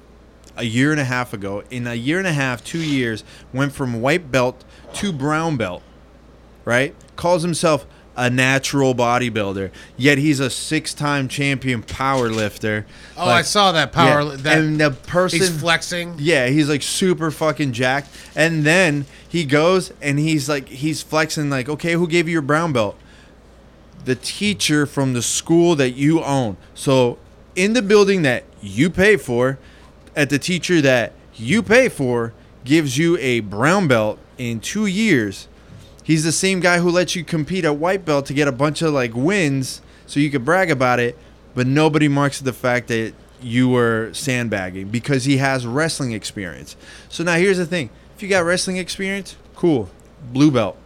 a 0.58 0.64
year 0.64 0.92
and 0.92 1.00
a 1.00 1.06
half 1.06 1.34
ago. 1.34 1.64
In 1.70 1.88
a 1.88 1.94
year 1.96 2.18
and 2.18 2.28
a 2.28 2.34
half, 2.34 2.64
two 2.64 2.82
years, 2.84 3.24
went 3.54 3.72
from 3.74 4.02
white 4.02 4.32
belt 4.32 4.64
to 4.96 5.14
brown 5.14 5.56
belt. 5.58 5.82
Right? 6.66 6.94
Calls 7.16 7.42
himself 7.44 7.86
a 8.16 8.30
natural 8.30 8.94
bodybuilder. 8.94 9.72
Yet 9.98 10.18
he's 10.18 10.40
a 10.40 10.50
six-time 10.50 11.28
champion 11.28 11.82
power 11.82 12.30
lifter. 12.30 12.86
Oh, 13.18 13.28
I 13.30 13.42
saw 13.42 13.72
that 13.72 13.92
power. 13.92 14.22
Yeah, 14.24 14.36
That 14.38 14.58
and 14.58 14.80
the 14.80 14.92
person 14.92 15.40
he's 15.40 15.60
flexing. 15.60 16.16
yeah, 16.20 16.48
he's 16.48 16.68
like 16.70 16.84
super 16.84 17.32
fucking 17.32 17.72
jacked. 17.72 18.10
And 18.36 18.64
then 18.66 19.06
he 19.28 19.46
goes 19.46 19.94
and 20.02 20.20
he's 20.20 20.50
like 20.50 20.68
he's 20.68 21.02
flexing 21.02 21.50
like, 21.50 21.70
"Okay, 21.70 21.94
who 21.94 22.08
gave 22.08 22.28
you 22.28 22.34
your 22.34 22.42
brown 22.42 22.74
belt?" 22.74 22.98
The 24.04 24.16
teacher 24.16 24.86
from 24.86 25.14
the 25.14 25.22
school 25.22 25.76
that 25.76 25.92
you 25.92 26.24
own. 26.24 26.58
So, 26.74 27.18
in 27.56 27.74
the 27.74 27.82
building 27.82 28.24
that 28.24 28.44
you 28.62 28.90
pay 28.90 29.16
for, 29.16 29.58
at 30.16 30.30
the 30.30 30.40
teacher 30.40 30.82
that 30.82 31.14
you 31.36 31.62
pay 31.64 31.88
for 31.88 32.34
gives 32.66 32.98
you 32.98 33.18
a 33.20 33.40
brown 33.42 33.88
belt 33.88 34.18
in 34.38 34.60
2 34.60 34.86
years. 34.86 35.48
He's 36.04 36.24
the 36.24 36.32
same 36.32 36.60
guy 36.60 36.80
who 36.80 36.90
lets 36.90 37.16
you 37.16 37.24
compete 37.24 37.66
at 37.66 37.76
white 37.78 38.06
belt 38.06 38.26
to 38.28 38.34
get 38.34 38.48
a 38.48 38.52
bunch 38.52 38.82
of 38.82 38.94
like 38.94 39.14
wins 39.14 39.82
so 40.06 40.20
you 40.20 40.30
could 40.30 40.44
brag 40.44 40.72
about 40.72 41.00
it, 41.00 41.18
but 41.56 41.68
nobody 41.68 42.08
marks 42.08 42.40
the 42.40 42.54
fact 42.54 42.88
that 42.88 43.14
you 43.42 43.70
were 43.70 44.12
sandbagging 44.14 44.90
because 44.90 45.26
he 45.26 45.38
has 45.38 45.66
wrestling 45.66 46.12
experience. 46.12 46.76
So 47.10 47.24
now 47.24 47.36
here's 47.36 47.58
the 47.58 47.66
thing. 47.66 47.90
If 48.16 48.24
you 48.24 48.30
got 48.30 48.44
wrestling 48.46 48.78
experience, 48.78 49.36
cool. 49.56 49.90
Blue 50.32 50.52
belt. 50.52 50.78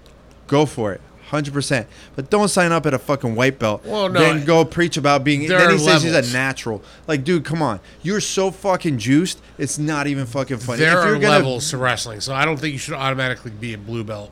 Go 0.47 0.65
for 0.65 0.93
it. 0.93 1.01
100%. 1.29 1.87
But 2.15 2.29
don't 2.29 2.47
sign 2.47 2.71
up 2.71 2.85
at 2.85 2.93
a 2.93 2.99
fucking 2.99 3.35
white 3.35 3.57
belt. 3.59 3.83
Well, 3.83 4.09
no, 4.09 4.19
Then 4.19 4.45
go 4.45 4.63
preach 4.63 4.95
about 4.95 5.23
being 5.23 5.47
then 5.47 5.71
he 5.71 5.77
says 5.79 6.03
he's 6.03 6.13
a 6.13 6.33
natural. 6.33 6.83
Like 7.07 7.23
dude, 7.23 7.45
come 7.45 7.61
on. 7.61 7.79
You're 8.03 8.21
so 8.21 8.51
fucking 8.51 8.99
juiced. 8.99 9.41
It's 9.57 9.77
not 9.77 10.07
even 10.07 10.25
fucking 10.25 10.57
funny. 10.57 10.79
There 10.79 10.99
if 10.99 11.05
you're 11.05 11.15
are 11.15 11.19
gonna 11.19 11.29
levels 11.29 11.69
to 11.71 11.77
wrestling, 11.77 12.21
so 12.21 12.33
I 12.33 12.45
don't 12.45 12.57
think 12.57 12.73
you 12.73 12.79
should 12.79 12.93
automatically 12.93 13.51
be 13.51 13.73
a 13.73 13.77
blue 13.77 14.03
belt. 14.03 14.31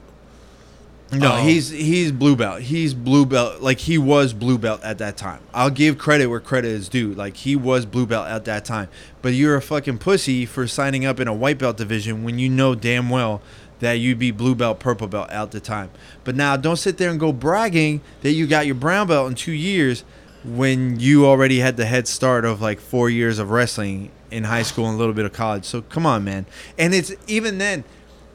No, 1.12 1.34
Oh. 1.34 1.36
he's 1.44 1.70
he's 1.70 2.12
blue 2.12 2.36
belt. 2.36 2.62
He's 2.62 2.94
blue 2.96 3.26
belt. 3.26 3.62
Like 3.62 3.80
he 3.80 3.98
was 4.00 4.34
blue 4.34 4.58
belt 4.58 4.82
at 4.84 4.98
that 4.98 5.16
time. 5.16 5.42
I'll 5.54 5.70
give 5.70 5.98
credit 6.00 6.28
where 6.28 6.40
credit 6.40 6.72
is 6.72 6.90
due. 6.90 7.14
Like 7.14 7.38
he 7.38 7.56
was 7.56 7.86
blue 7.86 8.08
belt 8.08 8.28
at 8.28 8.46
that 8.46 8.66
time. 8.66 8.88
But 9.22 9.34
you're 9.34 9.56
a 9.56 9.62
fucking 9.62 10.00
pussy 10.00 10.46
for 10.48 10.66
signing 10.68 11.06
up 11.06 11.20
in 11.20 11.28
a 11.28 11.34
white 11.34 11.60
belt 11.60 11.78
division 11.78 12.24
when 12.24 12.40
you 12.40 12.50
know 12.50 12.74
damn 12.74 13.10
well 13.10 13.42
that 13.80 13.94
you'd 13.94 14.18
be 14.18 14.32
blue 14.32 14.56
belt, 14.56 14.80
purple 14.80 15.08
belt 15.08 15.30
at 15.30 15.52
the 15.52 15.60
time. 15.60 15.92
But 16.24 16.36
now 16.36 16.56
don't 16.58 16.78
sit 16.78 16.98
there 16.98 17.12
and 17.12 17.20
go 17.20 17.32
bragging 17.32 18.02
that 18.22 18.32
you 18.32 18.48
got 18.48 18.66
your 18.66 18.76
brown 18.76 19.08
belt 19.08 19.28
in 19.30 19.36
two 19.36 19.52
years 19.52 20.04
when 20.44 21.00
you 21.00 21.26
already 21.28 21.60
had 21.60 21.78
the 21.78 21.86
head 21.86 22.08
start 22.08 22.44
of 22.44 22.60
like 22.62 22.80
four 22.80 23.10
years 23.10 23.40
of 23.40 23.50
wrestling 23.52 24.10
in 24.32 24.46
high 24.46 24.64
school 24.64 24.86
and 24.88 24.96
a 24.96 24.98
little 24.98 25.14
bit 25.14 25.26
of 25.26 25.34
college. 25.34 25.66
So 25.66 25.82
come 25.84 26.06
on, 26.06 26.24
man. 26.24 26.46
And 26.78 26.94
it's 26.96 27.14
even 27.28 27.60
then. 27.60 27.84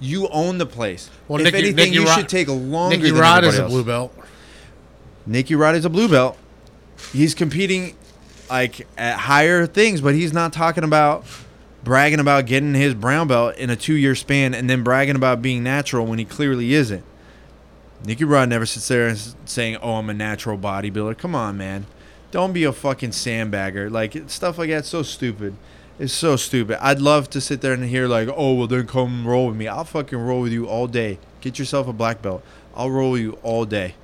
You 0.01 0.29
own 0.29 0.59
the 0.59 0.67
place. 0.67 1.11
Well, 1.27 1.41
if 1.41 1.45
Nicky- 1.45 1.57
anything, 1.59 1.77
Nicky 1.77 1.95
you 1.95 2.07
Rod- 2.07 2.15
should 2.19 2.29
take 2.29 2.49
longer 2.49 2.97
Nicky 2.97 3.11
than 3.11 3.21
Rod 3.21 3.45
is 3.45 3.59
a 3.59 3.63
else. 3.63 3.73
blue 3.73 3.85
belt. 3.85 4.15
Nicky 5.27 5.55
Rod 5.55 5.75
is 5.75 5.85
a 5.85 5.91
blue 5.91 6.09
belt. 6.09 6.37
He's 7.13 7.35
competing 7.35 7.95
like 8.51 8.87
at 8.97 9.19
higher 9.19 9.67
things, 9.67 10.01
but 10.01 10.15
he's 10.15 10.33
not 10.33 10.53
talking 10.53 10.85
about 10.85 11.25
bragging 11.85 12.21
about 12.21 12.47
getting 12.47 12.75
his 12.75 12.95
brown 12.95 13.29
belt 13.29 13.57
in 13.57 13.71
a 13.71 13.77
two 13.77 13.95
year 13.95 14.15
span 14.15 14.55
and 14.55 14.69
then 14.71 14.83
bragging 14.83 15.17
about 15.17 15.43
being 15.43 15.63
natural 15.63 16.07
when 16.07 16.19
he 16.19 16.25
clearly 16.25 16.73
isn't. 16.75 17.05
Nicky 18.05 18.25
Rod 18.25 18.49
never 18.49 18.65
sits 18.67 18.87
there 18.89 19.09
and 19.09 19.35
saying, 19.45 19.77
"Oh, 19.83 19.95
I'm 19.95 20.09
a 20.09 20.15
natural 20.15 20.57
bodybuilder." 20.57 21.19
Come 21.19 21.35
on, 21.35 21.57
man. 21.59 21.87
Don't 22.31 22.53
be 22.53 22.65
a 22.65 22.73
fucking 22.73 23.11
sandbagger. 23.11 23.91
Like 23.91 24.17
stuff 24.29 24.57
like 24.59 24.71
that's 24.71 24.89
so 24.89 25.03
stupid. 25.03 25.55
It's 25.99 26.13
so 26.13 26.37
stupid. 26.37 26.79
I'd 26.81 27.01
love 27.01 27.29
to 27.31 27.41
sit 27.41 27.61
there 27.61 27.73
and 27.73 27.85
hear 27.85 28.07
like, 28.07 28.29
"Oh, 28.35 28.55
well 28.55 28.69
then 28.69 28.87
come 28.87 29.27
roll 29.27 29.49
with 29.49 29.57
me." 29.57 29.67
I'll 29.67 29.85
fucking 29.85 30.19
roll 30.19 30.43
with 30.43 30.53
you 30.53 30.67
all 30.69 30.87
day. 30.87 31.19
Get 31.41 31.59
yourself 31.59 31.89
a 31.89 31.93
black 31.93 32.23
belt. 32.23 32.45
I'll 32.77 32.91
roll 32.91 33.13
with 33.13 33.23
you 33.23 33.39
all 33.43 33.65
day. 33.65 33.95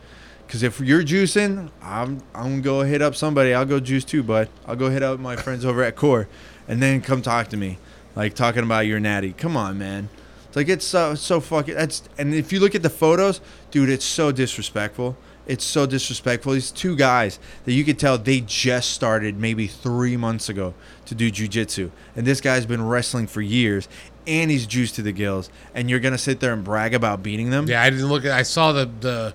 Cause 0.49 0.63
if 0.63 0.81
you're 0.81 1.03
juicing, 1.03 1.71
I'm 1.81 2.21
I'm 2.35 2.61
gonna 2.61 2.63
go 2.63 2.81
hit 2.83 3.01
up 3.01 3.15
somebody. 3.15 3.55
I'll 3.55 3.65
go 3.65 3.79
juice 3.79 4.05
too, 4.05 4.25
bud. 4.25 4.49
I'll 4.67 4.77
go 4.77 4.91
hit 4.91 5.05
up 5.05 5.21
my 5.21 5.37
friends 5.37 5.65
over 5.65 5.85
at 5.85 5.95
Core, 5.95 6.27
and 6.67 6.83
then 6.83 7.01
come 7.01 7.23
talk 7.23 7.49
to 7.49 7.57
me, 7.57 7.79
like 8.17 8.35
talking 8.35 8.65
about 8.65 8.87
your 8.87 8.99
natty. 8.99 9.33
Come 9.33 9.57
on, 9.57 9.79
man. 9.79 10.09
It's 10.49 10.57
like 10.57 10.69
it's 10.69 10.85
so 10.85 11.15
so 11.15 11.41
fucking. 11.41 11.75
That's 11.75 12.03
and 12.19 12.35
if 12.35 12.53
you 12.53 12.59
look 12.59 12.75
at 12.75 12.83
the 12.83 12.91
photos, 12.91 13.41
dude, 13.71 13.89
it's 13.89 14.05
so 14.05 14.33
disrespectful. 14.33 15.17
It's 15.47 15.65
so 15.65 15.85
disrespectful. 15.87 16.53
These 16.55 16.71
two 16.71 16.97
guys 16.97 17.39
that 17.65 17.73
you 17.73 17.85
could 17.85 17.99
tell 17.99 18.17
they 18.17 18.41
just 18.41 18.91
started 18.93 19.39
maybe 19.39 19.67
three 19.67 20.17
months 20.17 20.49
ago 20.49 20.73
to 21.07 21.15
do 21.15 21.31
jujitsu, 21.31 21.91
and 22.17 22.27
this 22.27 22.41
guy's 22.41 22.65
been 22.65 22.87
wrestling 22.87 23.27
for 23.27 23.43
years, 23.43 23.87
and 24.27 24.51
he's 24.51 24.67
juiced 24.67 24.95
to 24.95 25.03
the 25.03 25.13
gills. 25.13 25.51
And 25.75 25.91
you're 25.91 26.01
gonna 26.01 26.17
sit 26.19 26.41
there 26.41 26.53
and 26.55 26.65
brag 26.65 26.95
about 26.95 27.23
beating 27.23 27.51
them? 27.51 27.67
Yeah, 27.69 27.83
I 27.83 27.91
didn't 27.91 28.07
look 28.09 28.25
at. 28.25 28.33
I 28.33 28.43
saw 28.43 28.73
the 28.73 28.89
the, 29.01 29.35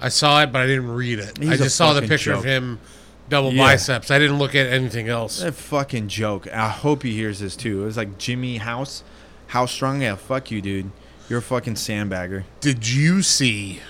I 0.00 0.08
saw 0.08 0.42
it, 0.42 0.50
but 0.52 0.62
I 0.62 0.66
didn't 0.66 0.90
read 0.90 1.20
it. 1.20 1.38
He's 1.38 1.48
I 1.50 1.56
just 1.56 1.76
saw 1.76 1.92
the 1.92 2.02
picture 2.02 2.32
joke. 2.32 2.40
of 2.40 2.44
him, 2.44 2.80
double 3.28 3.52
Yeah. 3.52 3.62
biceps. 3.62 4.10
I 4.10 4.18
didn't 4.18 4.38
look 4.40 4.56
at 4.56 4.66
anything 4.66 5.08
else. 5.08 5.40
A 5.42 5.52
fucking 5.52 6.08
joke. 6.08 6.48
I 6.52 6.68
hope 6.70 7.04
he 7.04 7.12
hears 7.14 7.38
this 7.38 7.54
too. 7.54 7.82
It 7.82 7.84
was 7.86 7.96
like 7.96 8.18
Jimmy 8.18 8.56
House, 8.56 9.04
How 9.48 9.64
Strong. 9.66 10.02
Yeah, 10.02 10.16
fuck 10.16 10.50
you, 10.50 10.60
dude. 10.60 10.90
You're 11.28 11.38
a 11.38 11.42
fucking 11.42 11.74
sandbagger. 11.74 12.44
Did 12.60 12.88
you 12.88 13.22
see? 13.22 13.80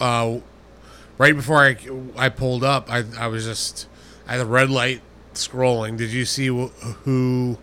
Uh, 0.00 0.40
right 1.18 1.34
before 1.36 1.58
I 1.58 1.76
I 2.16 2.28
pulled 2.30 2.64
up, 2.64 2.90
I 2.90 3.04
I 3.18 3.26
was 3.26 3.44
just 3.44 3.86
I 4.26 4.32
had 4.32 4.40
a 4.40 4.46
red 4.46 4.70
light 4.70 5.02
scrolling. 5.34 5.96
Did 5.96 6.10
you 6.10 6.24
see 6.24 6.48
wh- 6.48 6.72
who 7.04 7.58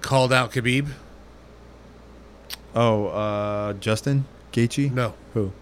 called 0.00 0.32
out 0.32 0.52
Khabib? 0.52 0.88
Oh, 2.74 3.06
uh, 3.06 3.72
Justin 3.74 4.26
Gaethje. 4.52 4.92
No, 4.92 5.14
Who? 5.34 5.52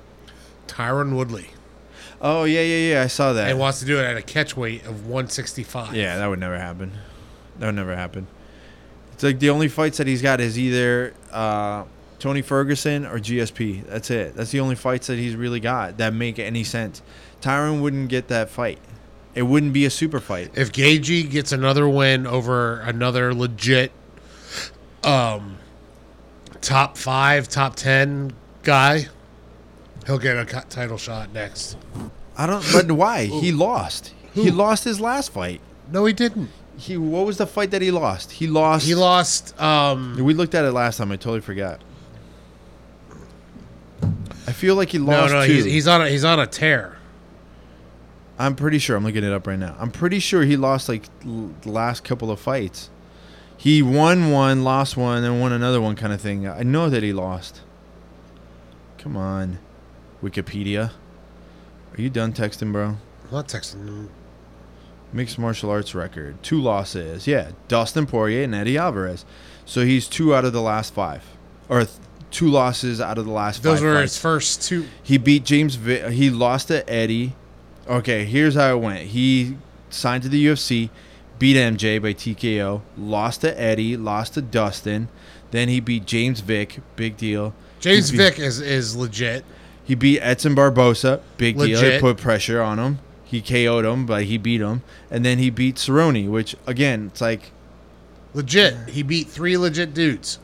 Tyron 0.66 1.14
Woodley. 1.16 1.50
Oh 2.20 2.44
yeah, 2.44 2.60
yeah, 2.62 2.94
yeah. 2.94 3.02
I 3.02 3.06
saw 3.06 3.32
that. 3.34 3.50
And 3.50 3.58
wants 3.58 3.80
to 3.80 3.84
do 3.84 3.98
it 3.98 4.02
at 4.04 4.16
a 4.16 4.22
catch 4.22 4.56
weight 4.56 4.84
of 4.86 5.06
165. 5.06 5.94
yeah, 5.94 6.16
that 6.16 6.26
would 6.26 6.38
never 6.40 6.58
happen. 6.58 6.92
That 7.58 7.66
would 7.66 7.74
never 7.76 7.94
happen. 7.94 8.26
It's 9.12 9.22
like 9.22 9.38
the 9.38 9.50
only 9.50 9.68
fights 9.68 9.98
that 9.98 10.06
he's 10.06 10.22
got 10.22 10.40
is 10.40 10.58
either 10.58 11.14
uh, 11.30 11.84
Tony 12.24 12.40
Ferguson 12.40 13.04
or 13.04 13.18
GSP. 13.18 13.84
That's 13.86 14.10
it. 14.10 14.34
That's 14.34 14.50
the 14.50 14.60
only 14.60 14.76
fights 14.76 15.08
that 15.08 15.18
he's 15.18 15.36
really 15.36 15.60
got 15.60 15.98
that 15.98 16.14
make 16.14 16.38
any 16.38 16.64
sense. 16.64 17.02
Tyron 17.42 17.82
wouldn't 17.82 18.08
get 18.08 18.28
that 18.28 18.48
fight. 18.48 18.78
It 19.34 19.42
wouldn't 19.42 19.74
be 19.74 19.84
a 19.84 19.90
super 19.90 20.20
fight. 20.20 20.50
If 20.54 20.72
Gaethje 20.72 21.30
gets 21.30 21.52
another 21.52 21.86
win 21.86 22.26
over 22.26 22.80
another 22.80 23.34
legit 23.34 23.92
um 25.02 25.58
top 26.62 26.96
5, 26.96 27.46
top 27.46 27.76
10 27.76 28.32
guy, 28.62 29.08
he'll 30.06 30.18
get 30.18 30.38
a 30.38 30.46
title 30.70 30.96
shot 30.96 31.30
next. 31.30 31.76
I 32.38 32.46
don't. 32.46 32.64
But 32.72 32.90
why? 32.92 33.26
He 33.26 33.52
lost. 33.52 34.14
He 34.32 34.50
lost 34.50 34.84
his 34.84 34.98
last 34.98 35.30
fight. 35.30 35.60
No, 35.92 36.06
he 36.06 36.14
didn't. 36.14 36.48
He 36.78 36.96
what 36.96 37.26
was 37.26 37.36
the 37.36 37.46
fight 37.46 37.70
that 37.72 37.82
he 37.82 37.90
lost? 37.90 38.32
He 38.32 38.46
lost. 38.46 38.86
He 38.86 38.94
lost 38.94 39.60
um 39.60 40.16
We 40.18 40.32
looked 40.32 40.54
at 40.54 40.64
it 40.64 40.72
last 40.72 40.96
time. 40.96 41.12
I 41.12 41.16
totally 41.16 41.42
forgot. 41.42 41.82
I 44.54 44.56
feel 44.56 44.76
like 44.76 44.90
he 44.90 45.00
lost 45.00 45.32
no, 45.32 45.44
two. 45.44 45.52
he's, 45.52 45.64
he's 45.64 45.88
on 45.88 46.00
a 46.00 46.08
he's 46.08 46.22
on 46.24 46.38
a 46.38 46.46
tear. 46.46 46.96
I'm 48.38 48.54
pretty 48.54 48.78
sure. 48.78 48.96
I'm 48.96 49.02
looking 49.02 49.24
it 49.24 49.32
up 49.32 49.48
right 49.48 49.58
now. 49.58 49.74
I'm 49.80 49.90
pretty 49.90 50.20
sure 50.20 50.44
he 50.44 50.56
lost 50.56 50.88
like 50.88 51.06
l- 51.26 51.50
the 51.62 51.72
last 51.72 52.04
couple 52.04 52.30
of 52.30 52.38
fights. 52.38 52.88
He 53.56 53.82
won 53.82 54.30
one, 54.30 54.62
lost 54.62 54.96
one, 54.96 55.22
then 55.22 55.40
won 55.40 55.52
another 55.52 55.80
one, 55.80 55.96
kind 55.96 56.12
of 56.12 56.20
thing. 56.20 56.46
I 56.46 56.62
know 56.62 56.88
that 56.88 57.02
he 57.02 57.12
lost. 57.12 57.62
Come 58.96 59.16
on, 59.16 59.58
Wikipedia. 60.22 60.92
Are 61.96 62.00
you 62.00 62.08
done 62.08 62.32
texting, 62.32 62.70
bro? 62.70 62.86
I'm 63.24 63.30
not 63.32 63.48
texting. 63.48 64.06
Mixed 65.12 65.36
martial 65.36 65.68
arts 65.70 65.96
record. 65.96 66.40
Two 66.44 66.60
losses. 66.60 67.26
Yeah. 67.26 67.50
Dustin 67.66 68.06
Poirier 68.06 68.44
and 68.44 68.54
Eddie 68.54 68.78
Alvarez. 68.78 69.24
So 69.64 69.84
he's 69.84 70.06
two 70.06 70.32
out 70.32 70.44
of 70.44 70.52
the 70.52 70.62
last 70.62 70.94
five. 70.94 71.24
Or 71.68 71.80
th- 71.84 71.90
two 72.34 72.48
losses 72.50 73.00
out 73.00 73.16
of 73.16 73.24
the 73.24 73.30
last 73.32 73.62
Those 73.62 73.78
five. 73.78 73.84
were 73.88 73.94
fights. 73.94 74.14
his 74.14 74.20
first 74.20 74.62
two. 74.62 74.84
He 75.02 75.16
beat 75.16 75.44
James. 75.44 75.76
Vi- 75.76 76.10
he 76.10 76.28
lost 76.30 76.68
to 76.68 76.88
Eddie. 76.90 77.34
Okay, 77.88 78.24
here's 78.24 78.54
how 78.56 78.76
it 78.76 78.80
went. 78.80 79.00
He 79.08 79.56
signed 79.88 80.22
to 80.24 80.28
the 80.28 80.44
UFC, 80.46 80.90
beat 81.38 81.56
MJ 81.56 82.00
by 82.02 82.12
TKO, 82.12 82.82
lost 82.98 83.42
to 83.42 83.58
Eddie, 83.60 83.96
lost 83.96 84.34
to 84.34 84.42
Dustin. 84.42 85.08
Then 85.50 85.68
he 85.68 85.80
beat 85.80 86.04
James 86.06 86.40
Vick, 86.40 86.80
big 86.96 87.16
deal. 87.16 87.54
James 87.80 88.10
beat- 88.10 88.16
Vick 88.18 88.38
is 88.38 88.60
is 88.60 88.94
legit. 88.96 89.44
He 89.84 89.94
beat 89.94 90.20
Edson 90.20 90.56
Barbosa, 90.56 91.20
big 91.36 91.56
deal. 91.58 91.66
He 91.66 91.74
Legit. 91.74 92.00
put 92.00 92.16
pressure 92.16 92.60
on 92.62 92.78
him. 92.78 92.98
He 93.22 93.40
KO'd 93.42 93.84
him, 93.84 94.06
but 94.06 94.24
he 94.24 94.38
beat 94.38 94.60
him. 94.62 94.82
And 95.10 95.24
then 95.24 95.38
he 95.38 95.50
beat 95.50 95.76
Cerrone, 95.76 96.28
which 96.30 96.56
again, 96.66 97.08
it's 97.12 97.20
like 97.20 97.52
Legit. 98.32 98.74
He 98.88 99.02
beat 99.02 99.28
three 99.28 99.56
legit 99.56 99.92
dudes. 99.94 100.38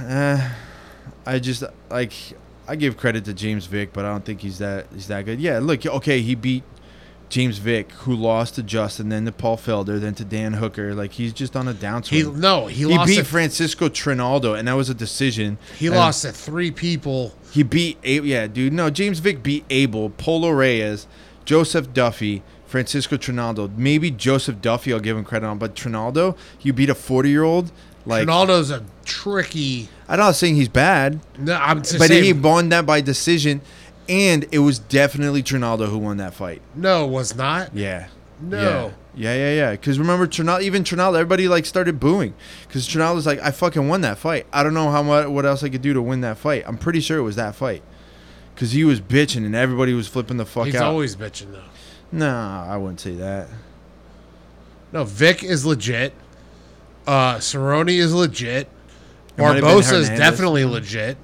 Uh, 0.00 0.50
I 1.26 1.38
just 1.38 1.62
like 1.90 2.12
I 2.66 2.76
give 2.76 2.96
credit 2.96 3.24
to 3.26 3.34
James 3.34 3.66
Vick, 3.66 3.92
but 3.92 4.04
I 4.04 4.08
don't 4.10 4.24
think 4.24 4.40
he's 4.40 4.58
that 4.58 4.86
he's 4.92 5.08
that 5.08 5.24
good. 5.24 5.40
Yeah, 5.40 5.58
look, 5.60 5.84
okay, 5.84 6.20
he 6.22 6.34
beat 6.34 6.62
James 7.28 7.58
Vick, 7.58 7.92
who 7.92 8.14
lost 8.14 8.56
to 8.56 8.62
Justin, 8.62 9.08
then 9.08 9.24
to 9.26 9.32
Paul 9.32 9.56
Felder, 9.56 10.00
then 10.00 10.14
to 10.16 10.24
Dan 10.24 10.54
Hooker. 10.54 10.94
Like 10.94 11.12
he's 11.12 11.32
just 11.32 11.54
on 11.56 11.68
a 11.68 11.74
downswing. 11.74 12.08
He 12.08 12.22
no, 12.22 12.66
he, 12.66 12.74
He 12.76 12.84
lost. 12.86 13.08
beat 13.08 13.18
at, 13.20 13.26
Francisco 13.26 13.88
Trinaldo, 13.88 14.54
and 14.54 14.66
that 14.68 14.74
was 14.74 14.88
a 14.88 14.94
decision. 14.94 15.58
he 15.78 15.86
And 15.86 15.96
lost 15.96 16.22
to 16.22 16.32
three 16.32 16.70
people. 16.70 17.34
He 17.52 17.62
beat 17.62 17.98
A- 18.04 18.20
yeah, 18.22 18.46
dude. 18.46 18.72
No, 18.72 18.90
James 18.90 19.18
Vick 19.18 19.42
beat 19.42 19.64
Abel, 19.70 20.10
Polo 20.10 20.50
Reyes, 20.50 21.06
Joseph 21.44 21.92
Duffy, 21.92 22.42
Francisco 22.66 23.16
Trinaldo. 23.16 23.68
Maybe 23.76 24.10
Joseph 24.10 24.60
Duffy, 24.60 24.92
I'll 24.92 25.00
give 25.00 25.16
him 25.16 25.24
credit 25.24 25.46
on, 25.46 25.58
but 25.58 25.74
Trinaldo, 25.74 26.36
you 26.62 26.72
beat 26.72 26.88
a 26.90 26.94
forty-year-old. 26.94 27.70
Like 28.06 28.26
Ronaldo's 28.26 28.70
a 28.70 28.84
tricky. 29.04 29.88
I'm 30.08 30.18
not 30.18 30.34
saying 30.34 30.56
he's 30.56 30.68
bad, 30.68 31.20
No, 31.38 31.54
I'm 31.54 31.82
just 31.82 31.98
but 31.98 32.08
saying. 32.08 32.24
he 32.24 32.32
won 32.32 32.70
that 32.70 32.84
by 32.86 33.00
decision, 33.00 33.60
and 34.08 34.46
it 34.50 34.58
was 34.60 34.78
definitely 34.78 35.42
Trinaldo 35.42 35.86
who 35.86 35.98
won 35.98 36.16
that 36.16 36.34
fight. 36.34 36.62
no, 36.74 37.04
it 37.04 37.10
was 37.10 37.36
not. 37.36 37.74
Yeah. 37.74 38.08
No. 38.40 38.92
Yeah, 39.14 39.34
yeah, 39.34 39.34
yeah. 39.34 39.54
yeah. 39.54 39.70
Because 39.72 39.98
remember, 39.98 40.26
Trinaldo, 40.26 40.62
even 40.62 40.82
Trinaldo, 40.82 41.18
everybody 41.18 41.46
like 41.48 41.66
started 41.66 42.00
booing 42.00 42.32
because 42.66 42.88
Trinaldo's 42.88 43.26
like, 43.26 43.38
I 43.40 43.50
fucking 43.50 43.86
won 43.88 44.00
that 44.00 44.18
fight. 44.18 44.46
I 44.52 44.62
don't 44.62 44.72
know 44.74 44.90
how 44.90 45.02
much, 45.02 45.26
what 45.28 45.44
else 45.44 45.62
I 45.62 45.68
could 45.68 45.82
do 45.82 45.92
to 45.92 46.00
win 46.00 46.22
that 46.22 46.38
fight. 46.38 46.64
I'm 46.66 46.78
pretty 46.78 47.00
sure 47.00 47.18
it 47.18 47.22
was 47.22 47.36
that 47.36 47.54
fight 47.54 47.82
because 48.54 48.72
he 48.72 48.82
was 48.84 49.00
bitching 49.00 49.44
and 49.44 49.54
everybody 49.54 49.92
was 49.92 50.08
flipping 50.08 50.38
the 50.38 50.46
fuck 50.46 50.66
He's 50.66 50.74
out. 50.76 50.78
He's 50.78 50.86
always 50.86 51.16
bitching 51.16 51.52
though. 51.52 51.62
nah, 52.12 52.66
I 52.72 52.76
wouldn't 52.78 53.00
say 53.00 53.14
that. 53.16 53.48
No, 54.92 55.04
Vic 55.04 55.44
is 55.44 55.66
legit. 55.66 56.14
Uh, 57.10 57.38
Cerrone 57.38 57.90
is 57.90 58.14
legit. 58.14 58.68
It 59.36 59.40
might 59.40 59.46
have 59.46 59.54
been 59.56 59.64
Barbosa 59.64 59.94
is 59.94 60.08
definitely 60.10 60.64
legit. 60.64 61.16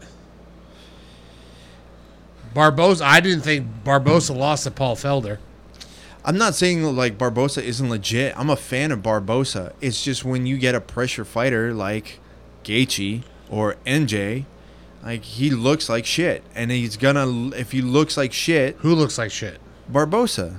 Barbosa, 2.53 3.03
I 3.03 3.21
didn't 3.21 3.43
think 3.43 3.69
Barbosa 3.85 4.37
lost 4.37 4.65
to 4.65 4.73
Paul 4.73 4.97
Felder. 4.97 5.39
I'm 6.25 6.37
not 6.37 6.57
saying 6.57 6.83
like 6.97 7.17
Barbosa 7.17 7.63
isn't 7.63 7.89
legit. 7.89 8.37
I'm 8.37 8.51
a 8.51 8.57
fan 8.57 8.91
of 8.91 8.99
Barbosa. 8.99 9.75
It's 9.81 10.03
just 10.03 10.25
when 10.25 10.45
you 10.45 10.59
get 10.59 10.75
a 10.75 10.81
pressure 10.81 11.25
fighter 11.25 11.73
like 11.73 12.19
Gaethje 12.65 13.23
or 13.49 13.77
NJ, 13.87 14.45
like 15.05 15.23
he 15.23 15.51
looks 15.51 15.89
like 15.89 16.05
shit, 16.05 16.43
and 16.53 16.73
he's 16.73 16.97
gonna 16.97 17.51
if 17.55 17.71
he 17.71 17.81
looks 17.81 18.17
like 18.17 18.33
shit, 18.33 18.75
Who 18.81 18.93
looks 18.93 19.19
like 19.19 19.31
shit? 19.31 19.61
Barbosa. 19.89 20.57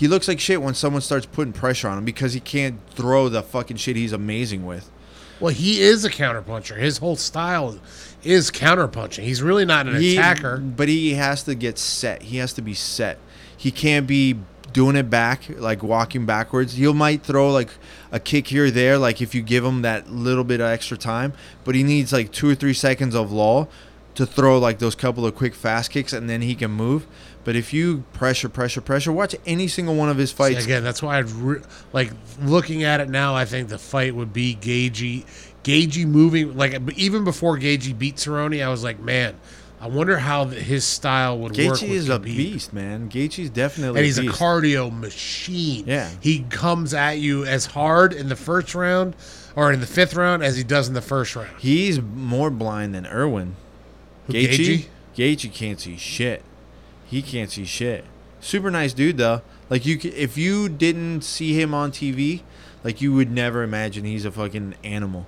He 0.00 0.08
looks 0.08 0.28
like 0.28 0.40
shit 0.40 0.62
when 0.62 0.72
someone 0.72 1.02
starts 1.02 1.26
putting 1.26 1.52
pressure 1.52 1.86
on 1.86 1.98
him 1.98 2.06
because 2.06 2.32
he 2.32 2.40
can't 2.40 2.80
throw 2.88 3.28
the 3.28 3.42
fucking 3.42 3.76
shit 3.76 3.96
he's 3.96 4.14
amazing 4.14 4.64
with. 4.64 4.90
Well, 5.40 5.52
he 5.52 5.82
is 5.82 6.06
a 6.06 6.10
counterpuncher. 6.10 6.78
His 6.78 6.96
whole 6.96 7.16
style 7.16 7.78
is 8.24 8.50
counterpunching. 8.50 9.24
He's 9.24 9.42
really 9.42 9.66
not 9.66 9.86
an 9.88 10.00
He- 10.00 10.16
attacker. 10.16 10.56
But 10.56 10.88
he 10.88 11.12
has 11.16 11.42
to 11.42 11.54
get 11.54 11.76
set. 11.78 12.22
He 12.22 12.38
has 12.38 12.54
to 12.54 12.62
be 12.62 12.72
set. 12.72 13.18
He 13.54 13.70
can't 13.70 14.06
be 14.06 14.36
doing 14.72 14.96
it 14.96 15.10
back, 15.10 15.42
like 15.58 15.82
walking 15.82 16.24
backwards. 16.24 16.72
He 16.78 16.90
might 16.94 17.22
throw 17.22 17.52
like 17.52 17.68
a 18.10 18.18
kick 18.18 18.48
here 18.48 18.64
or 18.66 18.70
there, 18.70 18.96
like 18.96 19.20
if 19.20 19.34
you 19.34 19.42
give 19.42 19.66
him 19.66 19.82
that 19.82 20.10
little 20.10 20.44
bit 20.44 20.60
of 20.60 20.66
extra 20.68 20.96
time. 20.96 21.34
But 21.62 21.74
he 21.74 21.82
needs 21.82 22.10
like 22.10 22.32
two 22.32 22.48
or 22.48 22.54
three 22.54 22.72
seconds 22.72 23.14
of 23.14 23.30
lull 23.30 23.68
to 24.14 24.24
throw 24.24 24.58
like 24.58 24.78
those 24.78 24.94
couple 24.94 25.26
of 25.26 25.34
quick 25.34 25.54
fast 25.54 25.90
kicks, 25.90 26.14
and 26.14 26.30
then 26.30 26.40
he 26.40 26.54
can 26.54 26.70
move. 26.70 27.06
But 27.44 27.56
if 27.56 27.72
you 27.72 28.04
pressure, 28.12 28.48
pressure, 28.48 28.80
pressure, 28.80 29.12
watch 29.12 29.34
any 29.46 29.66
single 29.66 29.94
one 29.94 30.10
of 30.10 30.18
his 30.18 30.30
fights. 30.30 30.64
Again, 30.64 30.84
that's 30.84 31.02
why 31.02 31.18
I'd 31.18 31.30
re- 31.30 31.62
like 31.92 32.12
looking 32.42 32.84
at 32.84 33.00
it 33.00 33.08
now. 33.08 33.34
I 33.34 33.44
think 33.46 33.68
the 33.68 33.78
fight 33.78 34.14
would 34.14 34.32
be 34.32 34.56
Gaethje, 34.60 35.24
Gaethje 35.64 36.06
moving 36.06 36.56
like 36.56 36.78
even 36.96 37.24
before 37.24 37.58
Gaethje 37.58 37.98
beat 37.98 38.16
Cerrone. 38.16 38.62
I 38.62 38.68
was 38.68 38.84
like, 38.84 39.00
man, 39.00 39.36
I 39.80 39.88
wonder 39.88 40.18
how 40.18 40.44
his 40.44 40.84
style 40.84 41.38
would 41.38 41.52
work. 41.56 41.78
Gaethje 41.78 41.88
is 41.88 42.10
a 42.10 42.18
beast, 42.18 42.74
man. 42.74 43.08
Gaethje's 43.08 43.48
definitely 43.48 43.98
and 44.00 44.04
he's 44.04 44.18
a 44.18 44.26
a 44.26 44.30
cardio 44.30 44.94
machine. 44.94 45.84
Yeah. 45.86 46.10
he 46.20 46.40
comes 46.50 46.92
at 46.92 47.18
you 47.18 47.46
as 47.46 47.64
hard 47.64 48.12
in 48.12 48.28
the 48.28 48.36
first 48.36 48.74
round 48.74 49.16
or 49.56 49.72
in 49.72 49.80
the 49.80 49.86
fifth 49.86 50.14
round 50.14 50.42
as 50.42 50.58
he 50.58 50.64
does 50.64 50.88
in 50.88 50.94
the 50.94 51.00
first 51.00 51.34
round. 51.34 51.48
He's 51.58 52.00
more 52.02 52.50
blind 52.50 52.94
than 52.94 53.06
Irwin. 53.06 53.56
Gaethje, 54.28 54.48
Gaethje? 54.58 54.86
Gaethje 55.16 55.52
can't 55.54 55.80
see 55.80 55.96
shit. 55.96 56.42
He 57.10 57.22
can't 57.22 57.50
see 57.50 57.64
shit. 57.64 58.04
Super 58.40 58.70
nice 58.70 58.92
dude 58.92 59.16
though. 59.18 59.42
Like 59.68 59.84
you, 59.84 59.98
if 60.02 60.38
you 60.38 60.68
didn't 60.68 61.22
see 61.22 61.60
him 61.60 61.74
on 61.74 61.90
TV, 61.92 62.42
like 62.84 63.00
you 63.00 63.12
would 63.12 63.30
never 63.30 63.62
imagine 63.62 64.04
he's 64.04 64.24
a 64.24 64.30
fucking 64.30 64.74
animal. 64.84 65.26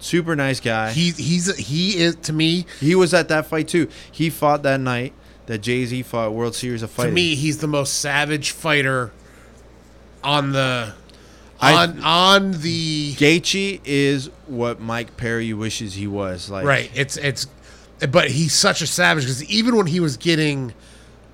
Super 0.00 0.36
nice 0.36 0.60
guy. 0.60 0.92
He, 0.92 1.10
He 1.10 1.22
he's 1.22 1.56
he 1.56 1.96
is 1.98 2.16
to 2.16 2.32
me 2.32 2.66
He 2.80 2.94
was 2.94 3.12
at 3.14 3.28
that 3.28 3.46
fight 3.46 3.68
too. 3.68 3.88
He 4.10 4.30
fought 4.30 4.62
that 4.62 4.80
night 4.80 5.12
that 5.46 5.60
JZ 5.60 6.04
fought 6.04 6.32
World 6.32 6.54
Series 6.54 6.82
of 6.82 6.90
Fighters. 6.90 7.10
to 7.10 7.14
me 7.14 7.34
he's 7.34 7.58
the 7.58 7.66
most 7.66 7.98
savage 8.00 8.50
fighter 8.52 9.12
on 10.22 10.52
the 10.52 10.94
I- 11.60 11.74
on 11.84 12.00
on 12.02 12.52
the 12.60 13.14
Gaethje 13.14 13.80
is 13.84 14.30
what 14.46 14.80
Mike 14.80 15.16
Perry 15.16 15.52
wishes 15.52 15.94
he 15.94 16.06
was. 16.06 16.50
Like 16.50 16.64
Right. 16.66 16.90
It's 16.94 17.16
it's, 17.16 17.46
but 18.10 18.30
he's 18.30 18.52
such 18.54 18.82
a 18.82 18.86
savage 18.86 19.24
because 19.24 19.44
even 19.44 19.76
when 19.76 19.86
he 19.86 20.00
was 20.00 20.16
getting, 20.16 20.74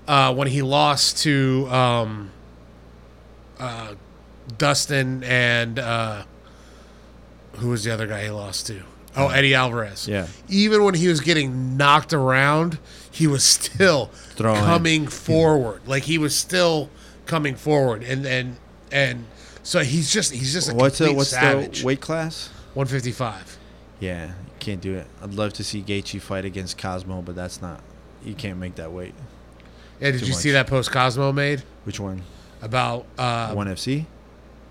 uh, 0.09 0.35
when 0.35 0.48
he 0.48 0.62
lost 0.62 1.18
to 1.18 1.66
um, 1.70 2.31
uh, 3.59 3.94
Dustin 4.59 5.22
and 5.24 5.78
uh, 5.78 6.22
who 7.55 7.68
was 7.70 7.85
the 7.85 7.93
other 7.93 8.06
guy 8.06 8.24
he 8.24 8.31
lost 8.31 8.66
to? 8.68 8.82
Oh, 9.16 9.28
Eddie 9.28 9.55
Alvarez. 9.55 10.06
Yeah. 10.06 10.28
Even 10.48 10.85
when 10.85 10.94
he 10.94 11.09
was 11.09 11.20
getting 11.20 11.77
knocked 11.77 12.12
around, 12.12 12.78
he 13.10 13.27
was 13.27 13.43
still 13.44 14.06
Throwing. 14.36 14.60
coming 14.60 15.06
forward. 15.09 15.82
Like 15.86 16.05
he 16.05 16.16
was 16.16 16.35
still 16.35 16.90
coming 17.27 17.56
forward, 17.56 18.02
and 18.05 18.24
and 18.24 18.56
and 18.93 19.24
so 19.64 19.81
he's 19.81 20.12
just 20.12 20.32
he's 20.32 20.52
just 20.52 20.70
a 20.70 20.74
What's 20.74 20.98
the 20.98 21.12
what's 21.12 21.31
savage. 21.31 21.81
the 21.81 21.86
weight 21.86 22.01
class? 22.01 22.51
One 22.74 22.86
fifty 22.86 23.10
five. 23.10 23.59
Yeah, 23.98 24.27
you 24.28 24.32
can't 24.60 24.81
do 24.81 24.94
it. 24.94 25.09
I'd 25.20 25.35
love 25.35 25.52
to 25.55 25.64
see 25.64 25.82
Gaethje 25.82 26.20
fight 26.20 26.44
against 26.44 26.78
Cosmo, 26.78 27.20
but 27.20 27.35
that's 27.35 27.60
not. 27.60 27.81
You 28.24 28.35
can't 28.35 28.59
make 28.59 28.77
that 28.77 28.93
weight. 28.93 29.14
Yeah, 30.01 30.12
did 30.12 30.20
Too 30.20 30.27
you 30.27 30.32
much. 30.32 30.40
see 30.40 30.51
that 30.52 30.66
post 30.66 30.90
Cosmo 30.90 31.32
made 31.32 31.62
Which 31.85 32.01
one? 32.01 32.22
about 32.62 33.06
uh 33.18 33.52
One 33.52 33.66
FC. 33.68 34.06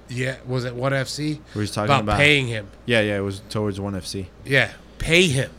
yeah, 0.10 0.38
was 0.48 0.66
it 0.66 0.76
one 0.76 0.92
FC? 0.92 1.40
Where 1.54 1.62
he's 1.64 1.72
talking 1.72 1.94
About, 1.94 2.18
paying 2.18 2.48
him. 2.48 2.68
Yeah, 2.86 3.02
yeah, 3.02 3.18
it 3.18 3.22
was 3.22 3.42
towards 3.50 3.80
one 3.80 3.94
FC. 3.94 4.26
Yeah. 4.46 4.72
Pay 4.98 5.28
him. 5.28 5.52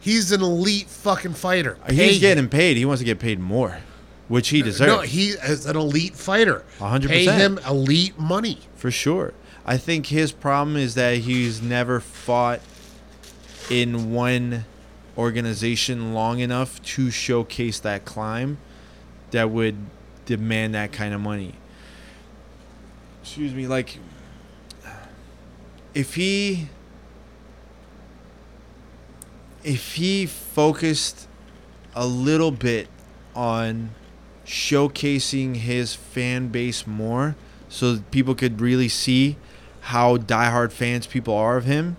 He's 0.00 0.32
an 0.32 0.42
elite 0.42 0.88
fucking 0.88 1.34
fighter. 1.34 1.76
Pay 1.86 1.94
He's 1.94 2.16
him. 2.16 2.20
getting 2.20 2.48
paid. 2.48 2.76
He 2.76 2.84
wants 2.84 3.00
to 3.00 3.04
get 3.04 3.20
paid 3.20 3.38
more, 3.38 3.78
which 4.28 4.48
he 4.48 4.60
deserves 4.62 4.88
No, 4.92 5.00
he 5.02 5.28
is 5.28 5.64
an 5.66 5.76
elite 5.76 6.16
fighter. 6.16 6.64
A 6.80 6.88
hundred 6.88 7.10
Pay 7.10 7.26
percent. 7.26 7.58
him 7.60 7.64
elite 7.68 8.18
money. 8.18 8.58
for 8.74 8.90
sure. 8.90 9.32
I 9.64 9.76
think 9.76 10.06
his 10.06 10.32
problem 10.32 10.76
is 10.76 10.94
that 10.96 11.18
he's 11.18 11.62
never 11.62 12.00
fought 12.00 12.60
in 13.70 14.12
one 14.12 14.64
organization 15.16 16.12
long 16.14 16.40
enough 16.40 16.82
to 16.82 17.10
showcase 17.12 17.78
that 17.80 18.04
climb 18.04 18.58
that 19.32 19.50
would 19.50 19.76
demand 20.24 20.74
that 20.74 20.92
kind 20.92 21.12
of 21.12 21.20
money. 21.20 21.54
Excuse 23.22 23.52
me, 23.52 23.66
like 23.66 23.98
if 25.94 26.14
he 26.14 26.68
if 29.64 29.94
he 29.94 30.26
focused 30.26 31.28
a 31.94 32.06
little 32.06 32.50
bit 32.50 32.88
on 33.34 33.90
showcasing 34.46 35.56
his 35.56 35.94
fan 35.94 36.48
base 36.48 36.86
more 36.86 37.36
so 37.68 37.94
that 37.94 38.10
people 38.10 38.34
could 38.34 38.60
really 38.60 38.88
see 38.88 39.36
how 39.82 40.16
diehard 40.16 40.72
fans 40.72 41.06
people 41.06 41.34
are 41.34 41.56
of 41.56 41.64
him, 41.64 41.96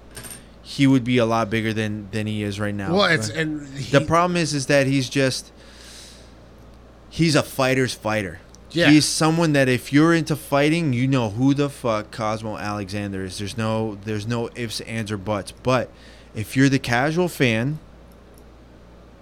he 0.62 0.86
would 0.88 1.04
be 1.04 1.18
a 1.18 1.26
lot 1.26 1.50
bigger 1.50 1.74
than 1.74 2.10
than 2.12 2.28
he 2.28 2.44
is 2.44 2.60
right 2.60 2.76
now. 2.76 2.94
Well, 2.94 3.06
it's 3.06 3.30
and 3.30 3.68
he, 3.78 3.98
the 3.98 4.06
problem 4.06 4.38
is 4.38 4.54
is 4.54 4.68
that 4.68 4.88
he's 4.88 5.10
just 5.10 5.52
he's 7.14 7.36
a 7.36 7.44
fighter's 7.44 7.94
fighter. 7.94 8.40
Yeah. 8.72 8.90
He's 8.90 9.06
someone 9.06 9.54
that 9.54 9.70
if 9.70 9.94
you're 9.94 10.16
into 10.16 10.36
fighting, 10.36 10.94
you 10.94 11.08
know 11.08 11.30
who 11.30 11.54
the 11.54 11.70
fuck 11.70 12.10
Cosmo 12.10 12.58
Alexander 12.58 13.24
is. 13.24 13.38
There's 13.38 13.56
no 13.56 14.00
there's 14.04 14.26
no 14.26 14.50
ifs, 14.56 14.82
ands, 14.82 15.12
or 15.12 15.18
buts. 15.18 15.52
But 15.52 15.90
if 16.34 16.58
you're 16.58 16.70
the 16.70 16.80
casual 16.80 17.28
fan, 17.30 17.78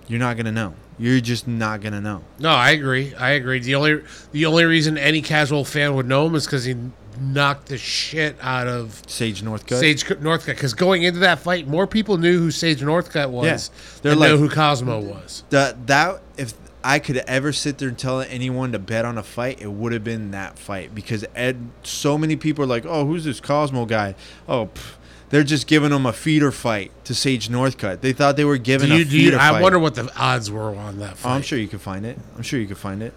you're 0.07 0.19
not 0.19 0.38
gonna 0.38 0.53
know. 0.53 0.73
You're 0.97 1.19
just 1.19 1.47
not 1.49 1.81
gonna 1.81 1.99
know. 1.99 2.23
No, 2.39 2.49
I 2.51 2.72
agree. 2.72 3.13
I 3.15 3.31
agree. 3.31 3.59
The 3.59 3.76
only 3.76 4.01
the 4.31 4.45
only 4.45 4.63
reason 4.63 4.97
any 4.97 5.22
casual 5.22 5.65
fan 5.65 5.95
would 5.95 6.07
know 6.07 6.26
him 6.27 6.35
is 6.35 6.45
because 6.45 6.63
he 6.63 6.76
knocked 7.19 7.68
the 7.68 7.77
shit 7.77 8.38
out 8.41 8.68
of 8.68 9.01
Sage 9.05 9.41
Northcutt. 9.41 9.80
Sage 9.81 10.05
Northcutt. 10.05 10.45
Because 10.55 10.73
going 10.73 11.03
into 11.03 11.19
that 11.19 11.39
fight, 11.39 11.68
more 11.68 11.85
people 11.88 12.18
knew 12.18 12.39
who 12.39 12.51
Sage 12.51 12.80
Northcutt 12.80 13.30
was 13.31 13.45
Yeah. 13.45 13.99
They're 14.01 14.11
than 14.11 14.19
like- 14.19 14.31
knew 14.31 14.38
who 14.38 14.49
Cosmo 14.49 14.99
was. 14.99 15.43
that 15.49 15.88
that 15.88 16.22
if 16.38 16.53
I 16.83 16.99
could 16.99 17.17
ever 17.17 17.51
sit 17.53 17.77
there 17.77 17.89
and 17.89 17.97
tell 17.97 18.21
anyone 18.21 18.71
to 18.71 18.79
bet 18.79 19.05
on 19.05 19.17
a 19.17 19.23
fight, 19.23 19.61
it 19.61 19.71
would 19.71 19.93
have 19.93 20.03
been 20.03 20.31
that 20.31 20.57
fight 20.57 20.95
because 20.95 21.25
Ed. 21.35 21.57
So 21.83 22.17
many 22.17 22.35
people 22.35 22.63
are 22.63 22.67
like, 22.67 22.85
"Oh, 22.85 23.05
who's 23.05 23.23
this 23.25 23.39
Cosmo 23.39 23.85
guy?" 23.85 24.15
Oh, 24.47 24.69
pff, 24.73 24.93
they're 25.29 25.43
just 25.43 25.67
giving 25.67 25.91
him 25.91 26.05
a 26.05 26.13
feeder 26.13 26.51
fight 26.51 26.91
to 27.05 27.13
Sage 27.15 27.49
Northcutt. 27.49 28.01
They 28.01 28.13
thought 28.13 28.35
they 28.35 28.45
were 28.45 28.57
giving 28.57 28.89
Do 28.89 28.95
you, 28.95 29.01
a 29.01 29.05
do 29.05 29.17
you, 29.19 29.35
I 29.35 29.51
fight. 29.51 29.61
wonder 29.61 29.79
what 29.79 29.95
the 29.95 30.11
odds 30.17 30.49
were 30.51 30.75
on 30.75 30.99
that 30.99 31.17
Oh. 31.23 31.29
I'm 31.29 31.41
sure 31.41 31.57
you 31.59 31.67
could 31.67 31.81
find 31.81 32.05
it. 32.05 32.17
I'm 32.35 32.43
sure 32.43 32.59
you 32.59 32.67
could 32.67 32.77
find 32.77 33.01
it. 33.03 33.13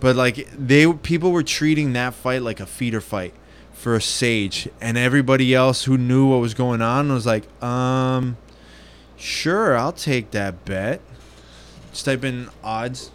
But 0.00 0.16
like 0.16 0.48
they 0.58 0.90
people 0.92 1.30
were 1.32 1.42
treating 1.44 1.92
that 1.92 2.14
fight 2.14 2.42
like 2.42 2.60
a 2.60 2.66
feeder 2.66 3.00
fight 3.00 3.34
for 3.72 3.98
Sage, 4.00 4.68
and 4.80 4.96
everybody 4.96 5.54
else 5.54 5.84
who 5.84 5.98
knew 5.98 6.26
what 6.30 6.40
was 6.40 6.54
going 6.54 6.80
on 6.80 7.12
was 7.12 7.26
like, 7.26 7.44
um, 7.62 8.36
sure, 9.16 9.76
I'll 9.76 9.92
take 9.92 10.30
that 10.32 10.64
bet. 10.64 11.00
Just 11.92 12.04
type 12.06 12.24
in 12.24 12.48
odds. 12.64 13.10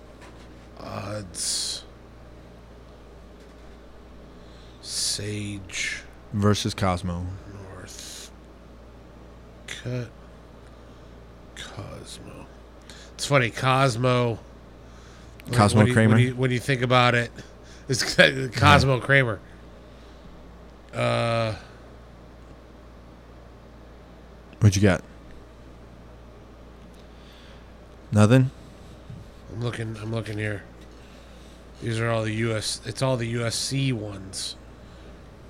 Odds. 0.80 1.84
Sage 4.82 6.04
versus 6.34 6.74
Cosmo. 6.74 7.26
North. 7.74 8.32
Cut. 9.68 10.10
Cosmo. 11.56 12.46
It's 13.16 13.26
funny, 13.26 13.50
Cosmo. 13.50 14.40
Cosmo 15.52 15.80
when 15.80 15.88
you- 15.88 15.94
Kramer? 15.94 16.16
When 16.16 16.24
you, 16.24 16.36
when 16.36 16.52
you 16.52 16.60
think 16.60 16.82
about 16.82 17.16
it, 17.16 17.32
it's 17.90 18.04
Cosmo 18.58 19.00
Kramer. 19.00 19.40
Uh, 20.94 21.54
What 24.60 24.76
you 24.76 24.82
got? 24.82 25.04
Nothing. 28.12 28.50
I'm 29.52 29.62
looking. 29.64 29.96
I'm 30.02 30.12
looking 30.12 30.38
here. 30.38 30.64
These 31.82 32.00
are 32.00 32.10
all 32.10 32.24
the 32.24 32.34
US. 32.34 32.82
It's 32.86 33.02
all 33.02 33.18
the 33.18 33.34
USC 33.36 33.94
ones. 33.94 34.56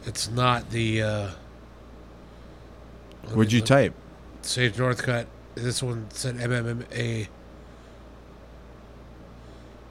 It's 0.05 0.29
not 0.29 0.69
the. 0.71 1.01
Uh, 1.01 1.29
What'd 3.33 3.51
you 3.51 3.59
look. 3.59 3.67
type? 3.67 3.93
Sage 4.41 4.73
Northcutt. 4.75 5.25
This 5.55 5.81
one 5.81 6.07
said 6.11 6.35
MMA. 6.35 7.27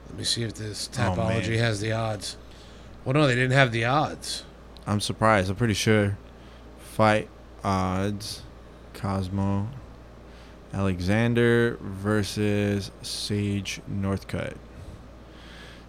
Let 0.07 0.17
me 0.17 0.23
see 0.23 0.43
if 0.43 0.53
this 0.53 0.89
Oh, 0.97 1.13
has 1.57 1.79
the 1.81 1.91
odds. 1.91 2.37
Well, 3.03 3.13
no, 3.13 3.27
they 3.27 3.35
didn't 3.35 3.51
have 3.51 3.71
the 3.71 3.85
odds. 3.85 4.43
I'm 4.85 4.99
surprised. 5.01 5.49
I'm 5.49 5.55
pretty 5.55 5.73
sure. 5.73 6.17
Fight 6.79 7.29
odds. 7.63 8.41
Cosmo. 8.93 9.67
Alexander 10.73 11.77
versus 11.81 12.91
Sage 13.01 13.81
Northcutt. 13.89 14.55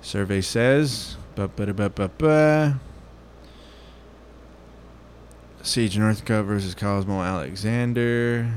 Survey 0.01 0.41
says. 0.41 1.17
Ba, 1.35 1.49
da, 1.49 1.73
ba, 1.73 1.91
ba, 1.91 2.09
ba. 2.19 2.81
Sage 5.63 5.97
Northcutt 5.97 6.45
versus 6.47 6.75
Cosmo 6.75 7.23
Alexander. 7.23 8.53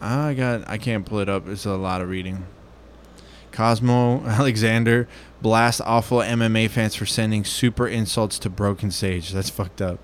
I 0.00 0.34
got. 0.34 0.68
I 0.68 0.78
can't 0.78 1.04
pull 1.04 1.18
it 1.18 1.28
up. 1.28 1.48
It's 1.48 1.66
a 1.66 1.74
lot 1.74 2.00
of 2.00 2.08
reading. 2.08 2.46
Cosmo 3.50 4.22
Alexander 4.26 5.08
blast 5.40 5.80
awful 5.84 6.18
MMA 6.18 6.68
fans 6.70 6.94
for 6.94 7.06
sending 7.06 7.44
super 7.44 7.88
insults 7.88 8.38
to 8.40 8.50
Broken 8.50 8.90
Sage. 8.90 9.32
That's 9.32 9.50
fucked 9.50 9.80
up. 9.80 9.98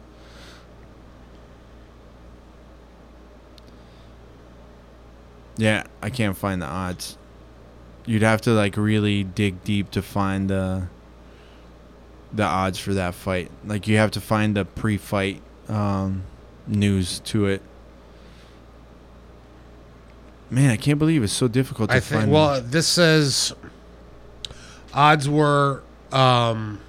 Yeah, 5.62 5.84
I 6.02 6.10
can't 6.10 6.36
find 6.36 6.60
the 6.60 6.66
odds. 6.66 7.16
You'd 8.04 8.22
have 8.22 8.40
to 8.42 8.50
like 8.50 8.76
really 8.76 9.22
dig 9.22 9.62
deep 9.62 9.92
to 9.92 10.02
find 10.02 10.50
the 10.50 10.88
the 12.32 12.42
odds 12.42 12.80
for 12.80 12.94
that 12.94 13.14
fight. 13.14 13.48
Like 13.64 13.86
you 13.86 13.96
have 13.98 14.10
to 14.12 14.20
find 14.20 14.56
the 14.56 14.64
pre-fight 14.64 15.40
um, 15.68 16.24
news 16.66 17.20
to 17.20 17.46
it. 17.46 17.62
Man, 20.50 20.68
I 20.68 20.76
can't 20.76 20.98
believe 20.98 21.22
it's 21.22 21.32
so 21.32 21.46
difficult 21.46 21.90
to 21.90 21.96
I 21.96 22.00
find. 22.00 22.32
Well, 22.32 22.60
this 22.60 22.88
says 22.88 23.54
odds 24.92 25.28
were 25.28 25.84
um, 26.10 26.80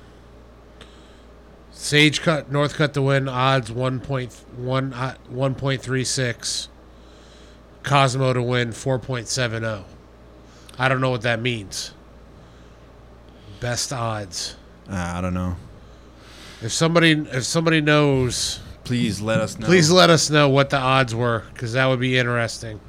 Sage 1.72 2.24
cut 2.24 2.52
North 2.52 2.74
cut 2.74 2.95
to 2.95 3.04
win. 3.04 3.30
Odds 3.30 3.72
one 3.72 4.00
point 4.00 4.34
one 4.58 4.94
uh, 4.95 5.14
one 5.30 5.54
point 5.54 5.84
three 5.84 6.04
six. 6.04 6.70
1.36. 6.70 6.73
Cosmo 7.84 8.34
to 8.34 8.41
win 8.41 8.72
four 8.72 8.97
point 8.99 9.27
seven 9.27 9.61
zero. 9.64 9.85
I 10.80 10.88
don't 10.89 11.01
know 11.01 11.10
what 11.11 11.22
that 11.23 11.41
means. 11.41 11.91
Best 13.60 13.93
odds. 13.93 14.55
Uh, 14.89 14.95
I 14.95 15.22
don't 15.22 15.34
know. 15.34 15.55
If 16.61 16.72
somebody 16.72 17.11
if 17.11 17.43
somebody 17.43 17.81
knows, 17.81 18.60
Please 18.84 19.22
let 19.22 19.39
us 19.39 19.57
know. 19.60 19.65
please 19.65 19.89
let 19.91 20.10
us 20.10 20.30
know 20.30 20.49
what 20.49 20.69
the 20.69 20.77
odds 20.77 21.14
were 21.15 21.43
because 21.53 21.73
that 21.73 21.85
would 21.85 21.99
be 21.99 22.18
interesting. 22.18 22.80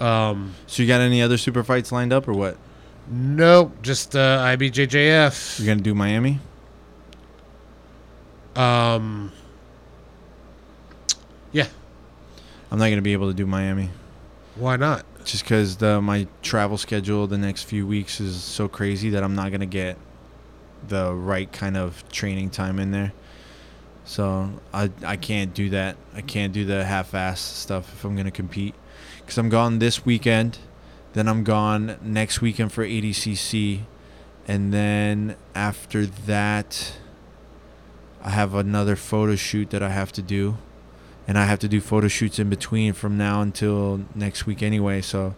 Um, 0.00 0.54
So 0.66 0.82
you 0.82 0.88
got 0.88 1.00
any 1.00 1.20
other 1.22 1.36
super 1.36 1.62
fights 1.62 1.92
lined 1.92 2.12
up 2.12 2.26
or 2.26 2.32
what? 2.32 2.56
nope, 3.12 3.72
just 3.82 4.14
uh, 4.16 4.38
IBJJF. 4.56 5.58
You're 5.58 5.66
gonna 5.66 5.82
do 5.82 5.94
Miami? 5.94 6.38
Um, 8.56 9.32
yeah, 11.52 11.66
I'm 12.70 12.78
not 12.78 12.88
gonna 12.88 13.02
be 13.02 13.12
able 13.12 13.28
to 13.28 13.34
do 13.34 13.46
Miami 13.46 13.90
why 14.56 14.76
not? 14.76 15.04
just 15.24 15.44
because 15.44 15.76
the 15.76 16.00
my 16.00 16.26
travel 16.42 16.78
schedule 16.78 17.26
the 17.26 17.38
next 17.38 17.64
few 17.64 17.86
weeks 17.86 18.20
is 18.20 18.42
so 18.42 18.68
crazy 18.68 19.10
that 19.10 19.22
I'm 19.22 19.34
not 19.34 19.52
gonna 19.52 19.66
get 19.66 19.96
the 20.88 21.14
right 21.14 21.50
kind 21.52 21.76
of 21.76 22.08
training 22.10 22.50
time 22.50 22.78
in 22.78 22.90
there. 22.90 23.12
So 24.04 24.50
I 24.72 24.90
I 25.04 25.16
can't 25.16 25.54
do 25.54 25.70
that. 25.70 25.96
I 26.14 26.22
can't 26.22 26.52
do 26.52 26.64
the 26.64 26.84
half-ass 26.84 27.40
stuff 27.40 27.92
if 27.92 28.04
I'm 28.04 28.16
gonna 28.16 28.30
compete 28.30 28.74
because 29.18 29.38
I'm 29.38 29.48
gone 29.48 29.78
this 29.78 30.04
weekend, 30.04 30.58
then 31.12 31.28
I'm 31.28 31.44
gone 31.44 31.98
next 32.02 32.40
weekend 32.40 32.72
for 32.72 32.84
ADCC, 32.84 33.82
and 34.48 34.72
then 34.72 35.36
after 35.54 36.06
that, 36.06 36.94
I 38.22 38.30
have 38.30 38.54
another 38.54 38.96
photo 38.96 39.36
shoot 39.36 39.70
that 39.70 39.82
I 39.82 39.90
have 39.90 40.12
to 40.12 40.22
do, 40.22 40.56
and 41.30 41.38
I 41.38 41.44
have 41.44 41.60
to 41.60 41.68
do 41.68 41.80
photo 41.80 42.08
shoots 42.08 42.40
in 42.40 42.50
between 42.50 42.92
from 42.92 43.16
now 43.16 43.40
until 43.40 44.00
next 44.16 44.46
week 44.46 44.64
anyway. 44.64 45.00
So 45.00 45.36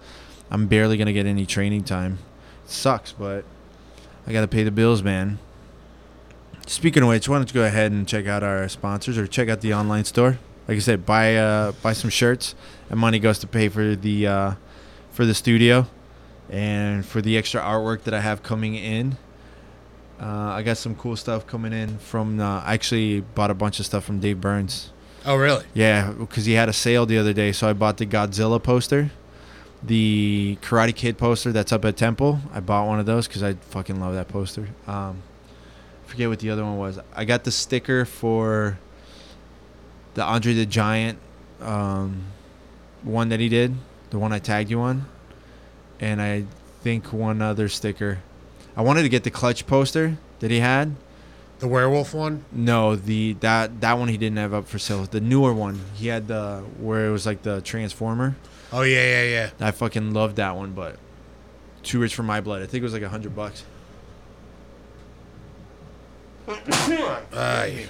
I'm 0.51 0.67
barely 0.67 0.97
gonna 0.97 1.13
get 1.13 1.27
any 1.27 1.45
training 1.45 1.85
time. 1.85 2.19
sucks, 2.65 3.13
but 3.13 3.45
I 4.27 4.33
gotta 4.33 4.49
pay 4.49 4.63
the 4.63 4.71
bills, 4.71 5.03
man. 5.03 5.39
Speaking 6.67 7.03
of 7.03 7.11
which, 7.11 7.29
why 7.29 7.37
don't 7.37 7.51
you 7.51 7.53
go 7.53 7.67
ahead 7.67 7.93
and 7.93 8.09
check 8.09 8.27
out 8.27 8.43
our 8.43 8.71
sponsors 8.71 9.19
or 9.19 9.27
check 9.27 9.51
out 9.51 9.61
the 9.61 9.75
online 9.75 10.07
store? 10.07 10.39
Like 10.67 10.79
I 10.79 10.81
said, 10.81 11.05
buy 11.05 11.37
uh, 11.37 11.73
buy 11.83 11.93
some 11.93 12.09
shirts, 12.09 12.55
and 12.89 12.99
money 12.99 13.19
goes 13.19 13.39
to 13.41 13.47
pay 13.47 13.69
for 13.69 13.95
the 13.95 14.27
uh, 14.27 14.53
for 15.11 15.27
the 15.27 15.35
studio 15.35 15.87
and 16.49 17.05
for 17.05 17.21
the 17.21 17.37
extra 17.37 17.61
artwork 17.61 18.05
that 18.05 18.15
I 18.15 18.21
have 18.21 18.43
coming 18.43 18.77
in. 18.77 19.19
Uh, 20.19 20.57
I 20.57 20.63
got 20.63 20.79
some 20.79 20.95
cool 20.95 21.17
stuff 21.17 21.47
coming 21.47 21.75
in 21.75 21.99
from. 21.99 22.41
Uh, 22.41 22.63
I 22.63 22.73
actually 22.73 23.21
bought 23.21 23.51
a 23.51 23.55
bunch 23.55 23.79
of 23.79 23.85
stuff 23.85 24.05
from 24.05 24.21
Dave 24.21 24.41
Burns. 24.41 24.91
Oh, 25.25 25.37
really? 25.37 25.65
Yeah, 25.73 26.13
because 26.13 26.47
he 26.47 26.55
had 26.55 26.69
a 26.69 26.73
sale 26.73 27.07
the 27.07 27.19
other 27.19 27.33
day, 27.33 27.53
so 27.53 27.69
I 27.69 27.73
bought 27.73 27.99
the 27.99 28.07
Godzilla 28.07 28.61
poster, 28.63 29.11
the 29.83 30.59
Karate 30.63 30.95
Kid 30.95 31.17
poster 31.17 31.53
that's 31.53 31.73
up 31.73 31.85
at 31.85 31.97
Temple. 31.97 32.41
I 32.53 32.61
bought 32.61 32.87
one 32.87 32.99
of 32.99 33.07
those 33.07 33.29
because 33.29 33.43
I 33.43 33.55
fucking 33.55 34.01
love 34.01 34.15
that 34.15 34.29
poster. 34.29 34.69
Um, 34.87 35.23
forget 36.07 36.29
what 36.29 36.41
the 36.41 36.51
other 36.51 36.65
one 36.65 36.77
was. 36.77 36.99
I 37.15 37.25
got 37.25 37.45
the 37.45 37.51
sticker 37.51 38.05
for 38.05 38.79
the 40.15 40.25
Andre 40.25 40.55
the 40.55 40.67
Giant 40.67 41.19
um, 41.61 42.25
one 43.03 43.29
that 43.29 43.41
he 43.41 43.49
did, 43.49 43.75
the 44.11 44.19
one 44.19 44.33
I 44.33 44.39
tagged 44.39 44.71
you 44.71 44.81
on, 44.81 45.07
and 46.01 46.21
I 46.21 46.45
think 46.83 47.13
one 47.13 47.41
other 47.41 47.69
sticker. 47.69 48.19
I 48.77 48.83
wanted 48.83 49.03
to 49.03 49.09
get 49.09 49.23
the 49.25 49.31
Clutch 49.31 49.67
poster 49.67 50.17
that 50.41 50.51
he 50.51 50.61
had. 50.61 50.97
The 51.63 51.69
werewolf 51.69 52.13
one? 52.13 52.45
No, 52.51 52.97
the 52.97 53.35
that 53.35 53.83
that 53.83 53.97
one 53.97 54.09
he 54.09 54.17
didn't 54.17 54.39
have 54.39 54.53
up 54.53 54.67
for 54.67 54.81
sale. 54.81 55.05
The 55.05 55.21
newer 55.21 55.55
one, 55.55 55.79
he 55.95 56.09
had 56.09 56.27
the 56.27 56.65
where 56.81 57.07
it 57.07 57.13
was 57.13 57.25
like 57.25 57.43
the 57.43 57.61
Transformer. 57.61 58.35
Oh, 58.73 58.83
yeah, 58.83 59.05
yeah, 59.05 59.23
yeah. 59.23 59.51
I 59.69 59.71
fucking 59.71 60.13
loved 60.13 60.37
that 60.37 60.57
one, 60.57 60.73
but 60.73 60.97
too 61.85 62.01
rich 62.01 62.17
for 62.17 62.25
my 62.25 62.41
blood. 62.41 62.63
I 62.63 62.67
think 62.67 62.81
it 62.81 62.83
was 62.83 62.93
like 62.93 63.03
a 63.03 63.09
hundred 63.09 63.37
bucks. 63.37 63.63
Aye. 66.49 67.87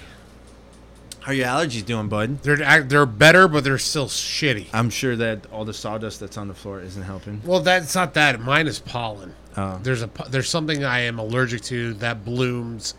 How 1.21 1.31
are 1.31 1.33
your 1.33 1.47
allergies 1.47 1.83
doing, 1.83 2.09
bud? 2.09 2.43
They're 2.43 2.83
they're 2.83 3.07
better, 3.07 3.47
but 3.47 3.63
they're 3.63 3.79
still 3.79 4.05
shitty. 4.05 4.67
I'm 4.71 4.91
sure 4.91 5.15
that 5.15 5.47
all 5.51 5.65
the 5.65 5.73
sawdust 5.73 6.19
that's 6.19 6.37
on 6.37 6.47
the 6.47 6.53
floor 6.53 6.79
isn't 6.79 7.01
helping. 7.01 7.41
Well, 7.43 7.61
that's 7.61 7.95
not 7.95 8.13
that. 8.13 8.39
Mine 8.39 8.67
is 8.67 8.77
pollen. 8.77 9.33
Oh. 9.57 9.79
There's 9.81 10.03
a 10.03 10.11
there's 10.29 10.47
something 10.47 10.83
I 10.83 10.99
am 10.99 11.17
allergic 11.17 11.61
to 11.63 11.95
that 11.95 12.23
blooms 12.23 12.93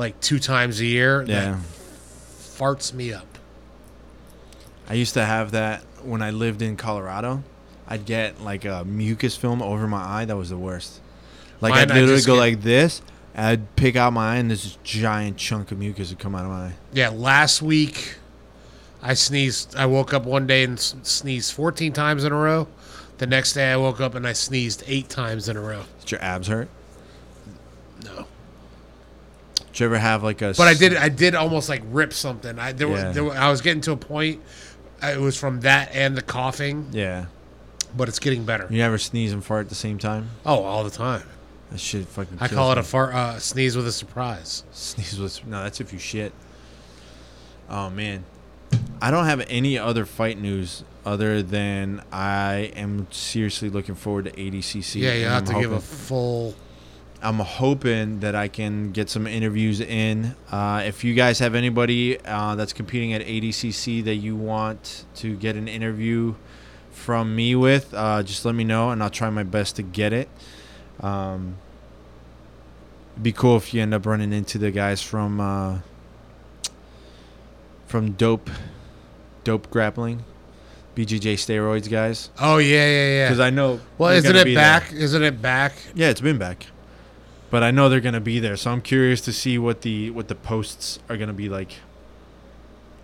like 0.00 0.18
two 0.20 0.40
times 0.40 0.80
a 0.80 0.84
year. 0.86 1.22
Yeah, 1.22 1.52
That 1.52 1.58
farts 2.40 2.92
me 2.92 3.12
up. 3.12 3.26
I 4.88 4.94
used 4.94 5.14
to 5.14 5.24
have 5.24 5.52
that 5.52 5.82
when 6.02 6.22
I 6.22 6.30
lived 6.30 6.62
in 6.62 6.76
Colorado. 6.76 7.44
I'd 7.86 8.06
get 8.06 8.40
like 8.40 8.64
a 8.64 8.84
mucus 8.84 9.36
film 9.36 9.62
over 9.62 9.86
my 9.86 10.02
eye. 10.02 10.24
That 10.24 10.36
was 10.36 10.50
the 10.50 10.56
worst. 10.58 11.00
Like 11.60 11.70
Mine, 11.74 11.90
I'd 11.90 11.94
literally 11.94 12.22
go 12.22 12.34
get- 12.34 12.40
like 12.40 12.62
this. 12.62 13.02
I'd 13.36 13.76
pick 13.76 13.94
out 13.94 14.12
my 14.12 14.32
eye, 14.34 14.36
and 14.38 14.50
this 14.50 14.76
giant 14.82 15.36
chunk 15.36 15.70
of 15.70 15.78
mucus 15.78 16.10
would 16.10 16.18
come 16.18 16.34
out 16.34 16.44
of 16.44 16.50
my 16.50 16.66
eye. 16.66 16.72
Yeah, 16.92 17.10
last 17.10 17.62
week 17.62 18.16
I 19.02 19.14
sneezed. 19.14 19.76
I 19.76 19.86
woke 19.86 20.12
up 20.12 20.24
one 20.24 20.46
day 20.48 20.64
and 20.64 20.78
sneezed 20.80 21.52
14 21.52 21.92
times 21.92 22.24
in 22.24 22.32
a 22.32 22.36
row. 22.36 22.66
The 23.18 23.26
next 23.28 23.52
day 23.52 23.70
I 23.72 23.76
woke 23.76 24.00
up 24.00 24.14
and 24.16 24.26
I 24.26 24.32
sneezed 24.32 24.82
eight 24.86 25.08
times 25.08 25.48
in 25.48 25.56
a 25.56 25.60
row. 25.60 25.82
Did 26.00 26.10
your 26.10 26.22
abs 26.22 26.48
hurt? 26.48 26.68
No. 28.04 28.26
Did 29.72 29.80
you 29.80 29.86
ever 29.86 29.98
have 29.98 30.22
like 30.22 30.42
a? 30.42 30.54
But 30.56 30.68
I 30.68 30.74
did 30.74 30.96
I 30.96 31.08
did 31.08 31.34
almost 31.34 31.68
like 31.68 31.82
rip 31.86 32.12
something. 32.12 32.58
I 32.58 32.72
there, 32.72 32.88
Yeah. 32.88 33.06
was, 33.06 33.14
there 33.14 33.30
I 33.32 33.50
was 33.50 33.60
getting 33.60 33.80
to 33.82 33.92
a 33.92 33.96
point 33.96 34.40
uh, 35.02 35.08
it 35.08 35.18
was 35.20 35.36
from 35.36 35.60
that 35.60 35.90
and 35.94 36.16
the 36.16 36.22
coughing, 36.22 36.88
Yeah. 36.92 37.26
but 37.96 38.08
it's 38.08 38.18
getting 38.18 38.44
better. 38.44 38.66
You 38.70 38.82
ever 38.82 38.98
sneeze 38.98 39.32
and 39.32 39.44
fart 39.44 39.66
at 39.66 39.68
the 39.68 39.74
same 39.74 39.98
time? 39.98 40.30
Oh, 40.44 40.62
all 40.62 40.84
the 40.84 40.90
time. 40.90 41.22
That 41.70 41.78
shit 41.80 42.06
fucking. 42.08 42.38
I 42.40 42.48
call 42.48 42.72
it 42.72 42.78
a 42.78 42.82
fart 42.82 43.14
uh, 43.14 43.38
sneeze 43.38 43.76
with 43.76 43.86
a 43.86 43.92
surprise. 43.92 44.64
Sneeze 44.72 45.18
with 45.18 45.46
no. 45.46 45.62
That's 45.62 45.80
if 45.80 45.92
you 45.92 45.98
shit. 45.98 46.32
Oh 47.68 47.88
man, 47.90 48.24
I 49.00 49.10
don't 49.12 49.26
have 49.26 49.44
any 49.48 49.78
other 49.78 50.04
fight 50.04 50.38
news 50.38 50.82
other 51.06 51.42
than 51.42 52.02
I 52.12 52.72
am 52.74 53.06
seriously 53.12 53.70
looking 53.70 53.94
forward 53.94 54.24
to 54.26 54.32
ADCC. 54.32 55.00
Yeah, 55.00 55.14
you 55.14 55.24
have 55.26 55.48
I'm 55.48 55.54
to 55.54 55.60
give 55.60 55.72
a 55.72 55.80
full 55.80 56.54
I'm 57.22 57.38
hoping 57.38 58.20
that 58.20 58.34
I 58.34 58.48
can 58.48 58.92
get 58.92 59.10
some 59.10 59.26
interviews 59.26 59.80
in. 59.80 60.34
Uh, 60.50 60.82
if 60.86 61.04
you 61.04 61.14
guys 61.14 61.38
have 61.40 61.54
anybody 61.54 62.18
uh, 62.24 62.54
that's 62.54 62.72
competing 62.72 63.12
at 63.12 63.20
ADCC 63.22 64.02
that 64.04 64.14
you 64.16 64.36
want 64.36 65.04
to 65.16 65.36
get 65.36 65.54
an 65.56 65.68
interview 65.68 66.34
from 66.90 67.36
me 67.36 67.54
with, 67.54 67.92
uh, 67.92 68.22
just 68.22 68.44
let 68.44 68.54
me 68.54 68.64
know 68.64 68.90
and 68.90 69.02
I'll 69.02 69.10
try 69.10 69.28
my 69.28 69.42
best 69.42 69.76
to 69.76 69.82
get 69.82 70.12
it. 70.14 70.28
Um, 71.00 71.56
it'd 73.12 73.22
be 73.22 73.32
cool 73.32 73.56
if 73.58 73.74
you 73.74 73.82
end 73.82 73.92
up 73.92 74.06
running 74.06 74.32
into 74.32 74.56
the 74.58 74.70
guys 74.70 75.02
from 75.02 75.40
uh, 75.40 75.78
from 77.86 78.12
Dope 78.12 78.48
Dope 79.44 79.70
Grappling, 79.70 80.24
BJJ 80.96 81.34
Steroids 81.34 81.90
guys, 81.90 82.30
Oh 82.38 82.58
yeah, 82.58 82.86
yeah, 82.86 83.08
yeah. 83.08 83.26
because 83.28 83.40
I 83.40 83.50
know. 83.50 83.80
well, 83.98 84.10
isn't 84.10 84.36
it 84.36 84.54
back? 84.54 84.92
Isn't 84.92 85.22
it 85.22 85.42
back? 85.42 85.74
Yeah, 85.94 86.08
it's 86.08 86.20
been 86.20 86.38
back. 86.38 86.66
But 87.50 87.62
I 87.64 87.70
know 87.72 87.88
they're 87.88 88.00
gonna 88.00 88.20
be 88.20 88.38
there, 88.38 88.56
so 88.56 88.70
I'm 88.70 88.80
curious 88.80 89.20
to 89.22 89.32
see 89.32 89.58
what 89.58 89.82
the 89.82 90.10
what 90.10 90.28
the 90.28 90.34
posts 90.34 90.98
are 91.08 91.16
gonna 91.16 91.32
be 91.32 91.48
like. 91.48 91.72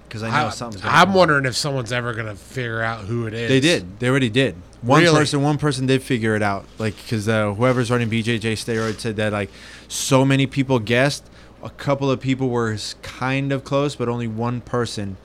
Because 0.09 0.23
I 0.23 0.31
know 0.31 0.47
I, 0.47 0.51
something's. 0.51 0.85
I'm 0.85 1.15
wondering 1.15 1.47
if 1.47 1.57
someone's 1.57 1.93
ever 1.93 2.15
gonna 2.15 2.37
figure 2.37 2.81
out 2.81 3.07
who 3.07 3.27
it 3.27 3.35
is. 3.35 3.49
They 3.49 3.59
did. 3.61 3.99
They 3.99 4.09
already 4.09 4.31
did. 4.31 4.55
One 4.83 5.03
Really? 5.03 5.19
person. 5.19 5.43
One 5.43 5.59
person 5.59 5.87
did 5.87 6.01
figure 6.03 6.37
it 6.37 6.43
out. 6.43 6.65
Like 6.79 6.97
because 6.97 7.29
uh, 7.29 7.55
whoever's 7.55 7.91
running 7.91 8.09
BJJ 8.09 8.53
steroid 8.53 9.01
said 9.01 9.17
that 9.17 9.33
like 9.33 9.51
so 9.89 10.25
many 10.25 10.47
people 10.47 10.79
guessed. 10.79 11.25
A 11.63 11.71
couple 11.71 12.09
of 12.11 12.21
people 12.21 12.49
were 12.49 12.77
kind 13.03 13.51
of 13.51 13.65
close, 13.65 13.97
but 13.97 14.09
only 14.09 14.29
one 14.29 14.61
person 14.61 15.17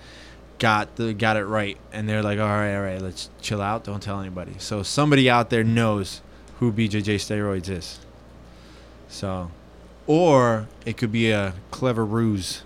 got 0.57 0.95
the 0.95 1.13
got 1.13 1.37
it 1.37 1.45
right. 1.45 1.77
And 1.93 2.09
they're 2.09 2.23
like, 2.23 2.39
all 2.39 2.47
right, 2.47 2.75
all 2.75 2.81
right, 2.81 3.01
let's 3.01 3.29
chill 3.41 3.61
out. 3.61 3.83
Don't 3.83 4.01
tell 4.01 4.19
anybody. 4.19 4.55
So 4.57 4.81
somebody 4.81 5.29
out 5.29 5.51
there 5.51 5.63
knows 5.63 6.21
who 6.59 6.71
BJJ 6.73 7.15
steroids 7.17 7.69
is. 7.69 7.99
So, 9.11 9.51
or 10.07 10.67
it 10.85 10.97
could 10.97 11.11
be 11.11 11.29
a 11.29 11.53
clever 11.69 12.03
ruse. 12.05 12.63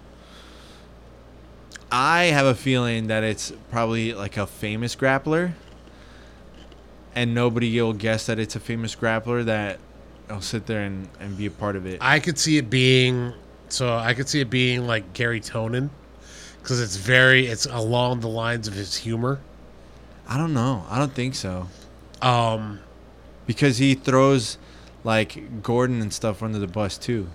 I 1.92 2.26
have 2.26 2.46
a 2.46 2.56
feeling 2.56 3.08
that 3.08 3.24
it's 3.24 3.52
probably 3.72 4.14
like 4.14 4.38
a 4.38 4.46
famous 4.48 4.96
grappler, 4.96 5.54
and 7.16 7.34
nobody 7.34 7.82
will 7.82 7.94
guess 7.94 8.28
that 8.28 8.40
it's 8.40 8.56
a 8.56 8.60
famous 8.60 8.96
grappler 8.96 9.44
that 9.46 9.80
will 10.30 10.40
sit 10.42 10.68
there 10.68 10.82
and, 10.84 11.10
and 11.20 11.36
be 11.38 11.48
a 11.48 11.52
part 11.52 11.76
of 11.76 11.86
it. 11.86 11.98
I 12.02 12.20
could 12.20 12.38
see 12.38 12.58
it 12.58 12.70
being 12.70 13.34
so. 13.70 13.96
I 13.96 14.14
could 14.14 14.30
see 14.30 14.42
it 14.42 14.50
being 14.50 14.86
like 14.86 15.14
Gary 15.14 15.42
Tonon 15.42 15.90
because 16.62 16.80
it's 16.80 16.96
very 16.96 17.48
it's 17.48 17.66
along 17.66 18.20
the 18.20 18.30
lines 18.30 18.68
of 18.68 18.76
his 18.76 18.96
humor. 18.96 19.40
I 20.28 20.38
don't 20.38 20.54
know. 20.54 20.86
I 20.90 20.98
don't 20.98 21.14
think 21.14 21.36
so 21.36 21.68
Um, 22.22 22.80
because 23.46 23.78
he 23.78 23.94
throws 23.94 24.58
like 25.06 25.64
Gordon 25.64 26.02
and 26.02 26.12
stuff 26.12 26.44
under 26.44 26.60
the 26.60 26.68
bus 26.68 26.98
too. 26.98 27.28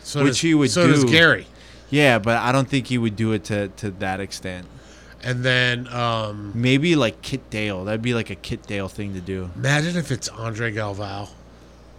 so 0.00 0.22
Which 0.24 0.28
does, 0.30 0.40
he 0.40 0.54
would 0.54 0.70
so 0.70 0.86
does 0.86 1.04
do. 1.04 1.10
Gary. 1.10 1.46
Yeah, 1.90 2.18
but 2.18 2.38
I 2.38 2.50
don't 2.52 2.68
think 2.68 2.86
he 2.86 2.96
would 2.98 3.14
do 3.16 3.32
it 3.32 3.44
to 3.44 3.68
to 3.68 3.90
that 3.90 4.20
extent. 4.20 4.66
And 5.22 5.42
then 5.44 5.88
um, 5.88 6.52
Maybe 6.54 6.94
like 6.96 7.20
Kit 7.22 7.50
Dale. 7.50 7.84
That'd 7.84 8.00
be 8.02 8.14
like 8.14 8.30
a 8.30 8.34
Kit 8.36 8.62
Dale 8.66 8.88
thing 8.88 9.12
to 9.14 9.20
do. 9.20 9.50
imagine 9.56 9.96
if 9.96 10.10
it's 10.10 10.28
Andre 10.28 10.72
Galvao. 10.72 11.28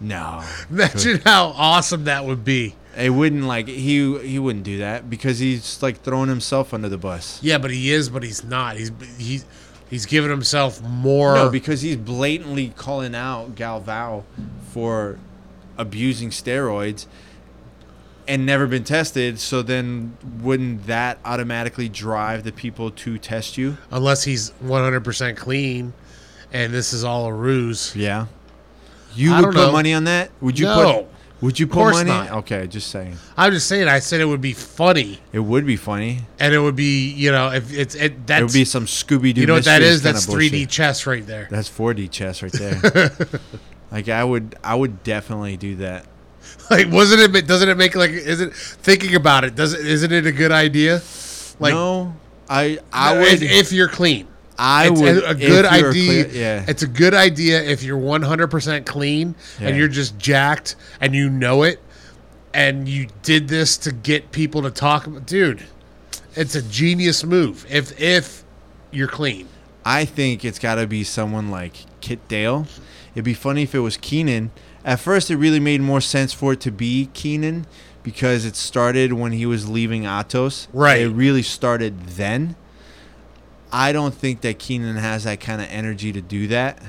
No, 0.00 0.44
Imagine 0.70 1.20
how 1.24 1.46
awesome 1.56 2.04
that 2.04 2.24
would 2.24 2.44
be. 2.44 2.76
it 2.96 3.10
wouldn't 3.10 3.44
like 3.44 3.66
he 3.66 4.16
he 4.20 4.38
wouldn't 4.38 4.64
do 4.64 4.78
that 4.78 5.10
because 5.10 5.40
he's 5.40 5.82
like 5.82 6.02
throwing 6.02 6.28
himself 6.28 6.72
under 6.72 6.88
the 6.88 6.96
bus. 6.98 7.40
Yeah, 7.42 7.58
but 7.58 7.70
he 7.72 7.90
is, 7.90 8.08
but 8.08 8.22
he's 8.22 8.44
not. 8.44 8.76
He's 8.76 8.92
he's 9.18 9.44
he's 9.90 10.06
giving 10.06 10.30
himself 10.30 10.82
more. 10.82 11.34
No, 11.34 11.50
because 11.50 11.80
he's 11.82 11.96
blatantly 11.96 12.72
calling 12.76 13.14
out 13.14 13.54
Galvao 13.54 14.24
for 14.70 15.18
abusing 15.76 16.30
steroids 16.30 17.06
and 18.26 18.44
never 18.44 18.66
been 18.66 18.84
tested. 18.84 19.38
So 19.38 19.62
then, 19.62 20.16
wouldn't 20.40 20.86
that 20.86 21.18
automatically 21.24 21.88
drive 21.88 22.44
the 22.44 22.52
people 22.52 22.90
to 22.90 23.18
test 23.18 23.56
you? 23.56 23.78
unless 23.90 24.24
he's 24.24 24.50
100% 24.62 25.36
clean, 25.36 25.92
and 26.52 26.72
this 26.72 26.92
is 26.92 27.04
all 27.04 27.26
a 27.26 27.32
ruse. 27.32 27.94
Yeah. 27.96 28.26
You 29.14 29.32
I 29.32 29.40
would 29.40 29.54
put 29.54 29.56
know. 29.56 29.72
money 29.72 29.94
on 29.94 30.04
that? 30.04 30.30
Would 30.40 30.58
you 30.58 30.66
No. 30.66 30.92
put? 31.04 31.06
Would 31.40 31.60
you 31.60 31.66
put 31.68 31.74
course 31.74 31.94
money? 31.96 32.10
not. 32.10 32.30
Okay, 32.38 32.66
just 32.66 32.90
saying. 32.90 33.16
I'm 33.36 33.52
just 33.52 33.68
saying. 33.68 33.86
I 33.86 34.00
said 34.00 34.20
it 34.20 34.24
would 34.24 34.40
be 34.40 34.52
funny, 34.52 35.20
It 35.32 35.38
would 35.38 35.64
be 35.64 35.76
funny. 35.76 36.20
and 36.40 36.52
it 36.52 36.58
would 36.58 36.74
be 36.76 37.10
you 37.10 37.30
know 37.30 37.52
if 37.52 37.72
it's 37.72 37.94
it 37.94 38.26
that's 38.26 38.40
it 38.40 38.44
would 38.44 38.52
be 38.52 38.64
some 38.64 38.86
Scooby 38.86 39.32
Doo. 39.32 39.42
you 39.42 39.46
know 39.46 39.54
what 39.54 39.64
that 39.66 39.82
is? 39.82 40.02
That's 40.02 40.26
3D 40.26 40.68
chess 40.68 41.06
right 41.06 41.24
there. 41.24 41.46
That's 41.50 41.68
4D 41.70 42.10
chess 42.10 42.42
right 42.42 42.52
there. 42.52 43.12
like 43.92 44.08
I 44.08 44.24
would, 44.24 44.56
I 44.64 44.74
would 44.74 45.04
definitely 45.04 45.56
do 45.56 45.76
that. 45.76 46.06
Like, 46.70 46.90
wasn't 46.90 47.34
it? 47.36 47.46
Doesn't 47.46 47.68
it 47.68 47.76
make 47.76 47.94
like? 47.94 48.10
Is 48.10 48.40
it 48.40 48.52
thinking 48.54 49.14
about 49.14 49.44
it? 49.44 49.54
Does 49.54 49.74
it? 49.74 49.86
Isn't 49.86 50.12
it 50.12 50.26
a 50.26 50.32
good 50.32 50.52
idea? 50.52 51.00
Like, 51.60 51.72
no, 51.74 52.14
I, 52.48 52.78
I 52.92 53.18
would. 53.18 53.42
if, 53.42 53.42
if 53.42 53.72
you're 53.72 53.88
clean. 53.88 54.26
I 54.58 54.88
it's 54.88 55.00
would. 55.00 55.24
a, 55.24 55.34
good 55.34 55.64
idea. 55.64 55.90
clear- 55.92 56.28
yeah. 56.28 56.64
It's 56.66 56.82
a 56.82 56.86
good 56.88 57.14
idea 57.14 57.62
if 57.62 57.82
you're 57.82 57.98
100% 57.98 58.84
clean 58.86 59.34
Yeah. 59.60 59.68
and 59.68 59.76
you're 59.76 59.88
just 59.88 60.18
jacked 60.18 60.74
and 61.00 61.14
you 61.14 61.30
know 61.30 61.62
it, 61.62 61.80
and 62.52 62.88
you 62.88 63.06
did 63.22 63.48
this 63.48 63.76
to 63.78 63.92
get 63.92 64.32
people 64.32 64.62
to 64.62 64.70
talk 64.70 65.06
about. 65.06 65.26
Dude, 65.26 65.64
it's 66.34 66.54
a 66.54 66.62
genius 66.62 67.22
move. 67.24 67.64
If 67.70 67.98
if 68.00 68.42
you're 68.90 69.06
clean, 69.08 69.48
I 69.84 70.04
think 70.04 70.44
it's 70.44 70.58
got 70.58 70.76
to 70.76 70.86
be 70.86 71.04
someone 71.04 71.50
like 71.50 71.84
Kit 72.00 72.26
Dale. 72.28 72.66
It'd 73.14 73.24
be 73.24 73.34
funny 73.34 73.62
if 73.62 73.74
it 73.74 73.80
was 73.80 73.96
Keenan. 73.96 74.50
At 74.84 74.98
first, 75.00 75.30
it 75.30 75.36
really 75.36 75.60
made 75.60 75.80
more 75.82 76.00
sense 76.00 76.32
for 76.32 76.52
it 76.54 76.60
to 76.60 76.70
be 76.70 77.10
Keenan 77.12 77.66
because 78.02 78.44
it 78.44 78.56
started 78.56 79.12
when 79.12 79.32
he 79.32 79.44
was 79.44 79.68
leaving 79.68 80.02
Atos. 80.04 80.66
Right. 80.72 81.02
It 81.02 81.08
really 81.10 81.42
started 81.42 82.06
then. 82.10 82.56
I 83.72 83.92
don't 83.92 84.14
think 84.14 84.40
that 84.42 84.58
Keenan 84.58 84.96
has 84.96 85.24
that 85.24 85.40
kind 85.40 85.60
of 85.60 85.68
energy 85.70 86.12
to 86.12 86.20
do 86.20 86.46
that 86.48 86.82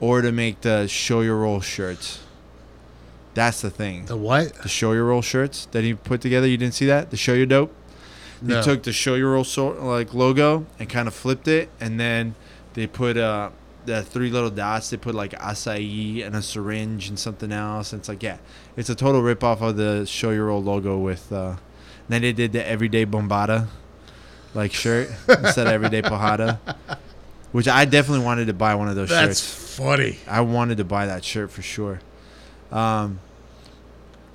or 0.00 0.22
to 0.22 0.32
make 0.32 0.62
the 0.62 0.86
show 0.86 1.20
your 1.20 1.36
roll 1.36 1.60
shirts. 1.60 2.20
That's 3.34 3.60
the 3.60 3.70
thing. 3.70 4.06
the 4.06 4.16
what? 4.16 4.54
The 4.62 4.68
show 4.68 4.92
your 4.92 5.06
roll 5.06 5.22
shirts 5.22 5.66
that 5.72 5.82
he 5.82 5.94
put 5.94 6.20
together. 6.20 6.46
You 6.46 6.56
didn't 6.56 6.74
see 6.74 6.86
that? 6.86 7.10
The 7.10 7.16
show 7.16 7.34
your 7.34 7.46
dope. 7.46 7.74
No. 8.40 8.58
He 8.58 8.62
took 8.62 8.82
the 8.82 8.92
show 8.92 9.14
your 9.14 9.32
roll 9.32 9.44
so, 9.44 9.68
like 9.68 10.14
logo 10.14 10.66
and 10.78 10.88
kind 10.88 11.08
of 11.08 11.14
flipped 11.14 11.48
it, 11.48 11.68
and 11.80 11.98
then 11.98 12.34
they 12.74 12.86
put 12.86 13.16
uh 13.16 13.50
the 13.86 14.02
three 14.02 14.30
little 14.30 14.50
dots. 14.50 14.90
They 14.90 14.96
put 14.96 15.14
like 15.14 15.32
acai 15.32 16.24
and 16.24 16.36
a 16.36 16.42
syringe 16.42 17.08
and 17.08 17.18
something 17.18 17.52
else. 17.52 17.92
And 17.92 18.00
it's 18.00 18.08
like 18.08 18.22
yeah, 18.22 18.38
it's 18.76 18.88
a 18.88 18.94
total 18.94 19.22
rip 19.22 19.42
off 19.42 19.60
of 19.62 19.76
the 19.76 20.04
show 20.06 20.30
your 20.30 20.46
roll 20.46 20.62
logo 20.62 20.96
with. 20.98 21.32
uh 21.32 21.56
Then 22.08 22.22
they 22.22 22.32
did 22.32 22.52
the 22.52 22.66
everyday 22.66 23.04
bombada 23.04 23.68
like 24.54 24.72
shirt 24.72 25.10
instead 25.28 25.66
of 25.66 25.72
everyday 25.72 26.02
pajada, 26.02 26.58
which 27.52 27.68
I 27.68 27.84
definitely 27.84 28.24
wanted 28.24 28.46
to 28.46 28.54
buy 28.54 28.74
one 28.74 28.88
of 28.88 28.96
those 28.96 29.08
That's 29.08 29.40
shirts. 29.40 29.40
That's 29.40 29.76
funny. 29.76 30.18
I 30.26 30.40
wanted 30.40 30.78
to 30.78 30.84
buy 30.84 31.06
that 31.06 31.24
shirt 31.24 31.50
for 31.50 31.62
sure. 31.62 32.00
Um, 32.70 33.20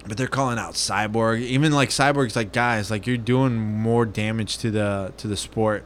but 0.08 0.18
they're 0.18 0.28
calling 0.28 0.58
out 0.58 0.74
Cyborg. 0.74 1.42
Even 1.42 1.72
like 1.72 1.90
Cyborg's 1.90 2.36
like 2.36 2.52
guys, 2.52 2.90
like 2.90 3.06
you're 3.06 3.18
doing 3.18 3.56
more 3.56 4.06
damage 4.06 4.58
to 4.60 4.72
the 4.72 5.14
to 5.18 5.28
the 5.28 5.38
sport 5.38 5.84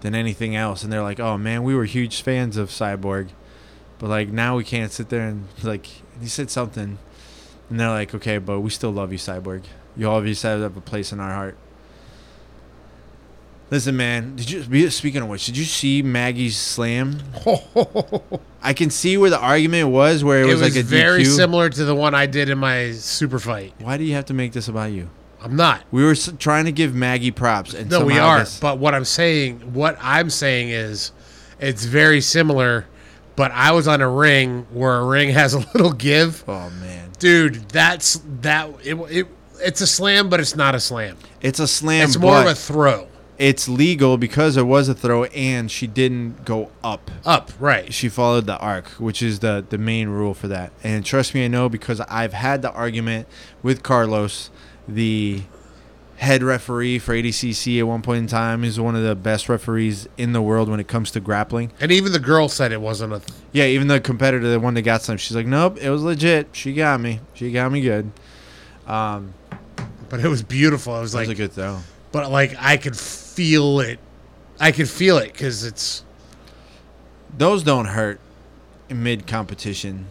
than 0.00 0.14
anything 0.14 0.54
else. 0.54 0.82
And 0.82 0.92
they're 0.92 1.02
like, 1.02 1.20
oh 1.20 1.36
man, 1.36 1.62
we 1.62 1.74
were 1.74 1.84
huge 1.84 2.22
fans 2.22 2.56
of 2.56 2.70
Cyborg, 2.70 3.28
but 3.98 4.08
like 4.08 4.28
now 4.28 4.56
we 4.56 4.64
can't 4.64 4.92
sit 4.92 5.08
there 5.08 5.22
and 5.22 5.44
like 5.62 5.86
he 6.20 6.26
said 6.28 6.50
something, 6.50 6.98
and 7.70 7.80
they're 7.80 7.90
like, 7.90 8.14
okay, 8.14 8.38
but 8.38 8.60
we 8.60 8.70
still 8.70 8.90
love 8.90 9.12
you, 9.12 9.18
Cyborg. 9.18 9.64
You 9.96 10.08
obviously 10.08 10.50
have 10.50 10.76
a 10.76 10.80
place 10.80 11.12
in 11.12 11.20
our 11.20 11.32
heart. 11.32 11.56
Listen, 13.70 13.96
man. 13.96 14.34
Did 14.36 14.50
you 14.50 14.90
speaking 14.90 15.20
of 15.22 15.28
which? 15.28 15.44
Did 15.46 15.56
you 15.58 15.64
see 15.64 16.02
Maggie's 16.02 16.56
slam? 16.56 17.20
I 18.62 18.72
can 18.72 18.90
see 18.90 19.16
where 19.18 19.30
the 19.30 19.38
argument 19.38 19.90
was, 19.90 20.24
where 20.24 20.40
it, 20.40 20.44
It 20.44 20.46
was, 20.46 20.60
was, 20.62 20.74
like 20.76 20.82
a 20.82 20.86
very 20.86 21.22
DQ. 21.22 21.36
similar 21.36 21.68
to 21.70 21.84
the 21.84 21.94
one 21.94 22.14
I 22.14 22.26
did 22.26 22.48
in 22.48 22.58
my 22.58 22.92
super 22.92 23.38
fight. 23.38 23.74
Why 23.80 23.96
do 23.98 24.04
you 24.04 24.14
have 24.14 24.24
to 24.26 24.34
make 24.34 24.52
this 24.52 24.68
about 24.68 24.92
you? 24.92 25.10
I'm 25.40 25.54
not. 25.54 25.84
We 25.92 26.02
were 26.04 26.14
trying 26.16 26.64
to 26.64 26.72
give 26.72 26.94
Maggie 26.94 27.30
props, 27.30 27.74
and 27.74 27.90
No, 27.90 28.04
we 28.04 28.18
are. 28.18 28.40
this- 28.40 28.58
But 28.58 28.78
what 28.78 28.94
I'm 28.94 29.04
saying, 29.04 29.60
what 29.74 29.96
I'm 30.00 30.30
saying 30.30 30.70
is, 30.70 31.12
it's 31.60 31.84
very 31.84 32.20
similar, 32.20 32.86
but 33.36 33.52
I 33.52 33.72
was 33.72 33.86
on 33.86 34.00
a 34.00 34.08
ring 34.08 34.66
where 34.72 34.96
a 34.98 35.04
ring 35.04 35.28
has 35.34 35.54
a 35.54 35.58
little 35.58 35.92
give. 35.92 36.42
Oh 36.48 36.70
man, 36.80 37.10
Dude, 37.18 37.68
that's 37.68 38.20
that. 38.40 38.70
It, 38.82 38.94
it 38.94 39.26
it's 39.60 39.80
a 39.80 39.86
slam, 39.86 40.28
but 40.28 40.40
it's 40.40 40.56
not 40.56 40.74
a 40.74 40.80
slam. 40.80 41.16
it's 41.40 41.58
a 41.60 41.68
slam. 41.68 42.04
It's 42.04 42.16
more 42.16 42.40
of 42.40 42.46
a 42.46 42.54
throw 42.54 43.06
it's 43.38 43.68
legal 43.68 44.18
because 44.18 44.56
it 44.56 44.64
was 44.66 44.88
a 44.88 44.94
throw, 44.94 45.24
and 45.24 45.70
she 45.70 45.86
didn't 45.86 46.44
go 46.44 46.70
up. 46.82 47.10
up. 47.24 47.52
Right. 47.60 47.94
She 47.94 48.08
followed 48.08 48.46
the 48.46 48.58
arc, 48.58 48.88
which 48.98 49.22
is 49.22 49.38
the 49.40 49.64
the 49.68 49.78
main 49.78 50.08
rule 50.08 50.34
for 50.34 50.48
that. 50.48 50.72
And 50.82 51.04
trust 51.04 51.34
me, 51.34 51.44
I 51.44 51.48
know 51.48 51.68
because 51.68 52.00
I've 52.00 52.32
had 52.32 52.62
the 52.62 52.72
argument 52.72 53.28
with 53.62 53.82
Carlos, 53.82 54.50
the 54.88 55.42
head 56.16 56.42
referee 56.42 56.98
for 56.98 57.14
ADCC 57.14 57.78
at 57.78 57.84
one 57.84 58.02
point 58.02 58.18
in 58.18 58.26
time. 58.26 58.64
He's 58.64 58.80
one 58.80 58.96
of 58.96 59.04
the 59.04 59.14
best 59.14 59.48
referees 59.48 60.08
in 60.16 60.32
the 60.32 60.42
world 60.42 60.68
when 60.68 60.80
it 60.80 60.88
comes 60.88 61.12
to 61.12 61.20
grappling. 61.20 61.70
And 61.80 61.92
even 61.92 62.10
the 62.10 62.18
girl 62.18 62.48
said 62.48 62.72
it 62.72 62.80
wasn't 62.80 63.12
a. 63.12 63.22
Yeah, 63.52 63.66
even 63.66 63.86
the 63.86 64.00
competitor, 64.00 64.48
the 64.50 64.58
one 64.58 64.74
that 64.74 64.82
got 64.82 65.02
some, 65.02 65.16
she's 65.16 65.36
like, 65.36 65.46
nope, 65.46 65.78
it 65.80 65.90
was 65.90 66.02
legit. 66.02 66.48
She 66.52 66.72
got 66.74 67.00
me. 67.00 67.20
She 67.34 67.52
got 67.52 67.70
me 67.70 67.82
good. 67.82 68.10
Um, 68.86 69.34
But 70.08 70.18
it 70.20 70.26
was 70.28 70.42
beautiful. 70.42 70.92
I 70.94 71.00
was 71.00 71.14
was 71.14 71.28
like, 71.28 71.28
a 71.28 71.34
good 71.36 71.52
throw. 71.52 71.78
but 72.10 72.30
like 72.32 72.56
I 72.58 72.78
could 72.78 72.96
feel 73.38 73.78
it. 73.78 74.00
I 74.58 74.72
could 74.72 74.90
feel 74.90 75.16
it 75.18 75.32
because 75.32 75.64
it's 75.64 76.02
Those 77.36 77.62
don't 77.62 77.84
hurt 77.84 78.18
mid 78.90 79.28
competition, 79.28 80.06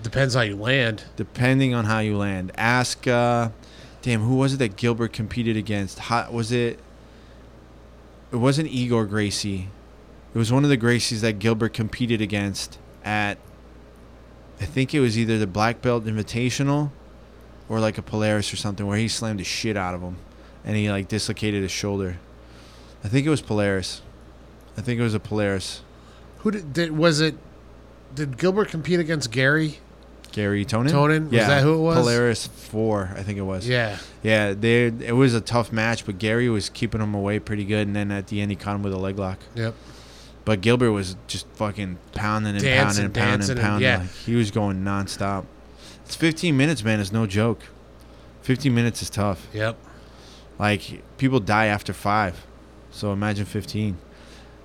depends 0.00 0.34
how 0.34 0.42
you 0.42 0.54
land. 0.54 1.02
depending 1.16 1.74
on 1.74 1.86
how 1.86 1.98
you 1.98 2.16
land. 2.16 2.52
Ask, 2.56 3.08
uh, 3.08 3.48
damn, 4.02 4.20
who 4.20 4.36
was 4.36 4.54
it 4.54 4.58
that 4.58 4.76
Gilbert 4.76 5.12
competed 5.12 5.56
against? 5.56 5.98
Hot, 5.98 6.32
was 6.32 6.52
it? 6.52 6.78
It 8.30 8.36
wasn't 8.36 8.68
Igor 8.68 9.06
Gracie. 9.06 9.68
It 10.32 10.38
was 10.38 10.52
one 10.52 10.62
of 10.62 10.70
the 10.70 10.78
Gracies 10.78 11.20
that 11.22 11.40
Gilbert 11.40 11.74
competed 11.74 12.20
against 12.20 12.78
at. 13.04 13.38
I 14.60 14.66
think 14.66 14.94
it 14.94 15.00
was 15.00 15.18
either 15.18 15.36
the 15.36 15.48
Black 15.48 15.82
Belt 15.82 16.04
Invitational, 16.04 16.92
or 17.68 17.80
like 17.80 17.98
a 17.98 18.02
Polaris 18.02 18.52
or 18.52 18.56
something, 18.56 18.86
where 18.86 18.98
he 18.98 19.08
slammed 19.08 19.40
the 19.40 19.44
shit 19.44 19.76
out 19.76 19.96
of 19.96 20.00
him, 20.00 20.18
and 20.64 20.76
he 20.76 20.88
like 20.88 21.08
dislocated 21.08 21.62
his 21.62 21.72
shoulder. 21.72 22.18
I 23.04 23.08
think 23.08 23.26
it 23.26 23.30
was 23.30 23.40
Polaris. 23.42 24.02
I 24.76 24.80
think 24.80 24.98
it 25.00 25.02
was 25.02 25.14
a 25.14 25.20
Polaris. 25.20 25.82
Who 26.38 26.50
did, 26.50 26.72
did 26.72 26.96
was 26.96 27.20
it? 27.20 27.36
Did 28.14 28.38
Gilbert 28.38 28.68
compete 28.68 29.00
against 29.00 29.30
Gary? 29.30 29.78
Gary 30.32 30.64
Tonon. 30.64 30.90
Tonon? 30.90 31.24
Was 31.24 31.46
that 31.46 31.62
who 31.62 31.74
it 31.74 31.78
was? 31.82 31.96
Polaris 31.98 32.46
four, 32.46 33.10
I 33.16 33.22
think 33.22 33.38
it 33.38 33.42
was. 33.42 33.68
Yeah. 33.68 33.98
Yeah, 34.22 34.54
they 34.54 34.86
it 34.86 35.14
was 35.14 35.34
a 35.34 35.40
tough 35.42 35.72
match, 35.72 36.06
but 36.06 36.18
Gary 36.18 36.48
was 36.48 36.70
keeping 36.70 37.00
him 37.02 37.14
away 37.14 37.38
pretty 37.38 37.64
good, 37.64 37.86
and 37.86 37.94
then 37.94 38.10
at 38.10 38.28
the 38.28 38.40
end 38.40 38.50
he 38.50 38.56
caught 38.56 38.76
him 38.76 38.82
with 38.82 38.94
a 38.94 38.98
leg 38.98 39.18
lock. 39.18 39.38
Yep. 39.54 39.74
But 40.44 40.60
Gilbert 40.62 40.92
was 40.92 41.16
just 41.26 41.46
fucking 41.48 41.98
pounding 42.14 42.54
and 42.54 42.62
Dancing, 42.64 43.04
pounding 43.04 43.04
and 43.04 43.14
pounding 43.14 43.50
and- 43.50 43.60
pounding. 43.60 43.82
yeah. 43.88 43.98
Like, 43.98 44.10
he 44.26 44.34
was 44.34 44.50
going 44.50 44.82
nonstop. 44.82 45.44
It's 46.06 46.16
15 46.16 46.56
minutes, 46.56 46.82
man. 46.82 46.98
It's 46.98 47.12
no 47.12 47.26
joke. 47.26 47.60
15 48.42 48.74
minutes 48.74 49.02
is 49.02 49.10
tough. 49.10 49.46
Yep. 49.52 49.76
Like 50.58 51.02
people 51.18 51.40
die 51.40 51.66
after 51.66 51.92
five, 51.92 52.44
so 52.92 53.12
imagine 53.12 53.44
15. 53.44 53.96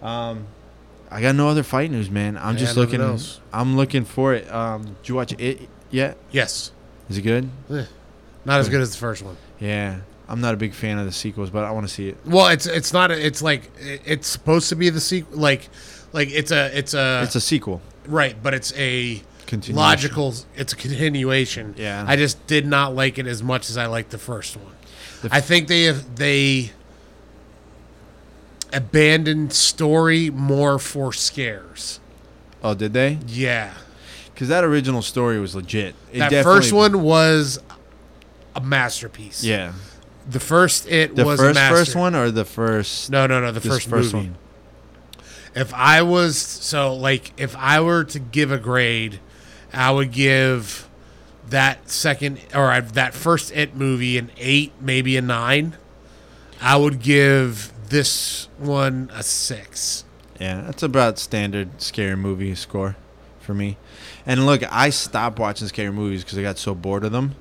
Um, 0.02 0.46
I 1.10 1.22
got 1.22 1.36
no 1.36 1.48
other 1.50 1.64
fight 1.64 1.90
news, 1.90 2.12
man. 2.12 2.38
I'm 2.38 2.54
Yeah, 2.56 2.60
just 2.60 2.78
looking. 2.78 3.02
else. 3.02 3.40
I'm 3.52 3.76
looking 3.78 4.06
for 4.06 4.34
it. 4.34 4.52
Um, 4.54 4.84
did 5.02 5.10
you 5.10 5.16
watch 5.16 5.34
it 5.34 5.70
yet? 5.90 6.18
Yes. 6.32 6.72
Is 7.10 7.18
it 7.18 7.22
good? 7.24 7.50
Not 8.46 8.60
as 8.60 8.70
good 8.70 8.82
as 8.82 8.92
the 8.92 8.98
first 8.98 9.24
one. 9.24 9.38
Yeah, 9.60 10.00
I'm 10.28 10.42
not 10.42 10.54
a 10.54 10.58
big 10.58 10.74
fan 10.74 11.00
of 11.00 11.06
the 11.06 11.12
sequels, 11.12 11.50
but 11.50 11.64
I 11.64 11.72
want 11.72 11.88
to 11.88 11.94
see 11.94 12.10
it. 12.10 12.18
Well, 12.26 12.48
it's 12.48 12.66
it's 12.66 12.94
not. 12.94 13.12
A, 13.12 13.26
it's 13.26 13.42
like 13.42 13.72
it's 13.80 14.28
supposed 14.28 14.70
to 14.70 14.76
be 14.76 14.90
the 14.90 15.00
sequel. 15.02 15.38
Like, 15.40 15.70
like 16.14 16.30
it's 16.32 16.52
a 16.52 16.78
it's 16.78 16.94
a 16.94 17.22
It's 17.24 17.36
a 17.36 17.42
sequel. 17.42 17.82
right, 18.08 18.36
but 18.44 18.54
it's 18.54 18.74
a 18.78 19.22
logical. 19.70 20.34
It's 20.56 20.74
a 20.74 20.76
continuation. 20.76 21.76
Yeah. 21.78 22.04
I 22.08 22.16
just 22.18 22.46
did 22.48 22.68
not 22.68 22.94
like 22.96 23.18
it 23.18 23.28
as 23.28 23.42
much 23.42 23.70
as 23.70 23.78
I 23.78 23.86
liked 23.88 24.12
the 24.12 24.18
first 24.18 24.58
one. 24.58 24.74
The 25.22 25.30
I 25.32 25.40
think 25.42 25.68
they 25.70 25.84
have 25.84 26.16
they 26.18 26.72
abandoned 28.74 29.54
story 29.54 30.30
more 30.30 30.80
for 30.80 31.14
scares. 31.14 32.00
Oh, 32.64 32.74
did 32.74 32.94
they? 32.94 33.20
Yeah. 33.28 33.74
Because 34.34 34.50
that 34.50 34.64
original 34.64 35.02
story 35.02 35.40
was 35.40 35.56
legit. 35.56 35.96
It 36.12 36.20
that 36.20 36.44
first 36.44 36.72
one 36.74 37.02
was 37.02 37.60
a 38.56 38.62
masterpiece. 38.62 39.44
Yeah. 39.44 39.74
The 40.30 40.40
first 40.40 40.88
it 40.88 41.16
The 41.16 41.24
was 41.26 41.40
a 41.40 41.54
first 41.54 41.70
first 41.70 41.96
one 41.96 42.14
or 42.16 42.30
the 42.32 42.46
first 42.46 43.10
No, 43.10 43.26
no, 43.28 43.40
no. 43.40 43.52
The 43.52 43.60
this 43.62 43.86
first, 43.86 44.14
movie. 44.14 44.28
one. 44.30 44.38
If 45.56 45.74
I 45.74 46.02
was 46.04 46.38
so 46.38 46.94
like 46.94 47.32
if 47.40 47.56
I 47.56 47.82
were 47.82 48.04
to 48.06 48.20
give 48.20 48.52
a 48.52 48.58
grade, 48.58 49.20
I 49.74 49.92
would 49.92 50.12
give 50.12 50.88
that 51.50 51.90
second 51.90 52.40
or 52.54 52.70
I- 52.70 52.82
that 52.82 53.14
first 53.14 53.52
It 53.54 53.76
movie 53.76 54.18
an 54.18 54.32
eight, 54.38 54.74
maybe 54.82 55.16
a 55.18 55.22
nine. 55.22 55.78
I 56.62 56.76
would 56.76 57.00
give 57.02 57.72
this 57.90 58.48
one 58.58 59.10
a 59.14 59.24
six. 59.24 60.04
Yeah, 60.40 60.62
that's 60.62 60.84
about 60.84 61.18
standard 61.18 61.82
scary 61.82 62.16
movie 62.16 62.54
score 62.56 62.96
for 63.40 63.54
me. 63.54 63.78
And 64.26 64.46
look, 64.46 64.62
I 64.72 64.90
stopped 64.90 65.40
watching 65.40 65.68
scary 65.68 65.92
movies 65.92 66.24
because 66.24 66.38
I 66.38 66.42
got 66.42 66.58
so 66.58 66.76
bored 66.76 67.04
of 67.04 67.12
them. 67.12 67.36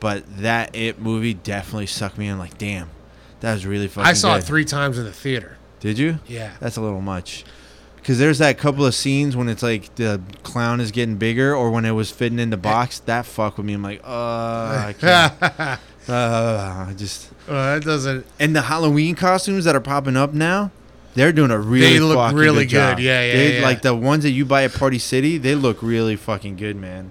But 0.00 0.24
that 0.38 0.74
It 0.76 1.00
movie 1.00 1.32
definitely 1.32 1.86
sucked 1.86 2.18
me 2.18 2.28
in. 2.28 2.38
Like, 2.38 2.58
damn, 2.58 2.90
that 3.40 3.54
was 3.54 3.64
really 3.64 3.88
fucking. 3.88 4.06
I 4.06 4.12
saw 4.12 4.34
good. 4.34 4.42
it 4.42 4.46
three 4.46 4.64
times 4.64 4.98
in 4.98 5.04
the 5.04 5.12
theater. 5.12 5.56
Did 5.80 5.98
you? 5.98 6.18
Yeah. 6.26 6.52
That's 6.60 6.76
a 6.76 6.80
little 6.80 7.00
much. 7.00 7.44
Because 7.96 8.18
there's 8.18 8.38
that 8.38 8.58
couple 8.58 8.84
of 8.84 8.94
scenes 8.94 9.34
when 9.34 9.48
it's 9.48 9.62
like 9.62 9.94
the 9.94 10.20
clown 10.42 10.80
is 10.80 10.90
getting 10.90 11.16
bigger, 11.16 11.54
or 11.54 11.70
when 11.70 11.86
it 11.86 11.92
was 11.92 12.10
fitting 12.10 12.38
in 12.38 12.50
the 12.50 12.58
box. 12.58 12.98
That 13.00 13.24
fuck 13.24 13.56
with 13.56 13.64
me. 13.64 13.72
I'm 13.72 13.82
like, 13.82 14.00
uh, 14.04 14.06
I 14.88 14.94
can't. 14.98 15.42
uh, 16.08 16.86
I 16.88 16.94
just 16.96 17.30
Uh, 17.48 17.78
it 17.80 17.84
doesn't. 17.84 18.26
and 18.40 18.54
the 18.56 18.62
Halloween 18.62 19.14
costumes 19.14 19.64
that 19.64 19.74
are 19.76 19.80
popping 19.80 20.16
up 20.16 20.32
now, 20.32 20.70
they're 21.14 21.32
doing 21.32 21.50
a 21.50 21.58
really 21.58 21.94
They 21.94 22.00
look 22.00 22.16
fucking 22.16 22.36
really 22.38 22.64
good, 22.64 22.70
job. 22.70 22.98
Yeah, 22.98 23.24
yeah, 23.24 23.32
They- 23.32 23.56
yeah. 23.58 23.62
Like 23.62 23.82
the 23.82 23.94
ones 23.94 24.22
that 24.24 24.30
you 24.30 24.44
buy 24.44 24.64
at 24.64 24.72
Party 24.72 24.98
City, 24.98 25.36
they 25.38 25.54
look 25.54 25.82
really 25.82 26.16
fucking 26.16 26.56
good, 26.56 26.76
man. 26.76 27.10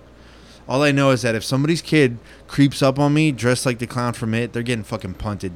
All 0.67 0.81
I 0.81 0.91
know 0.91 1.11
is 1.11 1.21
that 1.23 1.35
if 1.35 1.43
somebody's 1.43 1.81
kid 1.81 2.17
creeps 2.47 2.81
up 2.81 2.97
on 2.97 3.13
me 3.13 3.31
dressed 3.31 3.65
like 3.65 3.79
the 3.79 3.87
clown 3.87 4.13
from 4.13 4.33
it, 4.33 4.53
they're 4.53 4.63
getting 4.63 4.83
fucking 4.83 5.15
punted. 5.15 5.51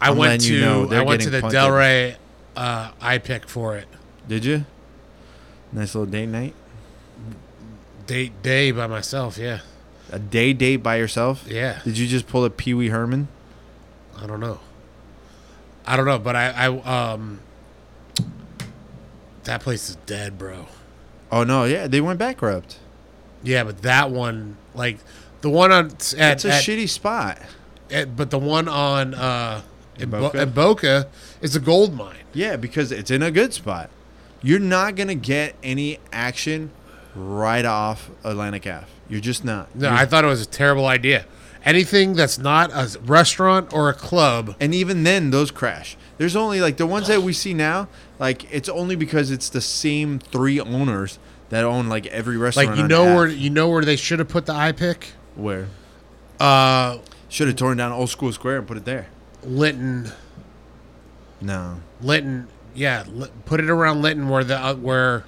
I 0.00 0.08
I'm 0.10 0.16
went 0.16 0.42
to 0.42 0.54
you 0.54 0.60
know, 0.60 0.88
I 0.90 1.02
went 1.02 1.22
to 1.22 1.30
the 1.30 1.40
punted. 1.40 1.60
Delray 1.60 2.16
uh, 2.56 2.90
iPic 3.00 3.46
for 3.48 3.76
it. 3.76 3.86
Did 4.26 4.44
you? 4.44 4.64
Nice 5.72 5.94
little 5.94 6.10
date 6.10 6.26
night. 6.26 6.54
Date 8.06 8.42
day 8.42 8.70
by 8.70 8.86
myself. 8.86 9.36
Yeah, 9.36 9.60
A 10.10 10.18
day 10.18 10.52
date 10.54 10.78
by 10.78 10.96
yourself. 10.96 11.44
yeah. 11.46 11.80
Did 11.84 11.98
you 11.98 12.06
just 12.06 12.26
pull 12.26 12.44
a 12.44 12.50
Pee 12.50 12.72
Wee 12.74 12.88
Herman? 12.88 13.28
I 14.20 14.26
don't 14.26 14.40
know. 14.40 14.60
I 15.86 15.96
don't 15.96 16.06
know, 16.06 16.18
but 16.18 16.36
I, 16.36 16.48
I 16.50 16.66
um, 17.14 17.40
that 19.44 19.60
place 19.60 19.88
is 19.88 19.96
dead, 20.06 20.38
bro. 20.38 20.66
Oh 21.30 21.44
no, 21.44 21.64
yeah, 21.64 21.86
they 21.86 22.00
went 22.00 22.18
bankrupt. 22.18 22.78
Yeah, 23.42 23.64
but 23.64 23.82
that 23.82 24.10
one, 24.10 24.56
like 24.74 24.98
the 25.40 25.50
one 25.50 25.72
on 25.72 25.86
at, 25.86 25.92
It's 25.92 26.44
a 26.44 26.52
at- 26.52 26.62
shitty 26.62 26.88
spot. 26.88 27.38
at- 27.90 28.16
but 28.16 28.30
the 28.30 28.38
one 28.38 28.68
on 28.68 29.14
uh 29.14 29.62
in 29.98 30.10
Bo- 30.10 30.20
Boca? 30.20 30.42
in 30.42 30.50
Boca 30.50 31.08
is 31.40 31.56
a 31.56 31.60
gold 31.60 31.94
mine. 31.94 32.16
Yeah, 32.32 32.56
because 32.56 32.92
it's 32.92 33.10
in 33.10 33.22
a 33.22 33.30
good 33.30 33.54
spot. 33.54 33.90
You're 34.42 34.58
not 34.60 34.94
gonna 34.96 35.14
get 35.14 35.54
any 35.62 35.98
action 36.12 36.70
right 37.14 37.64
off 37.64 38.10
Atlantic 38.24 38.66
Ave. 38.66 38.86
You're 39.08 39.20
just 39.20 39.44
not. 39.44 39.74
No, 39.74 39.88
You're- 39.88 40.00
I 40.02 40.06
thought 40.06 40.24
it 40.24 40.28
was 40.28 40.42
a 40.42 40.46
terrible 40.46 40.86
idea. 40.86 41.24
Anything 41.64 42.14
that's 42.14 42.38
not 42.38 42.70
a 42.72 42.98
restaurant 43.00 43.72
or 43.72 43.88
a 43.88 43.94
club, 43.94 44.54
and 44.60 44.74
even 44.74 45.02
then, 45.02 45.30
those 45.30 45.50
crash. 45.50 45.96
There's 46.16 46.34
only 46.36 46.60
like 46.60 46.76
the 46.76 46.86
ones 46.86 47.08
that 47.08 47.22
we 47.22 47.32
see 47.32 47.54
now. 47.54 47.88
Like 48.18 48.52
it's 48.52 48.68
only 48.68 48.96
because 48.96 49.30
it's 49.30 49.48
the 49.48 49.60
same 49.60 50.18
three 50.18 50.58
owners 50.60 51.18
that 51.50 51.64
own 51.64 51.88
like 51.88 52.06
every 52.06 52.36
restaurant. 52.36 52.70
like 52.70 52.78
you 52.78 52.86
know 52.86 53.14
where 53.14 53.26
you 53.26 53.50
know 53.50 53.68
where 53.68 53.84
they 53.84 53.96
should 53.96 54.18
have 54.18 54.28
put 54.28 54.46
the 54.46 54.52
iPic. 54.52 55.04
where 55.34 55.68
Uh, 56.40 56.98
should 57.28 57.48
have 57.48 57.56
torn 57.56 57.76
down 57.78 57.92
Old 57.92 58.10
School 58.10 58.32
Square 58.32 58.58
and 58.58 58.66
put 58.66 58.76
it 58.76 58.84
there. 58.84 59.06
Linton, 59.44 60.10
No, 61.40 61.80
Linton, 62.00 62.48
yeah, 62.74 63.04
Li- 63.08 63.28
put 63.44 63.60
it 63.60 63.70
around 63.70 64.02
Linton 64.02 64.28
where 64.28 64.44
the 64.44 64.58
uh, 64.58 64.74
where 64.74 65.24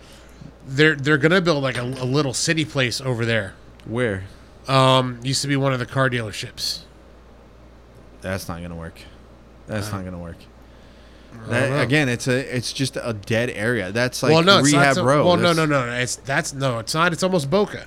they're 0.66 0.94
they're 0.96 1.18
gonna 1.18 1.40
build 1.40 1.62
like 1.62 1.78
a, 1.78 1.82
a 1.82 2.04
little 2.06 2.34
city 2.34 2.64
place 2.64 3.00
over 3.00 3.24
there. 3.24 3.54
where? 3.84 4.24
Um, 4.70 5.18
used 5.22 5.42
to 5.42 5.48
be 5.48 5.56
one 5.56 5.72
of 5.72 5.78
the 5.78 5.86
car 5.86 6.08
dealerships. 6.08 6.80
That's 8.20 8.48
not 8.48 8.62
gonna 8.62 8.76
work. 8.76 9.00
That's 9.66 9.90
not 9.90 10.04
gonna 10.04 10.18
work. 10.18 10.36
That, 11.48 11.82
again, 11.82 12.08
it's 12.08 12.28
a 12.28 12.56
it's 12.56 12.72
just 12.72 12.96
a 12.96 13.12
dead 13.12 13.50
area. 13.50 13.92
That's 13.92 14.22
like 14.22 14.32
well, 14.32 14.42
no, 14.42 14.60
rehab 14.60 14.94
so- 14.94 15.04
row. 15.04 15.24
Well, 15.26 15.36
no, 15.36 15.54
That's- 15.54 15.56
no, 15.56 15.66
no, 15.66 15.86
no. 15.86 15.92
It's 15.92 16.16
that's 16.16 16.52
no, 16.52 16.78
it's 16.78 16.94
not. 16.94 17.12
It's 17.12 17.22
almost 17.22 17.50
Boca. 17.50 17.86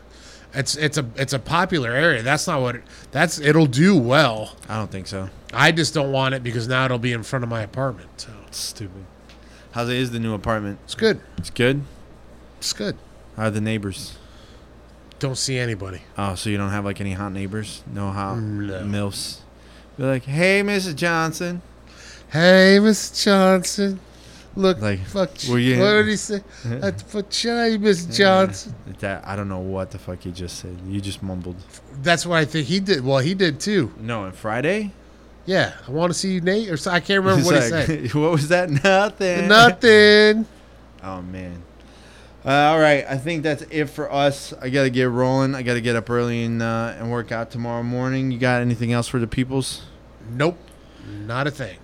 It's 0.54 0.76
it's 0.76 0.98
a 0.98 1.06
it's 1.16 1.34
a 1.34 1.40
popular 1.40 1.92
area. 1.92 2.22
That's 2.22 2.48
not 2.48 2.62
what 2.62 2.76
it, 2.76 2.84
that's. 3.12 3.40
It'll 3.40 3.66
do 3.66 3.98
well. 3.98 4.56
I 4.70 4.78
don't 4.78 4.92
think 4.92 5.08
so. 5.08 5.30
I 5.54 5.72
just 5.72 5.94
don't 5.94 6.12
want 6.12 6.36
it 6.36 6.44
because 6.44 6.68
now 6.68 6.86
it'll 6.86 7.00
be 7.00 7.12
in 7.14 7.24
front 7.24 7.44
of 7.44 7.50
my 7.50 7.62
apartment. 7.62 8.10
So 8.18 8.30
it's 8.48 8.58
Stupid. 8.58 9.06
How's 9.72 9.90
it 9.90 9.96
is 9.96 10.12
the 10.12 10.20
new 10.20 10.34
apartment? 10.34 10.80
it's 10.84 10.96
good. 10.96 11.22
It's 11.38 11.50
good. 11.50 11.84
It's 12.58 12.74
good. 12.74 12.98
How 13.36 13.44
are 13.46 13.52
the 13.52 13.62
neighbors? 13.62 14.18
Don't 15.24 15.38
see 15.38 15.58
anybody. 15.58 16.02
Oh, 16.18 16.36
so 16.36 16.50
you 16.50 16.58
don't 16.58 16.72
have 16.72 16.84
like 16.84 17.00
any 17.00 17.14
hot 17.14 17.32
neighbors? 17.32 17.82
No 17.94 18.12
hot 18.12 18.40
No. 18.40 18.82
milfs? 18.82 19.38
Be 19.98 20.04
like, 20.04 20.24
hey, 20.26 20.62
Mrs. 20.62 20.98
Johnson. 20.98 21.62
Hey, 22.30 22.78
Miss 22.82 23.24
Johnson. 23.24 24.02
Look, 24.54 24.82
Like, 24.82 25.00
fuck. 25.06 25.30
were 25.50 25.60
you- 25.60 25.80
what 25.80 25.94
did 25.94 26.08
he 26.08 26.16
say? 26.30 26.42
At 26.82 27.02
for 27.04 27.22
chai, 27.22 27.78
Miss 27.78 28.06
Johnson. 28.06 28.76
That 29.00 29.26
I 29.26 29.38
don't 29.38 29.48
know 29.48 29.60
what 29.60 29.92
the 29.92 29.98
fuck 29.98 30.26
you 30.26 30.34
just 30.34 30.60
said. 30.60 30.76
You 30.90 31.00
just 31.00 31.24
mumbled. 31.24 31.56
That's 32.02 32.26
what 32.26 32.40
I 32.40 32.44
think 32.44 32.68
he 32.68 32.82
did. 32.82 33.06
Well, 33.06 33.20
he 33.20 33.34
did 33.34 33.62
too. 33.62 33.94
No, 33.98 34.24
on 34.26 34.34
Friday. 34.34 34.92
Yeah, 35.46 35.72
I 35.88 35.92
want 35.92 36.12
to 36.12 36.20
see 36.20 36.34
you, 36.34 36.42
Nate. 36.42 36.70
Or 36.70 36.76
so, 36.76 36.92
I 36.92 37.00
can't 37.00 37.24
remember 37.24 37.46
what 37.46 37.56
he 37.56 37.62
said. 37.70 38.14
what 38.14 38.32
was 38.34 38.50
that? 38.50 38.70
Nothing. 38.84 39.48
Nothing. 39.48 40.46
Oh 41.02 41.22
man. 41.22 41.64
Uh, 42.46 42.50
all 42.50 42.80
right, 42.80 43.06
I 43.08 43.18
think 43.18 43.44
that's 43.44 43.62
it 43.64 43.86
for 43.86 44.12
us. 44.12 44.54
I 44.62 44.70
gotta 44.70 44.90
get 44.90 45.06
rolling. 45.06 45.56
I 45.56 45.62
gotta 45.62 45.80
get 45.80 45.96
up 45.96 46.10
early 46.10 46.44
and 46.44 46.62
uh, 46.62 46.94
and 46.98 47.10
work 47.10 47.32
out 47.32 47.52
tomorrow 47.52 47.84
morning. 47.84 48.32
You 48.32 48.38
got 48.38 48.62
anything 48.62 48.92
else 48.92 49.08
for 49.08 49.20
the 49.20 49.28
peoples? 49.28 49.84
Nope, 50.30 50.58
not 51.08 51.48
a 51.48 51.52
thing. 51.52 51.78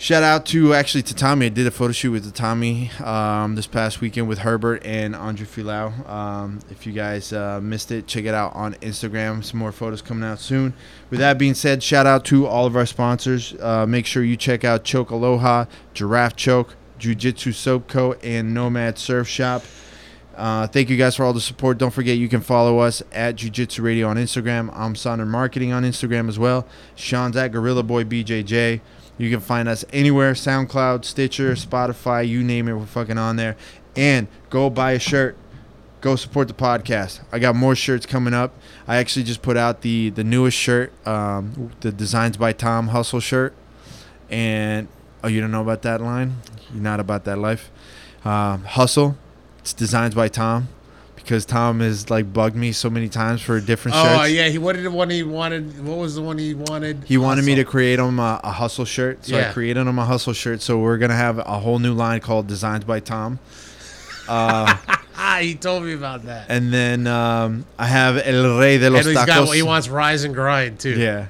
Shout 0.00 0.22
out 0.22 0.46
to 0.46 0.74
actually 0.74 1.02
to 1.02 1.14
Tommy. 1.14 1.46
I 1.46 1.48
did 1.48 1.66
a 1.66 1.72
photo 1.72 1.92
shoot 1.92 2.12
with 2.12 2.24
the 2.24 2.30
Tommy 2.30 2.92
um, 3.04 3.56
this 3.56 3.66
past 3.66 4.00
weekend 4.00 4.28
with 4.28 4.38
Herbert 4.38 4.80
and 4.84 5.16
Andre 5.16 5.44
Filau. 5.44 6.08
Um, 6.08 6.60
if 6.70 6.86
you 6.86 6.92
guys 6.92 7.32
uh, 7.32 7.58
missed 7.60 7.90
it, 7.90 8.06
check 8.06 8.24
it 8.24 8.32
out 8.32 8.54
on 8.54 8.74
Instagram. 8.74 9.44
Some 9.44 9.58
more 9.58 9.72
photos 9.72 10.00
coming 10.00 10.22
out 10.22 10.38
soon. 10.38 10.72
With 11.10 11.18
that 11.18 11.36
being 11.36 11.54
said, 11.54 11.82
shout 11.82 12.06
out 12.06 12.24
to 12.26 12.46
all 12.46 12.64
of 12.64 12.76
our 12.76 12.86
sponsors. 12.86 13.54
Uh, 13.60 13.86
make 13.86 14.06
sure 14.06 14.22
you 14.22 14.36
check 14.36 14.64
out 14.64 14.84
Choke 14.84 15.10
Aloha, 15.10 15.64
Giraffe 15.94 16.36
Choke, 16.36 16.76
Jiu 17.00 17.16
Jitsu 17.16 17.50
Soap 17.50 17.88
Co, 17.88 18.12
and 18.22 18.54
Nomad 18.54 18.98
Surf 18.98 19.26
Shop. 19.26 19.64
Uh, 20.38 20.68
thank 20.68 20.88
you 20.88 20.96
guys 20.96 21.16
for 21.16 21.24
all 21.24 21.32
the 21.32 21.40
support. 21.40 21.78
Don't 21.78 21.90
forget 21.90 22.16
you 22.16 22.28
can 22.28 22.40
follow 22.40 22.78
us 22.78 23.02
at 23.10 23.34
Jiu 23.34 23.50
Jitsu 23.50 23.82
Radio 23.82 24.06
on 24.06 24.16
Instagram. 24.16 24.70
I'm 24.72 24.94
Sonder 24.94 25.26
Marketing 25.26 25.72
on 25.72 25.82
Instagram 25.82 26.28
as 26.28 26.38
well. 26.38 26.64
Sean's 26.94 27.36
at 27.36 27.48
Gorilla 27.50 27.82
Boy 27.82 28.04
BJJ. 28.04 28.80
You 29.18 29.30
can 29.30 29.40
find 29.40 29.68
us 29.68 29.84
anywhere 29.92 30.34
SoundCloud, 30.34 31.04
Stitcher, 31.04 31.54
Spotify, 31.54 32.26
you 32.26 32.44
name 32.44 32.68
it. 32.68 32.74
We're 32.74 32.86
fucking 32.86 33.18
on 33.18 33.34
there. 33.34 33.56
And 33.96 34.28
go 34.48 34.70
buy 34.70 34.92
a 34.92 35.00
shirt. 35.00 35.36
Go 36.00 36.14
support 36.14 36.46
the 36.46 36.54
podcast. 36.54 37.20
I 37.32 37.40
got 37.40 37.56
more 37.56 37.74
shirts 37.74 38.06
coming 38.06 38.32
up. 38.32 38.52
I 38.86 38.98
actually 38.98 39.24
just 39.24 39.42
put 39.42 39.56
out 39.56 39.80
the 39.80 40.10
the 40.10 40.22
newest 40.22 40.56
shirt, 40.56 40.92
um, 41.04 41.72
the 41.80 41.90
Designs 41.90 42.36
by 42.36 42.52
Tom 42.52 42.88
Hustle 42.88 43.18
shirt. 43.18 43.54
And 44.30 44.86
oh, 45.24 45.28
you 45.28 45.40
don't 45.40 45.50
know 45.50 45.62
about 45.62 45.82
that 45.82 46.00
line? 46.00 46.36
You're 46.72 46.84
not 46.84 47.00
about 47.00 47.24
that 47.24 47.38
life. 47.38 47.72
Um, 48.24 48.62
Hustle. 48.62 49.16
It's 49.68 49.74
Designs 49.74 50.14
by 50.14 50.28
Tom 50.28 50.68
because 51.14 51.44
Tom 51.44 51.80
has 51.80 52.08
like 52.08 52.32
bugged 52.32 52.56
me 52.56 52.72
so 52.72 52.88
many 52.88 53.10
times 53.10 53.42
for 53.42 53.60
different 53.60 53.98
Oh 53.98 54.02
shirts. 54.02 54.20
Oh 54.22 54.24
yeah, 54.24 54.48
he 54.48 54.56
what 54.56 54.76
did 54.76 54.84
the 54.86 54.90
one 54.90 55.10
he 55.10 55.22
wanted? 55.22 55.84
What 55.84 55.98
was 55.98 56.14
the 56.14 56.22
one 56.22 56.38
he 56.38 56.54
wanted? 56.54 57.04
He 57.04 57.18
wanted 57.18 57.44
me 57.44 57.54
to 57.56 57.64
create 57.64 57.98
him 57.98 58.18
a, 58.18 58.40
a 58.42 58.50
hustle 58.50 58.86
shirt, 58.86 59.26
so 59.26 59.38
I 59.38 59.52
created 59.52 59.86
him 59.86 59.98
a 59.98 60.06
hustle 60.06 60.32
shirt. 60.32 60.62
So 60.62 60.78
we're 60.78 60.96
gonna 60.96 61.16
have 61.16 61.36
a 61.36 61.58
whole 61.58 61.78
new 61.80 61.92
line 61.92 62.20
called 62.20 62.46
Designed 62.46 62.86
by 62.86 63.00
Tom. 63.00 63.40
Uh, 64.26 64.74
he 65.40 65.54
told 65.54 65.82
me 65.82 65.92
about 65.92 66.24
that. 66.24 66.46
and 66.48 66.72
then 66.72 67.06
um, 67.06 67.66
I 67.78 67.88
have 67.88 68.16
El 68.24 68.58
Rey 68.58 68.78
de 68.78 68.88
los 68.88 69.04
And 69.04 69.08
he's 69.14 69.18
Tacos. 69.18 69.26
got 69.26 69.54
he 69.54 69.60
wants 69.60 69.90
rise 69.90 70.24
and 70.24 70.34
grind 70.34 70.80
too. 70.80 70.98
yeah. 70.98 71.26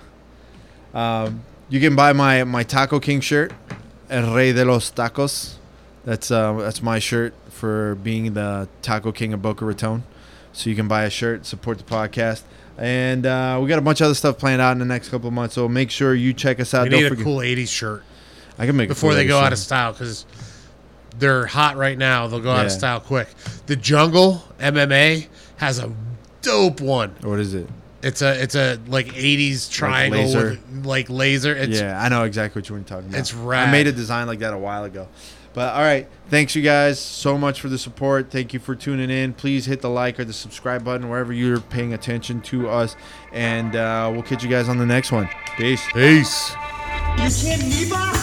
Um, 0.94 1.42
you 1.68 1.80
can 1.80 1.96
buy 1.96 2.12
my 2.12 2.44
my 2.44 2.62
Taco 2.62 3.00
King 3.00 3.20
shirt, 3.20 3.52
El 4.08 4.32
Rey 4.32 4.52
de 4.52 4.64
los 4.64 4.92
Tacos. 4.92 5.56
That's 6.04 6.30
uh, 6.30 6.52
that's 6.52 6.80
my 6.80 7.00
shirt 7.00 7.34
for 7.58 7.96
being 7.96 8.32
the 8.34 8.68
Taco 8.82 9.12
King 9.12 9.32
of 9.32 9.42
Boca 9.42 9.64
Raton. 9.64 10.04
So 10.52 10.70
you 10.70 10.76
can 10.76 10.88
buy 10.88 11.04
a 11.04 11.10
shirt, 11.10 11.44
support 11.46 11.78
the 11.78 11.84
podcast. 11.84 12.42
And 12.78 13.26
uh, 13.26 13.58
we 13.60 13.68
got 13.68 13.78
a 13.78 13.82
bunch 13.82 14.00
of 14.00 14.06
other 14.06 14.14
stuff 14.14 14.38
planned 14.38 14.62
out 14.62 14.72
in 14.72 14.78
the 14.78 14.84
next 14.84 15.08
couple 15.08 15.28
of 15.28 15.34
months. 15.34 15.54
So 15.56 15.68
make 15.68 15.90
sure 15.90 16.14
you 16.14 16.32
check 16.32 16.60
us 16.60 16.72
out. 16.74 16.84
We 16.84 16.90
Don't 16.90 17.00
need 17.00 17.06
a 17.06 17.08
forget- 17.10 17.24
cool 17.24 17.38
'80s 17.38 17.68
shirt 17.68 18.02
I 18.58 18.66
can 18.66 18.76
make 18.76 18.86
a 18.88 18.94
before 18.94 19.14
they 19.14 19.26
go 19.26 19.38
out 19.38 19.52
of 19.52 19.58
style 19.58 19.92
because 19.92 20.24
they're 21.18 21.46
hot 21.46 21.76
right 21.76 21.98
now. 21.98 22.28
They'll 22.28 22.40
go 22.40 22.50
out 22.52 22.66
of 22.66 22.72
Yeah. 22.72 22.78
style 22.78 23.00
quick. 23.00 23.28
The 23.66 23.76
Jungle 23.76 24.44
MMA 24.60 25.26
has 25.56 25.78
a 25.80 25.90
dope 26.42 26.80
one. 26.80 27.14
What 27.22 27.40
is 27.40 27.54
it? 27.54 27.68
It's 28.00 28.22
a 28.22 28.40
it's 28.40 28.54
a 28.54 28.78
like 28.86 29.08
'80s 29.08 29.68
triangle 29.70 30.20
laser? 30.22 30.50
with 30.50 30.86
like 30.86 31.10
laser. 31.10 31.52
It's 31.56 31.80
yeah, 31.80 32.00
I 32.00 32.08
know 32.08 32.22
exactly 32.24 32.60
what 32.60 32.68
you're 32.68 32.78
talking 32.80 33.08
about. 33.08 33.18
it's 33.18 33.34
rad. 33.34 33.68
I 33.68 33.72
made 33.72 33.88
a 33.88 33.92
design 33.92 34.28
like 34.28 34.38
that 34.38 34.54
a 34.54 34.58
while 34.58 34.84
ago. 34.84 35.08
But 35.54 35.74
all 35.74 35.80
right, 35.80 36.08
thanks 36.28 36.54
you 36.54 36.62
guys 36.62 37.00
so 37.00 37.36
much 37.36 37.60
for 37.60 37.68
the 37.68 37.78
support. 37.78 38.30
Thank 38.30 38.52
you 38.52 38.60
for 38.60 38.74
tuning 38.74 39.10
in. 39.10 39.32
Please 39.32 39.66
hit 39.66 39.80
the 39.80 39.90
like 39.90 40.20
or 40.20 40.24
the 40.24 40.32
subscribe 40.32 40.84
button 40.84 41.08
wherever 41.08 41.32
you're 41.32 41.60
paying 41.60 41.94
attention 41.94 42.40
to 42.42 42.68
us, 42.68 42.96
and 43.32 43.74
uh, 43.74 44.10
we'll 44.12 44.22
catch 44.22 44.42
you 44.42 44.50
guys 44.50 44.68
on 44.68 44.78
the 44.78 44.86
next 44.86 45.10
one. 45.10 45.28
Peace. 45.56 45.84
peace. 45.92 46.52
You 47.18 47.30
kidding 47.30 47.68
me, 47.68 47.90
Bob? 47.90 48.14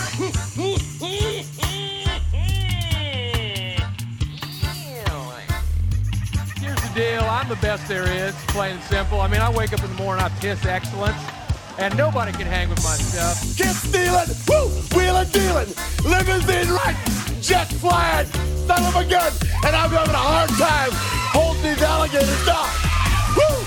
Here's 6.61 6.81
the 6.81 6.91
deal. 6.95 7.23
I'm 7.23 7.49
the 7.49 7.57
best 7.57 7.87
there 7.87 8.07
is, 8.09 8.33
plain 8.47 8.75
and 8.75 8.83
simple. 8.83 9.19
I 9.19 9.27
mean, 9.27 9.41
I 9.41 9.49
wake 9.51 9.73
up 9.73 9.83
in 9.83 9.89
the 9.89 9.97
morning, 10.01 10.23
I 10.23 10.29
piss 10.39 10.65
excellence, 10.65 11.17
and 11.77 11.95
nobody 11.97 12.31
can 12.31 12.47
hang 12.47 12.69
with 12.69 12.83
my 12.83 12.95
stuff. 12.95 13.57
Get 13.57 13.75
stealing, 13.75 14.29
woo, 14.47 14.69
wheeling, 14.95 15.29
dealing, 15.29 15.73
limousine 16.03 16.69
right, 16.71 16.97
jet 17.41 17.67
flying, 17.67 18.27
son 18.67 18.83
of 18.83 18.95
a 18.95 19.05
gun, 19.05 19.31
and 19.65 19.75
I'm 19.75 19.89
having 19.89 20.15
a 20.15 20.17
hard 20.17 20.49
time 20.51 20.89
holding 21.33 21.63
these 21.63 21.81
alligators 21.81 22.45
down. 22.45 22.69
Woo! 23.35 23.64